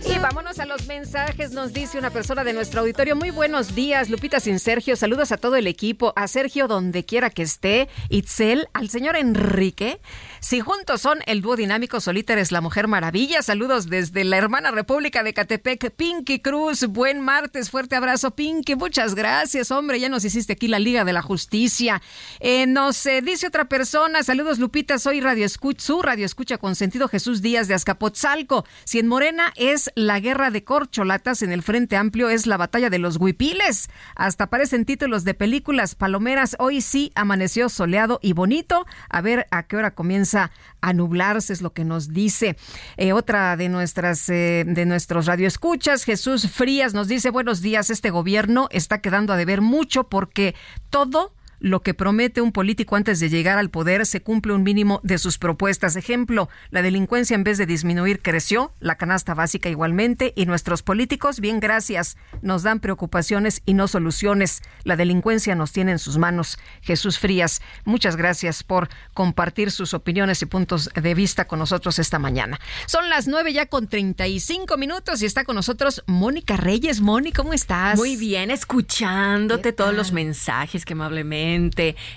Y 0.04 0.18
vámonos 0.18 0.58
a 0.58 0.66
los 0.66 0.86
mensajes, 0.86 1.52
nos 1.52 1.72
dice 1.72 1.98
una 1.98 2.10
persona 2.10 2.44
de 2.44 2.52
nuestro 2.52 2.80
auditorio. 2.80 3.16
Muy 3.16 3.30
buenos 3.30 3.74
días, 3.74 4.08
Lupita 4.08 4.40
sin 4.40 4.58
Sergio. 4.58 4.96
Saludos 4.96 5.32
a 5.32 5.36
todo 5.36 5.56
el 5.56 5.66
equipo, 5.66 6.12
a 6.16 6.28
Sergio 6.28 6.68
donde 6.68 7.04
quiera 7.04 7.30
que 7.30 7.42
esté, 7.42 7.88
Itzel, 8.08 8.68
al 8.72 8.88
señor 8.88 9.16
Enrique. 9.16 10.00
Si 10.40 10.60
juntos 10.60 11.00
son 11.00 11.18
el 11.26 11.42
dúo 11.42 11.56
dinámico, 11.56 12.00
Solíter 12.00 12.38
es 12.38 12.52
la 12.52 12.60
Mujer 12.60 12.86
Maravilla. 12.86 13.42
Saludos 13.42 13.88
desde 13.88 14.22
la 14.22 14.36
hermana 14.36 14.70
República 14.70 15.22
de 15.22 15.34
Catepec, 15.34 15.90
Pinky 15.90 16.40
Cruz. 16.40 16.86
Buen 16.86 17.20
martes, 17.20 17.70
fuerte 17.70 17.96
abrazo, 17.96 18.30
Pinky. 18.30 18.76
Muchas 18.76 19.16
gracias, 19.16 19.72
hombre. 19.72 19.98
Ya 19.98 20.08
nos 20.08 20.24
hiciste 20.24 20.52
aquí 20.52 20.68
la 20.68 20.78
Liga 20.78 21.04
de 21.04 21.12
la 21.12 21.22
Justicia. 21.22 22.00
Eh, 22.38 22.66
nos 22.66 23.04
dice 23.24 23.48
otra 23.48 23.68
persona, 23.68 24.22
saludos 24.22 24.58
Lupita, 24.58 24.98
soy 24.98 25.20
Radio 25.20 25.44
Escucha, 25.44 25.84
su 25.84 26.02
Radio 26.02 26.24
Escucha 26.24 26.58
con 26.58 26.76
sentido 26.76 27.08
Jesús 27.08 27.42
Díaz 27.42 27.66
de 27.66 27.74
Azcapotzalco. 27.74 28.64
Si 28.84 28.98
en 28.98 29.08
Morena 29.08 29.52
es 29.56 29.90
la 29.96 30.20
guerra 30.20 30.50
de 30.50 30.62
corcholatas, 30.62 31.42
en 31.42 31.50
el 31.50 31.62
Frente 31.62 31.96
Amplio 31.96 32.28
es 32.28 32.46
la 32.46 32.56
batalla 32.56 32.90
de 32.90 32.98
los 32.98 33.16
huipiles. 33.16 33.90
Hasta 34.14 34.44
aparecen 34.44 34.84
títulos 34.84 35.24
de 35.24 35.34
películas 35.34 35.94
palomeras. 35.96 36.54
Hoy 36.60 36.80
sí 36.80 37.10
amaneció 37.16 37.68
soleado 37.68 38.20
y 38.22 38.34
bonito. 38.34 38.86
A 39.08 39.20
ver 39.20 39.46
a 39.50 39.64
qué 39.64 39.76
hora 39.76 39.94
comienza 39.94 40.27
a 40.34 40.92
nublarse, 40.92 41.52
es 41.52 41.62
lo 41.62 41.72
que 41.72 41.84
nos 41.84 42.12
dice. 42.12 42.56
Eh, 42.96 43.12
otra 43.12 43.56
de 43.56 43.68
nuestras 43.68 44.28
eh, 44.28 44.64
de 44.66 44.86
nuestros 44.86 45.26
radioescuchas, 45.26 46.04
Jesús 46.04 46.50
Frías, 46.50 46.94
nos 46.94 47.08
dice 47.08 47.30
buenos 47.30 47.60
días. 47.60 47.90
Este 47.90 48.10
gobierno 48.10 48.68
está 48.70 49.00
quedando 49.00 49.32
a 49.32 49.36
deber 49.36 49.60
mucho 49.60 50.04
porque 50.04 50.54
todo 50.90 51.32
lo 51.60 51.82
que 51.82 51.94
promete 51.94 52.40
un 52.40 52.52
político 52.52 52.96
antes 52.96 53.20
de 53.20 53.28
llegar 53.28 53.58
al 53.58 53.70
poder 53.70 54.06
se 54.06 54.20
cumple 54.20 54.52
un 54.52 54.62
mínimo 54.62 55.00
de 55.02 55.18
sus 55.18 55.38
propuestas. 55.38 55.96
Ejemplo, 55.96 56.48
la 56.70 56.82
delincuencia 56.82 57.34
en 57.34 57.44
vez 57.44 57.58
de 57.58 57.66
disminuir 57.66 58.20
creció, 58.20 58.72
la 58.80 58.96
canasta 58.96 59.34
básica 59.34 59.68
igualmente 59.68 60.32
y 60.36 60.46
nuestros 60.46 60.82
políticos, 60.82 61.40
bien 61.40 61.60
gracias, 61.60 62.16
nos 62.42 62.62
dan 62.62 62.80
preocupaciones 62.80 63.62
y 63.66 63.74
no 63.74 63.88
soluciones. 63.88 64.62
La 64.84 64.96
delincuencia 64.96 65.54
nos 65.54 65.72
tiene 65.72 65.92
en 65.92 65.98
sus 65.98 66.18
manos. 66.18 66.58
Jesús 66.82 67.18
Frías, 67.18 67.60
muchas 67.84 68.16
gracias 68.16 68.62
por 68.62 68.88
compartir 69.14 69.70
sus 69.70 69.94
opiniones 69.94 70.42
y 70.42 70.46
puntos 70.46 70.90
de 70.94 71.14
vista 71.14 71.46
con 71.46 71.58
nosotros 71.58 71.98
esta 71.98 72.18
mañana. 72.18 72.60
Son 72.86 73.08
las 73.08 73.26
nueve 73.26 73.52
ya 73.52 73.66
con 73.66 73.88
35 73.88 74.76
minutos 74.76 75.22
y 75.22 75.26
está 75.26 75.44
con 75.44 75.56
nosotros 75.56 76.04
Mónica 76.06 76.56
Reyes. 76.56 77.00
Moni, 77.00 77.32
¿cómo 77.32 77.52
estás? 77.52 77.98
Muy 77.98 78.16
bien, 78.16 78.50
escuchándote 78.50 79.72
todos 79.72 79.94
los 79.94 80.12
mensajes 80.12 80.84
que 80.84 80.92
amablemente 80.92 81.47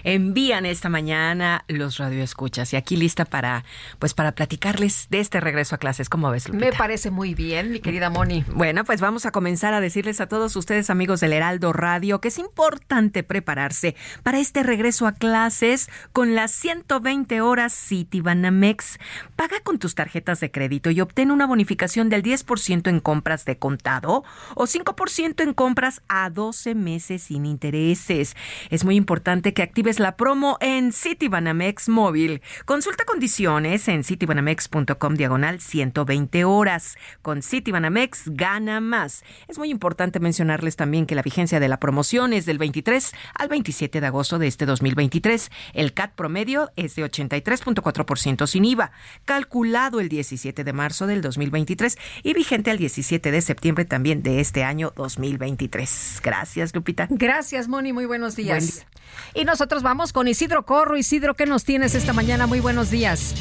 envían 0.04 0.66
esta 0.66 0.90
mañana 0.90 1.64
los 1.68 1.98
radioescuchas. 1.98 2.74
Y 2.74 2.76
aquí 2.76 2.96
lista 2.96 3.26
para, 3.26 3.64
pues, 4.00 4.14
para 4.14 4.34
platicarles 4.34 5.08
de 5.10 5.20
este 5.20 5.40
regreso 5.40 5.76
a 5.76 5.78
clases. 5.78 6.10
¿Cómo 6.10 6.30
ves, 6.32 6.48
Lupita? 6.48 6.66
Me 6.66 6.74
parece 6.74 7.12
muy 7.12 7.34
bien, 7.34 7.72
mi 7.72 7.80
querida 7.80 8.10
Moni. 8.10 8.44
Bueno, 8.54 8.84
pues 8.84 9.02
vamos 9.02 9.26
a 9.26 9.32
comenzar 9.32 9.74
a 9.74 9.82
decirles 9.82 10.22
a 10.22 10.28
todos 10.28 10.56
ustedes, 10.56 10.90
amigos 10.90 11.20
del 11.20 11.34
Heraldo 11.34 11.74
Radio, 11.74 12.20
que 12.22 12.28
es 12.28 12.38
importante 12.38 13.24
prepararse 13.24 13.96
para 14.24 14.40
este 14.40 14.64
regreso 14.64 15.08
a 15.08 15.14
clases 15.14 15.90
con 16.14 16.36
las 16.36 16.52
120 16.52 17.42
horas 17.42 17.74
Citibanamex. 17.74 19.00
Paga 19.36 19.60
con 19.62 19.80
tus 19.80 19.96
tarjetas 19.96 20.40
de 20.40 20.52
crédito 20.52 20.92
y 20.92 21.02
obtén 21.02 21.32
una 21.32 21.46
bonificación 21.46 22.10
del 22.10 22.24
10% 22.24 22.90
en 22.90 23.00
compras 23.00 23.46
de 23.46 23.58
contado 23.58 24.24
o 24.56 24.66
5% 24.66 25.44
en 25.44 25.54
compras 25.54 26.02
a 26.08 26.30
12 26.30 26.76
meses 26.76 27.24
sin 27.24 27.46
intereses. 27.46 28.36
Es 28.70 28.84
muy 28.84 28.96
importante 28.96 29.21
que 29.24 29.62
actives 29.62 30.00
la 30.00 30.18
promo 30.18 30.58
en 30.62 30.92
Citibanamex 30.92 31.90
móvil. 31.90 32.42
Consulta 32.66 33.06
condiciones 33.06 33.88
en 33.88 34.04
citibanamex.com 34.04 35.14
diagonal 35.14 35.62
120 35.62 36.44
horas. 36.44 36.98
Con 37.22 37.44
Citibanamex 37.44 38.24
gana 38.30 38.80
más. 38.80 39.24
Es 39.48 39.60
muy 39.60 39.70
importante 39.70 40.20
mencionarles 40.20 40.76
también 40.76 41.06
que 41.06 41.14
la 41.14 41.22
vigencia 41.22 41.60
de 41.60 41.68
la 41.68 41.80
promoción 41.80 42.34
es 42.34 42.48
del 42.48 42.58
23 42.58 43.12
al 43.36 43.48
27 43.48 44.02
de 44.02 44.08
agosto 44.08 44.40
de 44.40 44.48
este 44.48 44.66
2023. 44.66 45.52
El 45.74 45.94
CAT 45.94 46.14
promedio 46.16 46.72
es 46.76 46.96
de 46.96 47.06
83.4% 47.06 48.48
sin 48.48 48.66
IVA, 48.66 48.92
calculado 49.26 50.00
el 50.00 50.10
17 50.10 50.64
de 50.64 50.74
marzo 50.74 51.06
del 51.06 51.22
2023 51.22 51.98
y 52.24 52.34
vigente 52.34 52.72
al 52.72 52.80
17 52.80 53.30
de 53.30 53.42
septiembre 53.42 53.86
también 53.86 54.24
de 54.24 54.40
este 54.40 54.64
año 54.64 54.94
2023. 54.96 56.22
Gracias, 56.24 56.74
Lupita. 56.74 57.08
Gracias, 57.10 57.68
Moni. 57.68 57.94
Muy 57.94 58.06
buenos 58.06 58.36
días. 58.36 58.88
Y 59.34 59.46
nosotros 59.46 59.84
vamos 59.84 60.14
con 60.14 60.28
Isidro 60.28 60.66
Corro. 60.66 60.98
Isidro, 60.98 61.36
¿qué 61.36 61.46
nos 61.46 61.64
tienes 61.64 61.96
esta 61.96 62.14
mañana? 62.14 62.48
Muy 62.48 62.60
buenos 62.60 62.90
días. 62.90 63.36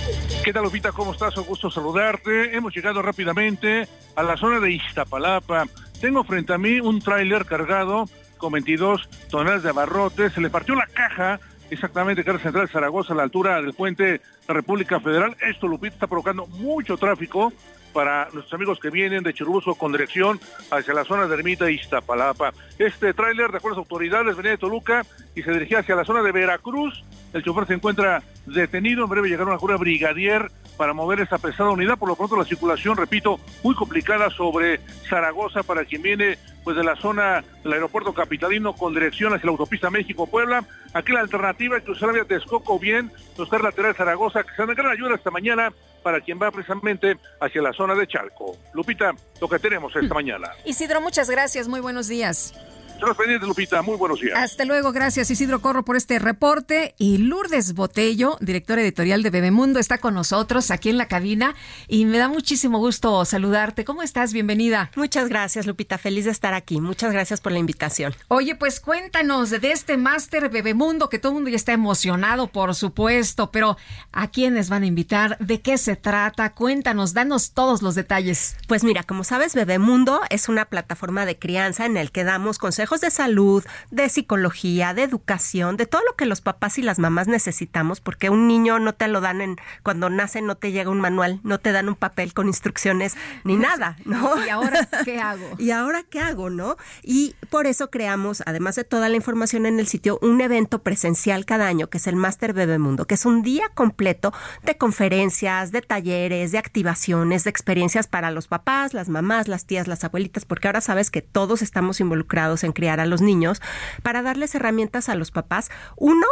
¿Qué 0.45 0.53
tal, 0.53 0.65
Lupita? 0.65 0.93
¿Cómo 0.93 1.13
estás? 1.13 1.37
Un 1.37 1.45
gusto 1.45 1.71
saludarte. 1.71 2.57
Hemos 2.57 2.75
llegado 2.75 3.03
rápidamente 3.03 3.89
a 4.15 4.23
la 4.23 4.37
zona 4.37 4.61
de 4.61 4.73
Iztapalapa. 4.73 5.67
Tengo 6.01 6.25
frente 6.25 6.53
a 6.53 6.59
mí 6.59 6.81
un 6.81 7.01
tráiler 7.01 7.45
cargado 7.45 8.09
con 8.39 8.53
22 8.53 9.09
toneladas 9.31 9.63
de 9.63 9.71
abarrotes. 9.71 10.33
Se 10.33 10.41
le 10.41 10.51
partió 10.51 10.75
la 10.75 10.87
caja 10.87 11.41
exactamente 11.71 12.25
carga 12.25 12.43
central 12.43 12.69
Zaragoza 12.69 13.13
a 13.13 13.17
la 13.17 13.23
altura 13.23 13.61
del 13.63 13.75
puente 13.75 14.05
de 14.05 14.21
República 14.49 15.01
Federal. 15.01 15.37
Esto, 15.41 15.69
Lupita, 15.69 15.95
está 15.95 16.07
provocando 16.07 16.47
mucho 16.47 16.97
tráfico 16.97 17.53
para 17.93 18.29
nuestros 18.33 18.53
amigos 18.55 18.79
que 18.79 18.91
vienen 18.91 19.23
de 19.23 19.35
Churubusco 19.35 19.75
con 19.75 19.93
dirección 19.93 20.41
hacia 20.71 20.95
la 20.95 21.05
zona 21.05 21.27
de 21.27 21.35
Ermita 21.35 21.71
y 21.71 21.75
Iztapalapa. 21.75 22.53
Este 22.79 23.13
tráiler, 23.15 23.51
de 23.51 23.59
acuerdo 23.59 23.79
a 23.79 23.81
las 23.81 23.91
autoridades, 23.91 24.37
venía 24.37 24.53
de 24.53 24.59
Toluca 24.59 25.05
y 25.35 25.43
se 25.43 25.53
dirigía 25.53 25.81
hacia 25.81 25.95
la 25.95 26.05
zona 26.05 26.23
de 26.23 26.33
Veracruz. 26.33 27.05
El 27.33 27.43
chofer 27.43 27.67
se 27.67 27.75
encuentra 27.75 28.23
detenido, 28.47 29.05
en 29.05 29.11
breve 29.11 29.29
llegará 29.29 29.51
una 29.51 29.59
jura 29.59 29.77
brigadier 29.77 30.51
para 30.77 30.93
mover 30.93 31.21
esta 31.21 31.39
pesada 31.39 31.71
unidad. 31.71 31.99
Por 31.99 32.09
lo 32.09 32.17
pronto 32.17 32.37
la 32.37 32.45
circulación, 32.45 32.97
repito, 32.97 33.39
muy 33.63 33.75
complicada 33.75 34.31
sobre 34.31 34.81
Zaragoza 35.09 35.63
para 35.63 35.85
quien 35.85 36.03
viene 36.03 36.39
pues 36.65 36.77
de 36.77 36.85
la 36.85 36.97
zona 36.97 37.45
del 37.63 37.73
aeropuerto 37.73 38.13
capitalino 38.13 38.75
con 38.75 38.95
dirección 38.95 39.33
hacia 39.33 39.47
la 39.47 39.53
autopista 39.53 39.91
México-Puebla. 39.91 40.65
Aquí 40.93 41.13
la 41.13 41.21
alternativa 41.21 41.77
es 41.77 41.85
cruzar 41.85 42.13
vía 42.13 42.25
Texcoco 42.25 42.79
bien, 42.79 43.11
buscar 43.37 43.63
lateral 43.63 43.95
Zaragoza, 43.95 44.43
que 44.43 44.55
se 44.55 44.65
dan 44.65 44.75
gran 44.75 44.93
ayuda 44.93 45.15
esta 45.15 45.31
mañana 45.31 45.73
para 46.03 46.21
quien 46.21 46.41
va 46.41 46.51
precisamente 46.51 47.19
hacia 47.41 47.63
la 47.63 47.73
zona 47.73 47.95
de 47.95 48.07
Chalco. 48.07 48.57
Lupita, 48.75 49.13
lo 49.41 49.49
que 49.49 49.59
tenemos 49.59 49.95
esta 49.95 50.15
mañana. 50.15 50.49
Isidro, 50.65 51.01
muchas 51.01 51.29
gracias. 51.31 51.69
Muy 51.69 51.81
buenos 51.81 52.09
días. 52.09 52.55
Estamos 53.01 53.17
pendientes, 53.17 53.49
Lupita. 53.49 53.81
Muy 53.81 53.97
buenos 53.97 54.21
días. 54.21 54.39
Hasta 54.39 54.67
luego. 54.67 54.93
Gracias, 54.93 55.31
Isidro 55.31 55.63
Corro, 55.63 55.87
por 55.87 55.97
este 55.97 56.19
reporte. 56.19 56.95
Y 56.99 57.17
Lourdes 57.17 57.73
Botello, 57.73 58.37
directora 58.43 58.83
editorial 58.83 59.23
de 59.23 59.31
Bebemundo, 59.31 59.79
está 59.79 59.97
con 59.97 60.13
nosotros 60.13 60.71
aquí 60.71 60.91
en 60.91 60.99
la 60.99 61.09
cabina 61.09 61.55
y 61.89 62.05
me 62.05 62.19
da 62.19 62.29
muchísimo 62.29 62.77
gusto 62.77 63.25
saludarte. 63.25 63.87
¿Cómo 63.87 64.03
estás? 64.03 64.35
Bienvenida. 64.35 64.91
Muchas 64.97 65.31
gracias, 65.31 65.67
Lupita. 65.67 65.97
Feliz 65.97 66.27
de 66.27 66.31
estar 66.31 66.53
aquí. 66.53 66.79
Muchas 66.79 67.11
gracias 67.11 67.41
por 67.41 67.53
la 67.53 67.59
invitación. 67.59 68.15
Oye, 68.29 68.55
pues 68.55 68.81
cuéntanos 68.81 69.49
de 69.49 69.73
este 69.73 69.97
máster 69.97 70.51
Bebemundo, 70.51 71.09
que 71.09 71.19
todo 71.19 71.33
el 71.33 71.37
mundo 71.37 71.49
ya 71.49 71.57
está 71.57 71.73
emocionado, 71.73 72.49
por 72.49 72.75
supuesto, 72.75 73.51
pero 73.51 73.79
¿a 74.13 74.31
quiénes 74.31 74.69
van 74.69 74.83
a 74.83 74.87
invitar? 74.87 75.39
¿De 75.39 75.63
qué 75.63 75.79
se 75.79 75.97
trata? 75.97 76.53
Cuéntanos, 76.53 77.15
danos 77.15 77.53
todos 77.53 77.81
los 77.81 77.95
detalles. 77.95 78.57
Pues 78.69 78.85
mira, 78.85 79.05
como 79.05 79.25
sabes, 79.25 79.55
Bebemundo 79.55 80.21
es 80.29 80.51
una 80.51 80.67
plataforma 80.67 81.25
de 81.25 81.39
crianza 81.39 81.87
en 81.87 81.97
el 81.97 82.13
que 82.13 82.25
damos 82.25 82.59
consejos 82.59 82.90
de 82.99 83.11
salud, 83.11 83.65
de 83.91 84.09
psicología, 84.09 84.95
de 84.95 85.05
educación, 85.05 85.77
de 85.77 85.87
todo 85.87 86.03
lo 86.09 86.17
que 86.17 86.27
los 86.27 86.41
papás 86.41 86.79
y 86.79 86.83
las 86.83 86.99
mamás 86.99 87.29
necesitamos, 87.29 88.01
porque 88.01 88.31
un 88.31 88.49
niño 88.49 88.79
no 88.79 88.95
te 88.95 89.07
lo 89.07 89.21
dan 89.21 89.41
en 89.41 89.57
cuando 89.83 90.11
nace 90.11 90.43
no 90.43 90.57
te 90.57 90.73
llega 90.73 90.91
un 90.91 91.01
manual, 91.01 91.41
no 91.45 91.59
te 91.59 91.73
dan 91.73 91.89
un 91.89 91.95
papel 91.95 92.35
con 92.35 92.49
instrucciones 92.49 93.17
ni 93.45 93.57
nada, 93.57 93.97
¿no? 94.05 94.45
¿Y 94.45 94.49
ahora 94.49 94.89
qué 95.05 95.21
hago? 95.21 95.55
¿Y 95.59 95.71
ahora 95.71 96.03
qué 96.03 96.21
hago, 96.21 96.51
no? 96.51 96.77
Y 97.03 97.37
por 97.51 97.67
eso 97.67 97.91
creamos, 97.91 98.43
además 98.47 98.75
de 98.75 98.85
toda 98.85 99.09
la 99.09 99.17
información 99.17 99.67
en 99.67 99.79
el 99.79 99.87
sitio, 99.87 100.19
un 100.23 100.41
evento 100.41 100.83
presencial 100.83 101.45
cada 101.45 101.69
año 101.69 101.89
que 101.89 101.99
es 101.99 102.07
el 102.07 102.17
Máster 102.17 102.53
Bebemundo, 102.53 103.07
que 103.07 103.15
es 103.15 103.27
un 103.27 103.43
día 103.43 103.69
completo 103.75 104.33
de 104.63 104.77
conferencias, 104.77 105.73
de 105.73 105.83
talleres, 105.83 106.53
de 106.53 106.59
activaciones, 106.59 107.45
de 107.45 107.51
experiencias 107.51 108.07
para 108.07 108.31
los 108.31 108.49
papás, 108.49 108.95
las 108.95 109.09
mamás, 109.09 109.49
las 109.49 109.67
tías, 109.67 109.87
las 109.87 110.05
abuelitas, 110.05 110.45
porque 110.45 110.69
ahora 110.69 110.81
sabes 110.81 111.11
que 111.11 111.23
todos 111.23 111.63
estamos 111.63 112.01
involucrados 112.01 112.65
en 112.65 112.73
a 112.89 113.07
los 113.07 113.21
niños, 113.21 113.61
para 114.03 114.23
darles 114.23 114.55
herramientas 114.55 115.11
a 115.11 115.15
los 115.17 115.31
papás. 115.31 115.71
Uno, 115.97 116.27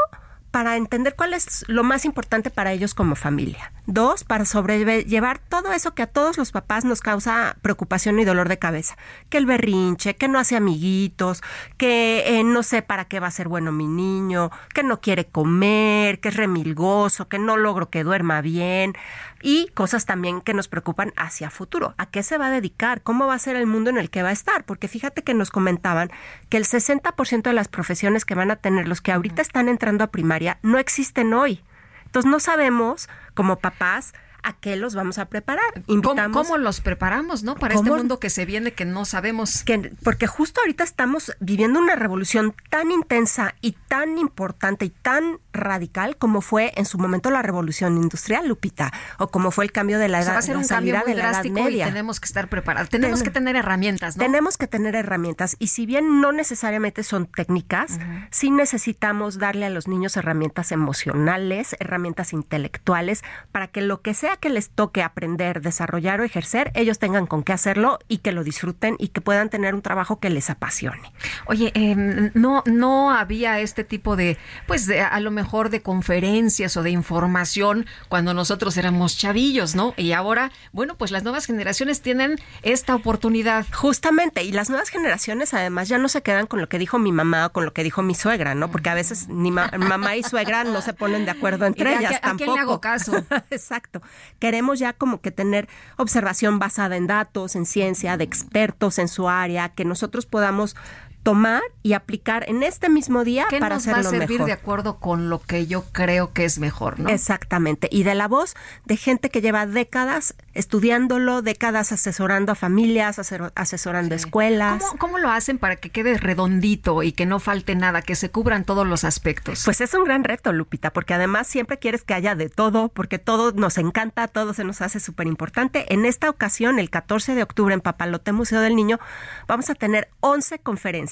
para 0.50 0.76
entender 0.76 1.14
cuál 1.14 1.34
es 1.34 1.64
lo 1.68 1.84
más 1.84 2.04
importante 2.04 2.50
para 2.50 2.72
ellos 2.72 2.94
como 2.94 3.16
familia. 3.16 3.72
Dos, 3.86 4.24
para 4.24 4.44
sobrellevar 4.44 5.38
todo 5.38 5.72
eso 5.72 5.94
que 5.94 6.02
a 6.02 6.06
todos 6.06 6.38
los 6.38 6.52
papás 6.52 6.84
nos 6.84 7.00
causa 7.00 7.56
preocupación 7.62 8.18
y 8.18 8.24
dolor 8.24 8.48
de 8.48 8.58
cabeza. 8.58 8.96
Que 9.28 9.38
el 9.38 9.46
berrinche, 9.46 10.16
que 10.16 10.28
no 10.28 10.38
hace 10.38 10.56
amiguitos, 10.56 11.42
que 11.76 12.24
eh, 12.26 12.44
no 12.44 12.62
sé 12.62 12.82
para 12.82 13.06
qué 13.06 13.20
va 13.20 13.26
a 13.26 13.32
ser 13.32 13.48
bueno 13.48 13.72
mi 13.72 13.86
niño, 13.86 14.50
que 14.74 14.82
no 14.82 15.00
quiere 15.00 15.26
comer, 15.26 16.20
que 16.20 16.28
es 16.28 16.36
remilgoso, 16.36 17.28
que 17.28 17.38
no 17.38 17.56
logro 17.56 17.90
que 17.90 18.04
duerma 18.04 18.40
bien 18.40 18.94
y 19.42 19.68
cosas 19.68 20.06
también 20.06 20.40
que 20.40 20.54
nos 20.54 20.68
preocupan 20.68 21.12
hacia 21.16 21.50
futuro. 21.50 21.94
¿A 21.98 22.06
qué 22.06 22.22
se 22.22 22.38
va 22.38 22.46
a 22.46 22.50
dedicar? 22.50 23.02
¿Cómo 23.02 23.26
va 23.26 23.34
a 23.34 23.38
ser 23.38 23.56
el 23.56 23.66
mundo 23.66 23.90
en 23.90 23.98
el 23.98 24.10
que 24.10 24.22
va 24.22 24.30
a 24.30 24.32
estar? 24.32 24.64
Porque 24.64 24.88
fíjate 24.88 25.22
que 25.22 25.34
nos 25.34 25.50
comentaban 25.50 26.10
que 26.48 26.56
el 26.56 26.64
60% 26.64 27.42
de 27.42 27.52
las 27.52 27.68
profesiones 27.68 28.24
que 28.24 28.34
van 28.34 28.50
a 28.50 28.56
tener 28.56 28.88
los 28.88 29.00
que 29.00 29.12
ahorita 29.12 29.42
están 29.42 29.68
entrando 29.68 30.04
a 30.04 30.08
primaria 30.08 30.58
no 30.62 30.78
existen 30.78 31.34
hoy. 31.34 31.62
Entonces 32.06 32.30
no 32.30 32.40
sabemos 32.40 33.08
como 33.34 33.56
papás 33.56 34.14
a 34.42 34.54
qué 34.54 34.76
los 34.76 34.94
vamos 34.94 35.18
a 35.18 35.26
preparar. 35.26 35.84
¿Cómo, 35.86 36.32
¿Cómo, 36.32 36.58
los 36.58 36.80
preparamos, 36.80 37.42
no? 37.42 37.56
Para 37.56 37.74
este 37.74 37.90
mundo 37.90 38.18
que 38.18 38.30
se 38.30 38.46
viene 38.46 38.72
que 38.72 38.84
no 38.84 39.04
sabemos. 39.04 39.62
Que, 39.64 39.92
porque 40.02 40.26
justo 40.26 40.60
ahorita 40.60 40.84
estamos 40.84 41.32
viviendo 41.40 41.78
una 41.78 41.96
revolución 41.96 42.54
tan 42.70 42.90
intensa 42.90 43.54
y 43.60 43.72
tan 43.88 44.18
importante 44.18 44.86
y 44.86 44.90
tan 44.90 45.38
radical 45.58 46.16
como 46.16 46.40
fue 46.40 46.72
en 46.76 46.86
su 46.86 46.98
momento 46.98 47.30
la 47.30 47.42
revolución 47.42 47.96
industrial, 47.96 48.48
Lupita, 48.48 48.92
o 49.18 49.28
como 49.28 49.50
fue 49.50 49.64
el 49.64 49.72
cambio 49.72 49.98
de 49.98 50.08
la 50.08 50.20
edad, 50.20 50.34
va 50.34 50.38
a 50.38 50.42
ser 50.42 50.56
un 50.56 50.66
cambio 50.66 51.00
muy 51.04 51.14
drástico 51.14 51.68
y 51.68 51.78
tenemos 51.78 52.20
que 52.20 52.26
estar 52.26 52.48
preparados. 52.48 52.88
Tenemos 52.88 53.22
que 53.22 53.30
tener 53.30 53.56
herramientas, 53.56 54.16
¿no? 54.16 54.22
Tenemos 54.22 54.56
que 54.56 54.66
tener 54.66 54.94
herramientas 54.94 55.56
y 55.58 55.68
si 55.68 55.86
bien 55.86 56.20
no 56.20 56.32
necesariamente 56.32 57.02
son 57.02 57.26
técnicas, 57.26 57.98
sí 58.30 58.50
necesitamos 58.50 59.38
darle 59.38 59.66
a 59.66 59.70
los 59.70 59.88
niños 59.88 60.16
herramientas 60.16 60.72
emocionales, 60.72 61.76
herramientas 61.80 62.32
intelectuales 62.32 63.22
para 63.52 63.68
que 63.68 63.80
lo 63.80 64.02
que 64.02 64.14
sea 64.14 64.36
que 64.36 64.50
les 64.50 64.70
toque 64.70 65.02
aprender, 65.02 65.60
desarrollar 65.60 66.20
o 66.20 66.24
ejercer, 66.24 66.70
ellos 66.74 66.98
tengan 66.98 67.26
con 67.26 67.42
qué 67.42 67.52
hacerlo 67.52 67.98
y 68.08 68.18
que 68.18 68.32
lo 68.32 68.44
disfruten 68.44 68.96
y 68.98 69.08
que 69.08 69.20
puedan 69.20 69.50
tener 69.50 69.74
un 69.74 69.82
trabajo 69.82 70.20
que 70.20 70.30
les 70.30 70.50
apasione. 70.50 71.12
Oye, 71.46 71.72
eh, 71.74 72.30
no 72.34 72.62
no 72.66 73.10
había 73.10 73.60
este 73.60 73.84
tipo 73.84 74.16
de, 74.16 74.38
pues 74.66 74.86
de, 74.86 75.00
a 75.00 75.20
lo 75.20 75.30
mejor 75.30 75.47
mejor 75.48 75.70
de 75.70 75.80
conferencias 75.80 76.76
o 76.76 76.82
de 76.82 76.90
información 76.90 77.86
cuando 78.10 78.34
nosotros 78.34 78.76
éramos 78.76 79.16
chavillos, 79.16 79.74
¿no? 79.74 79.94
Y 79.96 80.12
ahora, 80.12 80.52
bueno, 80.72 80.94
pues 80.94 81.10
las 81.10 81.22
nuevas 81.22 81.46
generaciones 81.46 82.02
tienen 82.02 82.38
esta 82.62 82.94
oportunidad. 82.94 83.64
Justamente, 83.72 84.42
y 84.42 84.52
las 84.52 84.68
nuevas 84.68 84.90
generaciones 84.90 85.54
además 85.54 85.88
ya 85.88 85.96
no 85.96 86.10
se 86.10 86.20
quedan 86.20 86.46
con 86.46 86.60
lo 86.60 86.68
que 86.68 86.78
dijo 86.78 86.98
mi 86.98 87.12
mamá 87.12 87.46
o 87.46 87.52
con 87.52 87.64
lo 87.64 87.72
que 87.72 87.82
dijo 87.82 88.02
mi 88.02 88.14
suegra, 88.14 88.54
¿no? 88.54 88.70
Porque 88.70 88.90
a 88.90 88.94
veces 88.94 89.28
ni 89.28 89.50
mamá 89.50 90.16
y 90.16 90.22
suegra 90.22 90.64
no 90.64 90.82
se 90.82 90.92
ponen 90.92 91.24
de 91.24 91.30
acuerdo 91.30 91.64
entre 91.66 91.96
ellas 91.96 92.20
tampoco. 92.20 92.34
¿A 92.34 92.36
quién 92.36 92.54
le 92.54 92.60
hago 92.60 92.80
caso? 92.82 93.24
Exacto. 93.50 94.02
Queremos 94.38 94.78
ya 94.78 94.92
como 94.92 95.22
que 95.22 95.30
tener 95.30 95.66
observación 95.96 96.58
basada 96.58 96.98
en 96.98 97.06
datos, 97.06 97.56
en 97.56 97.64
ciencia, 97.64 98.18
de 98.18 98.24
expertos 98.24 98.98
en 98.98 99.08
su 99.08 99.30
área, 99.30 99.70
que 99.70 99.86
nosotros 99.86 100.26
podamos 100.26 100.76
tomar 101.22 101.62
y 101.82 101.92
aplicar 101.92 102.44
en 102.48 102.62
este 102.62 102.88
mismo 102.88 103.24
día 103.24 103.46
¿Qué 103.50 103.58
para 103.58 103.76
nos 103.76 103.82
hacerlo 103.86 104.02
va 104.04 104.08
a 104.08 104.12
servir 104.12 104.30
mejor. 104.38 104.46
de 104.46 104.52
acuerdo 104.52 104.98
con 104.98 105.28
lo 105.30 105.40
que 105.40 105.66
yo 105.66 105.84
creo 105.92 106.32
que 106.32 106.44
es 106.44 106.58
mejor, 106.58 106.98
¿no? 107.00 107.08
Exactamente. 107.10 107.88
Y 107.90 108.02
de 108.04 108.14
la 108.14 108.28
voz 108.28 108.54
de 108.86 108.96
gente 108.96 109.28
que 109.30 109.40
lleva 109.40 109.66
décadas 109.66 110.34
estudiándolo, 110.54 111.40
décadas 111.42 111.92
asesorando 111.92 112.52
a 112.52 112.54
familias, 112.54 113.18
asesor- 113.18 113.52
asesorando 113.54 114.14
escuelas. 114.14 114.82
¿Cómo, 114.82 114.98
cómo 114.98 115.18
lo 115.18 115.30
hacen 115.30 115.58
para 115.58 115.76
que 115.76 115.90
quede 115.90 116.16
redondito 116.18 117.02
y 117.02 117.12
que 117.12 117.26
no 117.26 117.40
falte 117.40 117.74
nada, 117.74 118.02
que 118.02 118.14
se 118.16 118.30
cubran 118.30 118.64
todos 118.64 118.86
los 118.86 119.04
aspectos? 119.04 119.62
Pues 119.64 119.80
es 119.80 119.94
un 119.94 120.04
gran 120.04 120.24
reto, 120.24 120.52
Lupita, 120.52 120.92
porque 120.92 121.14
además 121.14 121.46
siempre 121.46 121.78
quieres 121.78 122.04
que 122.04 122.14
haya 122.14 122.34
de 122.34 122.48
todo, 122.48 122.88
porque 122.90 123.18
todo 123.18 123.52
nos 123.52 123.78
encanta, 123.78 124.28
todo 124.28 124.52
se 124.54 124.64
nos 124.64 124.80
hace 124.82 125.00
súper 125.00 125.26
importante. 125.26 125.92
En 125.92 126.04
esta 126.04 126.28
ocasión, 126.28 126.78
el 126.78 126.90
14 126.90 127.34
de 127.34 127.42
octubre 127.42 127.74
en 127.74 127.80
Papalote 127.80 128.32
Museo 128.32 128.60
del 128.60 128.76
Niño, 128.76 128.98
vamos 129.46 129.70
a 129.70 129.74
tener 129.74 130.08
11 130.20 130.58
conferencias. 130.58 131.07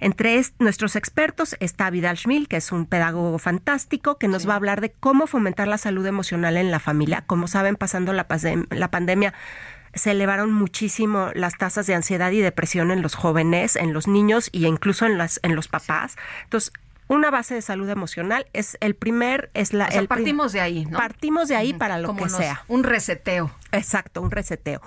Entre 0.00 0.38
est- 0.38 0.54
nuestros 0.60 0.94
expertos 0.96 1.56
está 1.60 1.88
Vidal 1.90 2.16
Schmil, 2.18 2.48
que 2.48 2.56
es 2.56 2.70
un 2.72 2.86
pedagogo 2.86 3.38
fantástico, 3.38 4.18
que 4.18 4.28
nos 4.28 4.46
va 4.48 4.52
a 4.52 4.56
hablar 4.56 4.80
de 4.80 4.92
cómo 4.92 5.26
fomentar 5.26 5.68
la 5.68 5.78
salud 5.78 6.04
emocional 6.06 6.56
en 6.56 6.70
la 6.70 6.80
familia. 6.80 7.24
Como 7.26 7.48
saben, 7.48 7.76
pasando 7.76 8.12
la, 8.12 8.26
pandemia, 8.28 9.32
se 9.94 10.10
elevaron 10.10 10.52
muchísimo 10.52 11.30
las 11.34 11.56
tasas 11.56 11.86
de 11.86 11.94
ansiedad 11.94 12.30
y 12.32 12.40
depresión 12.40 12.90
en 12.90 13.00
los 13.00 13.14
jóvenes, 13.14 13.76
en 13.76 13.94
los 13.94 14.06
niños 14.06 14.50
e 14.52 14.58
incluso 14.58 15.06
en, 15.06 15.16
las, 15.16 15.40
en 15.42 15.56
los 15.56 15.68
papás. 15.68 16.16
Entonces, 16.44 16.72
una 17.08 17.30
base 17.30 17.54
de 17.54 17.62
salud 17.62 17.88
emocional 17.88 18.46
es 18.52 18.76
el 18.80 18.96
primer, 18.96 19.48
es 19.54 19.72
la... 19.72 19.86
O 19.86 19.90
sea, 19.92 20.00
el 20.00 20.08
partimos 20.08 20.52
de 20.52 20.60
ahí, 20.60 20.84
¿no? 20.86 20.98
Partimos 20.98 21.46
de 21.48 21.54
ahí 21.54 21.72
para 21.72 21.98
lo 21.98 22.08
Como 22.08 22.18
que 22.18 22.24
nos- 22.24 22.36
sea. 22.36 22.64
Un 22.66 22.82
reseteo. 22.82 23.54
Exacto, 23.70 24.20
un 24.22 24.30
reseteo. 24.32 24.82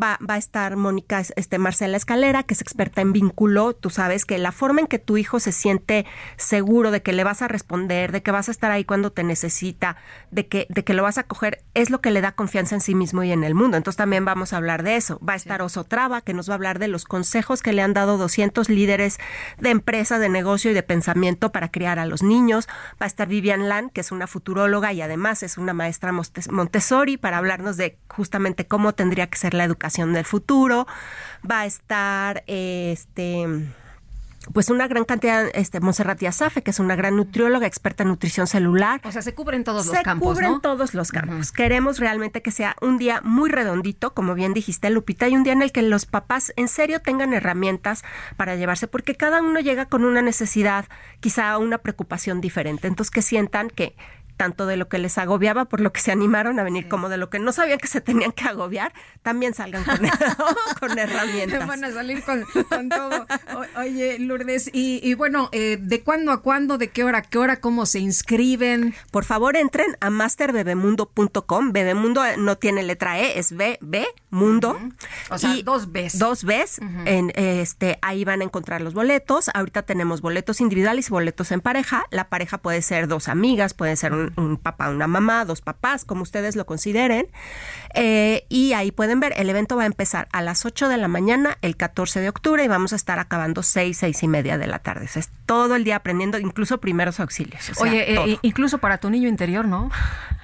Va, 0.00 0.18
va 0.28 0.34
a 0.34 0.38
estar 0.38 0.76
Mónica, 0.76 1.22
este 1.36 1.58
Marcela 1.58 1.96
Escalera, 1.96 2.42
que 2.42 2.54
es 2.54 2.60
experta 2.60 3.00
en 3.00 3.12
vínculo. 3.12 3.74
Tú 3.74 3.90
sabes 3.90 4.24
que 4.24 4.38
la 4.38 4.52
forma 4.52 4.80
en 4.80 4.86
que 4.86 4.98
tu 4.98 5.16
hijo 5.16 5.40
se 5.40 5.52
siente 5.52 6.06
seguro 6.36 6.90
de 6.90 7.02
que 7.02 7.12
le 7.12 7.24
vas 7.24 7.42
a 7.42 7.48
responder, 7.48 8.12
de 8.12 8.22
que 8.22 8.30
vas 8.30 8.48
a 8.48 8.52
estar 8.52 8.70
ahí 8.70 8.84
cuando 8.84 9.10
te 9.12 9.24
necesita, 9.24 9.96
de 10.30 10.46
que, 10.46 10.66
de 10.70 10.84
que 10.84 10.94
lo 10.94 11.02
vas 11.02 11.18
a 11.18 11.24
coger, 11.24 11.62
es 11.74 11.90
lo 11.90 12.00
que 12.00 12.10
le 12.10 12.20
da 12.20 12.32
confianza 12.32 12.74
en 12.74 12.80
sí 12.80 12.94
mismo 12.94 13.22
y 13.24 13.32
en 13.32 13.44
el 13.44 13.54
mundo. 13.54 13.76
Entonces 13.76 13.96
también 13.98 14.24
vamos 14.24 14.52
a 14.52 14.56
hablar 14.56 14.82
de 14.84 14.96
eso. 14.96 15.18
Va 15.26 15.34
a 15.34 15.36
estar 15.36 15.60
Oso 15.60 15.84
Traba, 15.84 16.20
que 16.22 16.34
nos 16.34 16.48
va 16.48 16.54
a 16.54 16.56
hablar 16.56 16.78
de 16.78 16.88
los 16.88 17.04
consejos 17.04 17.62
que 17.62 17.72
le 17.72 17.82
han 17.82 17.92
dado 17.92 18.16
200 18.16 18.68
líderes 18.68 19.18
de 19.58 19.70
empresa, 19.70 20.18
de 20.18 20.28
negocio 20.28 20.70
y 20.70 20.74
de 20.74 20.82
pensamiento 20.82 21.52
para 21.52 21.70
criar 21.70 21.98
a 21.98 22.06
los 22.06 22.22
niños. 22.22 22.68
Va 22.92 23.04
a 23.04 23.06
estar 23.06 23.28
Vivian 23.28 23.68
Lan, 23.68 23.90
que 23.90 24.00
es 24.00 24.12
una 24.12 24.26
futuróloga 24.26 24.92
y 24.92 25.02
además 25.02 25.42
es 25.42 25.58
una 25.58 25.74
maestra 25.74 26.12
Montes- 26.12 26.50
Montessori 26.50 27.16
para 27.16 27.38
hablarnos 27.38 27.76
de 27.76 27.98
justamente 28.08 28.66
cómo 28.66 28.94
tendría 28.94 29.26
que 29.26 29.36
ser 29.36 29.52
la 29.54 29.64
educación 29.64 29.89
del 29.90 30.24
futuro. 30.24 30.86
Va 31.48 31.60
a 31.60 31.66
estar 31.66 32.42
este 32.46 33.46
pues 34.52 34.70
una 34.70 34.88
gran 34.88 35.04
cantidad, 35.04 35.48
este, 35.54 35.80
Monserrat 35.80 36.20
Yasafe, 36.20 36.62
que 36.62 36.70
es 36.70 36.80
una 36.80 36.96
gran 36.96 37.14
nutrióloga, 37.16 37.66
experta 37.66 38.02
en 38.04 38.08
nutrición 38.08 38.46
celular. 38.46 39.00
O 39.04 39.12
sea, 39.12 39.20
se 39.20 39.34
cubren 39.34 39.64
todos 39.64 39.86
los 39.86 39.94
Se 39.94 40.02
campos, 40.02 40.32
cubren 40.34 40.52
¿no? 40.52 40.60
todos 40.60 40.94
los 40.94 41.12
campos. 41.12 41.52
Queremos 41.52 41.98
realmente 41.98 42.40
que 42.40 42.50
sea 42.50 42.74
un 42.80 42.96
día 42.96 43.20
muy 43.22 43.50
redondito, 43.50 44.14
como 44.14 44.34
bien 44.34 44.54
dijiste, 44.54 44.88
Lupita, 44.88 45.28
y 45.28 45.36
un 45.36 45.44
día 45.44 45.52
en 45.52 45.62
el 45.62 45.72
que 45.72 45.82
los 45.82 46.06
papás 46.06 46.52
en 46.56 46.68
serio 46.68 47.00
tengan 47.00 47.34
herramientas 47.34 48.02
para 48.36 48.56
llevarse, 48.56 48.88
porque 48.88 49.14
cada 49.14 49.42
uno 49.42 49.60
llega 49.60 49.86
con 49.86 50.04
una 50.04 50.22
necesidad, 50.22 50.86
quizá 51.20 51.58
una 51.58 51.78
preocupación 51.78 52.40
diferente. 52.40 52.88
Entonces, 52.88 53.10
que 53.10 53.22
sientan 53.22 53.68
que 53.68 53.94
tanto 54.40 54.64
de 54.64 54.78
lo 54.78 54.88
que 54.88 54.96
les 54.96 55.18
agobiaba 55.18 55.66
por 55.66 55.80
lo 55.82 55.92
que 55.92 56.00
se 56.00 56.12
animaron 56.12 56.58
a 56.58 56.62
venir, 56.62 56.88
como 56.88 57.10
de 57.10 57.18
lo 57.18 57.28
que 57.28 57.38
no 57.38 57.52
sabían 57.52 57.78
que 57.78 57.88
se 57.88 58.00
tenían 58.00 58.32
que 58.32 58.44
agobiar, 58.44 58.90
también 59.20 59.52
salgan 59.52 59.84
con, 59.84 59.98
con 60.80 60.98
herramientas. 60.98 61.66
Van 61.66 61.84
a 61.84 61.90
salir 61.92 62.24
con, 62.24 62.42
con 62.70 62.88
todo. 62.88 63.26
O- 63.54 63.80
oye, 63.80 64.18
Lourdes, 64.18 64.70
y, 64.72 64.98
y 65.06 65.12
bueno, 65.12 65.50
eh, 65.52 65.76
¿de 65.78 66.00
cuándo 66.00 66.32
a 66.32 66.40
cuándo? 66.40 66.78
¿De 66.78 66.88
qué 66.88 67.04
hora 67.04 67.18
a 67.18 67.22
qué 67.22 67.36
hora? 67.36 67.60
¿Cómo 67.60 67.84
se 67.84 67.98
inscriben? 67.98 68.94
Por 69.10 69.26
favor, 69.26 69.56
entren 69.58 69.94
a 70.00 70.08
masterbebemundo.com. 70.08 71.72
Bebemundo 71.72 72.24
eh, 72.24 72.36
no 72.38 72.56
tiene 72.56 72.82
letra 72.82 73.20
E, 73.20 73.38
es 73.38 73.52
B, 73.54 73.76
B, 73.82 74.06
mundo. 74.30 74.80
O 75.30 75.36
sea, 75.36 75.54
Y 75.54 75.62
dos 75.62 75.92
Bs. 75.92 76.18
Dos 76.18 76.44
Bs. 76.44 76.80
en, 77.04 77.30
este, 77.34 77.98
ahí 78.00 78.24
van 78.24 78.40
a 78.40 78.44
encontrar 78.44 78.80
los 78.80 78.94
boletos. 78.94 79.50
Ahorita 79.52 79.82
tenemos 79.82 80.22
boletos 80.22 80.62
individuales 80.62 81.08
y 81.08 81.10
boletos 81.10 81.52
en 81.52 81.60
pareja. 81.60 82.04
La 82.10 82.28
pareja 82.30 82.58
puede 82.58 82.80
ser 82.82 83.06
dos 83.08 83.28
amigas, 83.28 83.74
puede 83.74 83.96
ser 83.96 84.12
un, 84.12 84.29
un 84.36 84.56
papá, 84.56 84.88
una 84.90 85.06
mamá, 85.06 85.44
dos 85.44 85.60
papás, 85.60 86.04
como 86.04 86.22
ustedes 86.22 86.56
lo 86.56 86.66
consideren. 86.66 87.28
Eh, 87.94 88.44
y 88.48 88.72
ahí 88.72 88.90
pueden 88.92 89.20
ver, 89.20 89.32
el 89.36 89.50
evento 89.50 89.76
va 89.76 89.82
a 89.82 89.86
empezar 89.86 90.28
a 90.32 90.42
las 90.42 90.64
8 90.64 90.88
de 90.88 90.96
la 90.96 91.08
mañana 91.08 91.58
el 91.62 91.76
14 91.76 92.20
de 92.20 92.28
octubre 92.28 92.62
y 92.64 92.68
vamos 92.68 92.92
a 92.92 92.96
estar 92.96 93.18
acabando 93.18 93.62
6, 93.62 93.96
6 93.98 94.22
y 94.22 94.28
media 94.28 94.58
de 94.58 94.66
la 94.66 94.78
tarde. 94.78 95.06
O 95.06 95.08
sea, 95.08 95.20
es 95.20 95.30
todo 95.46 95.74
el 95.74 95.84
día 95.84 95.96
aprendiendo, 95.96 96.38
incluso 96.38 96.78
primeros 96.80 97.18
auxilios. 97.20 97.70
o 97.70 97.74
sea, 97.74 97.82
Oye, 97.90 98.14
eh, 98.14 98.38
incluso 98.42 98.78
para 98.78 98.98
tu 98.98 99.10
niño 99.10 99.28
interior, 99.28 99.64
¿no? 99.66 99.90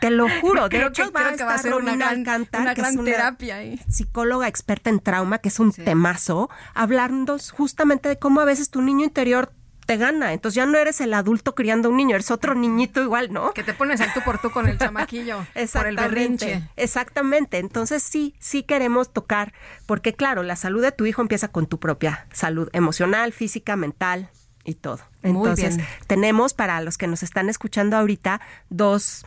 Te 0.00 0.10
lo 0.10 0.26
juro, 0.40 0.68
de 0.68 0.76
Creo 0.76 0.88
hecho 0.88 1.04
que- 1.06 1.10
va 1.10 1.36
va 1.46 1.54
a 1.54 1.58
ser 1.58 1.74
una 1.74 1.94
gran- 1.96 2.18
Alcántar, 2.18 2.60
una 2.62 2.74
que 2.74 2.80
es 2.80 2.92
gran 2.94 3.04
terapia 3.04 3.58
psicóloga 3.88 4.48
experta 4.48 4.90
en 4.90 5.00
trauma, 5.00 5.38
que 5.38 5.48
es 5.48 5.60
un 5.60 5.72
temazo, 5.72 6.50
hablando 6.74 7.36
justamente 7.52 8.08
de 8.08 8.18
cómo 8.18 8.40
a 8.40 8.44
veces 8.44 8.70
tu 8.70 8.82
niño 8.82 9.04
interior 9.04 9.52
te 9.86 9.96
gana. 9.96 10.32
Entonces 10.32 10.56
ya 10.56 10.66
no 10.66 10.76
eres 10.76 11.00
el 11.00 11.14
adulto 11.14 11.54
criando 11.54 11.88
un 11.88 11.96
niño, 11.96 12.16
eres 12.16 12.30
otro 12.30 12.54
niñito 12.54 13.00
igual, 13.02 13.32
¿no? 13.32 13.52
Que 13.52 13.62
te 13.62 13.72
pones 13.72 14.00
al 14.00 14.12
tú 14.12 14.20
por 14.22 14.38
tú 14.40 14.50
con 14.50 14.68
el 14.68 14.76
chamaquillo. 14.78 15.38
por 15.38 15.46
el 15.56 15.62
Exactamente, 15.62 16.02
berrinche. 16.08 16.62
exactamente. 16.76 17.58
Entonces 17.58 18.02
sí, 18.02 18.34
sí 18.38 18.62
queremos 18.64 19.12
tocar, 19.12 19.54
porque 19.86 20.12
claro, 20.14 20.42
la 20.42 20.56
salud 20.56 20.82
de 20.82 20.92
tu 20.92 21.06
hijo 21.06 21.22
empieza 21.22 21.48
con 21.48 21.66
tu 21.66 21.78
propia 21.78 22.26
salud 22.32 22.68
emocional, 22.72 23.32
física, 23.32 23.76
mental 23.76 24.28
y 24.64 24.74
todo. 24.74 24.98
Muy 25.22 25.30
Entonces 25.32 25.76
bien. 25.76 25.88
tenemos 26.06 26.52
para 26.52 26.80
los 26.80 26.98
que 26.98 27.06
nos 27.06 27.22
están 27.22 27.48
escuchando 27.48 27.96
ahorita 27.96 28.40
dos, 28.68 29.24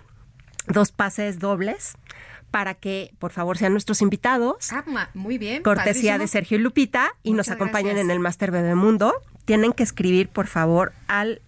dos 0.68 0.92
pases 0.92 1.40
dobles 1.40 1.94
para 2.52 2.76
que 2.76 3.12
por 3.20 3.32
favor 3.32 3.58
sean 3.58 3.74
nuestros 3.74 4.02
invitados. 4.02 4.72
Ah, 4.72 5.10
muy 5.14 5.38
bien. 5.38 5.64
Cortesía 5.64 6.14
padrísimo. 6.14 6.20
de 6.20 6.28
Sergio 6.28 6.58
y 6.58 6.62
Lupita 6.62 7.12
y 7.24 7.34
nos 7.34 7.50
acompañen 7.50 7.96
gracias. 7.96 8.06
en 8.06 8.12
el 8.12 8.20
Máster 8.20 8.52
Bebemundo. 8.52 9.14
Tienen 9.46 9.74
que 9.74 9.84
escribir, 9.84 10.30
por 10.30 10.48
favor, 10.48 10.94
al 11.08 11.42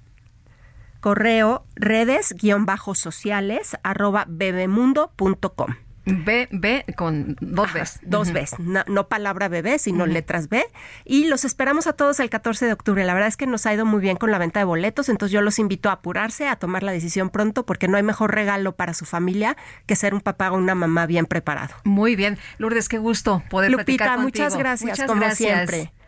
correo 0.99 1.65
redes-sociales 1.75 3.77
arroba 3.83 4.25
bebemundo.com. 4.27 5.75
B, 6.05 6.47
B 6.51 6.85
con 6.95 7.35
dos 7.41 7.73
Bs. 7.73 7.99
Dos. 8.03 8.31
Bs, 8.33 8.59
no, 8.59 8.83
no 8.87 9.07
palabra 9.07 9.47
bebé, 9.47 9.77
sino 9.79 10.05
letras 10.05 10.49
B. 10.49 10.63
Y 11.05 11.25
los 11.27 11.45
esperamos 11.45 11.87
a 11.87 11.93
todos 11.93 12.19
el 12.19 12.29
14 12.29 12.65
de 12.65 12.73
octubre. 12.73 13.03
La 13.03 13.13
verdad 13.13 13.27
es 13.27 13.37
que 13.37 13.45
nos 13.47 13.65
ha 13.65 13.73
ido 13.73 13.85
muy 13.85 14.01
bien 14.01 14.17
con 14.17 14.31
la 14.31 14.37
venta 14.37 14.59
de 14.59 14.65
boletos, 14.65 15.09
entonces 15.09 15.33
yo 15.33 15.41
los 15.41 15.59
invito 15.59 15.89
a 15.89 15.93
apurarse, 15.93 16.47
a 16.47 16.55
tomar 16.55 16.83
la 16.83 16.91
decisión 16.91 17.29
pronto, 17.29 17.65
porque 17.65 17.87
no 17.87 17.97
hay 17.97 18.03
mejor 18.03 18.33
regalo 18.33 18.75
para 18.75 18.93
su 18.93 19.05
familia 19.05 19.57
que 19.85 19.95
ser 19.95 20.13
un 20.13 20.21
papá 20.21 20.51
o 20.51 20.55
una 20.57 20.75
mamá 20.75 21.05
bien 21.05 21.25
preparado. 21.25 21.75
Muy 21.83 22.15
bien. 22.15 22.37
Lourdes, 22.57 22.89
qué 22.89 22.97
gusto 22.97 23.43
poder 23.49 23.71
Lupita, 23.71 23.85
platicar 23.85 24.15
contigo. 24.17 24.43
muchas 24.45 24.57
gracias, 24.57 24.91
Muchas 24.91 25.07
como 25.07 25.21
gracias. 25.21 25.69
siempre. 25.69 26.00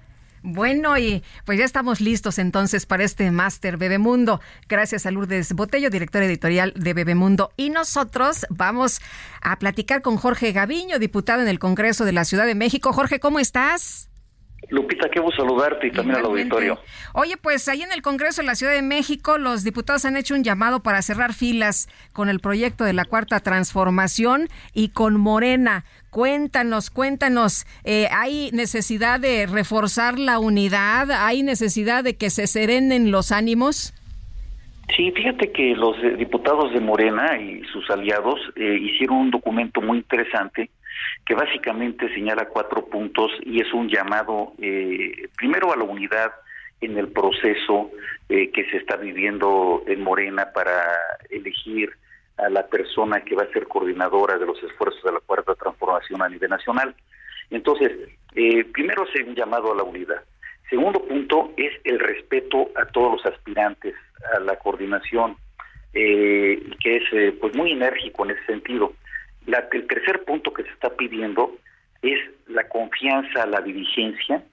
Bueno, 0.45 0.97
y 0.97 1.23
pues 1.45 1.57
ya 1.57 1.63
estamos 1.63 2.01
listos 2.01 2.37
entonces 2.37 2.85
para 2.85 3.05
este 3.05 3.31
máster 3.31 3.77
Bebemundo. 3.77 4.41
Gracias 4.67 5.05
a 5.05 5.11
Lourdes 5.11 5.53
Botello, 5.53 5.89
directora 5.89 6.25
editorial 6.25 6.73
de 6.75 6.93
Bebemundo. 6.93 7.53
Y 7.55 7.69
nosotros 7.69 8.45
vamos 8.49 8.99
a 9.41 9.57
platicar 9.57 10.01
con 10.01 10.17
Jorge 10.17 10.51
Gaviño, 10.51 10.99
diputado 10.99 11.41
en 11.41 11.47
el 11.47 11.59
Congreso 11.59 12.03
de 12.03 12.11
la 12.11 12.25
Ciudad 12.25 12.45
de 12.45 12.55
México. 12.55 12.91
Jorge, 12.91 13.21
¿cómo 13.21 13.39
estás? 13.39 14.09
Lupita, 14.69 15.07
qué 15.09 15.19
gusto 15.19 15.43
saludarte 15.43 15.87
y 15.87 15.91
también 15.91 16.17
al 16.17 16.25
auditorio. 16.25 16.79
Oye, 17.13 17.37
pues 17.37 17.67
ahí 17.67 17.81
en 17.81 17.91
el 17.91 18.01
Congreso 18.01 18.41
de 18.41 18.47
la 18.47 18.55
Ciudad 18.55 18.73
de 18.73 18.81
México, 18.81 19.37
los 19.37 19.63
diputados 19.63 20.05
han 20.05 20.17
hecho 20.17 20.35
un 20.35 20.43
llamado 20.43 20.81
para 20.81 21.01
cerrar 21.01 21.33
filas 21.33 21.87
con 22.11 22.27
el 22.27 22.39
proyecto 22.39 22.83
de 22.83 22.93
la 22.93 23.05
Cuarta 23.05 23.39
Transformación 23.39 24.49
y 24.73 24.89
con 24.89 25.19
Morena. 25.19 25.85
Cuéntanos, 26.13 26.89
cuéntanos, 26.91 27.65
eh, 27.83 28.07
¿hay 28.11 28.51
necesidad 28.53 29.19
de 29.19 29.47
reforzar 29.47 30.19
la 30.19 30.39
unidad? 30.39 31.11
¿Hay 31.11 31.43
necesidad 31.43 32.03
de 32.03 32.15
que 32.15 32.29
se 32.29 32.47
serenen 32.47 33.11
los 33.11 33.31
ánimos? 33.31 33.93
Sí, 34.95 35.11
fíjate 35.11 35.51
que 35.51 35.75
los 35.75 35.97
eh, 36.03 36.15
diputados 36.15 36.71
de 36.71 36.79
Morena 36.79 37.37
y 37.39 37.63
sus 37.65 37.89
aliados 37.89 38.39
eh, 38.55 38.77
hicieron 38.79 39.17
un 39.17 39.31
documento 39.31 39.81
muy 39.81 39.97
interesante 39.97 40.69
que 41.25 41.33
básicamente 41.33 42.13
señala 42.13 42.45
cuatro 42.45 42.85
puntos 42.85 43.31
y 43.43 43.61
es 43.61 43.73
un 43.73 43.89
llamado 43.89 44.53
eh, 44.59 45.29
primero 45.37 45.73
a 45.73 45.77
la 45.77 45.83
unidad 45.83 46.31
en 46.81 46.97
el 46.97 47.07
proceso 47.07 47.91
eh, 48.29 48.51
que 48.51 48.65
se 48.69 48.77
está 48.77 48.97
viviendo 48.97 49.83
en 49.87 50.01
Morena 50.01 50.51
para 50.53 50.83
elegir 51.29 51.91
a 52.37 52.49
la 52.49 52.65
persona 52.67 53.21
que 53.21 53.35
va 53.35 53.43
a 53.43 53.51
ser 53.51 53.67
coordinadora 53.67 54.37
de 54.37 54.45
los 54.45 54.61
esfuerzos 54.63 55.03
de 55.03 55.11
la 55.11 55.19
cuarta 55.19 55.55
transformación 55.55 56.21
a 56.21 56.29
nivel 56.29 56.49
nacional. 56.49 56.95
Entonces, 57.49 57.91
eh, 58.35 58.63
primero 58.65 59.05
es 59.05 59.27
un 59.27 59.35
llamado 59.35 59.71
a 59.71 59.75
la 59.75 59.83
unidad. 59.83 60.23
Segundo 60.69 61.05
punto 61.05 61.53
es 61.57 61.71
el 61.83 61.99
respeto 61.99 62.71
a 62.75 62.85
todos 62.85 63.13
los 63.13 63.25
aspirantes 63.33 63.93
a 64.35 64.39
la 64.39 64.55
coordinación, 64.57 65.37
eh, 65.93 66.63
que 66.79 66.97
es 66.97 67.03
eh, 67.11 67.37
pues 67.39 67.55
muy 67.55 67.71
enérgico 67.71 68.25
en 68.25 68.31
ese 68.31 68.45
sentido. 68.45 68.93
La, 69.45 69.67
el 69.71 69.87
tercer 69.87 70.23
punto 70.23 70.51
que 70.53 70.63
se 70.63 70.69
está 70.69 70.89
pidiendo 70.95 71.55
es 72.01 72.19
la 72.47 72.67
confianza 72.67 73.43
a 73.43 73.45
la 73.45 73.61
dirigencia 73.61 74.43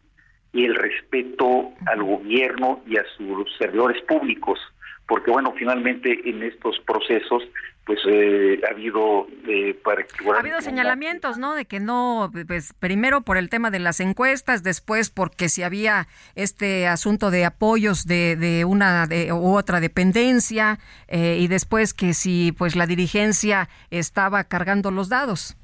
y 0.53 0.65
el 0.65 0.75
respeto 0.75 1.73
al 1.87 2.03
gobierno 2.03 2.83
y 2.87 2.97
a 2.97 3.05
sus 3.17 3.57
servidores 3.57 4.03
públicos, 4.03 4.59
porque 5.07 5.31
bueno, 5.31 5.55
finalmente 5.57 6.21
en 6.29 6.43
estos 6.43 6.79
procesos 6.81 7.43
pues 7.85 7.99
eh, 8.07 8.61
ha 8.69 8.73
habido 8.73 9.27
eh, 9.49 9.77
ha 9.85 10.39
habido 10.39 10.61
señalamientos 10.61 11.39
no 11.39 11.55
de 11.55 11.65
que 11.65 11.81
no 11.81 12.31
pues 12.47 12.73
primero 12.75 13.23
por 13.23 13.37
el 13.37 13.49
tema 13.49 13.71
de 13.71 13.79
las 13.79 14.01
encuestas 14.01 14.63
después 14.63 15.11
porque 15.11 15.49
si 15.49 15.63
había 15.63 16.07
este 16.35 16.87
asunto 16.87 17.31
de 17.31 17.45
apoyos 17.45 18.07
de, 18.07 18.37
de 18.37 18.65
una 18.65 19.07
de, 19.07 19.33
u 19.33 19.57
otra 19.57 19.81
dependencia 19.81 20.79
eh, 21.09 21.39
y 21.41 21.49
después 21.49 21.95
que 21.95 22.13
si 22.15 22.53
pues 22.53 22.77
la 22.77 22.87
dirigencia 22.87 23.69
estaba 23.91 24.45
cargando 24.45 24.91
los 24.91 25.09
dados 25.09 25.57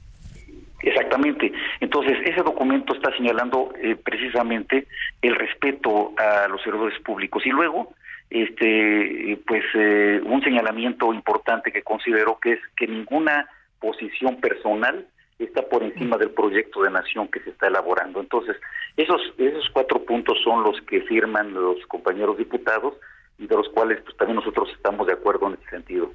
Exactamente. 0.83 1.53
Entonces, 1.81 2.17
ese 2.25 2.43
documento 2.43 2.95
está 2.95 3.11
señalando 3.17 3.73
eh, 3.83 3.97
precisamente 3.97 4.87
el 5.21 5.35
respeto 5.35 6.13
a 6.17 6.47
los 6.49 6.63
servidores 6.63 6.99
públicos. 7.01 7.45
Y 7.45 7.51
luego, 7.51 7.95
este, 8.31 9.39
pues, 9.47 9.65
eh, 9.75 10.21
un 10.25 10.43
señalamiento 10.43 11.13
importante 11.13 11.73
que 11.73 11.83
considero 11.83 12.39
que 12.41 12.55
es 12.55 12.61
que 12.77 12.87
ninguna 12.87 13.49
posición 13.81 14.41
personal 14.41 15.07
está 15.39 15.63
por 15.69 15.83
encima 15.83 16.17
del 16.17 16.31
proyecto 16.31 16.83
de 16.83 16.91
nación 16.91 17.29
que 17.29 17.41
se 17.41 17.51
está 17.51 17.67
elaborando. 17.67 18.21
Entonces, 18.21 18.57
esos, 18.97 19.21
esos 19.39 19.69
cuatro 19.73 20.05
puntos 20.05 20.39
son 20.43 20.63
los 20.63 20.81
que 20.83 21.03
firman 21.03 21.53
los 21.53 21.85
compañeros 21.87 22.39
diputados 22.39 22.95
y 23.39 23.47
de 23.47 23.55
los 23.55 23.69
cuales 23.69 24.01
pues, 24.03 24.17
también 24.17 24.37
nosotros 24.37 24.69
estamos 24.75 25.07
de 25.07 25.13
acuerdo 25.13 25.49
en 25.49 25.55
ese 25.55 25.71
sentido. 25.71 26.13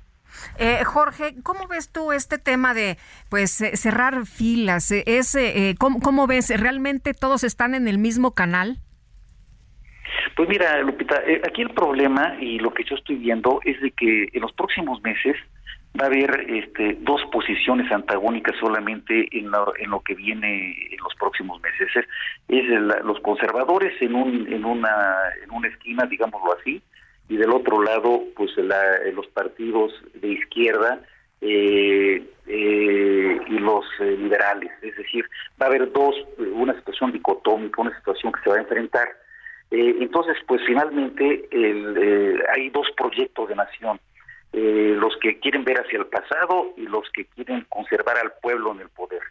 Eh, 0.58 0.84
Jorge, 0.86 1.36
¿cómo 1.44 1.68
ves 1.68 1.90
tú 1.90 2.12
este 2.12 2.38
tema 2.38 2.74
de 2.74 2.98
pues 3.30 3.60
eh, 3.62 3.76
cerrar 3.76 4.26
filas? 4.26 4.90
Eh, 4.92 5.04
es, 5.06 5.38
¿cómo, 5.78 6.28
ves? 6.28 6.50
¿Realmente 6.58 7.14
todos 7.14 7.44
están 7.44 7.76
en 7.76 7.88
el 7.88 7.98
mismo 7.98 8.34
canal? 8.34 8.80
Pues 10.36 10.50
mira, 10.50 10.82
Lupita, 10.82 11.22
aquí 11.44 11.62
el 11.62 11.70
problema 11.70 12.36
y 12.40 12.60
lo 12.60 12.74
que 12.74 12.84
yo 12.84 12.96
estoy 12.96 13.16
viendo 13.16 13.60
es 13.66 13.80
de 13.82 13.92
que 13.92 14.30
en 14.34 14.42
los 14.42 14.54
próximos 14.54 15.02
meses 15.02 15.36
va 16.00 16.06
a 16.06 16.08
haber 16.08 16.46
este, 16.50 16.98
dos 17.02 17.22
posiciones 17.32 17.92
antagónicas 17.92 18.56
solamente 18.60 19.28
en 19.38 19.52
lo, 19.52 19.74
en 19.78 19.90
lo 19.90 20.02
que 20.02 20.16
viene 20.16 20.72
en 20.92 20.98
los 21.04 21.14
próximos 21.16 21.62
meses. 21.62 21.90
Es, 22.48 22.66
los 23.04 23.20
conservadores 23.20 24.02
en, 24.02 24.16
un, 24.16 24.52
en, 24.52 24.66
una, 24.66 25.16
en 25.44 25.52
una 25.52 25.68
esquina, 25.68 26.06
digámoslo 26.06 26.58
así, 26.60 26.82
y 27.32 27.38
del 27.38 27.52
otro 27.52 27.82
lado 27.82 28.24
pues 28.36 28.52
eh, 28.58 29.12
los 29.14 29.28
partidos 29.28 29.94
de 30.16 30.30
izquierda 30.30 31.00
eh, 31.40 32.24
eh, 32.46 33.40
y 33.48 33.60
los 33.60 33.86
liberales 34.00 34.72
es 34.82 34.96
decir 34.98 35.26
va 35.60 35.68
a 35.68 35.70
haber 35.70 35.92
dos 35.94 36.14
una 36.38 36.76
situación 36.76 37.14
dicotómica 37.14 37.82
una 37.82 37.96
situación 37.98 38.34
que 38.34 38.42
se 38.44 38.50
va 38.50 38.58
a 38.58 38.60
enfrentar 38.60 39.08
entonces 39.72 40.38
pues 40.48 40.62
finalmente 40.66 41.48
hay 42.54 42.70
dos 42.70 42.88
proyectos 42.98 43.48
de 43.50 43.56
nación 43.56 44.00
los 44.54 45.16
que 45.18 45.40
quieren 45.40 45.64
ver 45.64 45.80
hacia 45.80 46.00
el 46.00 46.08
pasado 46.08 46.74
y 46.76 46.82
los 46.82 47.10
que 47.12 47.26
quieren 47.26 47.66
conservar 47.70 48.18
al 48.18 48.34
pueblo 48.42 48.74
en 48.74 48.82
el 48.82 48.90
poder 48.90 49.22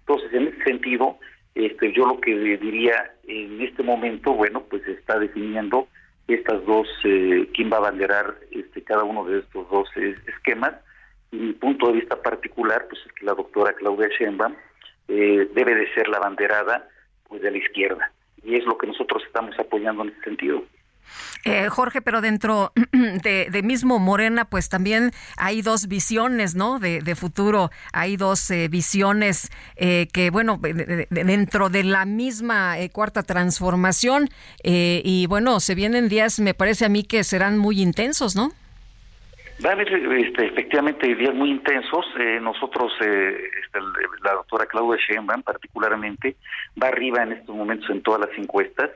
entonces 0.00 0.32
en 0.32 0.48
ese 0.48 0.64
sentido 0.64 1.18
este 1.54 1.92
yo 1.92 2.06
lo 2.06 2.20
que 2.20 2.34
diría 2.34 3.12
en 3.26 3.60
este 3.60 3.82
momento 3.82 4.32
bueno 4.32 4.62
pues 4.70 4.82
se 4.84 4.92
está 4.92 5.18
definiendo 5.18 5.86
estas 6.34 6.64
dos, 6.64 6.88
eh, 7.04 7.48
quién 7.54 7.70
va 7.72 7.78
a 7.78 7.90
banderar 7.90 8.36
este, 8.50 8.82
cada 8.82 9.04
uno 9.04 9.24
de 9.24 9.40
estos 9.40 9.68
dos 9.70 9.88
esquemas. 10.26 10.74
Y 11.32 11.36
mi 11.36 11.52
punto 11.52 11.88
de 11.88 11.94
vista 11.94 12.20
particular, 12.20 12.86
pues 12.88 13.00
es 13.06 13.12
que 13.12 13.24
la 13.24 13.34
doctora 13.34 13.72
Claudia 13.74 14.08
Sheinbaum 14.08 14.54
eh, 15.08 15.48
debe 15.54 15.74
de 15.74 15.92
ser 15.94 16.08
la 16.08 16.18
banderada 16.18 16.88
pues, 17.28 17.42
de 17.42 17.50
la 17.50 17.58
izquierda. 17.58 18.12
Y 18.44 18.56
es 18.56 18.64
lo 18.64 18.76
que 18.78 18.86
nosotros 18.86 19.22
estamos 19.26 19.58
apoyando 19.58 20.02
en 20.02 20.10
ese 20.10 20.20
sentido. 20.22 20.64
Eh, 21.44 21.68
Jorge, 21.68 22.02
pero 22.02 22.20
dentro 22.20 22.72
de, 22.92 23.60
mismo 23.64 23.98
Morena, 23.98 24.44
pues 24.44 24.68
también 24.68 25.12
hay 25.36 25.62
dos 25.62 25.88
visiones, 25.88 26.54
¿no? 26.54 26.78
De, 26.78 27.14
futuro, 27.14 27.70
hay 27.92 28.16
dos 28.16 28.50
eh, 28.50 28.68
visiones 28.68 29.50
eh, 29.76 30.08
que, 30.12 30.30
bueno, 30.30 30.60
dentro 31.10 31.68
de 31.68 31.84
la 31.84 32.04
misma 32.04 32.76
cuarta 32.92 33.22
transformación, 33.22 34.28
y 34.62 35.26
bueno, 35.26 35.60
se 35.60 35.74
vienen 35.74 36.08
días, 36.08 36.40
me 36.40 36.54
parece 36.54 36.84
a 36.84 36.88
mí 36.88 37.02
que 37.02 37.24
serán 37.24 37.58
muy 37.58 37.80
intensos, 37.80 38.36
¿no? 38.36 38.52
Va 39.64 39.70
a 39.70 39.72
haber 39.74 39.92
este, 39.92 40.46
efectivamente 40.46 41.14
días 41.14 41.34
muy 41.34 41.50
intensos. 41.50 42.06
nosotros, 42.40 42.92
este, 43.00 43.78
la 44.22 44.32
doctora 44.32 44.64
Claudia 44.64 44.98
Sheinbaum 45.06 45.42
particularmente, 45.42 46.36
va 46.82 46.88
arriba 46.88 47.22
en 47.22 47.32
estos 47.32 47.54
momentos 47.54 47.90
en 47.90 48.02
todas 48.02 48.20
las 48.20 48.38
encuestas. 48.38 48.90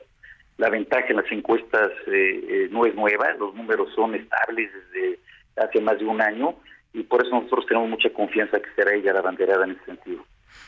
La 0.56 0.70
ventaja 0.70 1.06
en 1.08 1.16
las 1.16 1.30
encuestas 1.30 1.90
eh, 2.06 2.44
eh, 2.48 2.68
no 2.70 2.86
es 2.86 2.94
nueva, 2.94 3.32
los 3.38 3.54
números 3.54 3.92
son 3.94 4.14
estables 4.14 4.70
desde 4.72 5.18
hace 5.56 5.80
más 5.80 5.98
de 5.98 6.06
un 6.06 6.22
año 6.22 6.54
y 6.92 7.02
por 7.02 7.22
eso 7.22 7.34
nosotros 7.34 7.66
tenemos 7.66 7.90
mucha 7.90 8.10
confianza 8.10 8.60
que 8.60 8.70
será 8.74 8.94
ella 8.94 9.12
la 9.12 9.20
banderada 9.20 9.64
en 9.64 9.72
ese 9.72 9.84
sentido. 9.84 10.24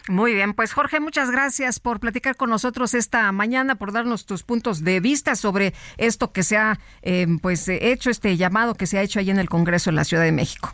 Muy 0.09 0.35
bien, 0.35 0.55
pues 0.55 0.73
Jorge, 0.73 1.01
muchas 1.01 1.31
gracias 1.31 1.81
por 1.81 1.99
platicar 1.99 2.37
con 2.37 2.49
nosotros 2.51 2.95
esta 2.95 3.31
mañana, 3.33 3.75
por 3.75 3.93
darnos 3.93 4.25
tus 4.25 4.45
puntos 4.45 4.85
de 4.85 5.01
vista 5.01 5.35
sobre 5.35 5.75
esto 5.97 6.33
que 6.33 6.43
se 6.43 6.57
ha 6.57 6.79
eh, 7.03 7.27
pues 7.43 7.69
hecho, 7.69 8.11
este 8.11 8.37
llamado 8.37 8.75
que 8.75 8.87
se 8.87 8.99
ha 8.99 9.03
hecho 9.03 9.19
ahí 9.19 9.31
en 9.31 9.39
el 9.39 9.49
Congreso 9.49 9.91
de 9.91 9.97
la 9.97 10.05
Ciudad 10.05 10.23
de 10.23 10.33
México. 10.33 10.73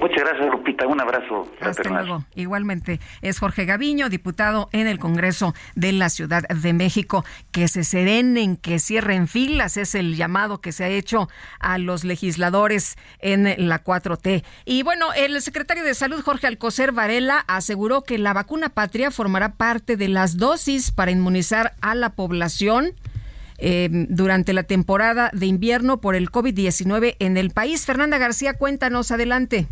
Muchas 0.00 0.24
gracias, 0.24 0.41
Un 0.86 1.00
abrazo. 1.00 1.50
Hasta 1.60 1.88
luego. 1.88 2.24
Igualmente, 2.34 3.00
es 3.20 3.38
Jorge 3.38 3.64
Gaviño, 3.64 4.08
diputado 4.08 4.68
en 4.72 4.86
el 4.86 4.98
Congreso 4.98 5.54
de 5.74 5.92
la 5.92 6.08
Ciudad 6.08 6.42
de 6.48 6.72
México. 6.72 7.24
Que 7.50 7.68
se 7.68 7.84
serenen, 7.84 8.56
que 8.56 8.78
cierren 8.78 9.28
filas, 9.28 9.76
es 9.76 9.94
el 9.94 10.16
llamado 10.16 10.60
que 10.60 10.72
se 10.72 10.84
ha 10.84 10.88
hecho 10.88 11.28
a 11.60 11.78
los 11.78 12.04
legisladores 12.04 12.96
en 13.20 13.68
la 13.68 13.82
4T. 13.82 14.44
Y 14.64 14.82
bueno, 14.82 15.12
el 15.14 15.40
secretario 15.42 15.84
de 15.84 15.94
Salud, 15.94 16.22
Jorge 16.22 16.46
Alcocer 16.46 16.92
Varela, 16.92 17.44
aseguró 17.46 18.02
que 18.02 18.18
la 18.18 18.32
vacuna 18.32 18.70
patria 18.70 19.10
formará 19.10 19.54
parte 19.54 19.96
de 19.96 20.08
las 20.08 20.36
dosis 20.36 20.90
para 20.90 21.10
inmunizar 21.10 21.74
a 21.80 21.94
la 21.94 22.10
población. 22.10 22.94
Eh, 23.64 23.88
durante 24.08 24.54
la 24.54 24.64
temporada 24.64 25.30
de 25.32 25.46
invierno 25.46 26.00
por 26.00 26.16
el 26.16 26.32
COVID-19 26.32 27.14
en 27.20 27.36
el 27.36 27.50
país. 27.50 27.86
Fernanda 27.86 28.18
García, 28.18 28.54
cuéntanos 28.54 29.12
adelante. 29.12 29.68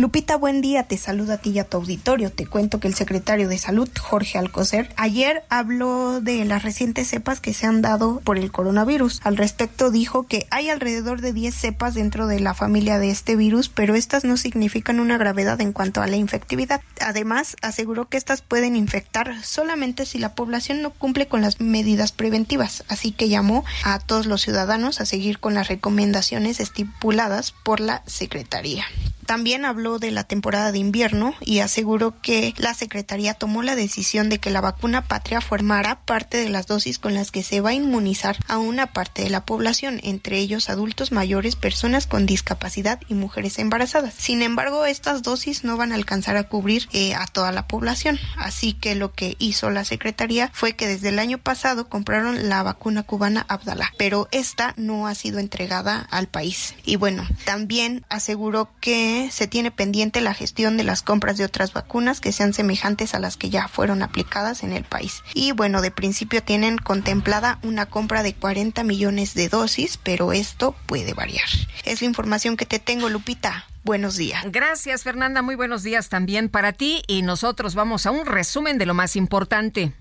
Lupita, 0.00 0.36
buen 0.36 0.60
día, 0.60 0.84
te 0.84 0.96
saludo 0.96 1.32
a 1.32 1.38
ti 1.38 1.50
y 1.50 1.58
a 1.58 1.64
tu 1.64 1.76
auditorio. 1.76 2.30
Te 2.30 2.46
cuento 2.46 2.78
que 2.78 2.86
el 2.86 2.94
secretario 2.94 3.48
de 3.48 3.58
Salud, 3.58 3.88
Jorge 3.98 4.38
Alcocer, 4.38 4.94
ayer 4.96 5.42
habló 5.48 6.20
de 6.20 6.44
las 6.44 6.62
recientes 6.62 7.08
cepas 7.08 7.40
que 7.40 7.52
se 7.52 7.66
han 7.66 7.82
dado 7.82 8.20
por 8.20 8.38
el 8.38 8.52
coronavirus. 8.52 9.20
Al 9.24 9.36
respecto 9.36 9.90
dijo 9.90 10.22
que 10.22 10.46
hay 10.52 10.70
alrededor 10.70 11.20
de 11.20 11.32
10 11.32 11.52
cepas 11.52 11.94
dentro 11.94 12.28
de 12.28 12.38
la 12.38 12.54
familia 12.54 13.00
de 13.00 13.10
este 13.10 13.34
virus, 13.34 13.68
pero 13.68 13.96
estas 13.96 14.22
no 14.22 14.36
significan 14.36 15.00
una 15.00 15.18
gravedad 15.18 15.60
en 15.60 15.72
cuanto 15.72 16.00
a 16.00 16.06
la 16.06 16.14
infectividad. 16.14 16.80
Además, 17.00 17.56
aseguró 17.60 18.08
que 18.08 18.18
estas 18.18 18.40
pueden 18.40 18.76
infectar 18.76 19.42
solamente 19.42 20.06
si 20.06 20.18
la 20.18 20.36
población 20.36 20.80
no 20.80 20.90
cumple 20.90 21.26
con 21.26 21.42
las 21.42 21.60
medidas 21.60 22.12
preventivas, 22.12 22.84
así 22.86 23.10
que 23.10 23.28
llamó 23.28 23.64
a 23.82 23.98
todos 23.98 24.26
los 24.26 24.42
ciudadanos 24.42 25.00
a 25.00 25.06
seguir 25.06 25.40
con 25.40 25.54
las 25.54 25.66
recomendaciones 25.66 26.60
estipuladas 26.60 27.50
por 27.50 27.80
la 27.80 28.04
Secretaría. 28.06 28.84
También 29.28 29.66
habló 29.66 29.98
de 29.98 30.10
la 30.10 30.24
temporada 30.24 30.72
de 30.72 30.78
invierno 30.78 31.34
y 31.42 31.58
aseguró 31.58 32.18
que 32.22 32.54
la 32.56 32.72
Secretaría 32.72 33.34
tomó 33.34 33.62
la 33.62 33.76
decisión 33.76 34.30
de 34.30 34.38
que 34.38 34.48
la 34.48 34.62
vacuna 34.62 35.04
patria 35.04 35.42
formará 35.42 36.00
parte 36.06 36.38
de 36.38 36.48
las 36.48 36.66
dosis 36.66 36.98
con 36.98 37.12
las 37.12 37.30
que 37.30 37.42
se 37.42 37.60
va 37.60 37.68
a 37.68 37.74
inmunizar 37.74 38.38
a 38.48 38.56
una 38.56 38.86
parte 38.86 39.20
de 39.20 39.28
la 39.28 39.44
población, 39.44 40.00
entre 40.02 40.38
ellos 40.38 40.70
adultos 40.70 41.12
mayores, 41.12 41.56
personas 41.56 42.06
con 42.06 42.24
discapacidad 42.24 43.02
y 43.06 43.12
mujeres 43.12 43.58
embarazadas. 43.58 44.14
Sin 44.14 44.40
embargo, 44.40 44.86
estas 44.86 45.22
dosis 45.22 45.62
no 45.62 45.76
van 45.76 45.92
a 45.92 45.96
alcanzar 45.96 46.38
a 46.38 46.48
cubrir 46.48 46.88
eh, 46.94 47.14
a 47.14 47.26
toda 47.26 47.52
la 47.52 47.68
población, 47.68 48.18
así 48.38 48.72
que 48.72 48.94
lo 48.94 49.12
que 49.12 49.36
hizo 49.38 49.68
la 49.68 49.84
Secretaría 49.84 50.50
fue 50.54 50.74
que 50.74 50.86
desde 50.86 51.10
el 51.10 51.18
año 51.18 51.36
pasado 51.36 51.90
compraron 51.90 52.48
la 52.48 52.62
vacuna 52.62 53.02
cubana 53.02 53.44
Abdala, 53.46 53.92
pero 53.98 54.26
esta 54.32 54.72
no 54.78 55.06
ha 55.06 55.14
sido 55.14 55.38
entregada 55.38 56.08
al 56.10 56.28
país. 56.28 56.74
Y 56.86 56.96
bueno, 56.96 57.28
también 57.44 58.06
aseguró 58.08 58.70
que 58.80 59.17
se 59.30 59.46
tiene 59.46 59.70
pendiente 59.70 60.20
la 60.20 60.34
gestión 60.34 60.76
de 60.76 60.84
las 60.84 61.02
compras 61.02 61.36
de 61.36 61.44
otras 61.44 61.72
vacunas 61.72 62.20
que 62.20 62.32
sean 62.32 62.52
semejantes 62.52 63.14
a 63.14 63.18
las 63.18 63.36
que 63.36 63.50
ya 63.50 63.68
fueron 63.68 64.02
aplicadas 64.02 64.62
en 64.62 64.72
el 64.72 64.84
país. 64.84 65.22
Y 65.34 65.52
bueno, 65.52 65.82
de 65.82 65.90
principio 65.90 66.42
tienen 66.42 66.78
contemplada 66.78 67.58
una 67.62 67.86
compra 67.86 68.22
de 68.22 68.34
40 68.34 68.84
millones 68.84 69.34
de 69.34 69.48
dosis, 69.48 69.98
pero 70.02 70.32
esto 70.32 70.74
puede 70.86 71.14
variar. 71.14 71.48
Es 71.84 72.00
la 72.00 72.06
información 72.06 72.56
que 72.56 72.66
te 72.66 72.78
tengo, 72.78 73.08
Lupita. 73.08 73.66
Buenos 73.84 74.16
días. 74.16 74.44
Gracias, 74.50 75.02
Fernanda. 75.02 75.42
Muy 75.42 75.54
buenos 75.54 75.82
días 75.82 76.08
también 76.08 76.48
para 76.48 76.72
ti. 76.72 77.02
Y 77.06 77.22
nosotros 77.22 77.74
vamos 77.74 78.06
a 78.06 78.10
un 78.10 78.26
resumen 78.26 78.78
de 78.78 78.86
lo 78.86 78.94
más 78.94 79.16
importante. 79.16 79.92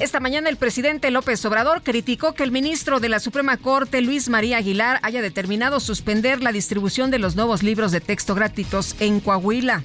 Esta 0.00 0.20
mañana 0.20 0.48
el 0.48 0.56
presidente 0.56 1.10
López 1.10 1.44
Obrador 1.44 1.82
criticó 1.82 2.34
que 2.34 2.42
el 2.42 2.50
ministro 2.50 2.98
de 2.98 3.08
la 3.08 3.20
Suprema 3.20 3.56
Corte, 3.56 4.00
Luis 4.00 4.28
María 4.28 4.56
Aguilar, 4.56 4.98
haya 5.02 5.22
determinado 5.22 5.80
suspender 5.80 6.42
la 6.42 6.50
distribución 6.50 7.10
de 7.10 7.18
los 7.18 7.36
nuevos 7.36 7.62
libros 7.62 7.92
de 7.92 8.00
texto 8.00 8.34
gratuitos 8.34 8.96
en 9.00 9.20
Coahuila. 9.20 9.84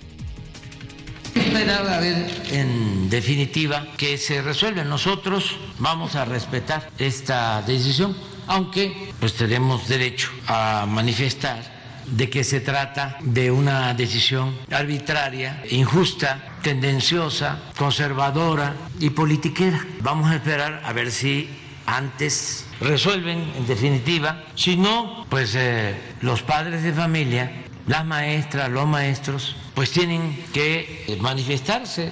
Esperaba 1.36 2.00
ver, 2.00 2.26
en 2.52 3.10
definitiva, 3.10 3.86
que 3.96 4.18
se 4.18 4.42
resuelve. 4.42 4.84
Nosotros 4.86 5.56
vamos 5.78 6.16
a 6.16 6.26
respetar 6.26 6.90
esta 6.98 7.62
decisión, 7.62 8.16
aunque 8.48 9.12
pues 9.20 9.34
tenemos 9.34 9.88
derecho 9.88 10.30
a 10.48 10.86
manifestar 10.88 11.77
de 12.08 12.30
que 12.30 12.44
se 12.44 12.60
trata 12.60 13.18
de 13.22 13.52
una 13.52 13.94
decisión 13.94 14.58
arbitraria, 14.72 15.64
injusta, 15.70 16.58
tendenciosa, 16.62 17.60
conservadora 17.78 18.76
y 19.00 19.10
politiquera. 19.10 19.86
Vamos 20.02 20.32
a 20.32 20.36
esperar 20.36 20.82
a 20.86 20.94
ver 20.94 21.12
si 21.12 21.50
antes 21.86 22.66
resuelven 22.80 23.52
en 23.58 23.68
definitiva. 23.68 24.44
Si 24.56 24.78
no, 24.78 25.26
pues 25.30 25.56
eh, 25.56 25.96
los 26.22 26.42
padres 26.42 26.84
de 26.84 26.94
familia, 26.94 27.64
las 27.88 28.06
maestras, 28.06 28.70
los 28.70 28.88
maestros, 28.88 29.56
pues 29.74 29.92
tienen 29.92 30.46
que 30.54 31.18
manifestarse 31.22 32.12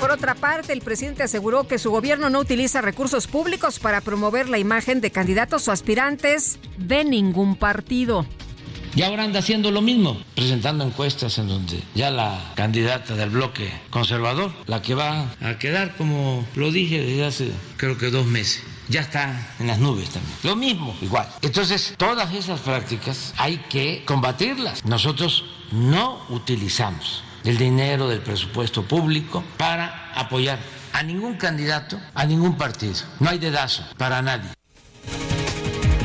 por 0.00 0.10
otra 0.10 0.34
parte, 0.34 0.72
el 0.72 0.80
presidente 0.80 1.22
aseguró 1.22 1.68
que 1.68 1.78
su 1.78 1.90
gobierno 1.90 2.30
no 2.30 2.40
utiliza 2.40 2.80
recursos 2.80 3.26
públicos 3.26 3.78
para 3.78 4.00
promover 4.00 4.48
la 4.48 4.58
imagen 4.58 5.02
de 5.02 5.10
candidatos 5.10 5.68
o 5.68 5.72
aspirantes 5.72 6.58
de 6.78 7.04
ningún 7.04 7.54
partido. 7.54 8.24
Y 8.96 9.02
ahora 9.02 9.24
anda 9.24 9.38
haciendo 9.38 9.70
lo 9.70 9.82
mismo, 9.82 10.20
presentando 10.34 10.84
encuestas 10.84 11.38
en 11.38 11.48
donde 11.48 11.80
ya 11.94 12.10
la 12.10 12.52
candidata 12.56 13.14
del 13.14 13.30
bloque 13.30 13.70
conservador, 13.90 14.52
la 14.66 14.82
que 14.82 14.94
va 14.94 15.32
a 15.40 15.58
quedar, 15.58 15.94
como 15.96 16.44
lo 16.56 16.72
dije 16.72 17.00
desde 17.00 17.24
hace 17.24 17.52
creo 17.76 17.98
que 17.98 18.10
dos 18.10 18.26
meses, 18.26 18.62
ya 18.88 19.02
está 19.02 19.54
en 19.60 19.66
las 19.66 19.78
nubes 19.78 20.08
también. 20.08 20.34
Lo 20.42 20.56
mismo, 20.56 20.96
igual. 21.02 21.28
Entonces, 21.42 21.94
todas 21.98 22.34
esas 22.34 22.60
prácticas 22.60 23.34
hay 23.36 23.58
que 23.68 24.02
combatirlas. 24.06 24.84
Nosotros 24.84 25.44
no 25.70 26.24
utilizamos 26.30 27.22
del 27.44 27.56
dinero 27.56 28.08
del 28.08 28.20
presupuesto 28.20 28.82
público 28.84 29.42
para 29.56 30.12
apoyar 30.14 30.58
a 30.92 31.02
ningún 31.02 31.36
candidato, 31.36 32.00
a 32.14 32.24
ningún 32.24 32.56
partido. 32.56 32.94
No 33.18 33.30
hay 33.30 33.38
dedazo 33.38 33.84
para 33.96 34.22
nadie. 34.22 34.50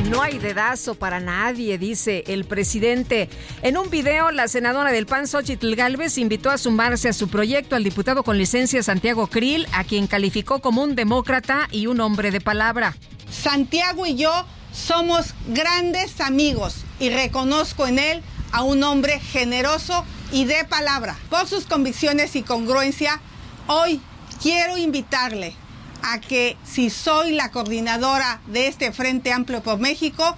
No 0.08 0.22
hay 0.22 0.38
dedazo 0.38 0.94
para 0.94 1.18
nadie, 1.18 1.78
dice 1.78 2.22
el 2.28 2.44
presidente. 2.44 3.28
En 3.62 3.76
un 3.76 3.90
video, 3.90 4.30
la 4.30 4.46
senadora 4.46 4.92
del 4.92 5.06
PAN, 5.06 5.26
Xochitl 5.26 5.74
Galvez, 5.74 6.16
invitó 6.16 6.50
a 6.50 6.58
sumarse 6.58 7.08
a 7.08 7.12
su 7.12 7.28
proyecto 7.28 7.74
al 7.74 7.82
diputado 7.82 8.22
con 8.22 8.38
licencia 8.38 8.84
Santiago 8.84 9.26
Krill, 9.26 9.66
a 9.72 9.82
quien 9.82 10.06
calificó 10.06 10.60
como 10.60 10.82
un 10.82 10.94
demócrata 10.94 11.66
y 11.72 11.88
un 11.88 12.00
hombre 12.00 12.30
de 12.30 12.40
palabra. 12.40 12.94
Santiago 13.28 14.06
y 14.06 14.14
yo 14.14 14.46
somos 14.72 15.34
grandes 15.48 16.20
amigos 16.20 16.84
y 17.00 17.10
reconozco 17.10 17.86
en 17.86 17.98
él 17.98 18.22
a 18.52 18.62
un 18.62 18.84
hombre 18.84 19.18
generoso 19.18 20.04
y 20.36 20.44
de 20.44 20.66
palabra. 20.66 21.16
Por 21.30 21.48
sus 21.48 21.64
convicciones 21.64 22.36
y 22.36 22.42
congruencia, 22.42 23.22
hoy 23.68 24.02
quiero 24.42 24.76
invitarle 24.76 25.54
a 26.02 26.20
que 26.20 26.58
si 26.62 26.90
soy 26.90 27.32
la 27.32 27.50
coordinadora 27.50 28.42
de 28.46 28.66
este 28.66 28.92
Frente 28.92 29.32
Amplio 29.32 29.62
por 29.62 29.78
México, 29.78 30.36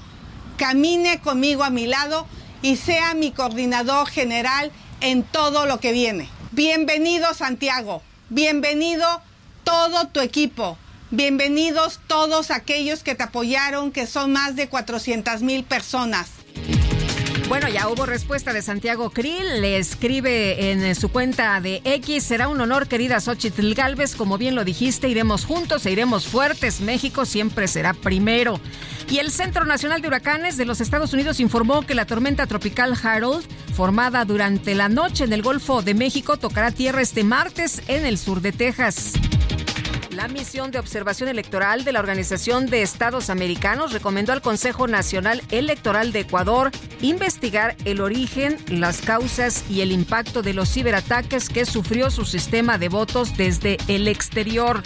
camine 0.56 1.18
conmigo 1.18 1.64
a 1.64 1.70
mi 1.70 1.88
lado 1.88 2.28
y 2.62 2.76
sea 2.76 3.14
mi 3.14 3.32
coordinador 3.32 4.06
general 4.06 4.70
en 5.00 5.24
todo 5.24 5.66
lo 5.66 5.80
que 5.80 5.90
viene. 5.90 6.28
Bienvenido 6.52 7.34
Santiago, 7.34 8.00
bienvenido 8.28 9.04
todo 9.64 10.06
tu 10.06 10.20
equipo, 10.20 10.78
bienvenidos 11.10 11.98
todos 12.06 12.52
aquellos 12.52 13.02
que 13.02 13.16
te 13.16 13.24
apoyaron, 13.24 13.90
que 13.90 14.06
son 14.06 14.30
más 14.30 14.54
de 14.54 14.68
400 14.68 15.42
mil 15.42 15.64
personas. 15.64 16.37
Bueno, 17.48 17.66
ya 17.70 17.88
hubo 17.88 18.04
respuesta 18.04 18.52
de 18.52 18.60
Santiago 18.60 19.08
Krill. 19.08 19.62
Le 19.62 19.78
escribe 19.78 20.70
en 20.70 20.94
su 20.94 21.08
cuenta 21.08 21.58
de 21.62 21.80
X. 21.82 22.22
Será 22.22 22.46
un 22.46 22.60
honor, 22.60 22.88
querida 22.88 23.20
Xochitl 23.20 23.72
Galvez. 23.72 24.14
Como 24.16 24.36
bien 24.36 24.54
lo 24.54 24.64
dijiste, 24.64 25.08
iremos 25.08 25.46
juntos 25.46 25.86
e 25.86 25.90
iremos 25.90 26.26
fuertes. 26.26 26.82
México 26.82 27.24
siempre 27.24 27.66
será 27.66 27.94
primero. 27.94 28.60
Y 29.08 29.18
el 29.18 29.30
Centro 29.30 29.64
Nacional 29.64 30.02
de 30.02 30.08
Huracanes 30.08 30.58
de 30.58 30.66
los 30.66 30.82
Estados 30.82 31.14
Unidos 31.14 31.40
informó 31.40 31.86
que 31.86 31.94
la 31.94 32.04
tormenta 32.04 32.46
tropical 32.46 32.94
Harold, 33.02 33.46
formada 33.74 34.26
durante 34.26 34.74
la 34.74 34.90
noche 34.90 35.24
en 35.24 35.32
el 35.32 35.40
Golfo 35.40 35.80
de 35.80 35.94
México, 35.94 36.36
tocará 36.36 36.70
tierra 36.70 37.00
este 37.00 37.24
martes 37.24 37.80
en 37.88 38.04
el 38.04 38.18
sur 38.18 38.42
de 38.42 38.52
Texas. 38.52 39.14
La 40.18 40.26
misión 40.26 40.72
de 40.72 40.80
observación 40.80 41.28
electoral 41.28 41.84
de 41.84 41.92
la 41.92 42.00
Organización 42.00 42.66
de 42.66 42.82
Estados 42.82 43.30
Americanos 43.30 43.92
recomendó 43.92 44.32
al 44.32 44.42
Consejo 44.42 44.88
Nacional 44.88 45.44
Electoral 45.52 46.10
de 46.10 46.18
Ecuador 46.18 46.72
investigar 47.00 47.76
el 47.84 48.00
origen, 48.00 48.56
las 48.68 49.00
causas 49.00 49.64
y 49.70 49.80
el 49.80 49.92
impacto 49.92 50.42
de 50.42 50.54
los 50.54 50.72
ciberataques 50.72 51.48
que 51.48 51.64
sufrió 51.64 52.10
su 52.10 52.24
sistema 52.24 52.78
de 52.78 52.88
votos 52.88 53.36
desde 53.36 53.78
el 53.86 54.08
exterior. 54.08 54.82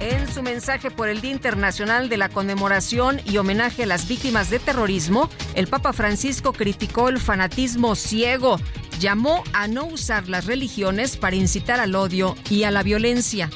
En 0.00 0.28
su 0.34 0.42
mensaje 0.42 0.90
por 0.90 1.08
el 1.08 1.20
Día 1.20 1.30
Internacional 1.30 2.08
de 2.08 2.16
la 2.16 2.28
Conmemoración 2.28 3.20
y 3.24 3.36
homenaje 3.36 3.84
a 3.84 3.86
las 3.86 4.08
víctimas 4.08 4.50
de 4.50 4.58
terrorismo, 4.58 5.30
el 5.54 5.68
Papa 5.68 5.92
Francisco 5.92 6.52
criticó 6.52 7.08
el 7.08 7.20
fanatismo 7.20 7.94
ciego, 7.94 8.58
llamó 8.98 9.44
a 9.52 9.68
no 9.68 9.84
usar 9.84 10.28
las 10.28 10.46
religiones 10.46 11.16
para 11.16 11.36
incitar 11.36 11.78
al 11.78 11.94
odio 11.94 12.34
y 12.50 12.64
a 12.64 12.72
la 12.72 12.82
violencia. 12.82 13.48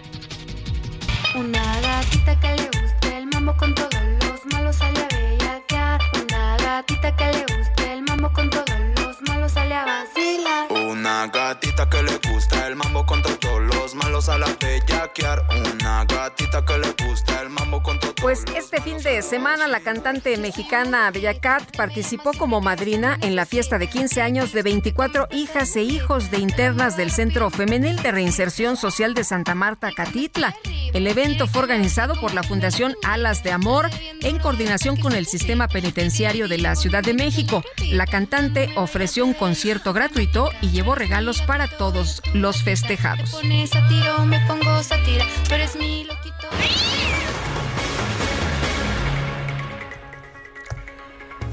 Una 1.36 1.81
gatita 1.82 2.40
que 2.40 2.48
le 2.56 2.65
guste 2.81 3.18
el 3.18 3.26
mambo 3.26 3.55
con 3.58 3.74
todos 3.74 3.92
los 3.92 4.47
malos 4.55 4.76
sale 4.76 5.00
a 5.00 5.08
bellaquear. 5.08 6.00
Una 6.23 6.56
gatita 6.56 7.15
que 7.15 7.26
le 7.26 7.40
guste 7.55 7.92
el 7.92 8.02
mambo 8.02 8.32
con 8.32 8.48
todos 8.48 8.81
los 8.97 9.20
malos 9.28 9.52
sale 9.52 9.74
a 9.74 9.84
vacilar. 9.84 10.73
Una 10.73 11.26
gatita 11.26 11.90
que 11.90 12.02
le 12.02 12.18
gusta 12.32 12.66
el 12.66 12.76
mambo 12.76 13.05
con 13.05 13.20
todos 13.20 13.60
los 13.60 13.94
malos 13.94 14.24
sale 14.24 14.47
a 14.47 14.56
bellaquear. 14.58 15.47
Una 15.74 16.06
gatita 16.06 16.65
que 16.65 16.78
le 16.78 16.94
gusta 17.06 17.42
el 17.42 17.50
mambo 17.50 17.82
con 17.82 18.00
todos 18.00 18.06
Pues 18.26 18.44
este 18.56 18.82
fin 18.82 18.98
de 18.98 19.22
semana 19.22 19.68
la 19.68 19.78
cantante 19.78 20.36
mexicana 20.36 21.08
Bella 21.12 21.38
Cat 21.38 21.76
participó 21.76 22.32
como 22.32 22.60
madrina 22.60 23.16
en 23.20 23.36
la 23.36 23.46
fiesta 23.46 23.78
de 23.78 23.86
15 23.86 24.20
años 24.20 24.52
de 24.52 24.64
24 24.64 25.28
hijas 25.30 25.76
e 25.76 25.84
hijos 25.84 26.32
de 26.32 26.38
internas 26.38 26.96
del 26.96 27.12
Centro 27.12 27.50
Femenil 27.50 28.02
de 28.02 28.10
Reinserción 28.10 28.76
Social 28.76 29.14
de 29.14 29.22
Santa 29.22 29.55
Marta, 29.55 29.92
Catitla. 29.92 30.56
El 30.92 31.06
evento 31.06 31.46
fue 31.46 31.62
organizado 31.62 32.20
por 32.20 32.34
la 32.34 32.42
Fundación 32.42 32.96
Alas 33.05 33.44
de 33.44 33.52
Amor 33.52 33.88
en 34.20 34.40
coordinación 34.40 34.96
con 34.96 35.12
el 35.12 35.26
Sistema 35.26 35.68
Penitenciario 35.68 36.48
de 36.48 36.58
la 36.58 36.74
Ciudad 36.74 37.05
de 37.05 37.14
México. 37.14 37.62
La 37.92 38.08
cantante 38.08 38.70
ofreció 38.74 39.24
un 39.24 39.34
concierto 39.34 39.92
gratuito 39.92 40.50
y 40.60 40.70
llevó 40.70 40.96
regalos 40.96 41.42
para 41.42 41.68
todos 41.68 42.20
los 42.34 42.60
festejados. 42.64 43.40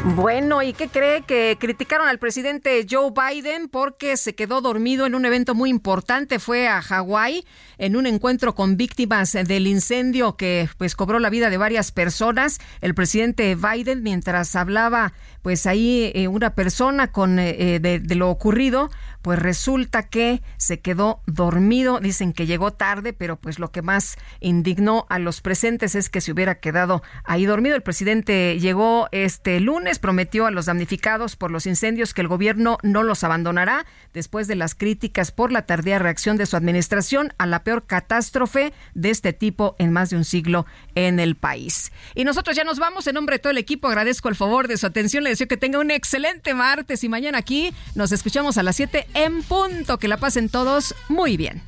Bueno, 0.05 0.61
¿y 0.61 0.73
qué 0.73 0.89
cree 0.89 1.21
que 1.21 1.55
criticaron 1.57 2.09
al 2.09 2.19
presidente 2.19 2.85
Joe 2.89 3.11
Biden 3.11 3.69
porque 3.69 4.17
se 4.17 4.35
quedó 4.35 4.59
dormido 4.59 5.05
en 5.05 5.15
un 5.15 5.25
evento 5.25 5.55
muy 5.55 5.69
importante? 5.69 6.39
Fue 6.39 6.67
a 6.67 6.81
Hawái 6.81 7.45
en 7.77 7.95
un 7.95 8.05
encuentro 8.05 8.53
con 8.53 8.75
víctimas 8.75 9.31
del 9.31 9.65
incendio 9.65 10.35
que 10.35 10.67
pues 10.77 10.97
cobró 10.97 11.19
la 11.19 11.29
vida 11.29 11.49
de 11.49 11.55
varias 11.55 11.93
personas. 11.93 12.59
El 12.81 12.95
presidente 12.95 13.55
Biden, 13.55 14.03
mientras 14.03 14.57
hablaba 14.57 15.13
pues 15.43 15.67
ahí 15.67 16.11
eh, 16.15 16.27
una 16.29 16.55
persona 16.55 17.11
con 17.11 17.37
eh, 17.37 17.79
de, 17.79 18.15
lo 18.15 18.29
ocurrido, 18.29 18.89
pues 19.21 19.37
resulta 19.37 20.03
que 20.03 20.41
se 20.57 20.79
quedó 20.79 21.21
dormido. 21.27 21.99
Dicen 21.99 22.31
que 22.33 22.45
llegó 22.45 22.71
tarde, 22.71 23.13
pero 23.13 23.35
pues 23.35 23.59
lo 23.59 23.71
que 23.71 23.81
más 23.81 24.17
indignó 24.39 25.05
a 25.09 25.19
los 25.19 25.41
presentes 25.41 25.95
es 25.95 26.09
que 26.09 26.21
se 26.21 26.31
hubiera 26.31 26.55
quedado 26.55 27.03
ahí 27.25 27.45
dormido. 27.45 27.75
El 27.75 27.83
presidente 27.83 28.57
llegó 28.59 29.09
este 29.11 29.59
lunes, 29.59 29.99
prometió 29.99 30.45
a 30.45 30.51
los 30.51 30.65
damnificados 30.65 31.35
por 31.35 31.51
los 31.51 31.67
incendios 31.67 32.13
que 32.13 32.21
el 32.21 32.29
gobierno 32.29 32.77
no 32.81 33.03
los 33.03 33.23
abandonará 33.23 33.85
después 34.13 34.47
de 34.47 34.55
las 34.55 34.75
críticas 34.75 35.31
por 35.31 35.51
la 35.51 35.65
tardía 35.65 35.99
reacción 35.99 36.37
de 36.37 36.45
su 36.45 36.55
administración 36.55 37.33
a 37.37 37.47
la 37.47 37.63
peor 37.63 37.85
catástrofe 37.85 38.73
de 38.93 39.09
este 39.09 39.33
tipo 39.33 39.75
en 39.77 39.91
más 39.91 40.09
de 40.09 40.15
un 40.15 40.23
siglo 40.23 40.65
en 40.95 41.19
el 41.19 41.35
país. 41.35 41.91
Y 42.15 42.23
nosotros 42.23 42.55
ya 42.55 42.63
nos 42.63 42.79
vamos 42.79 43.07
en 43.07 43.15
nombre 43.15 43.35
de 43.35 43.39
todo 43.39 43.51
el 43.51 43.57
equipo. 43.57 43.89
Agradezco 43.89 44.29
el 44.29 44.35
favor 44.35 44.69
de 44.69 44.77
su 44.77 44.87
atención. 44.87 45.32
Que 45.37 45.57
tenga 45.57 45.79
un 45.79 45.91
excelente 45.91 46.53
martes 46.53 47.03
y 47.03 47.09
mañana 47.09 47.39
aquí 47.39 47.73
nos 47.95 48.11
escuchamos 48.11 48.57
a 48.57 48.63
las 48.63 48.75
7 48.75 49.07
en 49.13 49.43
punto. 49.43 49.97
Que 49.97 50.07
la 50.07 50.17
pasen 50.17 50.49
todos 50.49 50.95
muy 51.09 51.37
bien. 51.37 51.61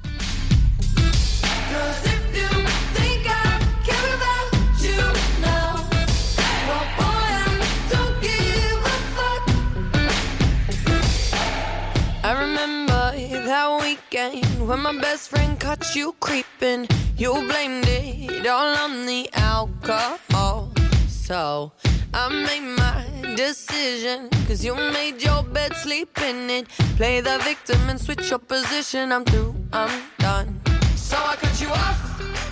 That 13.46 13.80
weekend 13.80 14.68
when 14.68 14.82
my 14.82 14.98
best 15.00 15.30
friend 15.30 15.58
caught 15.60 15.96
you 15.96 16.16
creeping. 16.20 16.88
You 17.16 17.34
blamed 17.34 17.88
it 17.88 18.48
on 18.48 19.06
the 19.06 19.30
alcohol. 19.34 20.72
So 21.08 21.72
I 22.18 22.30
made 22.30 22.62
my 22.62 23.36
decision. 23.36 24.30
Cause 24.48 24.64
you 24.64 24.74
made 24.74 25.22
your 25.22 25.44
bed, 25.44 25.76
sleep 25.76 26.18
in 26.22 26.50
it. 26.50 26.70
Play 26.96 27.20
the 27.20 27.38
victim 27.44 27.90
and 27.90 28.00
switch 28.00 28.30
your 28.30 28.40
position. 28.40 29.12
I'm 29.12 29.26
through, 29.26 29.54
I'm 29.74 29.92
done. 30.20 30.62
So 30.96 31.18
I 31.18 31.36
cut 31.36 31.60
you 31.60 31.68
off. 31.68 32.00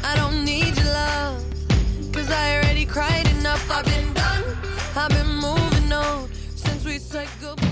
I 0.04 0.18
don't 0.18 0.44
need 0.44 0.76
your 0.76 0.88
love. 0.88 1.42
Cause 2.12 2.30
I 2.30 2.58
already 2.58 2.86
cried 2.86 3.26
enough. 3.40 3.72
I've 3.72 3.86
been 3.86 4.14
done. 4.14 4.44
I've 4.98 5.10
been 5.12 5.34
moving 5.40 5.94
on 5.94 6.28
since 6.56 6.84
we 6.84 7.00
said 7.00 7.30
goodbye. 7.40 7.64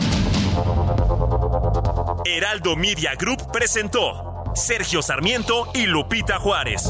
Heraldo 2.26 2.78
Media 2.78 3.16
Group 3.16 3.52
presentó 3.52 4.46
Sergio 4.56 5.02
Sarmiento 5.02 5.70
y 5.74 5.88
Lupita 5.88 6.40
Juárez. 6.40 6.90